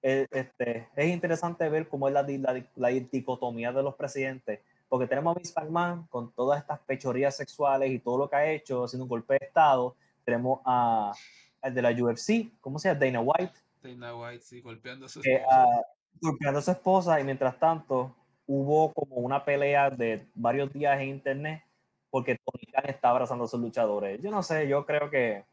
Este, 0.03 0.89
es 0.97 1.09
interesante 1.09 1.69
ver 1.69 1.89
cómo 1.89 2.09
es 2.09 2.15
la, 2.15 2.23
la, 2.23 2.65
la, 2.77 2.89
dicotomía 2.89 3.71
de 3.71 3.83
los 3.83 3.95
presidentes, 3.97 4.61
porque 4.89 5.07
tenemos 5.07 5.37
a 5.37 5.39
Vince 5.39 5.53
McMahon 5.61 6.07
con 6.07 6.33
todas 6.33 6.61
estas 6.61 6.79
pechorías 6.81 7.37
sexuales 7.37 7.91
y 7.91 7.99
todo 7.99 8.17
lo 8.17 8.31
que 8.31 8.37
ha 8.37 8.51
hecho, 8.51 8.85
haciendo 8.85 9.05
un 9.05 9.11
golpe 9.11 9.35
de 9.35 9.47
Estado. 9.47 9.95
Tenemos 10.25 10.61
a, 10.65 11.13
el 11.63 11.75
de 11.75 11.83
la 11.83 11.91
UFC, 11.91 12.51
¿cómo 12.61 12.79
se 12.79 12.89
llama? 12.89 13.01
Dana 13.01 13.21
White. 13.21 13.53
Dana 13.83 14.17
White, 14.17 14.43
sí, 14.43 14.61
golpeando 14.63 15.07
a 15.07 15.09
su 15.09 15.21
esposa. 15.21 15.65
Eh, 15.65 15.83
golpeando 16.21 16.59
a 16.61 16.63
su 16.63 16.71
esposa 16.71 17.21
y 17.21 17.25
mientras 17.25 17.59
tanto, 17.59 18.17
hubo 18.47 18.93
como 18.95 19.17
una 19.17 19.45
pelea 19.45 19.91
de 19.91 20.27
varios 20.35 20.73
días 20.73 20.99
en 21.01 21.09
internet 21.09 21.63
porque 22.11 22.37
Tony 22.45 22.67
Khan 22.73 22.87
está 22.89 23.11
abrazando 23.11 23.45
a 23.45 23.49
sus 23.49 23.61
luchadores. 23.61 24.21
Yo 24.21 24.31
no 24.31 24.43
sé, 24.43 24.67
yo 24.67 24.85
creo 24.85 25.11
que 25.11 25.45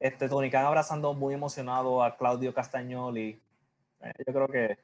este 0.00 0.28
Tony 0.28 0.50
Khan 0.50 0.64
abrazando 0.64 1.14
muy 1.14 1.34
emocionado 1.34 2.02
a 2.02 2.16
Claudio 2.16 2.52
Castagnoli. 2.52 3.40
Eh, 4.00 4.12
yo 4.26 4.32
creo 4.32 4.48
que 4.48 4.78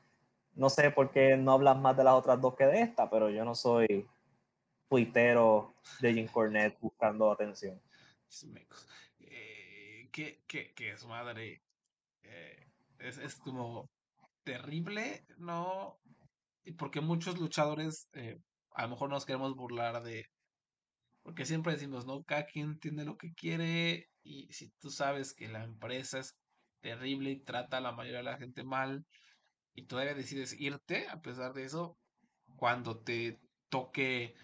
no 0.54 0.70
sé 0.70 0.90
por 0.90 1.10
qué 1.10 1.36
no 1.36 1.52
hablas 1.52 1.78
más 1.78 1.96
de 1.96 2.04
las 2.04 2.14
otras 2.14 2.40
dos 2.40 2.54
que 2.54 2.66
de 2.66 2.82
esta, 2.82 3.10
pero 3.10 3.30
yo 3.30 3.44
no 3.44 3.54
soy 3.54 4.06
tuitero 4.88 5.74
de 6.00 6.14
Jim 6.14 6.28
Cornette 6.28 6.78
buscando 6.80 7.30
atención. 7.30 7.80
Eh, 9.20 10.08
que, 10.12 10.42
que, 10.46 10.72
que 10.74 10.96
su 10.96 11.08
madre 11.08 11.62
eh, 12.22 12.66
es, 12.98 13.18
es 13.18 13.34
como 13.36 13.90
terrible, 14.44 15.24
¿no? 15.38 15.98
Porque 16.78 17.00
muchos 17.00 17.38
luchadores 17.38 18.08
eh, 18.14 18.38
a 18.74 18.82
lo 18.82 18.90
mejor 18.90 19.10
nos 19.10 19.24
queremos 19.24 19.54
burlar 19.54 20.02
de... 20.02 20.26
Porque 21.22 21.44
siempre 21.44 21.72
decimos, 21.72 22.06
¿no? 22.06 22.22
Cada 22.22 22.46
quien 22.46 22.78
tiene 22.78 23.04
lo 23.04 23.16
que 23.16 23.34
quiere 23.34 24.08
y 24.26 24.52
si 24.52 24.70
tú 24.80 24.90
sabes 24.90 25.32
que 25.32 25.48
la 25.48 25.62
empresa 25.62 26.18
es 26.18 26.36
terrible 26.80 27.30
y 27.30 27.40
trata 27.40 27.78
a 27.78 27.80
la 27.80 27.92
mayoría 27.92 28.18
de 28.18 28.24
la 28.24 28.38
gente 28.38 28.64
mal 28.64 29.04
y 29.74 29.86
todavía 29.86 30.14
decides 30.14 30.58
irte, 30.58 31.08
a 31.08 31.20
pesar 31.20 31.52
de 31.52 31.64
eso, 31.64 31.96
cuando 32.56 32.98
te 32.98 33.38
toque, 33.68 34.34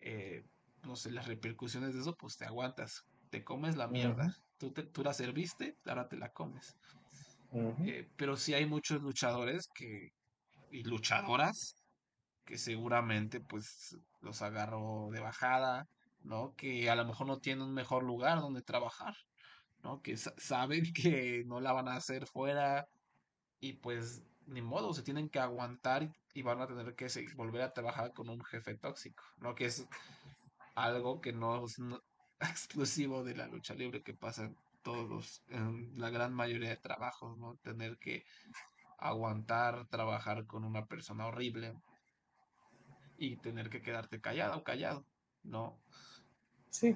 eh, 0.00 0.44
no 0.82 0.96
sé, 0.96 1.10
las 1.10 1.26
repercusiones 1.26 1.94
de 1.94 2.00
eso, 2.00 2.14
pues 2.16 2.36
te 2.36 2.44
aguantas, 2.44 3.02
te 3.30 3.42
comes 3.42 3.76
la 3.76 3.88
mierda. 3.88 4.34
tú, 4.58 4.72
te, 4.72 4.84
tú 4.84 5.02
la 5.02 5.12
serviste, 5.12 5.76
ahora 5.86 6.08
te 6.08 6.16
la 6.16 6.30
comes. 6.30 6.76
Eh, 7.52 8.08
pero 8.16 8.36
sí 8.36 8.54
hay 8.54 8.66
muchos 8.66 9.00
luchadores 9.02 9.68
que, 9.74 10.10
y 10.70 10.82
luchadoras 10.82 11.74
que 12.44 12.58
seguramente 12.58 13.40
pues 13.40 13.96
los 14.20 14.42
agarro 14.42 15.08
de 15.10 15.20
bajada, 15.20 15.86
¿no? 16.26 16.54
Que 16.56 16.90
a 16.90 16.96
lo 16.96 17.04
mejor 17.04 17.26
no 17.26 17.38
tienen 17.38 17.64
un 17.64 17.74
mejor 17.74 18.02
lugar 18.02 18.40
donde 18.40 18.62
trabajar, 18.62 19.14
¿no? 19.82 20.02
Que 20.02 20.16
saben 20.16 20.92
que 20.94 21.44
no 21.46 21.60
la 21.60 21.72
van 21.72 21.88
a 21.88 21.96
hacer 21.96 22.26
fuera 22.26 22.88
y 23.60 23.74
pues 23.74 24.22
ni 24.46 24.62
modo, 24.62 24.94
se 24.94 25.02
tienen 25.02 25.28
que 25.28 25.40
aguantar 25.40 26.08
y, 26.34 26.42
van 26.42 26.60
a 26.60 26.66
tener 26.66 26.94
que 26.94 27.08
volver 27.34 27.62
a 27.62 27.72
trabajar 27.72 28.12
con 28.12 28.28
un 28.28 28.44
jefe 28.44 28.76
tóxico, 28.76 29.24
¿no? 29.38 29.54
Que 29.54 29.66
es 29.66 29.88
algo 30.74 31.20
que 31.20 31.32
no 31.32 31.64
es 31.64 31.78
exclusivo 32.40 33.24
de 33.24 33.34
la 33.34 33.48
lucha 33.48 33.74
libre 33.74 34.02
que 34.02 34.14
pasa 34.14 34.44
en 34.44 34.56
todos, 34.82 35.42
en 35.48 35.98
la 35.98 36.10
gran 36.10 36.32
mayoría 36.32 36.70
de 36.70 36.76
trabajos, 36.76 37.36
¿no? 37.38 37.56
Tener 37.56 37.98
que 37.98 38.24
aguantar 38.98 39.86
trabajar 39.88 40.46
con 40.46 40.64
una 40.64 40.86
persona 40.86 41.26
horrible 41.26 41.74
y 43.18 43.36
tener 43.36 43.68
que 43.68 43.82
quedarte 43.82 44.20
callado 44.20 44.58
o 44.58 44.64
callado, 44.64 45.04
¿no? 45.42 45.80
Sí. 46.76 46.94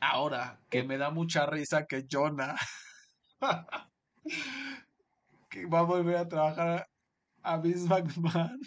Ahora, 0.00 0.60
que 0.70 0.84
me 0.84 0.98
da 0.98 1.10
mucha 1.10 1.46
risa 1.46 1.84
que 1.84 2.06
Jonah 2.08 2.54
que 5.50 5.66
va 5.66 5.80
a 5.80 5.82
volver 5.82 6.16
a 6.16 6.28
trabajar 6.28 6.86
a 7.42 7.56
Miss 7.58 7.88
McMahon. 7.88 8.60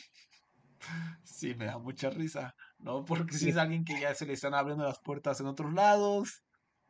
Sí, 1.24 1.56
me 1.56 1.66
da 1.66 1.78
mucha 1.78 2.10
risa, 2.10 2.54
¿no? 2.78 3.06
Porque 3.06 3.38
si 3.38 3.52
es 3.52 3.58
alguien 3.58 3.86
que 3.86 4.02
ya 4.02 4.14
se 4.16 4.26
le 4.26 4.34
están 4.34 4.54
abriendo 4.54 4.84
las 4.84 4.99
puertas 4.99 5.40
en 5.40 5.48
otros 5.48 5.72
lados, 5.74 6.44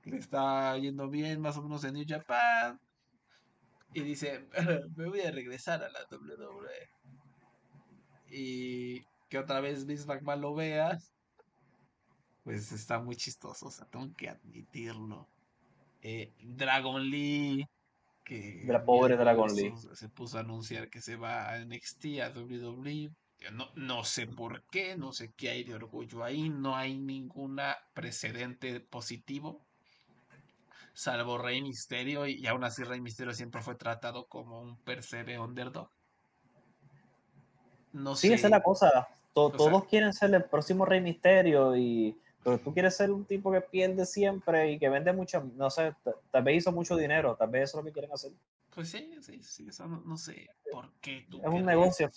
le 0.03 0.17
está 0.17 0.75
yendo 0.79 1.07
bien 1.07 1.39
más 1.39 1.57
o 1.57 1.61
menos 1.61 1.83
en 1.83 1.93
New 1.93 2.05
Japan, 2.07 2.79
y 3.93 4.01
dice, 4.01 4.47
me 4.95 5.09
voy 5.09 5.21
a 5.21 5.29
regresar 5.29 5.83
a 5.83 5.89
la 5.89 5.99
WWE. 6.09 6.89
Y 8.31 9.05
que 9.29 9.37
otra 9.37 9.59
vez 9.59 9.85
Vince 9.85 10.07
McMahon 10.07 10.41
lo 10.41 10.55
veas, 10.55 11.13
pues 12.47 12.71
está 12.71 12.97
muy 12.97 13.17
chistoso, 13.17 13.65
o 13.65 13.71
sea, 13.71 13.85
tengo 13.87 14.07
que 14.15 14.29
admitirlo. 14.29 15.27
Eh, 16.01 16.31
Dragon 16.41 17.03
Lee, 17.03 17.67
que 18.23 18.63
la 18.65 18.85
pobre 18.85 19.17
Dragon 19.17 19.53
Lee 19.53 19.73
se 19.93 20.07
puso 20.07 20.37
a 20.37 20.39
anunciar 20.39 20.89
que 20.89 21.01
se 21.01 21.17
va 21.17 21.51
a 21.51 21.59
NXT 21.59 22.05
a 22.23 22.29
WWE. 22.29 23.11
No, 23.51 23.67
no 23.75 24.05
sé 24.05 24.27
por 24.27 24.63
qué, 24.71 24.95
no 24.95 25.11
sé 25.11 25.33
qué 25.35 25.49
hay 25.49 25.65
de 25.65 25.75
orgullo 25.75 26.23
ahí, 26.23 26.47
no 26.47 26.77
hay 26.77 26.97
ninguna 26.97 27.75
precedente 27.93 28.79
positivo 28.79 29.61
salvo 30.93 31.37
Rey 31.37 31.61
Misterio, 31.61 32.27
y, 32.27 32.47
aún 32.47 32.63
así 32.63 32.81
Rey 32.85 33.01
Misterio 33.01 33.33
siempre 33.33 33.61
fue 33.61 33.75
tratado 33.75 34.25
como 34.27 34.61
un 34.61 34.77
percebe 34.77 35.37
underdog. 35.37 35.89
No 37.91 38.15
sí, 38.15 38.31
esa 38.31 38.47
es 38.47 38.51
la 38.51 38.63
cosa. 38.63 39.09
todos 39.33 39.83
quieren 39.87 40.13
ser 40.13 40.33
el 40.33 40.45
próximo 40.45 40.85
Rey 40.85 41.01
Misterio, 41.01 41.75
y, 41.75 42.17
pero 42.47 42.59
tú 42.59 42.73
quieres 42.73 42.95
ser 42.95 43.11
un 43.11 43.25
tipo 43.25 43.51
que 43.51 43.59
pierde 43.59 44.05
siempre 44.05 44.71
y 44.71 44.79
que 44.79 44.87
vende 44.87 45.11
mucho, 45.11 45.43
no 45.57 45.69
sé, 45.69 45.93
tal 46.31 46.43
vez 46.43 46.59
hizo 46.59 46.71
mucho 46.71 46.95
dinero, 46.95 47.35
tal 47.35 47.49
vez 47.49 47.63
eso 47.63 47.77
es 47.77 47.83
lo 47.83 47.85
que 47.85 47.91
quieren 47.91 48.13
hacer. 48.13 48.31
Pues 48.69 48.89
sí, 48.89 49.17
sí, 49.19 49.43
sí, 49.43 49.67
eso 49.67 49.85
no, 49.85 50.15
sé 50.15 50.49
por 50.71 50.93
qué. 51.01 51.27
Tú 51.29 51.41
es 51.41 51.45
un 51.45 51.65
negocio. 51.65 52.09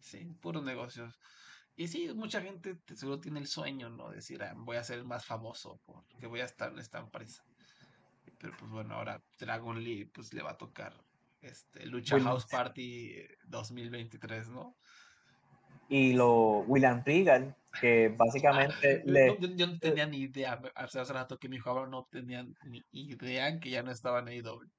Sí, 0.00 0.24
puro 0.40 0.60
negocio. 0.62 1.14
Y 1.76 1.86
sí, 1.86 2.12
mucha 2.12 2.42
gente 2.42 2.76
seguro 2.96 3.20
tiene 3.20 3.38
el 3.38 3.46
sueño, 3.46 3.88
¿no? 3.88 4.10
Decir, 4.10 4.42
ah, 4.42 4.52
voy 4.56 4.78
a 4.78 4.82
ser 4.82 4.98
el 4.98 5.04
más 5.04 5.24
famoso 5.24 5.78
porque 5.86 6.26
voy 6.26 6.40
a 6.40 6.44
estar 6.44 6.72
en 6.72 6.80
esta 6.80 6.98
empresa. 6.98 7.44
Pero 8.38 8.56
pues 8.58 8.68
bueno, 8.68 8.96
ahora 8.96 9.22
Dragon 9.38 9.80
Lee 9.80 10.06
pues 10.06 10.34
le 10.34 10.42
va 10.42 10.50
a 10.50 10.58
tocar 10.58 10.92
este 11.40 11.86
Lucha 11.86 12.18
House 12.18 12.46
Party 12.46 13.14
2023, 13.44 14.48
¿no? 14.48 14.76
Y 15.92 16.14
lo 16.14 16.60
William 16.60 17.02
Regal, 17.04 17.54
que 17.78 18.08
básicamente 18.08 19.02
le... 19.04 19.36
yo, 19.38 19.66
no 19.66 19.78
tenía 19.78 20.06
ni 20.06 20.20
idea, 20.20 20.58
hace 20.74 21.04
rato 21.04 21.38
que 21.38 21.50
mi 21.50 21.58
jugador 21.58 21.90
no 21.90 22.08
tenía 22.10 22.46
ni 22.64 22.82
idea 22.92 23.60
que 23.60 23.68
ya 23.68 23.82
no 23.82 23.90
estaba 23.90 24.20
en 24.20 24.28
AEW. 24.28 24.70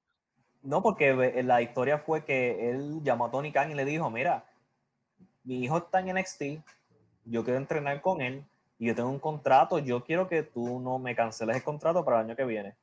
No, 0.64 0.82
porque 0.82 1.44
la 1.44 1.62
historia 1.62 2.00
fue 2.00 2.26
que 2.26 2.72
él 2.72 3.02
llamó 3.04 3.28
a 3.28 3.32
Tony 3.32 3.52
Khan 3.52 3.70
y 3.70 3.76
le 3.76 3.86
dijo, 3.86 4.10
mira, 4.10 4.44
mi 5.44 5.64
hijo 5.64 5.78
está 5.78 6.00
en 6.00 6.16
NXT, 6.16 6.42
yo 7.26 7.44
quiero 7.44 7.60
entrenar 7.60 8.02
con 8.02 8.20
él 8.20 8.44
y 8.80 8.88
yo 8.88 8.96
tengo 8.96 9.10
un 9.10 9.20
contrato, 9.20 9.78
yo 9.78 10.04
quiero 10.04 10.28
que 10.28 10.42
tú 10.42 10.80
no 10.80 10.98
me 10.98 11.16
canceles 11.16 11.58
el 11.58 11.64
contrato 11.64 12.04
para 12.04 12.22
el 12.22 12.26
año 12.26 12.36
que 12.36 12.46
viene. 12.46 12.74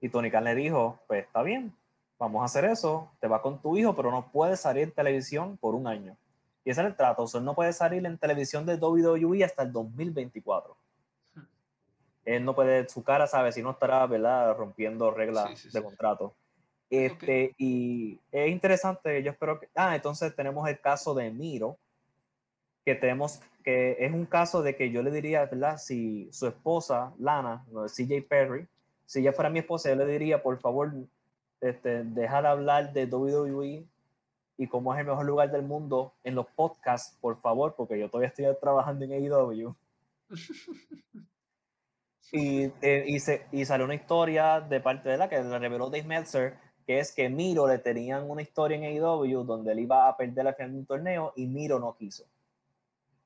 Y 0.00 0.10
Tony 0.10 0.30
Khan 0.30 0.44
le 0.44 0.54
dijo, 0.54 1.00
pues 1.08 1.24
está 1.24 1.42
bien, 1.42 1.74
vamos 2.20 2.42
a 2.42 2.44
hacer 2.44 2.66
eso, 2.66 3.10
te 3.18 3.26
va 3.26 3.42
con 3.42 3.60
tu 3.60 3.76
hijo, 3.76 3.96
pero 3.96 4.12
no 4.12 4.30
puedes 4.30 4.60
salir 4.60 4.84
en 4.84 4.92
televisión 4.92 5.56
por 5.56 5.74
un 5.74 5.88
año. 5.88 6.16
Y 6.64 6.70
ese 6.70 6.80
es 6.80 6.86
el 6.86 6.96
trato, 6.96 7.22
o 7.22 7.26
sea, 7.26 7.38
él 7.38 7.44
no 7.44 7.54
puede 7.54 7.72
salir 7.72 8.04
en 8.06 8.16
televisión 8.16 8.64
de 8.64 8.76
WWE 8.76 9.44
hasta 9.44 9.62
el 9.62 9.72
2024. 9.72 10.76
Él 12.24 12.44
no 12.44 12.54
puede, 12.54 12.88
su 12.88 13.04
cara, 13.04 13.26
sabe, 13.26 13.52
si 13.52 13.62
no 13.62 13.72
estará, 13.72 14.06
¿verdad?, 14.06 14.56
rompiendo 14.56 15.10
reglas 15.10 15.70
de 15.70 15.82
contrato. 15.82 16.34
Este, 16.88 17.54
Y 17.58 18.18
es 18.32 18.50
interesante, 18.50 19.22
yo 19.22 19.32
espero 19.32 19.60
que... 19.60 19.68
Ah, 19.74 19.94
entonces 19.94 20.34
tenemos 20.34 20.66
el 20.68 20.80
caso 20.80 21.12
de 21.14 21.30
Miro, 21.30 21.76
que 22.84 22.94
tenemos, 22.94 23.40
que 23.62 23.96
es 23.98 24.12
un 24.12 24.24
caso 24.24 24.62
de 24.62 24.76
que 24.76 24.90
yo 24.90 25.02
le 25.02 25.10
diría, 25.10 25.44
¿verdad? 25.46 25.76
Si 25.76 26.28
su 26.32 26.46
esposa, 26.46 27.12
Lana, 27.18 27.64
CJ 27.88 28.26
Perry, 28.28 28.66
si 29.06 29.20
ella 29.20 29.32
fuera 29.32 29.50
mi 29.50 29.58
esposa, 29.58 29.90
yo 29.90 29.96
le 29.96 30.06
diría, 30.06 30.42
por 30.42 30.58
favor, 30.60 30.92
este, 31.60 32.04
deja 32.04 32.42
de 32.42 32.48
hablar 32.48 32.92
de 32.92 33.06
WWE 33.06 33.84
y 34.56 34.66
cómo 34.66 34.94
es 34.94 35.00
el 35.00 35.06
mejor 35.06 35.26
lugar 35.26 35.50
del 35.50 35.62
mundo 35.62 36.14
en 36.22 36.34
los 36.34 36.46
podcasts, 36.46 37.16
por 37.20 37.36
favor, 37.36 37.74
porque 37.76 37.98
yo 37.98 38.08
todavía 38.08 38.28
estoy 38.28 38.46
trabajando 38.60 39.04
en 39.04 39.12
AEW. 39.12 39.74
y, 42.32 42.64
eh, 42.82 43.04
y, 43.06 43.20
se, 43.20 43.46
y 43.52 43.64
salió 43.64 43.84
una 43.84 43.94
historia 43.94 44.60
de 44.60 44.80
parte 44.80 45.08
de 45.08 45.16
la 45.16 45.28
que 45.28 45.42
le 45.42 45.58
reveló 45.58 45.90
Dave 45.90 46.04
Meltzer, 46.04 46.58
que 46.86 46.98
es 46.98 47.12
que 47.12 47.28
Miro 47.28 47.66
le 47.66 47.78
tenían 47.78 48.28
una 48.30 48.42
historia 48.42 48.76
en 48.76 48.84
AEW 48.84 49.44
donde 49.44 49.72
él 49.72 49.80
iba 49.80 50.08
a 50.08 50.16
perder 50.16 50.46
al 50.46 50.54
final 50.54 50.72
de 50.72 50.78
un 50.78 50.86
torneo 50.86 51.32
y 51.36 51.46
Miro 51.46 51.78
no 51.78 51.96
quiso. 51.96 52.24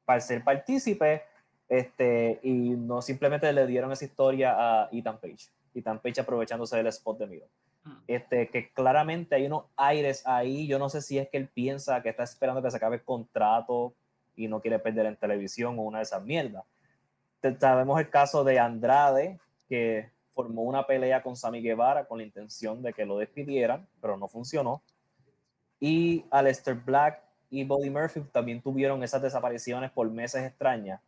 Para 0.05 0.21
ser 0.21 0.43
partícipe, 0.43 1.25
este, 1.69 2.41
y 2.43 2.71
no 2.71 3.03
simplemente 3.03 3.53
le 3.53 3.67
dieron 3.67 3.93
esa 3.93 4.07
historia 4.07 4.55
a 4.57 4.89
Ethan 4.91 5.19
Page 5.19 5.51
tan 5.83 6.01
pecha 6.01 6.23
aprovechándose 6.23 6.77
del 6.77 6.87
spot 6.89 7.19
de 7.19 7.27
Miro. 7.27 7.47
Este, 8.07 8.49
que 8.49 8.71
claramente 8.73 9.35
hay 9.35 9.47
unos 9.47 9.65
aires 9.77 10.23
ahí. 10.27 10.67
Yo 10.67 10.79
no 10.79 10.89
sé 10.89 11.03
si 11.03 11.19
es 11.19 11.29
que 11.29 11.37
él 11.37 11.49
piensa 11.49 12.03
que 12.03 12.09
está 12.09 12.23
esperando 12.23 12.63
que 12.63 12.71
se 12.71 12.77
acabe 12.77 12.97
el 12.97 13.03
contrato 13.03 13.95
y 14.37 14.49
no 14.49 14.61
quiere 14.61 14.79
perder 14.79 15.07
en 15.07 15.17
televisión 15.17 15.79
o 15.79 15.83
una 15.83 15.99
de 15.99 16.05
esas 16.05 16.25
mierdas. 16.25 16.65
Sabemos 17.61 18.01
el 18.01 18.11
caso 18.11 18.45
de 18.45 18.59
Andrade, 18.59 19.39
que 19.69 20.11
formó 20.35 20.63
una 20.63 20.87
pelea 20.87 21.23
con 21.23 21.37
Sammy 21.37 21.61
Guevara 21.61 22.07
con 22.07 22.19
la 22.19 22.25
intención 22.25 22.83
de 22.83 22.93
que 22.93 23.07
lo 23.07 23.19
despidieran, 23.19 23.87
pero 24.01 24.17
no 24.17 24.29
funcionó. 24.29 24.83
Y 25.81 26.25
Aleister 26.31 26.75
Black 26.75 27.23
y 27.51 27.65
Buddy 27.65 27.91
Murphy 27.91 28.21
también 28.33 28.61
tuvieron 28.61 29.03
esas 29.03 29.23
desapariciones 29.23 29.91
por 29.91 30.11
meses 30.11 30.45
extrañas 30.45 31.01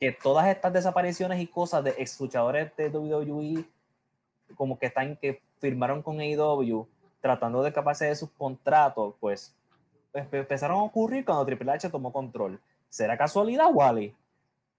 que 0.00 0.12
todas 0.12 0.48
estas 0.48 0.72
desapariciones 0.72 1.40
y 1.40 1.46
cosas 1.46 1.84
de 1.84 1.90
ex 1.90 2.18
luchadores 2.18 2.74
de 2.74 2.88
WWE, 2.88 3.64
como 4.56 4.78
que 4.78 4.86
están 4.86 5.14
que 5.16 5.42
firmaron 5.60 6.02
con 6.02 6.20
AEW, 6.20 6.88
tratando 7.20 7.62
de 7.62 7.68
escaparse 7.70 8.06
de 8.06 8.16
sus 8.16 8.30
contratos, 8.32 9.14
pues 9.20 9.54
empe- 10.14 10.40
empezaron 10.40 10.78
a 10.80 10.82
ocurrir 10.84 11.24
cuando 11.24 11.46
Triple 11.46 11.72
H 11.72 11.90
tomó 11.90 12.12
control. 12.12 12.60
¿Será 12.88 13.16
casualidad, 13.18 13.66
Wally? 13.72 14.14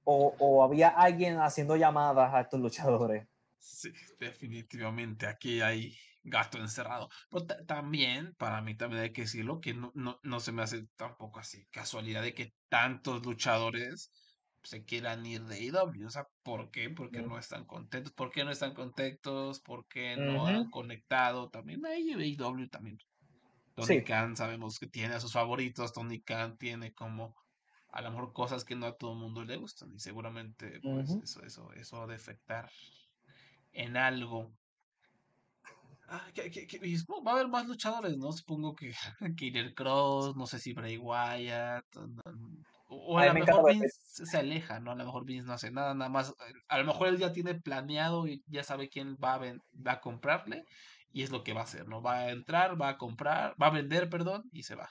¿O, 0.04 0.36
o 0.40 0.64
había 0.64 0.90
alguien 0.90 1.40
haciendo 1.40 1.76
llamadas 1.78 2.34
a 2.34 2.42
estos 2.42 2.60
luchadores? 2.60 3.28
Sí, 3.58 3.92
definitivamente 4.20 5.28
aquí 5.28 5.62
hay 5.62 5.96
gato 6.24 6.58
encerrado. 6.58 7.10
Pero 7.30 7.46
ta- 7.46 7.66
también, 7.66 8.34
para 8.36 8.62
mí 8.62 8.76
también 8.76 9.04
hay 9.04 9.14
que 9.14 9.22
decirlo, 9.22 9.60
que 9.62 9.74
no, 9.74 9.92
no, 9.96 10.20
no 10.24 10.40
se 10.40 10.52
me 10.52 10.64
hace 10.64 10.88
tampoco 10.96 11.40
así 11.40 11.66
casualidad 11.72 12.24
de 12.24 12.34
que 12.34 12.54
tantos 12.70 13.26
luchadores 13.26 14.12
se 14.64 14.84
quieran 14.84 15.26
ir 15.26 15.44
de 15.46 15.56
AEW. 15.56 16.06
O 16.08 16.10
sea, 16.10 16.28
¿por 16.44 16.70
qué? 16.72 16.90
Porque 16.90 17.22
no 17.22 17.38
están 17.38 17.66
contentos. 17.66 18.14
¿Por 18.14 18.32
qué 18.32 18.44
no 18.44 18.52
están 18.52 18.74
contentos? 18.74 19.60
¿Por 19.60 19.88
qué 19.88 20.16
no 20.18 20.46
han 20.48 20.70
conectado? 20.70 21.50
También 21.50 21.86
hay 21.86 22.12
AEW 22.14 22.68
también. 22.70 22.98
Tony 23.76 23.88
Sí. 23.88 24.04
Khan 24.04 24.36
sabemos 24.36 24.78
que 24.80 24.88
tiene 24.88 25.16
a 25.16 25.20
sus 25.20 25.34
favoritos. 25.34 25.94
Tony 25.94 26.22
Khan 26.22 26.58
tiene 26.58 26.94
como 26.94 27.36
a 27.94 28.02
lo 28.02 28.12
mejor 28.12 28.34
cosas 28.34 28.64
que 28.64 28.76
no 28.76 28.86
a 28.86 28.98
todo 28.98 29.14
el 29.14 29.20
mundo 29.20 29.44
le 29.44 29.58
gustan. 29.58 29.94
Y 29.94 30.00
seguramente 30.00 30.80
pues 30.82 31.10
eso, 31.24 31.44
eso, 31.44 31.72
eso 31.74 32.02
ha 32.02 32.08
de 32.08 32.16
afectar 32.16 32.70
en 33.74 33.98
algo. 33.98 34.52
Ah, 36.14 36.28
que- 36.34 36.52
que- 36.52 36.68
que- 36.68 36.80
va 36.80 37.32
a 37.32 37.36
haber 37.36 37.48
más 37.48 37.66
luchadores, 37.68 38.18
¿no? 38.18 38.34
Supongo 38.34 38.76
que 38.76 38.92
Killer 39.38 39.74
Cross, 39.74 40.36
no 40.36 40.46
sé 40.46 40.60
si 40.60 40.74
Bray 40.74 40.98
Wyatt, 40.98 41.86
o, 43.06 43.14
no- 43.14 43.20
a 43.20 43.24
A 43.24 43.28
lo 43.28 43.34
me 43.34 43.40
mejor 43.46 43.66
ver- 43.66 43.74
Vince 43.76 44.26
se 44.26 44.38
aleja, 44.38 44.80
¿no? 44.80 44.92
A 44.92 44.96
lo 44.96 45.06
mejor 45.06 45.26
Vince 45.26 45.48
no 45.48 45.54
hace 45.54 45.72
nada, 45.72 45.94
nada 45.94 46.10
más, 46.10 46.30
eh, 46.30 46.54
a 46.68 46.78
lo 46.80 46.86
mejor 46.86 47.08
él 47.08 47.18
ya 47.18 47.32
tiene 47.34 47.56
planeado 47.56 48.28
y 48.28 48.44
ya 48.48 48.64
sabe 48.64 48.90
quién 48.90 49.18
va 49.24 49.36
a, 49.36 49.40
va 49.40 49.92
a 49.94 50.02
comprarle 50.02 50.66
y 51.14 51.24
es 51.24 51.32
lo 51.32 51.44
que 51.44 51.54
va 51.54 51.62
a 51.62 51.64
hacer, 51.66 51.88
¿no? 51.88 52.02
Va 52.02 52.20
a 52.20 52.30
entrar, 52.32 52.80
va 52.82 52.90
a 52.90 52.98
comprar, 52.98 53.56
va 53.62 53.68
a 53.68 53.72
vender, 53.72 54.10
perdón, 54.10 54.44
y 54.54 54.64
se 54.64 54.76
va, 54.76 54.90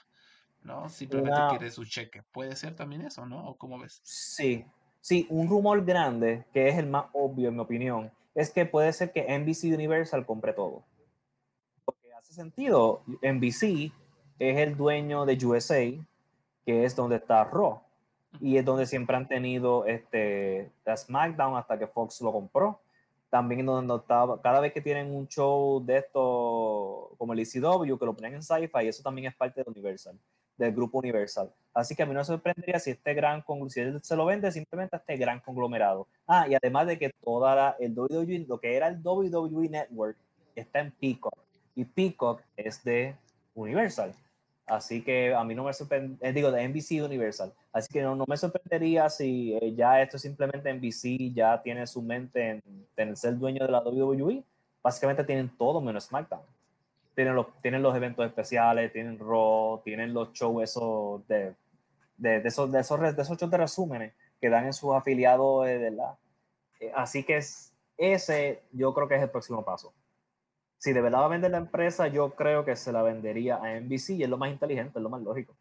¿no? 0.63 0.87
Simplemente 0.89 1.39
Una- 1.39 1.49
quiere 1.49 1.71
su 1.71 1.85
cheque. 1.85 2.21
Puede 2.31 2.55
ser 2.55 2.75
también 2.75 3.01
eso, 3.01 3.25
¿no? 3.25 3.47
¿O 3.49 3.57
cómo 3.57 3.79
ves? 3.79 4.01
Sí, 4.03 4.65
sí, 4.99 5.25
un 5.29 5.47
rumor 5.49 5.83
grande, 5.83 6.45
que 6.53 6.67
es 6.69 6.77
el 6.77 6.87
más 6.87 7.05
obvio 7.13 7.49
en 7.49 7.55
mi 7.55 7.61
opinión, 7.61 8.11
es 8.35 8.49
que 8.51 8.65
puede 8.65 8.93
ser 8.93 9.11
que 9.11 9.25
NBC 9.27 9.73
Universal 9.73 10.25
compre 10.25 10.53
todo. 10.53 10.83
Porque 11.83 12.13
hace 12.13 12.33
sentido, 12.33 13.03
NBC 13.21 13.91
es 14.39 14.57
el 14.57 14.77
dueño 14.77 15.25
de 15.25 15.43
USA, 15.45 15.91
que 16.65 16.85
es 16.85 16.95
donde 16.95 17.15
está 17.17 17.43
Raw, 17.43 17.81
y 18.39 18.57
es 18.57 18.65
donde 18.65 18.85
siempre 18.85 19.15
han 19.15 19.27
tenido 19.27 19.85
este, 19.85 20.71
la 20.85 20.95
SmackDown 20.95 21.57
hasta 21.57 21.77
que 21.77 21.87
Fox 21.87 22.21
lo 22.21 22.31
compró. 22.31 22.79
También 23.29 23.65
donde 23.65 23.95
estaba, 23.95 24.41
cada 24.41 24.59
vez 24.59 24.73
que 24.73 24.81
tienen 24.81 25.13
un 25.13 25.25
show 25.27 25.81
de 25.85 25.99
esto, 25.99 27.11
como 27.17 27.31
el 27.33 27.39
ECW, 27.39 27.97
que 27.97 28.05
lo 28.05 28.13
ponen 28.13 28.33
en 28.35 28.43
Sci-Fi, 28.43 28.87
eso 28.87 29.01
también 29.03 29.27
es 29.27 29.35
parte 29.35 29.63
de 29.63 29.69
Universal, 29.69 30.17
del 30.57 30.73
grupo 30.73 30.99
Universal. 30.99 31.49
Así 31.73 31.95
que 31.95 32.03
a 32.03 32.05
mí 32.05 32.13
no 32.13 32.19
me 32.19 32.25
sorprendería 32.25 32.77
si 32.77 32.91
este 32.91 33.13
gran 33.13 33.41
congl- 33.41 33.69
si 33.69 34.05
se 34.05 34.15
lo 34.17 34.25
vende 34.25 34.51
simplemente 34.51 34.97
a 34.97 34.99
este 34.99 35.15
gran 35.15 35.39
conglomerado. 35.39 36.07
Ah, 36.27 36.45
y 36.49 36.55
además 36.55 36.87
de 36.87 36.99
que 36.99 37.09
toda 37.23 37.55
la, 37.55 37.75
el 37.79 37.97
WWE, 37.97 38.45
lo 38.49 38.59
que 38.59 38.75
era 38.75 38.89
el 38.89 38.99
WWE 39.01 39.69
Network, 39.69 40.17
está 40.53 40.79
en 40.81 40.91
Peacock. 40.91 41.37
Y 41.73 41.85
Peacock 41.85 42.41
es 42.57 42.83
de 42.83 43.15
Universal. 43.55 44.13
Así 44.71 45.01
que 45.03 45.33
a 45.33 45.43
mí 45.43 45.53
no 45.53 45.65
me 45.65 45.73
sorprendería, 45.73 46.31
digo, 46.31 46.49
de 46.49 46.65
NBC 46.65 47.03
Universal. 47.03 47.51
Así 47.73 47.91
que 47.91 48.01
no, 48.01 48.15
no 48.15 48.23
me 48.25 48.37
sorprendería 48.37 49.09
si 49.09 49.53
eh, 49.57 49.75
ya 49.75 50.01
esto 50.01 50.17
simplemente 50.17 50.73
NBC 50.73 51.33
ya 51.33 51.61
tiene 51.61 51.85
su 51.85 52.01
mente 52.01 52.51
en, 52.51 52.63
en 52.95 53.17
ser 53.17 53.37
dueño 53.37 53.65
de 53.65 53.69
la 53.69 53.81
WWE. 53.81 54.41
Básicamente 54.81 55.25
tienen 55.25 55.49
todo 55.57 55.81
menos 55.81 56.05
SmackDown. 56.05 56.43
Tienen 57.13 57.35
los, 57.35 57.47
tienen 57.61 57.83
los 57.83 57.93
eventos 57.93 58.25
especiales, 58.25 58.93
tienen 58.93 59.19
Raw, 59.19 59.81
tienen 59.83 60.13
los 60.13 60.31
shows 60.31 60.63
esos 60.63 61.27
de, 61.27 61.53
de, 62.15 62.39
de 62.39 62.47
esos, 62.47 62.71
de, 62.71 62.79
esos, 62.79 62.97
de 63.01 63.21
esos 63.21 63.37
shows 63.37 63.51
de 63.51 63.57
resúmenes 63.57 64.13
que 64.39 64.49
dan 64.49 64.67
en 64.67 64.73
sus 64.73 64.95
afiliados, 64.95 65.67
eh, 65.67 65.79
¿verdad? 65.79 66.15
Eh, 66.79 66.93
así 66.95 67.23
que 67.25 67.35
es, 67.35 67.73
ese 67.97 68.61
yo 68.71 68.93
creo 68.93 69.09
que 69.09 69.15
es 69.15 69.21
el 69.21 69.29
próximo 69.29 69.65
paso. 69.65 69.91
Si 70.81 70.93
de 70.93 71.01
verdad 71.01 71.19
va 71.19 71.25
a 71.25 71.29
vender 71.29 71.51
la 71.51 71.59
empresa, 71.59 72.07
yo 72.07 72.31
creo 72.31 72.65
que 72.65 72.75
se 72.75 72.91
la 72.91 73.03
vendería 73.03 73.57
a 73.57 73.79
NBC 73.79 74.09
y 74.15 74.23
es 74.23 74.29
lo 74.29 74.39
más 74.39 74.49
inteligente, 74.49 74.97
es 74.97 75.03
lo 75.03 75.11
más 75.11 75.21
lógico. 75.21 75.55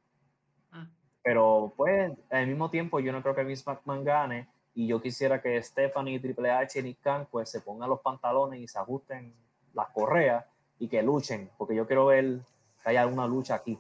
Mm. 0.73 0.87
Pero 1.23 1.75
pues 1.77 2.11
al 2.31 2.47
mismo 2.47 2.71
tiempo 2.71 3.01
yo 3.01 3.13
no 3.13 3.21
creo 3.21 3.35
que 3.35 3.45
Vince 3.45 3.65
McMahon 3.67 4.03
gane 4.03 4.49
y 4.73 4.87
yo 4.87 5.03
quisiera 5.03 5.43
que 5.43 5.63
Stephanie, 5.63 6.21
Triple 6.21 6.51
H 6.51 6.79
y 6.79 6.83
Nick 6.83 7.03
Khan 7.03 7.29
pues 7.31 7.51
se 7.51 7.61
pongan 7.61 7.91
los 7.91 8.01
pantalones 8.01 8.61
y 8.61 8.67
se 8.67 8.79
ajusten 8.79 9.35
las 9.75 9.91
correas 9.91 10.47
y 10.79 10.89
que 10.89 11.03
luchen, 11.03 11.51
porque 11.59 11.75
yo 11.75 11.87
quiero 11.87 12.07
ver 12.07 12.41
que 12.83 12.89
haya 12.89 13.03
alguna 13.03 13.27
lucha 13.27 13.57
aquí. 13.57 13.79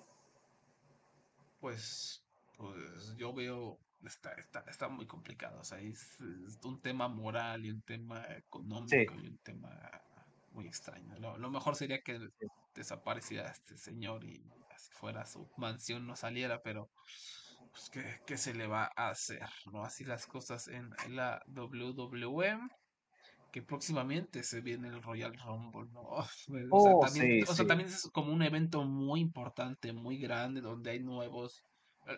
Pues, 1.58 2.22
pues 2.58 3.16
yo 3.16 3.32
veo, 3.32 3.78
está, 4.04 4.34
está, 4.34 4.62
está 4.68 4.88
muy 4.90 5.06
complicado, 5.06 5.58
o 5.58 5.64
sea, 5.64 5.78
es, 5.80 6.20
es 6.46 6.62
un 6.66 6.82
tema 6.82 7.08
moral 7.08 7.64
y 7.64 7.70
un 7.70 7.80
tema 7.80 8.26
económico 8.36 9.14
y 9.14 9.28
un 9.28 9.38
tema 9.38 10.02
muy 10.50 10.66
extraño. 10.66 11.14
Lo, 11.18 11.36
lo 11.38 11.50
mejor 11.50 11.76
sería 11.76 12.00
que 12.02 12.18
desapareciera 12.74 13.50
este 13.50 13.76
señor 13.76 14.24
y 14.24 14.42
así 14.74 14.90
fuera 14.92 15.24
su 15.26 15.48
mansión 15.56 16.06
no 16.06 16.16
saliera, 16.16 16.60
pero 16.62 16.90
pues 17.72 17.90
¿qué, 17.90 18.20
qué 18.26 18.36
se 18.36 18.54
le 18.54 18.66
va 18.66 18.90
a 18.96 19.10
hacer? 19.10 19.46
¿No? 19.72 19.84
Así 19.84 20.04
las 20.04 20.26
cosas 20.26 20.68
en 20.68 20.90
la 21.08 21.42
WWE. 21.48 22.58
Que 23.52 23.62
próximamente 23.62 24.44
se 24.44 24.60
viene 24.60 24.88
el 24.88 25.02
Royal 25.02 25.36
Rumble, 25.36 25.90
¿no? 25.92 26.02
O 26.70 26.78
sea, 26.80 26.94
Oh, 26.94 27.00
también, 27.00 27.38
sí, 27.38 27.42
o 27.48 27.54
sea, 27.54 27.64
sí. 27.64 27.66
también 27.66 27.88
es 27.90 28.08
como 28.12 28.32
un 28.32 28.42
evento 28.42 28.84
muy 28.84 29.20
importante, 29.20 29.92
muy 29.92 30.18
grande, 30.18 30.60
donde 30.60 30.90
hay 30.92 31.00
nuevos. 31.00 31.64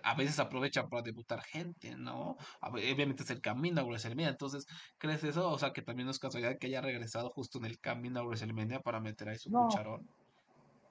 A 0.02 0.14
veces 0.14 0.38
aprovechan 0.38 0.88
para 0.88 1.02
debutar 1.02 1.42
gente, 1.42 1.94
¿no? 1.96 2.36
Obviamente 2.62 3.22
es 3.22 3.30
el 3.30 3.40
camino 3.40 3.80
a 3.80 3.84
WrestleMania. 3.84 4.30
Entonces, 4.30 4.66
¿crees 4.98 5.22
eso? 5.24 5.50
O 5.50 5.58
sea, 5.58 5.72
que 5.72 5.82
también 5.82 6.06
no 6.06 6.10
es 6.12 6.18
casualidad 6.18 6.56
que 6.58 6.66
haya 6.68 6.80
regresado 6.80 7.30
justo 7.30 7.58
en 7.58 7.66
el 7.66 7.78
camino 7.78 8.20
a 8.20 8.24
WrestleMania 8.24 8.80
para 8.80 9.00
meter 9.00 9.28
ahí 9.28 9.38
su 9.38 9.50
No. 9.50 9.64
cucharón. 9.66 10.08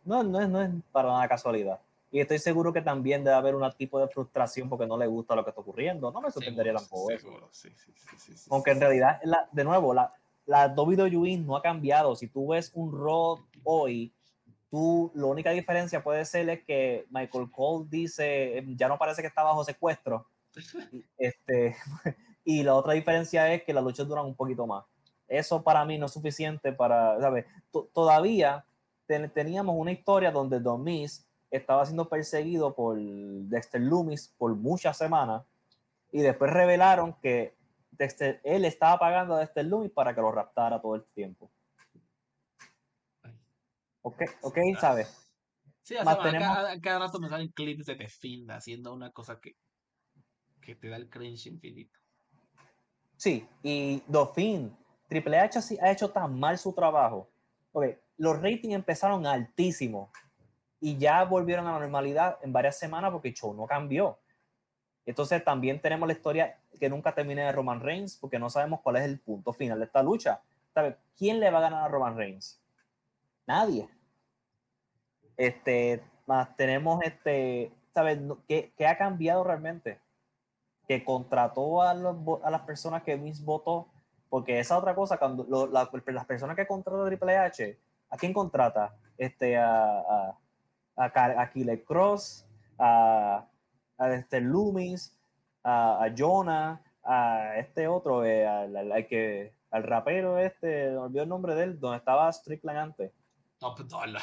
No, 0.03 0.23
no 0.23 0.41
es, 0.41 0.49
no 0.49 0.61
es 0.61 0.69
para 0.91 1.09
nada 1.09 1.27
casualidad. 1.27 1.79
Y 2.11 2.19
estoy 2.19 2.39
seguro 2.39 2.73
que 2.73 2.81
también 2.81 3.23
debe 3.23 3.37
haber 3.37 3.55
un 3.55 3.71
tipo 3.73 3.99
de 3.99 4.07
frustración 4.09 4.67
porque 4.67 4.85
no 4.85 4.97
le 4.97 5.07
gusta 5.07 5.35
lo 5.35 5.43
que 5.43 5.51
está 5.51 5.61
ocurriendo. 5.61 6.11
No 6.11 6.19
me 6.21 6.29
sorprendería 6.29 6.73
tampoco 6.73 7.09
seguro, 7.17 7.49
sí, 7.51 7.69
sí, 7.75 7.93
sí, 7.95 8.33
sí, 8.35 8.49
Aunque 8.49 8.71
sí, 8.71 8.75
en 8.75 8.77
sí. 8.77 8.85
realidad, 8.85 9.19
la, 9.23 9.47
de 9.51 9.63
nuevo, 9.63 9.93
la, 9.93 10.13
la 10.45 10.67
WWE 10.67 11.37
no 11.37 11.55
ha 11.55 11.61
cambiado. 11.61 12.15
Si 12.15 12.27
tú 12.27 12.49
ves 12.49 12.71
un 12.73 12.91
Raw 12.91 13.39
hoy, 13.63 14.11
tú, 14.71 15.11
la 15.13 15.25
única 15.27 15.51
diferencia 15.51 16.01
puede 16.01 16.25
ser 16.25 16.49
es 16.49 16.63
que 16.63 17.05
Michael 17.11 17.51
Cole 17.51 17.85
dice, 17.89 18.57
"Em, 18.57 18.75
ya 18.75 18.87
no 18.87 18.97
parece 18.97 19.21
que 19.21 19.27
está 19.27 19.43
bajo 19.43 19.63
secuestro. 19.63 20.25
Este, 21.17 21.75
y 22.45 22.63
la 22.63 22.73
otra 22.75 22.93
diferencia 22.93 23.53
es 23.53 23.63
que 23.63 23.73
las 23.73 23.83
luchas 23.83 24.07
duran 24.07 24.25
un 24.25 24.35
poquito 24.35 24.65
más. 24.65 24.83
Eso 25.27 25.61
para 25.63 25.85
mí 25.85 25.97
no 25.97 26.07
es 26.07 26.11
suficiente 26.11 26.73
para, 26.73 27.19
¿sabes? 27.21 27.45
To- 27.71 27.87
Todavía 27.93 28.65
ten- 29.05 29.29
teníamos 29.29 29.75
una 29.77 29.91
historia 29.91 30.31
donde 30.31 30.59
Don 30.59 30.83
Miz 30.83 31.25
estaba 31.51 31.85
siendo 31.85 32.07
perseguido 32.09 32.73
por 32.73 32.97
Dexter 32.97 33.81
Loomis 33.81 34.33
por 34.37 34.55
muchas 34.55 34.97
semanas 34.97 35.43
y 36.11 36.21
después 36.21 36.51
revelaron 36.51 37.13
que 37.21 37.53
Dexter, 37.91 38.39
él 38.43 38.65
estaba 38.65 38.97
pagando 38.99 39.35
a 39.35 39.39
Dexter 39.39 39.65
Loomis 39.65 39.91
para 39.91 40.15
que 40.15 40.21
lo 40.21 40.31
raptara 40.31 40.81
todo 40.81 40.95
el 40.95 41.03
tiempo. 41.13 41.49
Ok, 44.03 44.21
ok, 44.41 44.57
¿sabes? 44.79 45.29
Sí, 45.83 45.95
o 45.95 46.03
sea, 46.03 46.13
a 46.13 46.21
tenemos- 46.23 46.55
cada, 46.55 46.79
cada 46.79 46.99
rato 46.99 47.19
me 47.19 47.29
salen 47.29 47.49
clips 47.49 47.85
de 47.85 47.95
The 47.95 48.07
Fiend 48.07 48.51
haciendo 48.51 48.93
una 48.93 49.11
cosa 49.11 49.39
que, 49.39 49.55
que 50.61 50.75
te 50.75 50.89
da 50.89 50.97
el 50.97 51.09
cringe 51.09 51.47
infinito. 51.47 51.99
Sí, 53.17 53.47
y 53.61 54.01
Dauphin, 54.07 54.75
Triple 55.07 55.39
H 55.39 55.59
ha 55.81 55.91
hecho 55.91 56.09
tan 56.09 56.39
mal 56.39 56.57
su 56.57 56.73
trabajo. 56.73 57.29
Ok, 57.71 57.85
los 58.17 58.41
ratings 58.41 58.73
empezaron 58.73 59.25
altísimos 59.25 60.09
y 60.79 60.97
ya 60.97 61.23
volvieron 61.23 61.67
a 61.67 61.73
la 61.73 61.79
normalidad 61.79 62.39
en 62.41 62.51
varias 62.53 62.77
semanas 62.79 63.11
porque 63.11 63.29
el 63.29 63.33
show 63.35 63.53
no 63.53 63.65
cambió. 63.67 64.19
Entonces 65.05 65.43
también 65.43 65.81
tenemos 65.81 66.07
la 66.07 66.13
historia 66.13 66.59
que 66.79 66.89
nunca 66.89 67.13
termina 67.13 67.43
de 67.45 67.51
Roman 67.51 67.81
Reigns 67.81 68.17
porque 68.17 68.39
no 68.39 68.49
sabemos 68.49 68.81
cuál 68.81 68.97
es 68.97 69.03
el 69.03 69.19
punto 69.19 69.51
final 69.51 69.79
de 69.79 69.85
esta 69.85 70.01
lucha. 70.03 70.41
¿Sabe? 70.73 70.97
¿Quién 71.17 71.39
le 71.39 71.49
va 71.51 71.57
a 71.57 71.61
ganar 71.63 71.83
a 71.83 71.87
Roman 71.87 72.15
Reigns? 72.15 72.60
Nadie. 73.47 73.89
Este, 75.37 76.03
más 76.27 76.55
tenemos 76.55 77.01
este, 77.03 77.71
¿sabes? 77.93 78.19
¿Qué, 78.47 78.73
qué 78.77 78.87
ha 78.87 78.97
cambiado 78.97 79.43
realmente? 79.43 79.99
Que 80.87 81.03
contrató 81.03 81.81
a, 81.81 81.93
los 81.93 82.15
a 82.43 82.49
las 82.51 82.61
personas 82.61 83.03
que 83.03 83.15
Vince 83.15 83.43
votó, 83.43 83.87
porque 84.29 84.59
esa 84.59 84.77
otra 84.77 84.93
cosa, 84.95 85.17
cuando 85.17 85.43
lo- 85.45 85.67
la- 85.67 85.89
las 86.07 86.25
personas 86.25 86.55
que 86.55 86.67
contrata 86.67 87.05
Triple 87.05 87.37
H, 87.37 87.79
¿a 88.09 88.17
quién 88.17 88.33
contrata? 88.33 88.93
Este, 89.17 89.57
a, 89.57 89.99
a, 89.99 90.37
a, 90.95 91.11
Cross, 91.83 92.45
a, 92.77 93.45
a 93.97 94.13
este 94.13 94.41
Loomis, 94.41 95.17
a, 95.63 96.03
Jonah, 96.15 96.81
a 97.03 97.55
este 97.57 97.87
otro, 97.87 98.25
eh, 98.25 98.45
al, 98.47 98.75
que, 99.07 99.53
rapero 99.83 100.37
este, 100.37 100.95
olvidó 100.95 101.23
el 101.23 101.29
nombre 101.29 101.55
de 101.55 101.63
él, 101.63 101.79
donde 101.79 101.97
estaba 101.97 102.31
Strickland 102.31 102.77
antes. 102.79 103.11
Top 103.61 103.79
Dollar. 103.81 104.21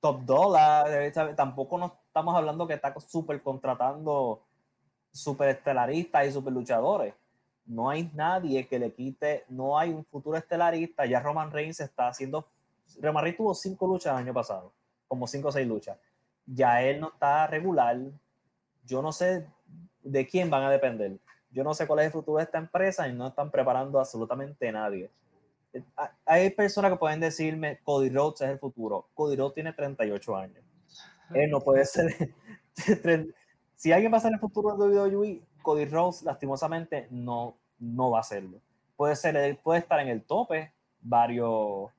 Top 0.00 0.20
dollar, 0.24 1.34
tampoco 1.34 1.76
no 1.76 1.98
estamos 2.06 2.36
hablando 2.36 2.68
que 2.68 2.74
está 2.74 2.94
súper 3.00 3.42
contratando 3.42 4.44
super 5.10 5.48
estelaristas 5.48 6.28
y 6.28 6.30
super 6.30 6.52
luchadores. 6.52 7.14
No 7.66 7.90
hay 7.90 8.08
nadie 8.14 8.68
que 8.68 8.78
le 8.78 8.92
quite, 8.92 9.44
no 9.48 9.76
hay 9.76 9.90
un 9.90 10.04
futuro 10.04 10.38
estelarista. 10.38 11.04
Ya 11.04 11.18
Roman 11.18 11.50
Reigns 11.50 11.80
está 11.80 12.06
haciendo. 12.06 12.46
Roman 13.02 13.24
Reigns 13.24 13.38
tuvo 13.38 13.54
cinco 13.54 13.88
luchas 13.88 14.12
el 14.12 14.24
año 14.24 14.32
pasado, 14.32 14.72
como 15.08 15.26
cinco 15.26 15.48
o 15.48 15.52
seis 15.52 15.66
luchas. 15.66 15.98
Ya 16.46 16.80
él 16.80 17.00
no 17.00 17.08
está 17.08 17.48
regular. 17.48 17.98
Yo 18.84 19.02
no 19.02 19.10
sé 19.10 19.48
de 20.04 20.26
quién 20.28 20.48
van 20.48 20.62
a 20.62 20.70
depender. 20.70 21.18
Yo 21.50 21.64
no 21.64 21.74
sé 21.74 21.88
cuál 21.88 21.98
es 22.00 22.06
el 22.06 22.12
futuro 22.12 22.38
de 22.38 22.44
esta 22.44 22.58
empresa 22.58 23.08
y 23.08 23.12
no 23.12 23.26
están 23.26 23.50
preparando 23.50 23.98
absolutamente 23.98 24.70
nadie. 24.70 25.10
Hay 26.24 26.50
personas 26.50 26.90
que 26.92 26.98
pueden 26.98 27.20
decirme, 27.20 27.80
Cody 27.82 28.08
Rhodes 28.10 28.40
es 28.40 28.50
el 28.50 28.58
futuro. 28.58 29.08
Cody 29.14 29.36
Rhodes 29.36 29.54
tiene 29.54 29.72
38 29.72 30.36
años. 30.36 30.64
Él 31.34 31.50
no 31.50 31.60
puede 31.60 31.84
ser. 31.84 32.34
si 33.76 33.92
alguien 33.92 34.12
va 34.12 34.16
a 34.16 34.20
ser 34.20 34.32
el 34.32 34.40
futuro 34.40 34.76
de 34.76 34.98
WWE, 34.98 35.42
Cody 35.62 35.84
Rhodes 35.84 36.22
lastimosamente 36.22 37.08
no, 37.10 37.58
no 37.78 38.10
va 38.10 38.20
a 38.20 38.22
serlo. 38.22 38.60
Puede, 38.96 39.14
ser, 39.14 39.58
puede 39.62 39.80
estar 39.80 40.00
en 40.00 40.08
el 40.08 40.24
tope 40.24 40.72
varios... 41.00 41.90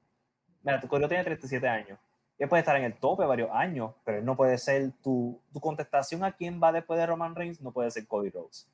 Mira, 0.63 0.81
Cody 0.81 0.99
Rhodes 0.99 1.09
tiene 1.09 1.23
37 1.23 1.67
años. 1.67 1.99
Él 2.37 2.47
puede 2.49 2.61
estar 2.61 2.75
en 2.77 2.85
el 2.85 2.97
tope 2.97 3.25
varios 3.25 3.49
años, 3.51 3.93
pero 4.03 4.19
él 4.19 4.25
no 4.25 4.35
puede 4.35 4.57
ser 4.57 4.93
tu, 5.03 5.41
tu 5.51 5.59
contestación 5.59 6.23
a 6.23 6.31
quién 6.31 6.59
va 6.61 6.71
después 6.71 6.99
de 6.99 7.05
Roman 7.05 7.35
Reigns, 7.35 7.61
no 7.61 7.71
puede 7.71 7.91
ser 7.91 8.07
Cody 8.07 8.29
Rhodes. 8.29 8.69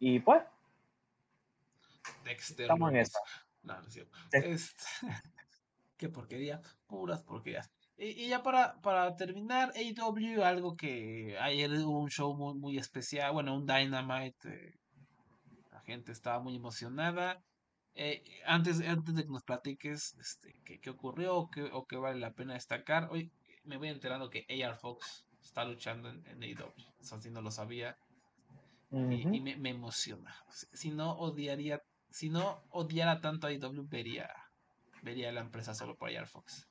Y 0.00 0.18
pues, 0.18 0.42
estamos 2.26 2.90
en 2.90 2.96
esa. 2.98 3.18
No, 3.64 3.80
no 3.80 3.88
es 4.32 4.74
qué 5.96 6.08
porquería, 6.08 6.60
puras 6.86 7.22
porquerías. 7.22 7.70
Y, 7.96 8.28
ya 8.28 8.42
para, 8.42 8.80
para 8.80 9.14
terminar, 9.16 9.72
AW, 9.76 10.42
algo 10.44 10.76
que 10.76 11.36
ayer 11.40 11.70
hubo 11.70 12.00
un 12.00 12.10
show 12.10 12.34
muy, 12.36 12.54
muy 12.54 12.78
especial, 12.78 13.32
bueno, 13.32 13.54
un 13.54 13.66
Dynamite, 13.66 14.48
eh, 14.48 14.74
la 15.70 15.80
gente 15.82 16.12
estaba 16.12 16.40
muy 16.40 16.56
emocionada. 16.56 17.40
Eh, 17.94 18.24
antes, 18.44 18.80
antes 18.80 19.14
de 19.14 19.22
que 19.22 19.30
nos 19.30 19.44
platiques 19.44 20.16
este, 20.18 20.56
qué, 20.64 20.80
qué 20.80 20.90
ocurrió 20.90 21.36
o 21.36 21.50
qué, 21.50 21.62
o 21.72 21.86
qué 21.86 21.96
vale 21.96 22.18
la 22.18 22.32
pena 22.32 22.54
destacar, 22.54 23.08
hoy 23.12 23.30
me 23.62 23.76
voy 23.76 23.88
enterando 23.88 24.28
que 24.28 24.44
AR 24.64 24.76
Fox 24.76 25.24
está 25.40 25.64
luchando 25.64 26.08
en, 26.08 26.26
en 26.26 26.42
AW, 26.42 26.72
eso 27.00 27.20
sí 27.20 27.30
no 27.30 27.40
lo 27.40 27.52
sabía. 27.52 27.96
Y, 28.90 29.40
me, 29.40 29.56
me, 29.56 29.70
emociona. 29.70 30.32
Si 30.72 30.90
no 30.90 31.12
odiaría 31.18 31.82
si 32.14 32.30
no 32.30 32.62
odiara 32.70 33.20
tanto 33.20 33.48
a 33.48 33.52
IW, 33.52 33.88
vería, 33.88 34.30
vería 35.02 35.32
la 35.32 35.40
empresa 35.40 35.74
solo 35.74 35.96
por 35.96 36.10
Air 36.10 36.28
Fox. 36.28 36.68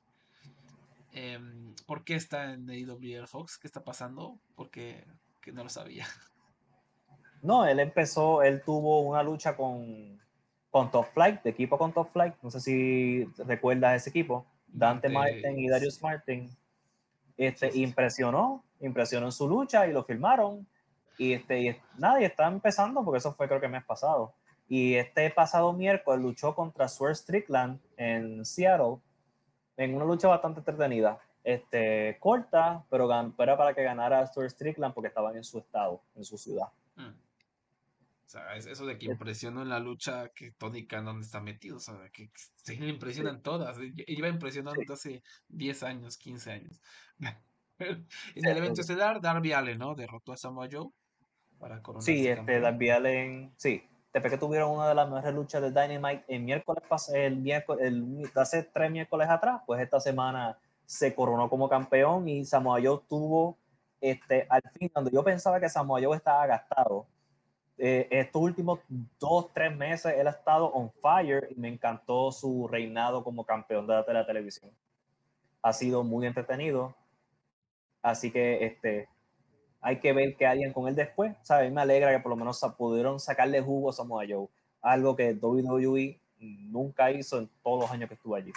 Em, 1.12 1.74
¿Por 1.86 2.02
qué 2.02 2.14
está 2.14 2.54
en 2.54 2.70
Air 2.70 3.26
Fox? 3.26 3.58
¿Qué 3.58 3.66
está 3.66 3.84
pasando? 3.84 4.38
Porque 4.54 5.04
que 5.42 5.52
no 5.52 5.62
lo 5.62 5.68
sabía. 5.68 6.06
No, 7.42 7.66
él 7.66 7.78
empezó, 7.78 8.42
él 8.42 8.62
tuvo 8.64 9.02
una 9.02 9.22
lucha 9.22 9.54
con, 9.54 10.18
con 10.70 10.90
Top 10.90 11.08
Flight, 11.12 11.42
de 11.42 11.50
equipo 11.50 11.76
con 11.76 11.92
Top 11.92 12.08
Flight. 12.08 12.36
No 12.40 12.50
sé 12.50 12.60
si 12.60 13.24
recuerdas 13.36 13.96
ese 13.96 14.08
equipo. 14.08 14.46
Dante 14.66 15.10
Martin 15.10 15.58
y 15.58 15.68
Darius 15.68 16.00
Martin. 16.00 16.48
Este, 17.36 17.70
impresionó, 17.76 18.64
impresionó 18.80 19.26
en 19.26 19.32
su 19.32 19.46
lucha 19.46 19.86
y 19.86 19.92
lo 19.92 20.04
filmaron. 20.04 20.66
Y, 21.18 21.34
este, 21.34 21.60
y 21.60 21.76
nada, 21.98 22.18
está 22.20 22.48
empezando 22.48 23.04
porque 23.04 23.18
eso 23.18 23.34
fue 23.34 23.46
creo 23.46 23.60
que 23.60 23.66
el 23.66 23.72
mes 23.72 23.84
pasado. 23.84 24.32
Y 24.68 24.94
este 24.94 25.30
pasado 25.30 25.72
miércoles 25.72 26.22
luchó 26.22 26.54
contra 26.54 26.88
Swerve 26.88 27.14
Strickland 27.14 27.80
en 27.96 28.44
Seattle 28.44 28.98
en 29.76 29.94
una 29.94 30.04
lucha 30.04 30.28
bastante 30.28 30.60
entretenida. 30.60 31.20
Este, 31.42 32.16
corta, 32.20 32.84
pero, 32.88 33.08
era 33.38 33.56
para 33.56 33.74
que 33.74 33.82
ganara 33.82 34.26
Swerve 34.26 34.50
Strickland 34.50 34.94
porque 34.94 35.08
estaban 35.08 35.36
en 35.36 35.44
su 35.44 35.58
estado, 35.58 36.02
en 36.14 36.24
su 36.24 36.38
ciudad. 36.38 36.68
Mm. 36.96 37.08
O 38.24 38.28
sea, 38.34 38.56
eso 38.56 38.86
de 38.86 38.98
que 38.98 39.06
impresionó 39.06 39.62
en 39.62 39.68
la 39.68 39.78
lucha 39.78 40.30
que 40.30 40.52
Tony 40.52 40.86
Khan 40.86 41.20
está 41.20 41.40
metido, 41.40 41.76
o 41.76 41.80
sea, 41.80 42.08
que 42.12 42.30
se 42.56 42.74
le 42.74 42.88
impresionan 42.88 43.42
todas. 43.42 43.76
Iba 44.06 44.28
impresionando 44.28 44.80
hace 44.92 45.22
10 45.48 45.82
años, 45.82 46.16
15 46.16 46.50
años. 46.50 46.80
en 47.78 48.06
el 48.34 48.56
evento 48.56 48.80
estelar, 48.80 49.20
Darby 49.20 49.52
Allen, 49.52 49.78
¿no? 49.78 49.94
Derrotó 49.94 50.32
a 50.32 50.36
Samoa 50.36 50.68
Joe 50.72 50.88
para 51.58 51.82
coronar. 51.82 52.02
Sí, 52.02 52.26
este, 52.26 52.60
Darby 52.60 52.90
Allen, 52.90 53.52
sí, 53.56 53.84
después 54.14 54.32
que 54.32 54.38
tuvieron 54.38 54.70
una 54.70 54.88
de 54.88 54.94
las 54.94 55.10
mejores 55.10 55.34
luchas 55.34 55.60
de 55.60 55.70
Dynamite 55.72 56.24
el 56.28 56.42
miércoles, 56.42 56.84
el 57.12 57.36
miércoles, 57.36 57.84
el, 57.84 58.30
hace 58.36 58.62
tres 58.62 58.90
miércoles 58.90 59.28
atrás, 59.28 59.60
pues 59.66 59.82
esta 59.82 59.98
semana 59.98 60.56
se 60.86 61.14
coronó 61.14 61.50
como 61.50 61.68
campeón 61.68 62.28
y 62.28 62.44
Samoa 62.44 62.78
Joe 62.80 63.00
tuvo, 63.08 63.58
este, 64.00 64.46
al 64.48 64.62
fin, 64.78 64.88
cuando 64.88 65.10
yo 65.10 65.24
pensaba 65.24 65.58
que 65.58 65.68
Samoa 65.68 66.00
Joe 66.00 66.16
estaba 66.16 66.46
gastado, 66.46 67.06
eh, 67.76 68.06
estos 68.08 68.40
últimos 68.40 68.78
dos, 69.18 69.52
tres 69.52 69.76
meses 69.76 70.14
él 70.16 70.28
ha 70.28 70.30
estado 70.30 70.66
on 70.66 70.92
fire 71.02 71.48
y 71.50 71.58
me 71.58 71.66
encantó 71.66 72.30
su 72.30 72.68
reinado 72.68 73.24
como 73.24 73.44
campeón 73.44 73.84
de 73.88 74.04
la 74.12 74.24
televisión. 74.24 74.70
Ha 75.60 75.72
sido 75.72 76.04
muy 76.04 76.24
entretenido. 76.24 76.94
Así 78.00 78.30
que 78.30 78.64
este, 78.64 79.08
hay 79.84 80.00
que 80.00 80.14
ver 80.14 80.34
qué 80.34 80.46
harían 80.46 80.72
con 80.72 80.88
él 80.88 80.96
después. 80.96 81.36
¿sabes? 81.42 81.70
Me 81.70 81.82
alegra 81.82 82.10
que 82.10 82.20
por 82.20 82.30
lo 82.30 82.36
menos 82.36 82.58
pudieron 82.78 83.20
sacarle 83.20 83.60
jugo 83.60 83.90
a 83.90 83.92
Samoa 83.92 84.24
Joe, 84.26 84.48
algo 84.80 85.14
que 85.14 85.34
WWE 85.34 86.18
nunca 86.38 87.10
hizo 87.10 87.38
en 87.38 87.50
todos 87.62 87.82
los 87.82 87.90
años 87.90 88.08
que 88.08 88.14
estuvo 88.14 88.34
allí. 88.34 88.50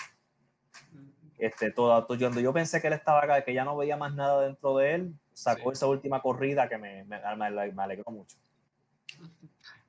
Este, 1.37 1.69
todo, 1.69 2.15
yo, 2.15 2.31
yo 2.31 2.53
pensé 2.53 2.79
que 2.81 2.87
él 2.87 2.93
estaba 2.93 3.21
acá, 3.23 3.43
que 3.43 3.53
ya 3.53 3.65
no 3.65 3.75
veía 3.75 3.97
más 3.97 4.15
nada 4.15 4.41
dentro 4.41 4.77
de 4.77 4.95
él, 4.95 5.13
sacó 5.33 5.71
esa 5.73 5.85
última 5.85 6.21
corrida 6.21 6.69
que 6.69 6.77
me, 6.77 7.03
me, 7.03 7.19
me, 7.19 7.83
alegró 7.83 8.09
mucho. 8.09 8.37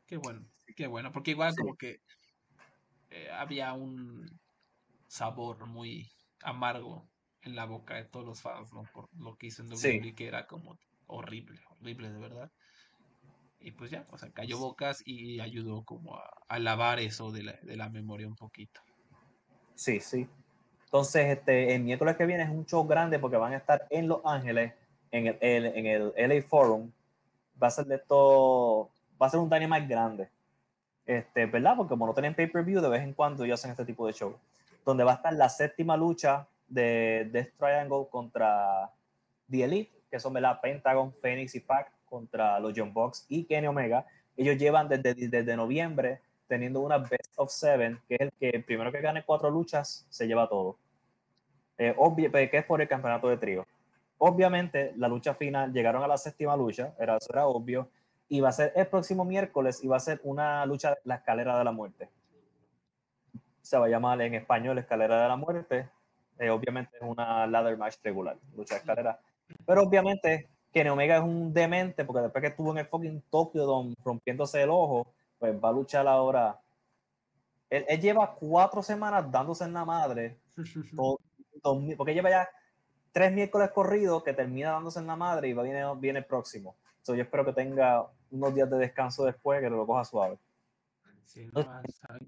Qué 0.06 0.16
bueno, 0.16 0.44
qué 0.77 0.89
bueno, 0.89 1.12
porque 1.12 1.31
igual 1.31 1.55
como 1.56 1.77
que 1.77 2.01
eh, 3.10 3.31
había 3.31 3.73
un 3.74 4.28
sabor 5.06 5.66
muy 5.66 6.10
amargo 6.43 7.09
en 7.43 7.55
la 7.55 7.65
boca 7.65 7.94
de 7.94 8.05
todos 8.05 8.27
los 8.27 8.40
fans, 8.40 8.73
¿no? 8.73 8.82
Por 8.93 9.09
lo 9.16 9.36
que 9.36 9.47
hizo 9.47 9.62
en 9.62 9.73
WWE, 9.73 10.15
que 10.15 10.27
era 10.27 10.47
como 10.47 10.77
horrible, 11.09 11.60
horrible 11.70 12.10
de 12.10 12.18
verdad. 12.18 12.51
Y 13.60 13.72
pues 13.72 13.90
ya, 13.90 14.05
o 14.10 14.18
sea, 14.18 14.30
cayó 14.30 14.59
bocas 14.59 15.02
y 15.05 15.40
ayudó 15.40 15.85
como 15.85 16.16
a, 16.48 16.59
lavar 16.59 17.01
eso 17.01 17.32
de 17.32 17.43
la, 17.43 17.52
de 17.62 17.76
la, 17.76 17.89
memoria 17.89 18.28
un 18.28 18.36
poquito. 18.36 18.80
Sí, 19.74 19.98
sí. 19.98 20.28
Entonces, 20.85 21.39
este, 21.39 21.74
el 21.74 21.82
miércoles 21.82 22.16
que 22.16 22.24
viene 22.24 22.44
es 22.44 22.51
un 22.51 22.64
show 22.64 22.86
grande 22.86 23.18
porque 23.18 23.36
van 23.36 23.52
a 23.52 23.56
estar 23.56 23.86
en 23.90 24.06
Los 24.09 24.20
Ángeles, 24.24 24.72
en 25.10 25.26
el, 25.26 25.39
en 25.40 25.86
el 25.86 26.12
LA 26.16 26.43
Forum. 26.43 26.90
Va 27.60 27.66
a 27.66 27.70
ser 27.70 27.86
de 27.86 27.97
esto, 27.97 28.89
va 29.20 29.26
a 29.26 29.30
ser 29.30 29.40
un 29.40 29.51
Dynamite 29.51 29.89
grande. 29.89 30.28
Este, 31.05 31.47
¿verdad? 31.47 31.74
Porque 31.76 31.90
como 31.90 32.06
no 32.06 32.14
tienen 32.14 32.35
pay-per-view, 32.35 32.80
de 32.80 32.89
vez 32.89 33.02
en 33.02 33.12
cuando 33.12 33.44
ellos 33.44 33.59
hacen 33.59 33.72
este 33.72 33.85
tipo 33.85 34.06
de 34.06 34.12
show. 34.12 34.39
Donde 34.85 35.05
va 35.05 35.12
a 35.12 35.14
estar 35.16 35.32
la 35.32 35.48
séptima 35.48 35.97
lucha 35.97 36.47
de 36.68 37.28
Death 37.32 37.55
Triangle 37.59 38.06
contra 38.10 38.90
The 39.51 39.64
Elite 39.64 39.97
que 40.10 40.20
son 40.20 40.35
la 40.35 40.60
Pentagon, 40.60 41.12
Phoenix 41.20 41.55
y 41.55 41.60
Pac 41.60 41.93
contra 42.06 42.59
los 42.60 42.72
John 42.74 42.93
Box 42.93 43.26
y 43.28 43.44
Kenny 43.44 43.66
Omega. 43.66 44.06
Ellos 44.36 44.56
llevan 44.56 44.89
desde, 44.89 45.14
desde 45.14 45.56
noviembre 45.56 46.20
teniendo 46.48 46.80
una 46.80 46.98
Best 46.98 47.32
of 47.36 47.51
Seven, 47.51 48.01
que 48.09 48.14
es 48.14 48.20
el 48.20 48.32
que 48.32 48.60
primero 48.60 48.90
que 48.90 49.01
gane 49.01 49.22
cuatro 49.24 49.51
luchas 49.51 50.06
se 50.09 50.26
lleva 50.26 50.48
todo. 50.48 50.78
Eh, 51.76 51.94
obvio, 51.97 52.30
pues, 52.30 52.51
que 52.51 52.59
es 52.59 52.64
por 52.64 52.80
el 52.80 52.89
campeonato 52.89 53.28
de 53.28 53.36
trío. 53.36 53.66
Obviamente, 54.16 54.93
la 54.97 55.06
lucha 55.06 55.35
final 55.35 55.72
llegaron 55.72 56.02
a 56.02 56.09
la 56.09 56.16
séptima 56.16 56.56
lucha, 56.56 56.94
era, 56.98 57.16
eso 57.16 57.32
era 57.32 57.47
obvio, 57.47 57.89
y 58.28 58.40
va 58.40 58.48
a 58.48 58.52
ser 58.52 58.72
el 58.74 58.86
próximo 58.89 59.24
miércoles 59.24 59.82
y 59.85 59.86
va 59.86 59.97
a 59.97 60.01
ser 60.01 60.20
una 60.24 60.66
lucha, 60.66 60.97
la 61.05 61.16
escalera 61.16 61.56
de 61.56 61.64
la 61.64 61.70
muerte. 61.70 62.09
Se 63.62 63.78
va 63.78 63.86
a 63.86 63.89
llamar 63.89 64.20
en 64.22 64.35
español 64.35 64.78
escalera 64.78 65.22
de 65.22 65.28
la 65.28 65.36
muerte. 65.36 65.89
Eh, 66.39 66.51
obviamente 66.51 66.97
es 66.97 67.02
una 67.02 67.47
ladder 67.47 67.76
match 67.76 67.97
regular, 68.02 68.36
lucha 68.56 68.74
de 68.74 68.80
escalera. 68.80 69.20
Pero 69.68 69.82
obviamente 69.82 70.48
Kenny 70.72 70.88
Omega 70.88 71.18
es 71.18 71.22
un 71.22 71.52
demente 71.52 72.06
porque 72.06 72.22
después 72.22 72.40
que 72.40 72.48
estuvo 72.48 72.72
en 72.72 72.78
el 72.78 72.86
fucking 72.86 73.22
Tokyo 73.30 73.92
rompiéndose 74.02 74.62
el 74.62 74.70
ojo, 74.70 75.12
pues 75.38 75.54
va 75.62 75.68
a 75.68 75.72
luchar 75.72 76.08
ahora. 76.08 76.58
Él, 77.68 77.84
lleva 78.00 78.34
cuatro 78.34 78.82
semanas 78.82 79.30
dándose 79.30 79.64
en 79.64 79.74
la 79.74 79.84
madre, 79.84 80.38
porque 81.98 82.14
lleva 82.14 82.30
ya 82.30 82.48
tres 83.12 83.30
miércoles 83.30 83.70
corridos 83.70 84.24
que 84.24 84.32
termina 84.32 84.70
dándose 84.70 85.00
en 85.00 85.06
la 85.06 85.16
madre 85.16 85.48
y 85.48 85.52
va, 85.52 85.64
viene, 85.64 85.84
viene 85.96 86.20
el 86.20 86.24
próximo. 86.24 86.74
yo 87.06 87.14
espero 87.14 87.44
que 87.44 87.52
tenga 87.52 88.06
unos 88.30 88.54
días 88.54 88.70
de 88.70 88.78
descanso 88.78 89.26
después, 89.26 89.60
que 89.60 89.68
lo 89.68 89.86
coja 89.86 90.06
suave. 90.06 90.38
Sí, 91.26 91.46
no, 91.52 91.62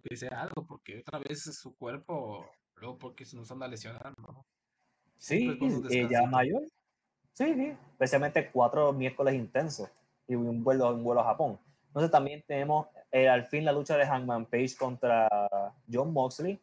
que 0.03 0.15
sea 0.15 0.43
algo, 0.43 0.67
porque 0.67 0.99
otra 0.99 1.19
vez 1.19 1.43
su 1.43 1.75
cuerpo, 1.75 2.45
luego 2.77 2.99
porque 2.99 3.25
se 3.25 3.35
nos 3.35 3.51
anda 3.51 3.67
lesionando. 3.67 4.45
Sí, 5.17 5.59
ella 5.89 6.27
mayor. 6.27 6.65
Sí, 7.35 7.55
sí, 7.55 7.73
especialmente 7.93 8.51
cuatro 8.51 8.93
miércoles 8.93 9.35
intensos 9.35 9.89
y 10.29 10.35
un 10.35 10.63
vuelo, 10.63 10.95
un 10.95 11.03
vuelo 11.03 11.21
a 11.21 11.25
Japón. 11.25 11.59
Entonces 11.89 12.11
también 12.11 12.43
tenemos 12.47 12.87
eh, 13.11 13.29
al 13.29 13.47
fin 13.47 13.65
la 13.65 13.73
lucha 13.73 13.97
de 13.97 14.07
Hangman 14.07 14.47
Page 14.47 14.77
contra 14.79 15.29
John 15.93 16.13
Moxley, 16.13 16.59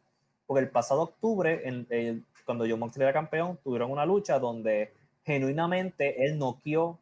porque 0.46 0.64
el 0.64 0.70
pasado 0.70 1.02
octubre, 1.02 1.62
en, 1.68 2.26
cuando 2.46 2.66
John 2.68 2.80
Moxley 2.80 3.04
era 3.04 3.14
campeón, 3.14 3.60
tuvieron 3.64 3.92
una 3.92 4.06
lucha 4.06 4.40
donde 4.40 4.94
genuinamente 5.26 6.26
él 6.26 6.38
noqueó 6.38 6.98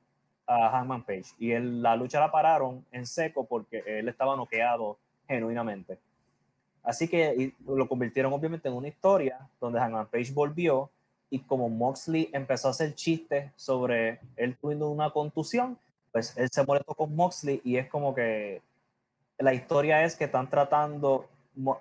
a 0.48 0.70
Hangman 0.70 1.04
Page 1.04 1.26
y 1.38 1.52
él, 1.52 1.82
la 1.82 1.96
lucha 1.96 2.20
la 2.20 2.32
pararon 2.32 2.86
en 2.92 3.06
seco 3.06 3.46
porque 3.46 3.84
él 3.86 4.08
estaba 4.10 4.36
noqueado 4.36 4.98
genuinamente. 5.28 6.00
Así 6.82 7.08
que 7.08 7.54
lo 7.66 7.88
convirtieron 7.88 8.32
obviamente 8.34 8.70
en 8.70 8.76
una 8.76 8.88
historia 8.88 9.40
donde 9.60 9.80
Hangman 9.80 10.08
Page 10.08 10.32
volvió 10.34 10.90
y 11.30 11.40
como 11.40 11.70
Moxley 11.70 12.30
empezó 12.34 12.68
a 12.68 12.72
hacer 12.72 12.96
chistes 12.96 13.52
sobre 13.56 14.20
él 14.36 14.58
tuviendo 14.58 14.90
una 14.90 15.10
contusión, 15.12 15.78
pues 16.12 16.36
él 16.38 16.50
se 16.52 16.66
molestó 16.66 16.94
con 16.94 17.16
Moxley 17.16 17.62
y 17.64 17.78
es 17.78 17.90
como 17.90 18.14
que 18.14 18.62
la 19.38 19.54
historia 19.54 20.04
es 20.04 20.16
que 20.16 20.26
están 20.26 20.50
tratando, 20.50 21.28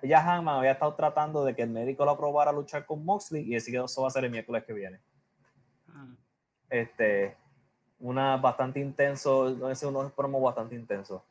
ya 0.02 0.20
Hangman 0.20 0.58
había 0.58 0.72
estado 0.72 0.94
tratando 0.94 1.44
de 1.44 1.54
que 1.54 1.62
el 1.62 1.70
médico 1.70 2.04
lo 2.04 2.12
aprobara 2.12 2.50
a 2.50 2.54
luchar 2.54 2.84
con 2.84 3.04
Moxley 3.04 3.42
y 3.44 3.56
así 3.56 3.70
que 3.70 3.78
eso 3.78 4.02
va 4.02 4.08
a 4.08 4.10
ser 4.10 4.24
el 4.24 4.30
miércoles 4.30 4.64
que 4.64 4.72
viene. 4.72 5.00
Mm. 5.86 6.14
Este, 6.70 7.36
una 8.00 8.36
bastante 8.36 8.80
intenso, 8.80 9.50
no 9.50 9.70
es 9.70 9.82
unos 9.82 10.12
promos 10.12 10.42
bastante 10.42 10.74
intensos. 10.74 11.22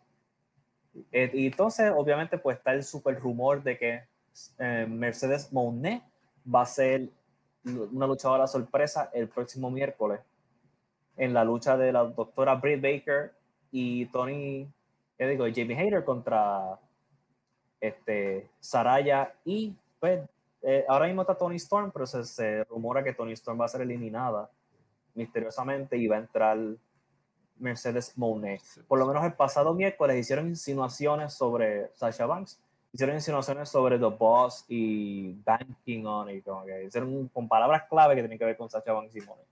Eh, 1.12 1.30
y 1.34 1.48
entonces, 1.48 1.92
obviamente, 1.96 2.38
pues 2.38 2.58
está 2.58 2.74
el 2.74 2.84
super 2.84 3.20
rumor 3.20 3.62
de 3.64 3.78
que 3.78 4.04
eh, 4.60 4.86
Mercedes 4.88 5.52
Monet 5.52 6.04
va 6.48 6.62
a 6.62 6.66
ser 6.66 7.10
una 7.66 8.08
luchadora 8.08 8.48
sorpresa 8.48 9.10
el 9.14 9.30
próximo 9.30 9.72
miércoles 9.72 10.20
en 11.18 11.34
la 11.34 11.44
lucha 11.44 11.78
de 11.78 11.92
la 11.92 12.04
doctora 12.04 12.56
Britt 12.56 12.82
Baker 12.82 13.34
y 13.72 14.06
Tony, 14.08 14.68
¿qué 15.18 15.28
digo? 15.28 15.46
Jamie 15.54 15.78
Hayter 15.78 16.04
contra 16.04 16.80
este, 17.80 18.50
Saraya 18.60 19.34
y 19.46 19.76
pues 20.00 20.28
eh, 20.62 20.86
ahora 20.88 21.08
mismo 21.08 21.22
está 21.22 21.36
Tony 21.36 21.58
Storm, 21.58 21.92
pero 21.92 22.06
se, 22.06 22.24
se, 22.24 22.64
rumora 22.66 23.04
que 23.04 23.14
Tony 23.14 23.34
Storm 23.34 23.60
va 23.60 23.66
a 23.66 23.70
ser 23.70 23.82
eliminada 23.82 24.50
misteriosamente 25.14 25.98
y 25.98 26.08
va 26.08 26.16
a 26.16 26.20
entrar 26.20 26.58
Mercedes 27.58 28.18
Monet. 28.18 28.62
Por 28.88 29.00
lo 29.00 29.06
menos 29.06 29.24
el 29.26 29.34
pasado 29.34 29.74
miércoles 29.74 30.18
hicieron 30.18 30.48
insinuaciones 30.48 31.34
sobre 31.34 31.90
Sasha 31.94 32.26
Banks, 32.26 32.63
hicieron 32.94 33.16
insinuaciones 33.16 33.70
sobre 33.70 33.98
The 33.98 34.06
Boss 34.06 34.66
y 34.68 35.34
Banking 35.44 36.06
on 36.06 36.30
it, 36.30 36.46
como 36.46 36.64
que 36.64 36.86
hicieron 36.86 37.28
con 37.30 37.50
palabras 37.50 37.84
clave 37.90 38.16
que 38.16 38.22
tienen 38.22 38.38
que 38.38 38.46
ver 38.46 38.56
con 38.56 38.70
Sasha 38.70 38.94
Banks 38.94 39.16
y 39.16 39.22
Monet. 39.22 39.48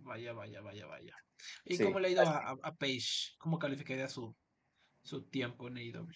Vaya, 0.00 0.34
vaya, 0.34 0.60
vaya, 0.60 0.86
vaya. 0.86 1.16
¿Y 1.64 1.78
cómo 1.78 1.98
le 1.98 2.08
ha 2.08 2.10
ido 2.10 2.22
a, 2.22 2.56
a, 2.62 2.74
Paige? 2.74 3.34
¿Cómo 3.38 3.58
calificaría 3.58 4.08
su, 4.08 4.36
su 5.02 5.22
tiempo 5.22 5.66
en 5.66 5.78
AEW? 5.78 6.08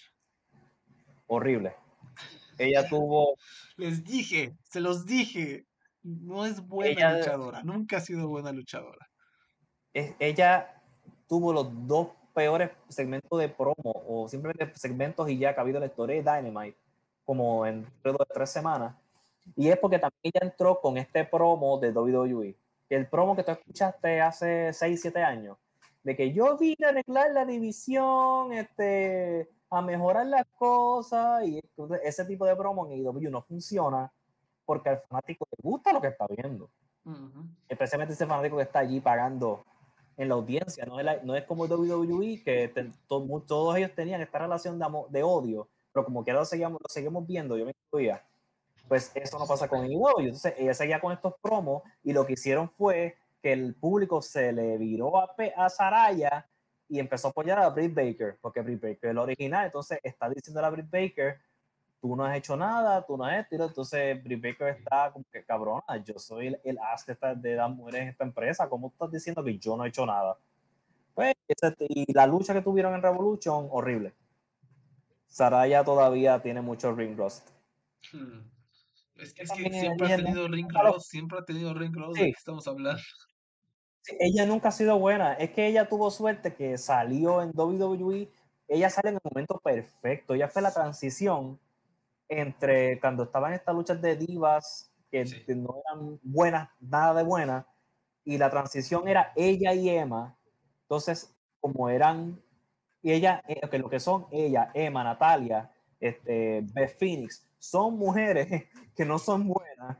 Horrible. 1.26 1.74
Ella 2.58 2.86
tuvo. 2.88 3.36
Les 3.76 4.04
dije, 4.04 4.54
se 4.62 4.80
los 4.80 5.06
dije. 5.06 5.66
No 6.02 6.46
es 6.46 6.60
buena 6.66 7.18
luchadora. 7.18 7.62
Nunca 7.62 7.96
ha 7.98 8.00
sido 8.00 8.28
buena 8.28 8.52
luchadora. 8.52 9.10
ella 9.92 10.82
tuvo 11.28 11.52
los 11.52 11.86
dos 11.86 12.08
peores 12.34 12.70
segmentos 12.88 13.38
de 13.38 13.48
promo 13.48 13.92
o 14.08 14.28
simplemente 14.28 14.74
segmentos 14.78 15.28
y 15.28 15.38
ya 15.38 15.54
que 15.54 15.60
ha 15.60 15.62
habido 15.62 15.80
la 15.80 15.86
historia 15.86 16.22
de 16.22 16.22
Dynamite 16.22 16.78
como 17.24 17.66
en 17.66 17.84
de 17.84 18.12
tres 18.32 18.50
semanas. 18.50 18.94
Y 19.56 19.68
es 19.68 19.78
porque 19.78 19.98
también 19.98 20.32
entró 20.40 20.80
con 20.80 20.96
este 20.96 21.24
promo 21.24 21.78
de 21.78 21.90
WWE 21.92 22.56
el 22.90 23.06
promo 23.06 23.36
que 23.36 23.44
tú 23.44 23.52
escuchaste 23.52 24.20
hace 24.20 24.72
6, 24.72 25.00
7 25.00 25.22
años, 25.22 25.56
de 26.02 26.16
que 26.16 26.32
yo 26.32 26.58
vine 26.58 26.86
a 26.86 26.88
arreglar 26.88 27.30
la 27.30 27.44
división, 27.44 28.52
este, 28.52 29.48
a 29.70 29.80
mejorar 29.80 30.26
las 30.26 30.46
cosas, 30.58 31.46
y 31.46 31.60
ese 32.02 32.24
tipo 32.24 32.44
de 32.44 32.56
promo 32.56 32.86
en 32.86 32.98
IW 32.98 33.30
no 33.30 33.42
funciona 33.42 34.12
porque 34.64 34.90
al 34.90 35.00
fanático 35.08 35.46
le 35.50 35.62
gusta 35.62 35.92
lo 35.92 36.00
que 36.00 36.08
está 36.08 36.26
viendo. 36.28 36.68
Especialmente 37.68 38.14
ese 38.14 38.26
fanático 38.26 38.56
que 38.56 38.64
está 38.64 38.80
allí 38.80 39.00
pagando 39.00 39.64
en 40.16 40.28
la 40.28 40.34
audiencia. 40.34 40.84
No 40.86 41.00
es, 41.00 41.24
no 41.24 41.34
es 41.34 41.44
como 41.44 41.64
WWE, 41.64 42.42
que 42.42 42.72
todos 43.06 43.76
ellos 43.76 43.90
tenían 43.94 44.20
esta 44.20 44.38
relación 44.38 44.78
de, 44.78 44.86
de 45.10 45.22
odio, 45.22 45.68
pero 45.92 46.04
como 46.04 46.24
que 46.24 46.32
lo 46.32 46.40
lo 46.40 46.44
seguimos 46.88 47.26
viendo, 47.26 47.56
yo 47.56 47.64
me 47.64 47.74
incluía 47.86 48.22
pues 48.90 49.12
eso 49.14 49.38
no 49.38 49.46
pasa 49.46 49.68
con 49.68 49.88
IW. 49.88 50.18
Entonces 50.18 50.54
ella 50.58 50.74
seguía 50.74 51.00
con 51.00 51.12
estos 51.12 51.34
promos 51.40 51.84
y 52.02 52.12
lo 52.12 52.26
que 52.26 52.32
hicieron 52.32 52.68
fue 52.68 53.16
que 53.40 53.52
el 53.52 53.76
público 53.76 54.20
se 54.20 54.52
le 54.52 54.78
viró 54.78 55.16
a, 55.16 55.32
a 55.56 55.70
Saraya 55.70 56.48
y 56.88 56.98
empezó 56.98 57.28
a 57.28 57.30
apoyar 57.30 57.60
a 57.60 57.68
Britt 57.68 57.94
Baker, 57.94 58.36
porque 58.40 58.62
Britt 58.62 58.82
Baker 58.82 58.98
es 59.04 59.10
el 59.12 59.18
original, 59.18 59.66
entonces 59.66 60.00
está 60.02 60.28
diciendo 60.28 60.64
a 60.64 60.70
Britt 60.70 60.90
Baker, 60.90 61.38
tú 62.00 62.16
no 62.16 62.24
has 62.24 62.36
hecho 62.36 62.56
nada, 62.56 63.04
tú 63.04 63.16
no 63.16 63.24
has 63.24 63.46
hecho, 63.46 63.64
entonces 63.64 64.22
Britt 64.22 64.42
Baker 64.42 64.68
está 64.68 65.12
como 65.12 65.24
que 65.30 65.44
cabrona, 65.44 66.02
yo 66.04 66.18
soy 66.18 66.48
el, 66.48 66.60
el 66.64 66.78
as 66.78 67.06
de, 67.40 67.54
las 67.54 67.70
mujeres 67.70 68.02
en 68.02 68.08
esta 68.08 68.24
empresa, 68.24 68.68
¿cómo 68.68 68.88
estás 68.88 69.10
diciendo 69.10 69.44
que 69.44 69.58
yo 69.58 69.76
no 69.76 69.84
he 69.84 69.88
hecho 69.88 70.06
nada? 70.06 70.38
Pues, 71.14 71.34
y 71.80 72.12
la 72.12 72.26
lucha 72.26 72.54
que 72.54 72.62
tuvieron 72.62 72.94
en 72.94 73.02
Revolution, 73.02 73.68
horrible. 73.70 74.14
Saraya 75.26 75.84
todavía 75.84 76.40
tiene 76.40 76.60
mucho 76.60 76.94
ring 76.94 77.16
rust. 77.16 77.48
Hmm. 78.12 78.40
Es 79.16 79.34
que, 79.34 79.46
siempre 79.46 80.12
ha 80.12 80.16
tenido 80.16 80.48
ring 80.48 80.66
cross, 80.66 81.06
siempre 81.06 81.38
ha 81.38 81.44
tenido 81.44 81.74
ring 81.74 81.92
cross 81.92 82.14
de 82.14 82.24
que 82.24 82.30
estamos 82.30 82.66
hablando. 82.66 83.02
ella 84.18 84.46
nunca 84.46 84.70
ha 84.70 84.72
sido 84.72 84.98
buena. 84.98 85.34
Es 85.34 85.50
que 85.50 85.66
ella 85.66 85.88
tuvo 85.88 86.10
suerte 86.10 86.54
que 86.54 86.78
salió 86.78 87.42
en 87.42 87.50
WWE. 87.54 88.30
Ella 88.66 88.88
sale 88.88 89.10
en 89.10 89.16
el 89.16 89.20
momento 89.22 89.60
perfecto. 89.62 90.34
Ella 90.34 90.48
fue 90.48 90.62
la 90.62 90.72
transición 90.72 91.60
entre 92.30 93.00
cuando 93.00 93.24
estaban 93.24 93.52
estas 93.52 93.74
luchas 93.74 94.00
de 94.00 94.16
divas 94.16 94.90
que, 95.10 95.24
no 95.56 95.82
eran 95.84 96.20
buenas, 96.22 96.70
nada 96.80 97.12
de 97.14 97.24
buenas, 97.24 97.66
y 98.24 98.38
la 98.38 98.48
transición 98.48 99.08
era 99.08 99.32
ella 99.34 99.74
y 99.74 99.88
Emma. 99.90 100.38
Entonces, 100.82 101.36
como 101.60 101.88
eran, 101.88 102.40
y 103.02 103.12
ella, 103.12 103.42
eh, 103.48 103.60
que 103.68 103.78
lo 103.78 103.90
que 103.90 103.98
son 103.98 104.26
ella, 104.30 104.70
Emma, 104.72 105.02
Natalia, 105.02 105.70
este, 105.98 106.62
Beth 106.72 106.96
Phoenix, 106.96 107.44
son 107.58 107.98
mujeres 107.98 108.48
que 108.94 109.04
no 109.04 109.18
son 109.18 109.48
buenas, 109.48 109.98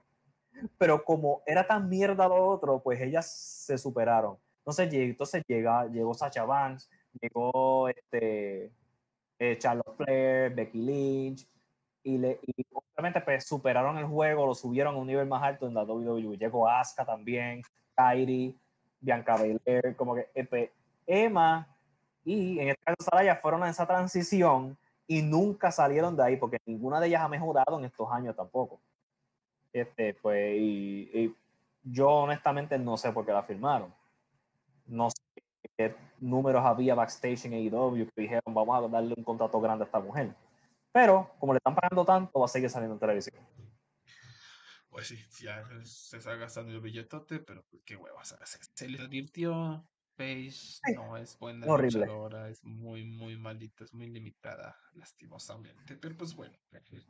pero 0.79 1.05
como 1.05 1.43
era 1.47 1.67
tan 1.67 1.89
mierda 1.89 2.29
lo 2.29 2.47
otro, 2.47 2.81
pues 2.81 3.01
ellas 3.01 3.29
se 3.29 3.77
superaron. 3.77 4.39
Entonces, 4.59 4.93
entonces 4.93 5.43
llega, 5.49 5.87
llegó 5.87 6.15
Sacha 6.15 6.45
Banks, 6.45 6.89
llegó 7.21 7.89
este, 7.89 8.73
eh, 9.39 9.59
Charlotte 9.59 9.97
Flair, 9.97 10.55
Becky 10.55 10.79
Lynch, 10.79 11.49
y, 12.03 12.19
le, 12.19 12.41
y 12.43 12.65
obviamente 12.73 13.21
pues 13.21 13.47
superaron 13.47 13.99
el 13.99 14.07
juego, 14.07 14.47
lo 14.47 14.55
subieron 14.55 14.95
a 14.95 14.99
un 14.99 15.07
nivel 15.07 15.27
más 15.27 15.43
alto 15.43 15.67
en 15.67 15.75
la 15.75 15.85
WWE. 15.85 16.37
Llegó 16.37 16.69
Asuka 16.69 17.05
también, 17.05 17.63
Kairi, 17.95 18.59
Bianca 19.01 19.37
Belair, 19.37 19.97
como 19.97 20.15
que 20.15 20.29
eh, 20.35 20.45
pues, 20.45 20.71
Emma 21.07 21.67
y 22.25 22.61
en 22.61 22.69
este 22.69 22.83
caso 22.85 22.97
Saraya 23.03 23.37
fueron 23.37 23.63
a 23.63 23.71
esa 23.71 23.87
transición 23.87 24.77
y 25.07 25.23
nunca 25.23 25.73
salieron 25.73 26.17
de 26.17 26.23
ahí 26.23 26.37
porque 26.37 26.59
ninguna 26.67 27.01
de 27.01 27.09
ellas 27.09 27.23
ha 27.23 27.29
mejorado 27.29 27.79
en 27.79 27.85
estos 27.87 28.09
años 28.13 28.37
tampoco. 28.37 28.81
Este, 29.73 30.15
pues, 30.15 30.57
y, 30.59 31.35
yo 31.83 32.09
honestamente 32.09 32.79
no 32.79 32.97
sé 32.97 33.11
por 33.11 33.25
qué 33.25 33.33
la 33.33 33.43
firmaron. 33.43 33.93
No 34.87 35.11
sé 35.11 35.43
qué 35.77 35.95
números 36.21 36.65
había 36.65 36.95
backstage 36.95 37.47
en 37.47 37.55
AEW 37.55 38.07
que 38.15 38.21
dijeron 38.21 38.55
vamos 38.55 38.85
a 38.85 38.89
darle 38.89 39.15
un 39.17 39.25
contrato 39.25 39.61
grande 39.61 39.85
a 39.85 39.87
esta 39.87 40.01
mujer. 40.01 40.35
Pero 40.93 41.31
como 41.39 41.53
le 41.53 41.59
están 41.59 41.75
pagando 41.75 42.05
tanto, 42.05 42.41
va 42.41 42.47
a 42.47 42.49
seguir 42.49 42.71
saliendo 42.71 42.95
en 42.95 43.01
televisión. 43.01 43.47
Pues 44.89 45.09
sí, 45.09 45.17
ya 45.41 45.63
se 45.85 46.17
está 46.17 46.35
gastando 46.35 46.73
el 46.73 46.81
billetote, 46.81 47.41
pero 47.41 47.65
pues, 47.71 47.83
qué 47.85 47.97
huevas. 47.97 48.37
Se 48.75 48.89
le 48.89 49.01
advirtió, 49.01 49.85
no 50.95 51.17
es 51.17 51.39
buena 51.39 51.67
Horrible. 51.67 52.01
luchadora, 52.01 52.51
es 52.51 52.63
muy, 52.63 53.05
muy 53.05 53.39
malita, 53.39 53.85
es 53.85 53.95
muy 53.95 54.11
limitada, 54.11 54.77
lastimosamente. 54.93 55.97
Pero 55.97 56.15
pues 56.17 56.35
bueno, 56.35 56.55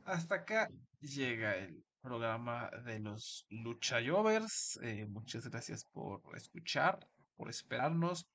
hasta 0.05 0.35
acá 0.35 0.69
llega 1.01 1.57
el 1.57 1.83
programa 1.99 2.69
de 2.85 2.99
los 2.99 3.45
Luchayovers. 3.49 4.79
Eh, 4.81 5.05
muchas 5.07 5.49
gracias 5.49 5.83
por 5.91 6.21
escuchar, 6.35 6.99
por 7.35 7.49
esperarnos. 7.49 8.27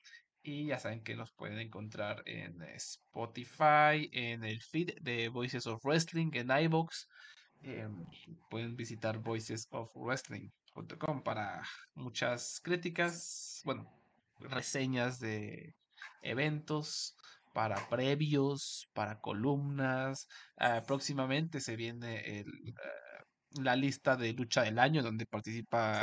Y 0.46 0.66
ya 0.66 0.78
saben 0.78 1.02
que 1.02 1.16
nos 1.16 1.32
pueden 1.32 1.58
encontrar 1.58 2.22
en 2.24 2.62
Spotify, 2.76 4.08
en 4.12 4.44
el 4.44 4.62
feed 4.62 4.92
de 5.00 5.28
Voices 5.28 5.66
of 5.66 5.84
Wrestling, 5.84 6.30
en 6.34 6.52
iBox. 6.52 7.08
Em, 7.64 8.06
pueden 8.48 8.76
visitar 8.76 9.18
voicesofwrestling.com 9.18 11.24
para 11.24 11.64
muchas 11.96 12.60
críticas. 12.60 13.60
Bueno, 13.64 13.92
reseñas 14.38 15.18
de 15.18 15.74
eventos, 16.22 17.16
para 17.52 17.88
previos, 17.88 18.88
para 18.92 19.18
columnas. 19.18 20.28
Ah, 20.58 20.84
próximamente 20.86 21.58
se 21.58 21.74
viene 21.74 22.38
el, 22.38 22.46
ah, 22.84 23.05
la 23.58 23.76
lista 23.76 24.16
de 24.16 24.32
lucha 24.32 24.62
del 24.62 24.78
año 24.78 25.02
donde 25.02 25.26
participa 25.26 26.00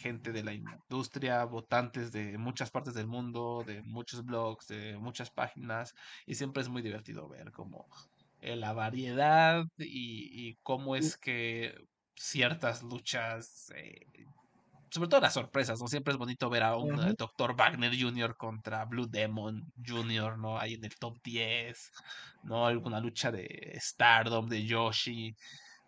gente 0.00 0.32
de 0.32 0.42
la 0.42 0.52
industria, 0.54 1.44
votantes 1.44 2.12
de 2.12 2.38
muchas 2.38 2.70
partes 2.70 2.94
del 2.94 3.06
mundo, 3.06 3.64
de 3.66 3.82
muchos 3.82 4.24
blogs, 4.24 4.68
de 4.68 4.96
muchas 4.98 5.30
páginas 5.30 5.94
y 6.26 6.34
siempre 6.34 6.62
es 6.62 6.68
muy 6.68 6.82
divertido 6.82 7.28
ver 7.28 7.52
como 7.52 7.86
eh, 8.40 8.56
la 8.56 8.72
variedad 8.72 9.64
y, 9.78 10.48
y 10.48 10.58
cómo 10.62 10.96
es 10.96 11.16
que 11.16 11.74
ciertas 12.16 12.82
luchas, 12.82 13.72
eh, 13.76 14.06
sobre 14.90 15.08
todo 15.08 15.20
las 15.20 15.34
sorpresas, 15.34 15.80
¿no? 15.80 15.88
Siempre 15.88 16.12
es 16.12 16.18
bonito 16.18 16.48
ver 16.48 16.62
a 16.62 16.76
un 16.76 17.14
Dr. 17.16 17.54
Wagner 17.54 17.92
Jr. 17.98 18.36
contra 18.36 18.84
Blue 18.84 19.06
Demon 19.06 19.72
Jr., 19.84 20.38
¿no? 20.38 20.58
Ahí 20.58 20.74
en 20.74 20.84
el 20.84 20.96
top 20.96 21.18
10, 21.22 21.92
¿no? 22.44 22.66
Alguna 22.66 23.00
lucha 23.00 23.30
de 23.30 23.76
Stardom, 23.80 24.48
de 24.48 24.64
Yoshi, 24.64 25.36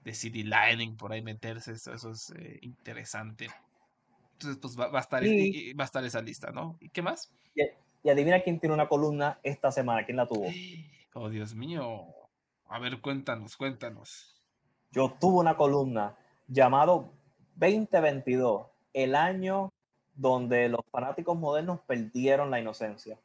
de 0.09 0.15
CD 0.15 0.43
Lightning, 0.45 0.97
por 0.97 1.13
ahí 1.13 1.21
meterse, 1.21 1.73
eso, 1.73 1.93
es 1.93 2.31
eh, 2.31 2.59
interesante. 2.63 3.49
Entonces, 4.33 4.59
pues 4.61 4.79
va, 4.79 4.99
a 4.99 5.01
estar, 5.01 5.23
va 5.23 5.85
a 5.85 5.85
estar 5.85 6.05
esa 6.05 6.23
lista, 6.23 6.51
¿no? 6.51 6.79
¿Y 6.81 6.89
qué 6.89 7.03
más? 7.03 7.31
Y, 7.55 7.63
y 8.03 8.11
adivina 8.11 8.41
quién 8.41 8.59
tiene 8.59 8.75
una 8.75 8.89
columna 8.89 9.39
esta 9.43 9.71
semana, 9.71 10.07
quién 10.07 10.17
la 10.17 10.27
tuvo. 10.27 10.47
Oh, 11.13 11.29
Dios 11.29 11.55
mío. 11.55 12.07
A 12.69 12.79
ver, 12.79 13.01
cuéntanos, 13.01 13.57
cuéntanos. 13.57 14.43
Yo 14.93 15.15
tuve 15.21 15.41
una 15.41 15.57
columna 15.57 16.17
llamado 16.47 17.13
2022, 17.57 18.67
el 18.95 19.15
año 19.15 19.71
donde 20.15 20.71
los 20.71 20.81
fanáticos 20.91 21.39
modernos 21.39 21.81
perdieron 21.81 22.51
la 22.51 22.61
inocencia. 22.61 23.19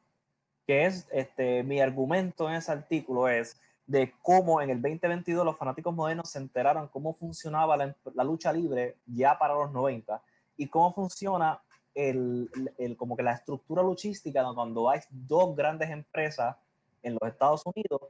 Que 0.67 0.85
es 0.85 1.07
este 1.11 1.63
mi 1.63 1.79
argumento 1.79 2.49
en 2.49 2.55
ese 2.55 2.71
artículo 2.71 3.29
es 3.29 3.61
de 3.85 4.13
cómo 4.21 4.61
en 4.61 4.69
el 4.69 4.81
2022 4.81 5.45
los 5.45 5.57
fanáticos 5.57 5.93
modernos 5.93 6.29
se 6.29 6.39
enteraron 6.39 6.87
cómo 6.87 7.13
funcionaba 7.13 7.75
la, 7.75 8.23
lucha 8.23 8.53
libre 8.53 8.97
ya 9.05 9.37
para 9.37 9.53
los 9.53 9.71
90 9.71 10.21
y 10.57 10.67
cómo 10.67 10.93
funciona 10.93 11.61
el, 11.93 12.49
el, 12.77 12.95
como 12.95 13.15
que 13.17 13.23
la 13.23 13.33
estructura 13.33 13.83
luchística 13.83 14.43
cuando 14.53 14.89
hay 14.89 15.01
dos 15.09 15.55
grandes 15.55 15.89
empresas 15.89 16.55
en 17.01 17.17
los 17.19 17.29
Estados 17.29 17.61
Unidos 17.65 18.09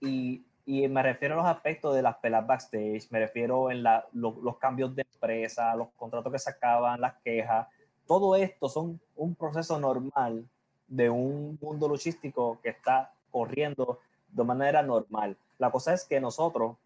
y, 0.00 0.44
y 0.64 0.88
me 0.88 1.02
refiero 1.02 1.34
a 1.34 1.38
los 1.38 1.46
aspectos 1.46 1.94
de 1.94 2.02
las 2.02 2.16
pelas 2.16 2.46
backstage, 2.46 3.10
me 3.10 3.20
refiero 3.20 3.70
en 3.70 3.82
la, 3.82 4.06
los 4.12 4.56
cambios 4.58 4.94
de 4.94 5.02
empresa, 5.12 5.74
los 5.76 5.88
contratos 5.96 6.32
que 6.32 6.38
se 6.38 6.50
acaban, 6.50 7.00
las 7.00 7.14
quejas, 7.22 7.68
todo 8.06 8.34
esto 8.36 8.68
son 8.68 9.00
un 9.16 9.34
proceso 9.34 9.78
normal 9.78 10.48
de 10.86 11.10
un 11.10 11.58
mundo 11.60 11.88
luchístico 11.88 12.58
que 12.62 12.70
está 12.70 13.12
corriendo 13.30 14.00
de 14.32 14.44
manera 14.44 14.82
normal. 14.82 15.36
La 15.58 15.70
cosa 15.70 15.94
es 15.94 16.04
que 16.04 16.20
nosotros, 16.20 16.76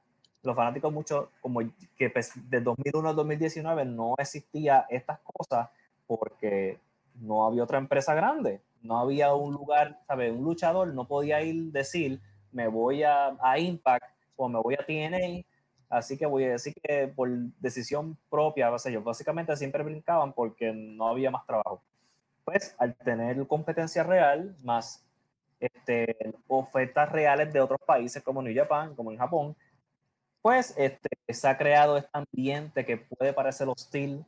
los 0.43 0.55
fanáticos 0.55 0.93
mucho, 0.93 1.31
como 1.41 1.61
que 1.97 2.11
pues, 2.11 2.33
de 2.51 2.61
2001 2.61 3.09
al 3.09 3.17
2019 3.17 3.85
no 3.87 4.15
existía 4.19 4.87
estas 4.91 5.21
cosas 5.21 5.69
porque 6.07 6.79
no 7.21 7.47
había 7.47 7.65
otra 7.65 7.79
empresa 7.79 8.15
grande 8.15 8.61
no 8.87 8.99
había 8.99 9.35
un 9.35 9.53
lugar, 9.53 9.99
¿sabes? 10.07 10.33
Un 10.33 10.45
luchador 10.45 10.89
no 10.95 11.07
podía 11.07 11.43
ir 11.43 11.73
decir, 11.73 12.21
me 12.53 12.69
voy 12.69 13.03
a, 13.03 13.37
a 13.41 13.59
Impact 13.59 14.05
o 14.37 14.49
me 14.49 14.61
voy 14.61 14.75
a 14.75 14.85
TNA, 14.85 15.45
así 15.89 16.17
que 16.17 16.27
voy 16.27 16.45
a 16.45 16.53
decir 16.53 16.75
que 16.83 17.09
por 17.09 17.29
decisión 17.61 18.17
propia, 18.31 18.71
o 18.71 18.79
sea, 18.79 18.91
ellos 18.91 19.05
básicamente 19.05 19.57
siempre 19.57 19.83
brincaban 19.83 20.33
porque 20.33 20.73
no 20.73 21.09
había 21.09 21.31
más 21.31 21.45
trabajo. 21.47 21.83
Pues 22.45 22.75
al 22.79 22.95
tener 22.95 23.45
competencia 23.47 24.05
real, 24.05 24.57
más 24.63 25.05
este, 25.61 26.35
ofertas 26.49 27.11
reales 27.13 27.53
de 27.53 27.61
otros 27.61 27.81
países 27.87 28.23
como 28.23 28.43
New 28.43 28.55
Japan, 28.55 28.95
como 28.95 29.13
en 29.13 29.19
Japón, 29.19 29.57
pues 30.43 30.75
este, 30.77 31.09
se 31.29 31.49
ha 31.49 31.59
creado 31.59 31.97
este 31.97 32.11
ambiente 32.13 32.85
que 32.85 32.99
puede 32.99 33.33
parecer 33.33 33.69
hostil 33.69 34.25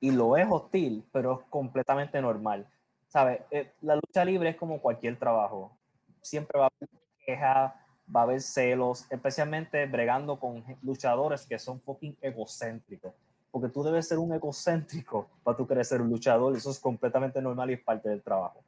y 0.00 0.10
lo 0.10 0.36
es 0.36 0.46
hostil, 0.50 1.04
pero 1.12 1.40
es 1.40 1.46
completamente 1.50 2.20
normal. 2.20 2.66
¿sabes? 3.12 3.42
Eh, 3.50 3.70
la 3.82 3.96
lucha 3.96 4.24
libre 4.24 4.48
es 4.48 4.56
como 4.56 4.80
cualquier 4.80 5.18
trabajo. 5.18 5.76
Siempre 6.22 6.58
va 6.58 6.66
a 6.66 6.70
haber 6.74 6.88
quejas, 7.26 7.72
va 8.14 8.20
a 8.20 8.22
haber 8.22 8.40
celos, 8.40 9.06
especialmente 9.10 9.84
bregando 9.84 10.40
con 10.40 10.64
luchadores 10.80 11.44
que 11.46 11.58
son 11.58 11.78
fucking 11.82 12.16
egocéntricos. 12.22 13.12
Porque 13.50 13.68
tú 13.68 13.82
debes 13.82 14.08
ser 14.08 14.18
un 14.18 14.32
egocéntrico 14.32 15.28
para 15.44 15.58
tú 15.58 15.66
querer 15.66 15.84
ser 15.84 16.00
un 16.00 16.08
luchador. 16.08 16.56
Eso 16.56 16.70
es 16.70 16.80
completamente 16.80 17.42
normal 17.42 17.70
y 17.70 17.74
es 17.74 17.82
parte 17.82 18.08
del 18.08 18.22
trabajo. 18.22 18.64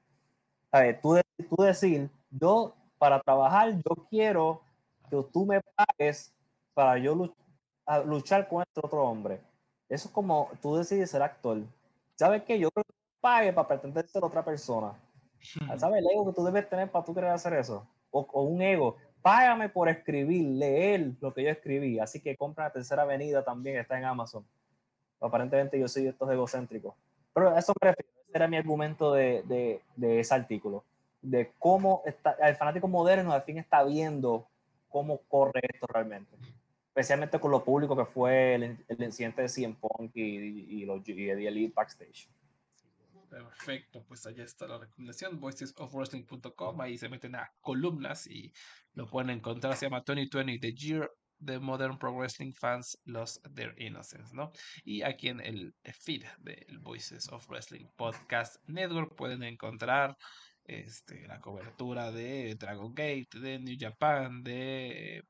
¿Sabes? 0.74 1.00
Tú, 1.00 1.16
tú 1.48 1.62
decir, 1.62 2.10
yo 2.32 2.74
para 2.98 3.20
trabajar, 3.20 3.76
yo 3.76 3.94
quiero 4.10 4.60
que 5.08 5.22
tú 5.32 5.46
me 5.46 5.60
pagues 5.76 6.34
para 6.74 6.98
yo 6.98 7.32
luchar 8.04 8.48
con 8.48 8.62
este 8.62 8.80
otro 8.82 9.04
hombre. 9.04 9.40
Eso 9.88 10.08
es 10.08 10.12
como 10.12 10.50
tú 10.60 10.74
decides 10.74 11.12
ser 11.12 11.22
actor. 11.22 11.58
¿Sabes 12.16 12.42
qué? 12.42 12.58
Yo 12.58 12.72
creo 12.72 12.82
que 12.82 12.94
pague 13.20 13.52
para 13.52 13.68
pretender 13.68 14.08
ser 14.08 14.24
otra 14.24 14.44
persona. 14.44 14.94
¿Sabes 15.78 16.00
el 16.00 16.10
ego 16.10 16.26
que 16.26 16.32
tú 16.32 16.44
debes 16.44 16.68
tener 16.68 16.90
para 16.90 17.04
tú 17.04 17.14
querer 17.14 17.30
hacer 17.30 17.52
eso? 17.52 17.86
O, 18.10 18.26
un 18.42 18.60
ego, 18.60 18.96
págame 19.22 19.68
por 19.68 19.88
escribir, 19.88 20.58
leer 20.58 21.12
lo 21.20 21.32
que 21.32 21.44
yo 21.44 21.50
escribí. 21.50 22.00
Así 22.00 22.20
que 22.20 22.36
compra 22.36 22.64
la 22.64 22.72
tercera 22.72 23.02
avenida 23.02 23.44
también, 23.44 23.76
está 23.76 23.96
en 23.96 24.06
Amazon. 24.06 24.44
Aparentemente 25.20 25.78
yo 25.78 25.86
soy 25.86 26.02
de 26.02 26.08
estos 26.08 26.28
egocéntricos. 26.28 26.96
Pero 27.32 27.56
eso 27.56 27.72
me 27.80 27.90
refiero, 27.92 28.13
era 28.34 28.48
mi 28.48 28.56
argumento 28.56 29.12
de, 29.14 29.42
de, 29.44 29.80
de, 29.96 30.20
ese 30.20 30.34
artículo. 30.34 30.84
De 31.22 31.52
cómo 31.58 32.02
está, 32.04 32.32
el 32.42 32.56
fanático 32.56 32.88
moderno 32.88 33.32
al 33.32 33.42
fin 33.42 33.58
está 33.58 33.84
viendo 33.84 34.46
cómo 34.88 35.18
corre 35.28 35.60
esto 35.62 35.86
realmente. 35.86 36.36
Especialmente 36.88 37.40
con 37.40 37.50
lo 37.50 37.64
público 37.64 37.96
que 37.96 38.04
fue 38.04 38.54
el, 38.54 38.84
el 38.88 39.02
incidente 39.02 39.42
de 39.42 39.48
CM 39.48 39.76
Punk 39.80 40.12
y, 40.14 40.22
y, 40.22 40.82
y, 40.82 40.84
los, 40.84 41.08
y 41.08 41.30
Elite 41.30 41.72
backstage. 41.74 42.28
Perfecto, 43.30 44.04
pues 44.06 44.24
allá 44.26 44.44
está 44.44 44.68
la 44.68 44.78
recomendación, 44.78 45.40
voicesofwrestling.com, 45.40 46.80
ahí 46.80 46.96
se 46.96 47.08
meten 47.08 47.34
a 47.34 47.52
columnas 47.60 48.28
y 48.28 48.52
lo 48.94 49.10
pueden 49.10 49.30
encontrar, 49.30 49.74
se 49.74 49.86
llama 49.86 50.04
2020 50.06 50.58
The 50.60 50.72
Year 50.72 51.10
the 51.44 51.58
Modern 51.58 51.98
Pro 51.98 52.12
Wrestling 52.12 52.52
Fans 52.52 52.98
Lost 53.04 53.44
Their 53.54 53.74
Innocence, 53.78 54.34
¿no? 54.34 54.52
Y 54.84 55.02
aquí 55.02 55.28
en 55.28 55.40
el 55.40 55.74
feed 55.84 56.24
del 56.38 56.78
Voices 56.78 57.28
of 57.30 57.46
Wrestling 57.48 57.86
Podcast 57.96 58.56
Network 58.66 59.14
pueden 59.16 59.42
encontrar 59.42 60.16
este, 60.64 61.26
la 61.26 61.40
cobertura 61.40 62.10
de 62.10 62.54
Dragon 62.54 62.94
Gate, 62.94 63.38
de 63.38 63.58
New 63.58 63.76
Japan, 63.78 64.42
de 64.42 65.24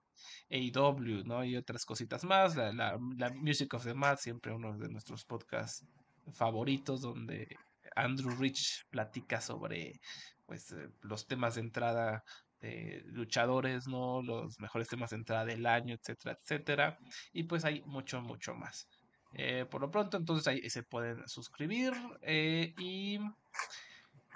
AEW, 0.51 1.25
¿no? 1.25 1.45
Y 1.45 1.57
otras 1.57 1.85
cositas 1.85 2.25
más, 2.25 2.57
la, 2.57 2.99
Music 3.35 3.75
of 3.75 3.85
the 3.85 3.95
Mat, 3.95 4.19
siempre 4.19 4.53
uno 4.53 4.77
de 4.79 4.89
nuestros 4.89 5.25
podcasts 5.25 5.87
favoritos 6.33 7.03
donde 7.03 7.49
Andrew 7.97 8.35
Rich 8.37 8.87
platica 8.91 9.41
sobre 9.41 10.01
pues, 10.47 10.73
eh, 10.73 10.89
los 11.03 11.27
temas 11.27 11.57
de 11.57 11.63
entrada 11.63 12.25
de 12.65 13.03
luchadores, 13.07 13.87
¿no? 13.87 14.23
Los 14.23 14.59
mejores 14.59 14.89
temas 14.89 15.11
de 15.11 15.17
entrada 15.17 15.45
del 15.45 15.67
año, 15.67 15.95
etcétera, 15.95 16.39
etcétera. 16.41 16.99
Y 17.33 17.45
pues 17.45 17.65
hay 17.65 17.83
mucho, 17.83 18.21
mucho 18.23 18.55
más. 18.55 18.89
Eh, 19.35 19.67
por 19.71 19.81
lo 19.81 19.91
pronto, 19.91 20.17
entonces 20.17 20.47
ahí 20.47 20.69
se 20.71 20.83
pueden 20.83 21.29
suscribir. 21.29 21.93
Eh, 22.23 22.75
y, 22.79 23.19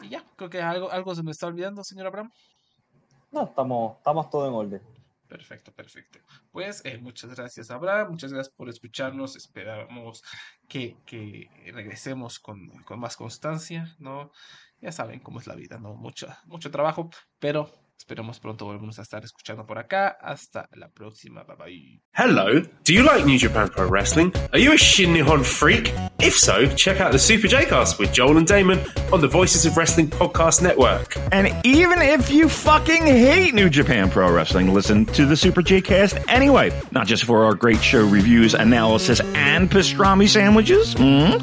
y, 0.00 0.08
ya, 0.08 0.24
creo 0.36 0.50
que 0.50 0.60
algo, 0.60 0.90
algo 0.90 1.14
se 1.14 1.22
me 1.22 1.30
está 1.30 1.46
olvidando, 1.46 1.82
señor 1.84 2.08
Abraham. 2.08 2.30
No, 3.30 3.44
estamos, 3.44 3.96
estamos 3.98 4.28
todo 4.30 4.48
en 4.48 4.54
orden. 4.54 4.82
Perfecto, 5.28 5.72
perfecto. 5.72 6.18
Pues 6.50 6.82
eh, 6.84 6.98
muchas 6.98 7.34
gracias, 7.34 7.70
Abraham. 7.70 8.10
Muchas 8.10 8.32
gracias 8.32 8.54
por 8.54 8.68
escucharnos. 8.68 9.36
Esperamos 9.36 10.22
que, 10.68 10.96
que 11.04 11.50
regresemos 11.72 12.38
con, 12.38 12.68
con, 12.84 12.98
más 12.98 13.16
constancia, 13.16 13.94
¿no? 13.98 14.32
Ya 14.80 14.90
saben 14.90 15.20
cómo 15.20 15.40
es 15.40 15.46
la 15.46 15.54
vida, 15.54 15.78
¿no? 15.78 15.94
Mucho, 15.94 16.28
mucho 16.46 16.70
trabajo, 16.70 17.10
pero 17.38 17.70
Esperemos 17.98 18.38
pronto 18.38 18.64
volvemos 18.64 18.98
a 19.00 19.02
estar 19.02 19.24
escuchando 19.24 19.66
por 19.66 19.76
acá. 19.76 20.16
Hasta 20.22 20.68
la 20.76 20.88
próxima. 20.88 21.42
Bye 21.42 21.56
bye. 21.56 22.00
Hello. 22.14 22.62
Do 22.84 22.92
you 22.94 23.02
like 23.02 23.26
New 23.26 23.36
Japan 23.38 23.68
Pro 23.68 23.88
Wrestling? 23.88 24.32
Are 24.52 24.58
you 24.58 24.72
a 24.72 24.76
Shin 24.78 25.12
Nihon 25.12 25.44
freak? 25.44 25.92
If 26.20 26.36
so, 26.36 26.66
check 26.66 27.00
out 27.00 27.12
the 27.12 27.18
Super 27.18 27.48
J-Cast 27.48 27.98
with 27.98 28.12
Joel 28.12 28.38
and 28.38 28.46
Damon 28.46 28.80
on 29.12 29.20
the 29.20 29.28
Voices 29.28 29.64
of 29.66 29.76
Wrestling 29.76 30.08
podcast 30.08 30.62
network. 30.62 31.16
And 31.32 31.54
even 31.64 32.00
if 32.00 32.30
you 32.30 32.48
fucking 32.48 33.02
hate 33.06 33.54
New 33.54 33.68
Japan 33.68 34.10
Pro 34.10 34.32
Wrestling, 34.32 34.72
listen 34.74 35.04
to 35.06 35.26
the 35.26 35.36
Super 35.36 35.62
J-Cast 35.62 36.18
anyway. 36.28 36.72
Not 36.92 37.06
just 37.06 37.24
for 37.24 37.44
our 37.44 37.54
great 37.54 37.80
show 37.82 38.04
reviews, 38.04 38.54
analysis, 38.54 39.20
and 39.34 39.70
pastrami 39.70 40.28
sandwiches, 40.28 40.94
mm, 40.94 41.38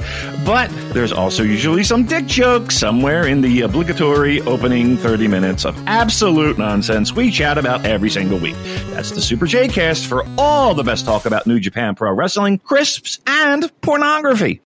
but 0.46 0.70
there's 0.94 1.12
also 1.14 1.44
usually 1.44 1.84
some 1.84 2.06
dick 2.06 2.26
jokes 2.26 2.78
somewhere 2.78 3.28
in 3.28 3.42
the 3.42 3.62
obligatory 3.62 4.42
opening 4.42 4.98
30 4.98 5.28
minutes 5.28 5.66
of 5.66 5.76
absolute 5.88 6.45
absolute 6.46 6.60
nonsense 6.60 7.12
we 7.12 7.32
chat 7.32 7.58
about 7.58 7.84
every 7.88 8.10
single 8.10 8.38
week. 8.38 8.56
That's 8.92 9.10
the 9.10 9.22
Super 9.22 9.48
J 9.48 9.68
Cast 9.68 10.06
for 10.06 10.24
all 10.38 10.76
the 10.76 10.84
best 10.84 11.04
talk 11.04 11.26
about 11.26 11.48
New 11.48 11.60
Japan 11.60 11.96
Pro 11.96 12.14
Wrestling, 12.14 12.60
crisps, 12.60 13.18
and 13.26 13.72
pornography. 13.82 14.62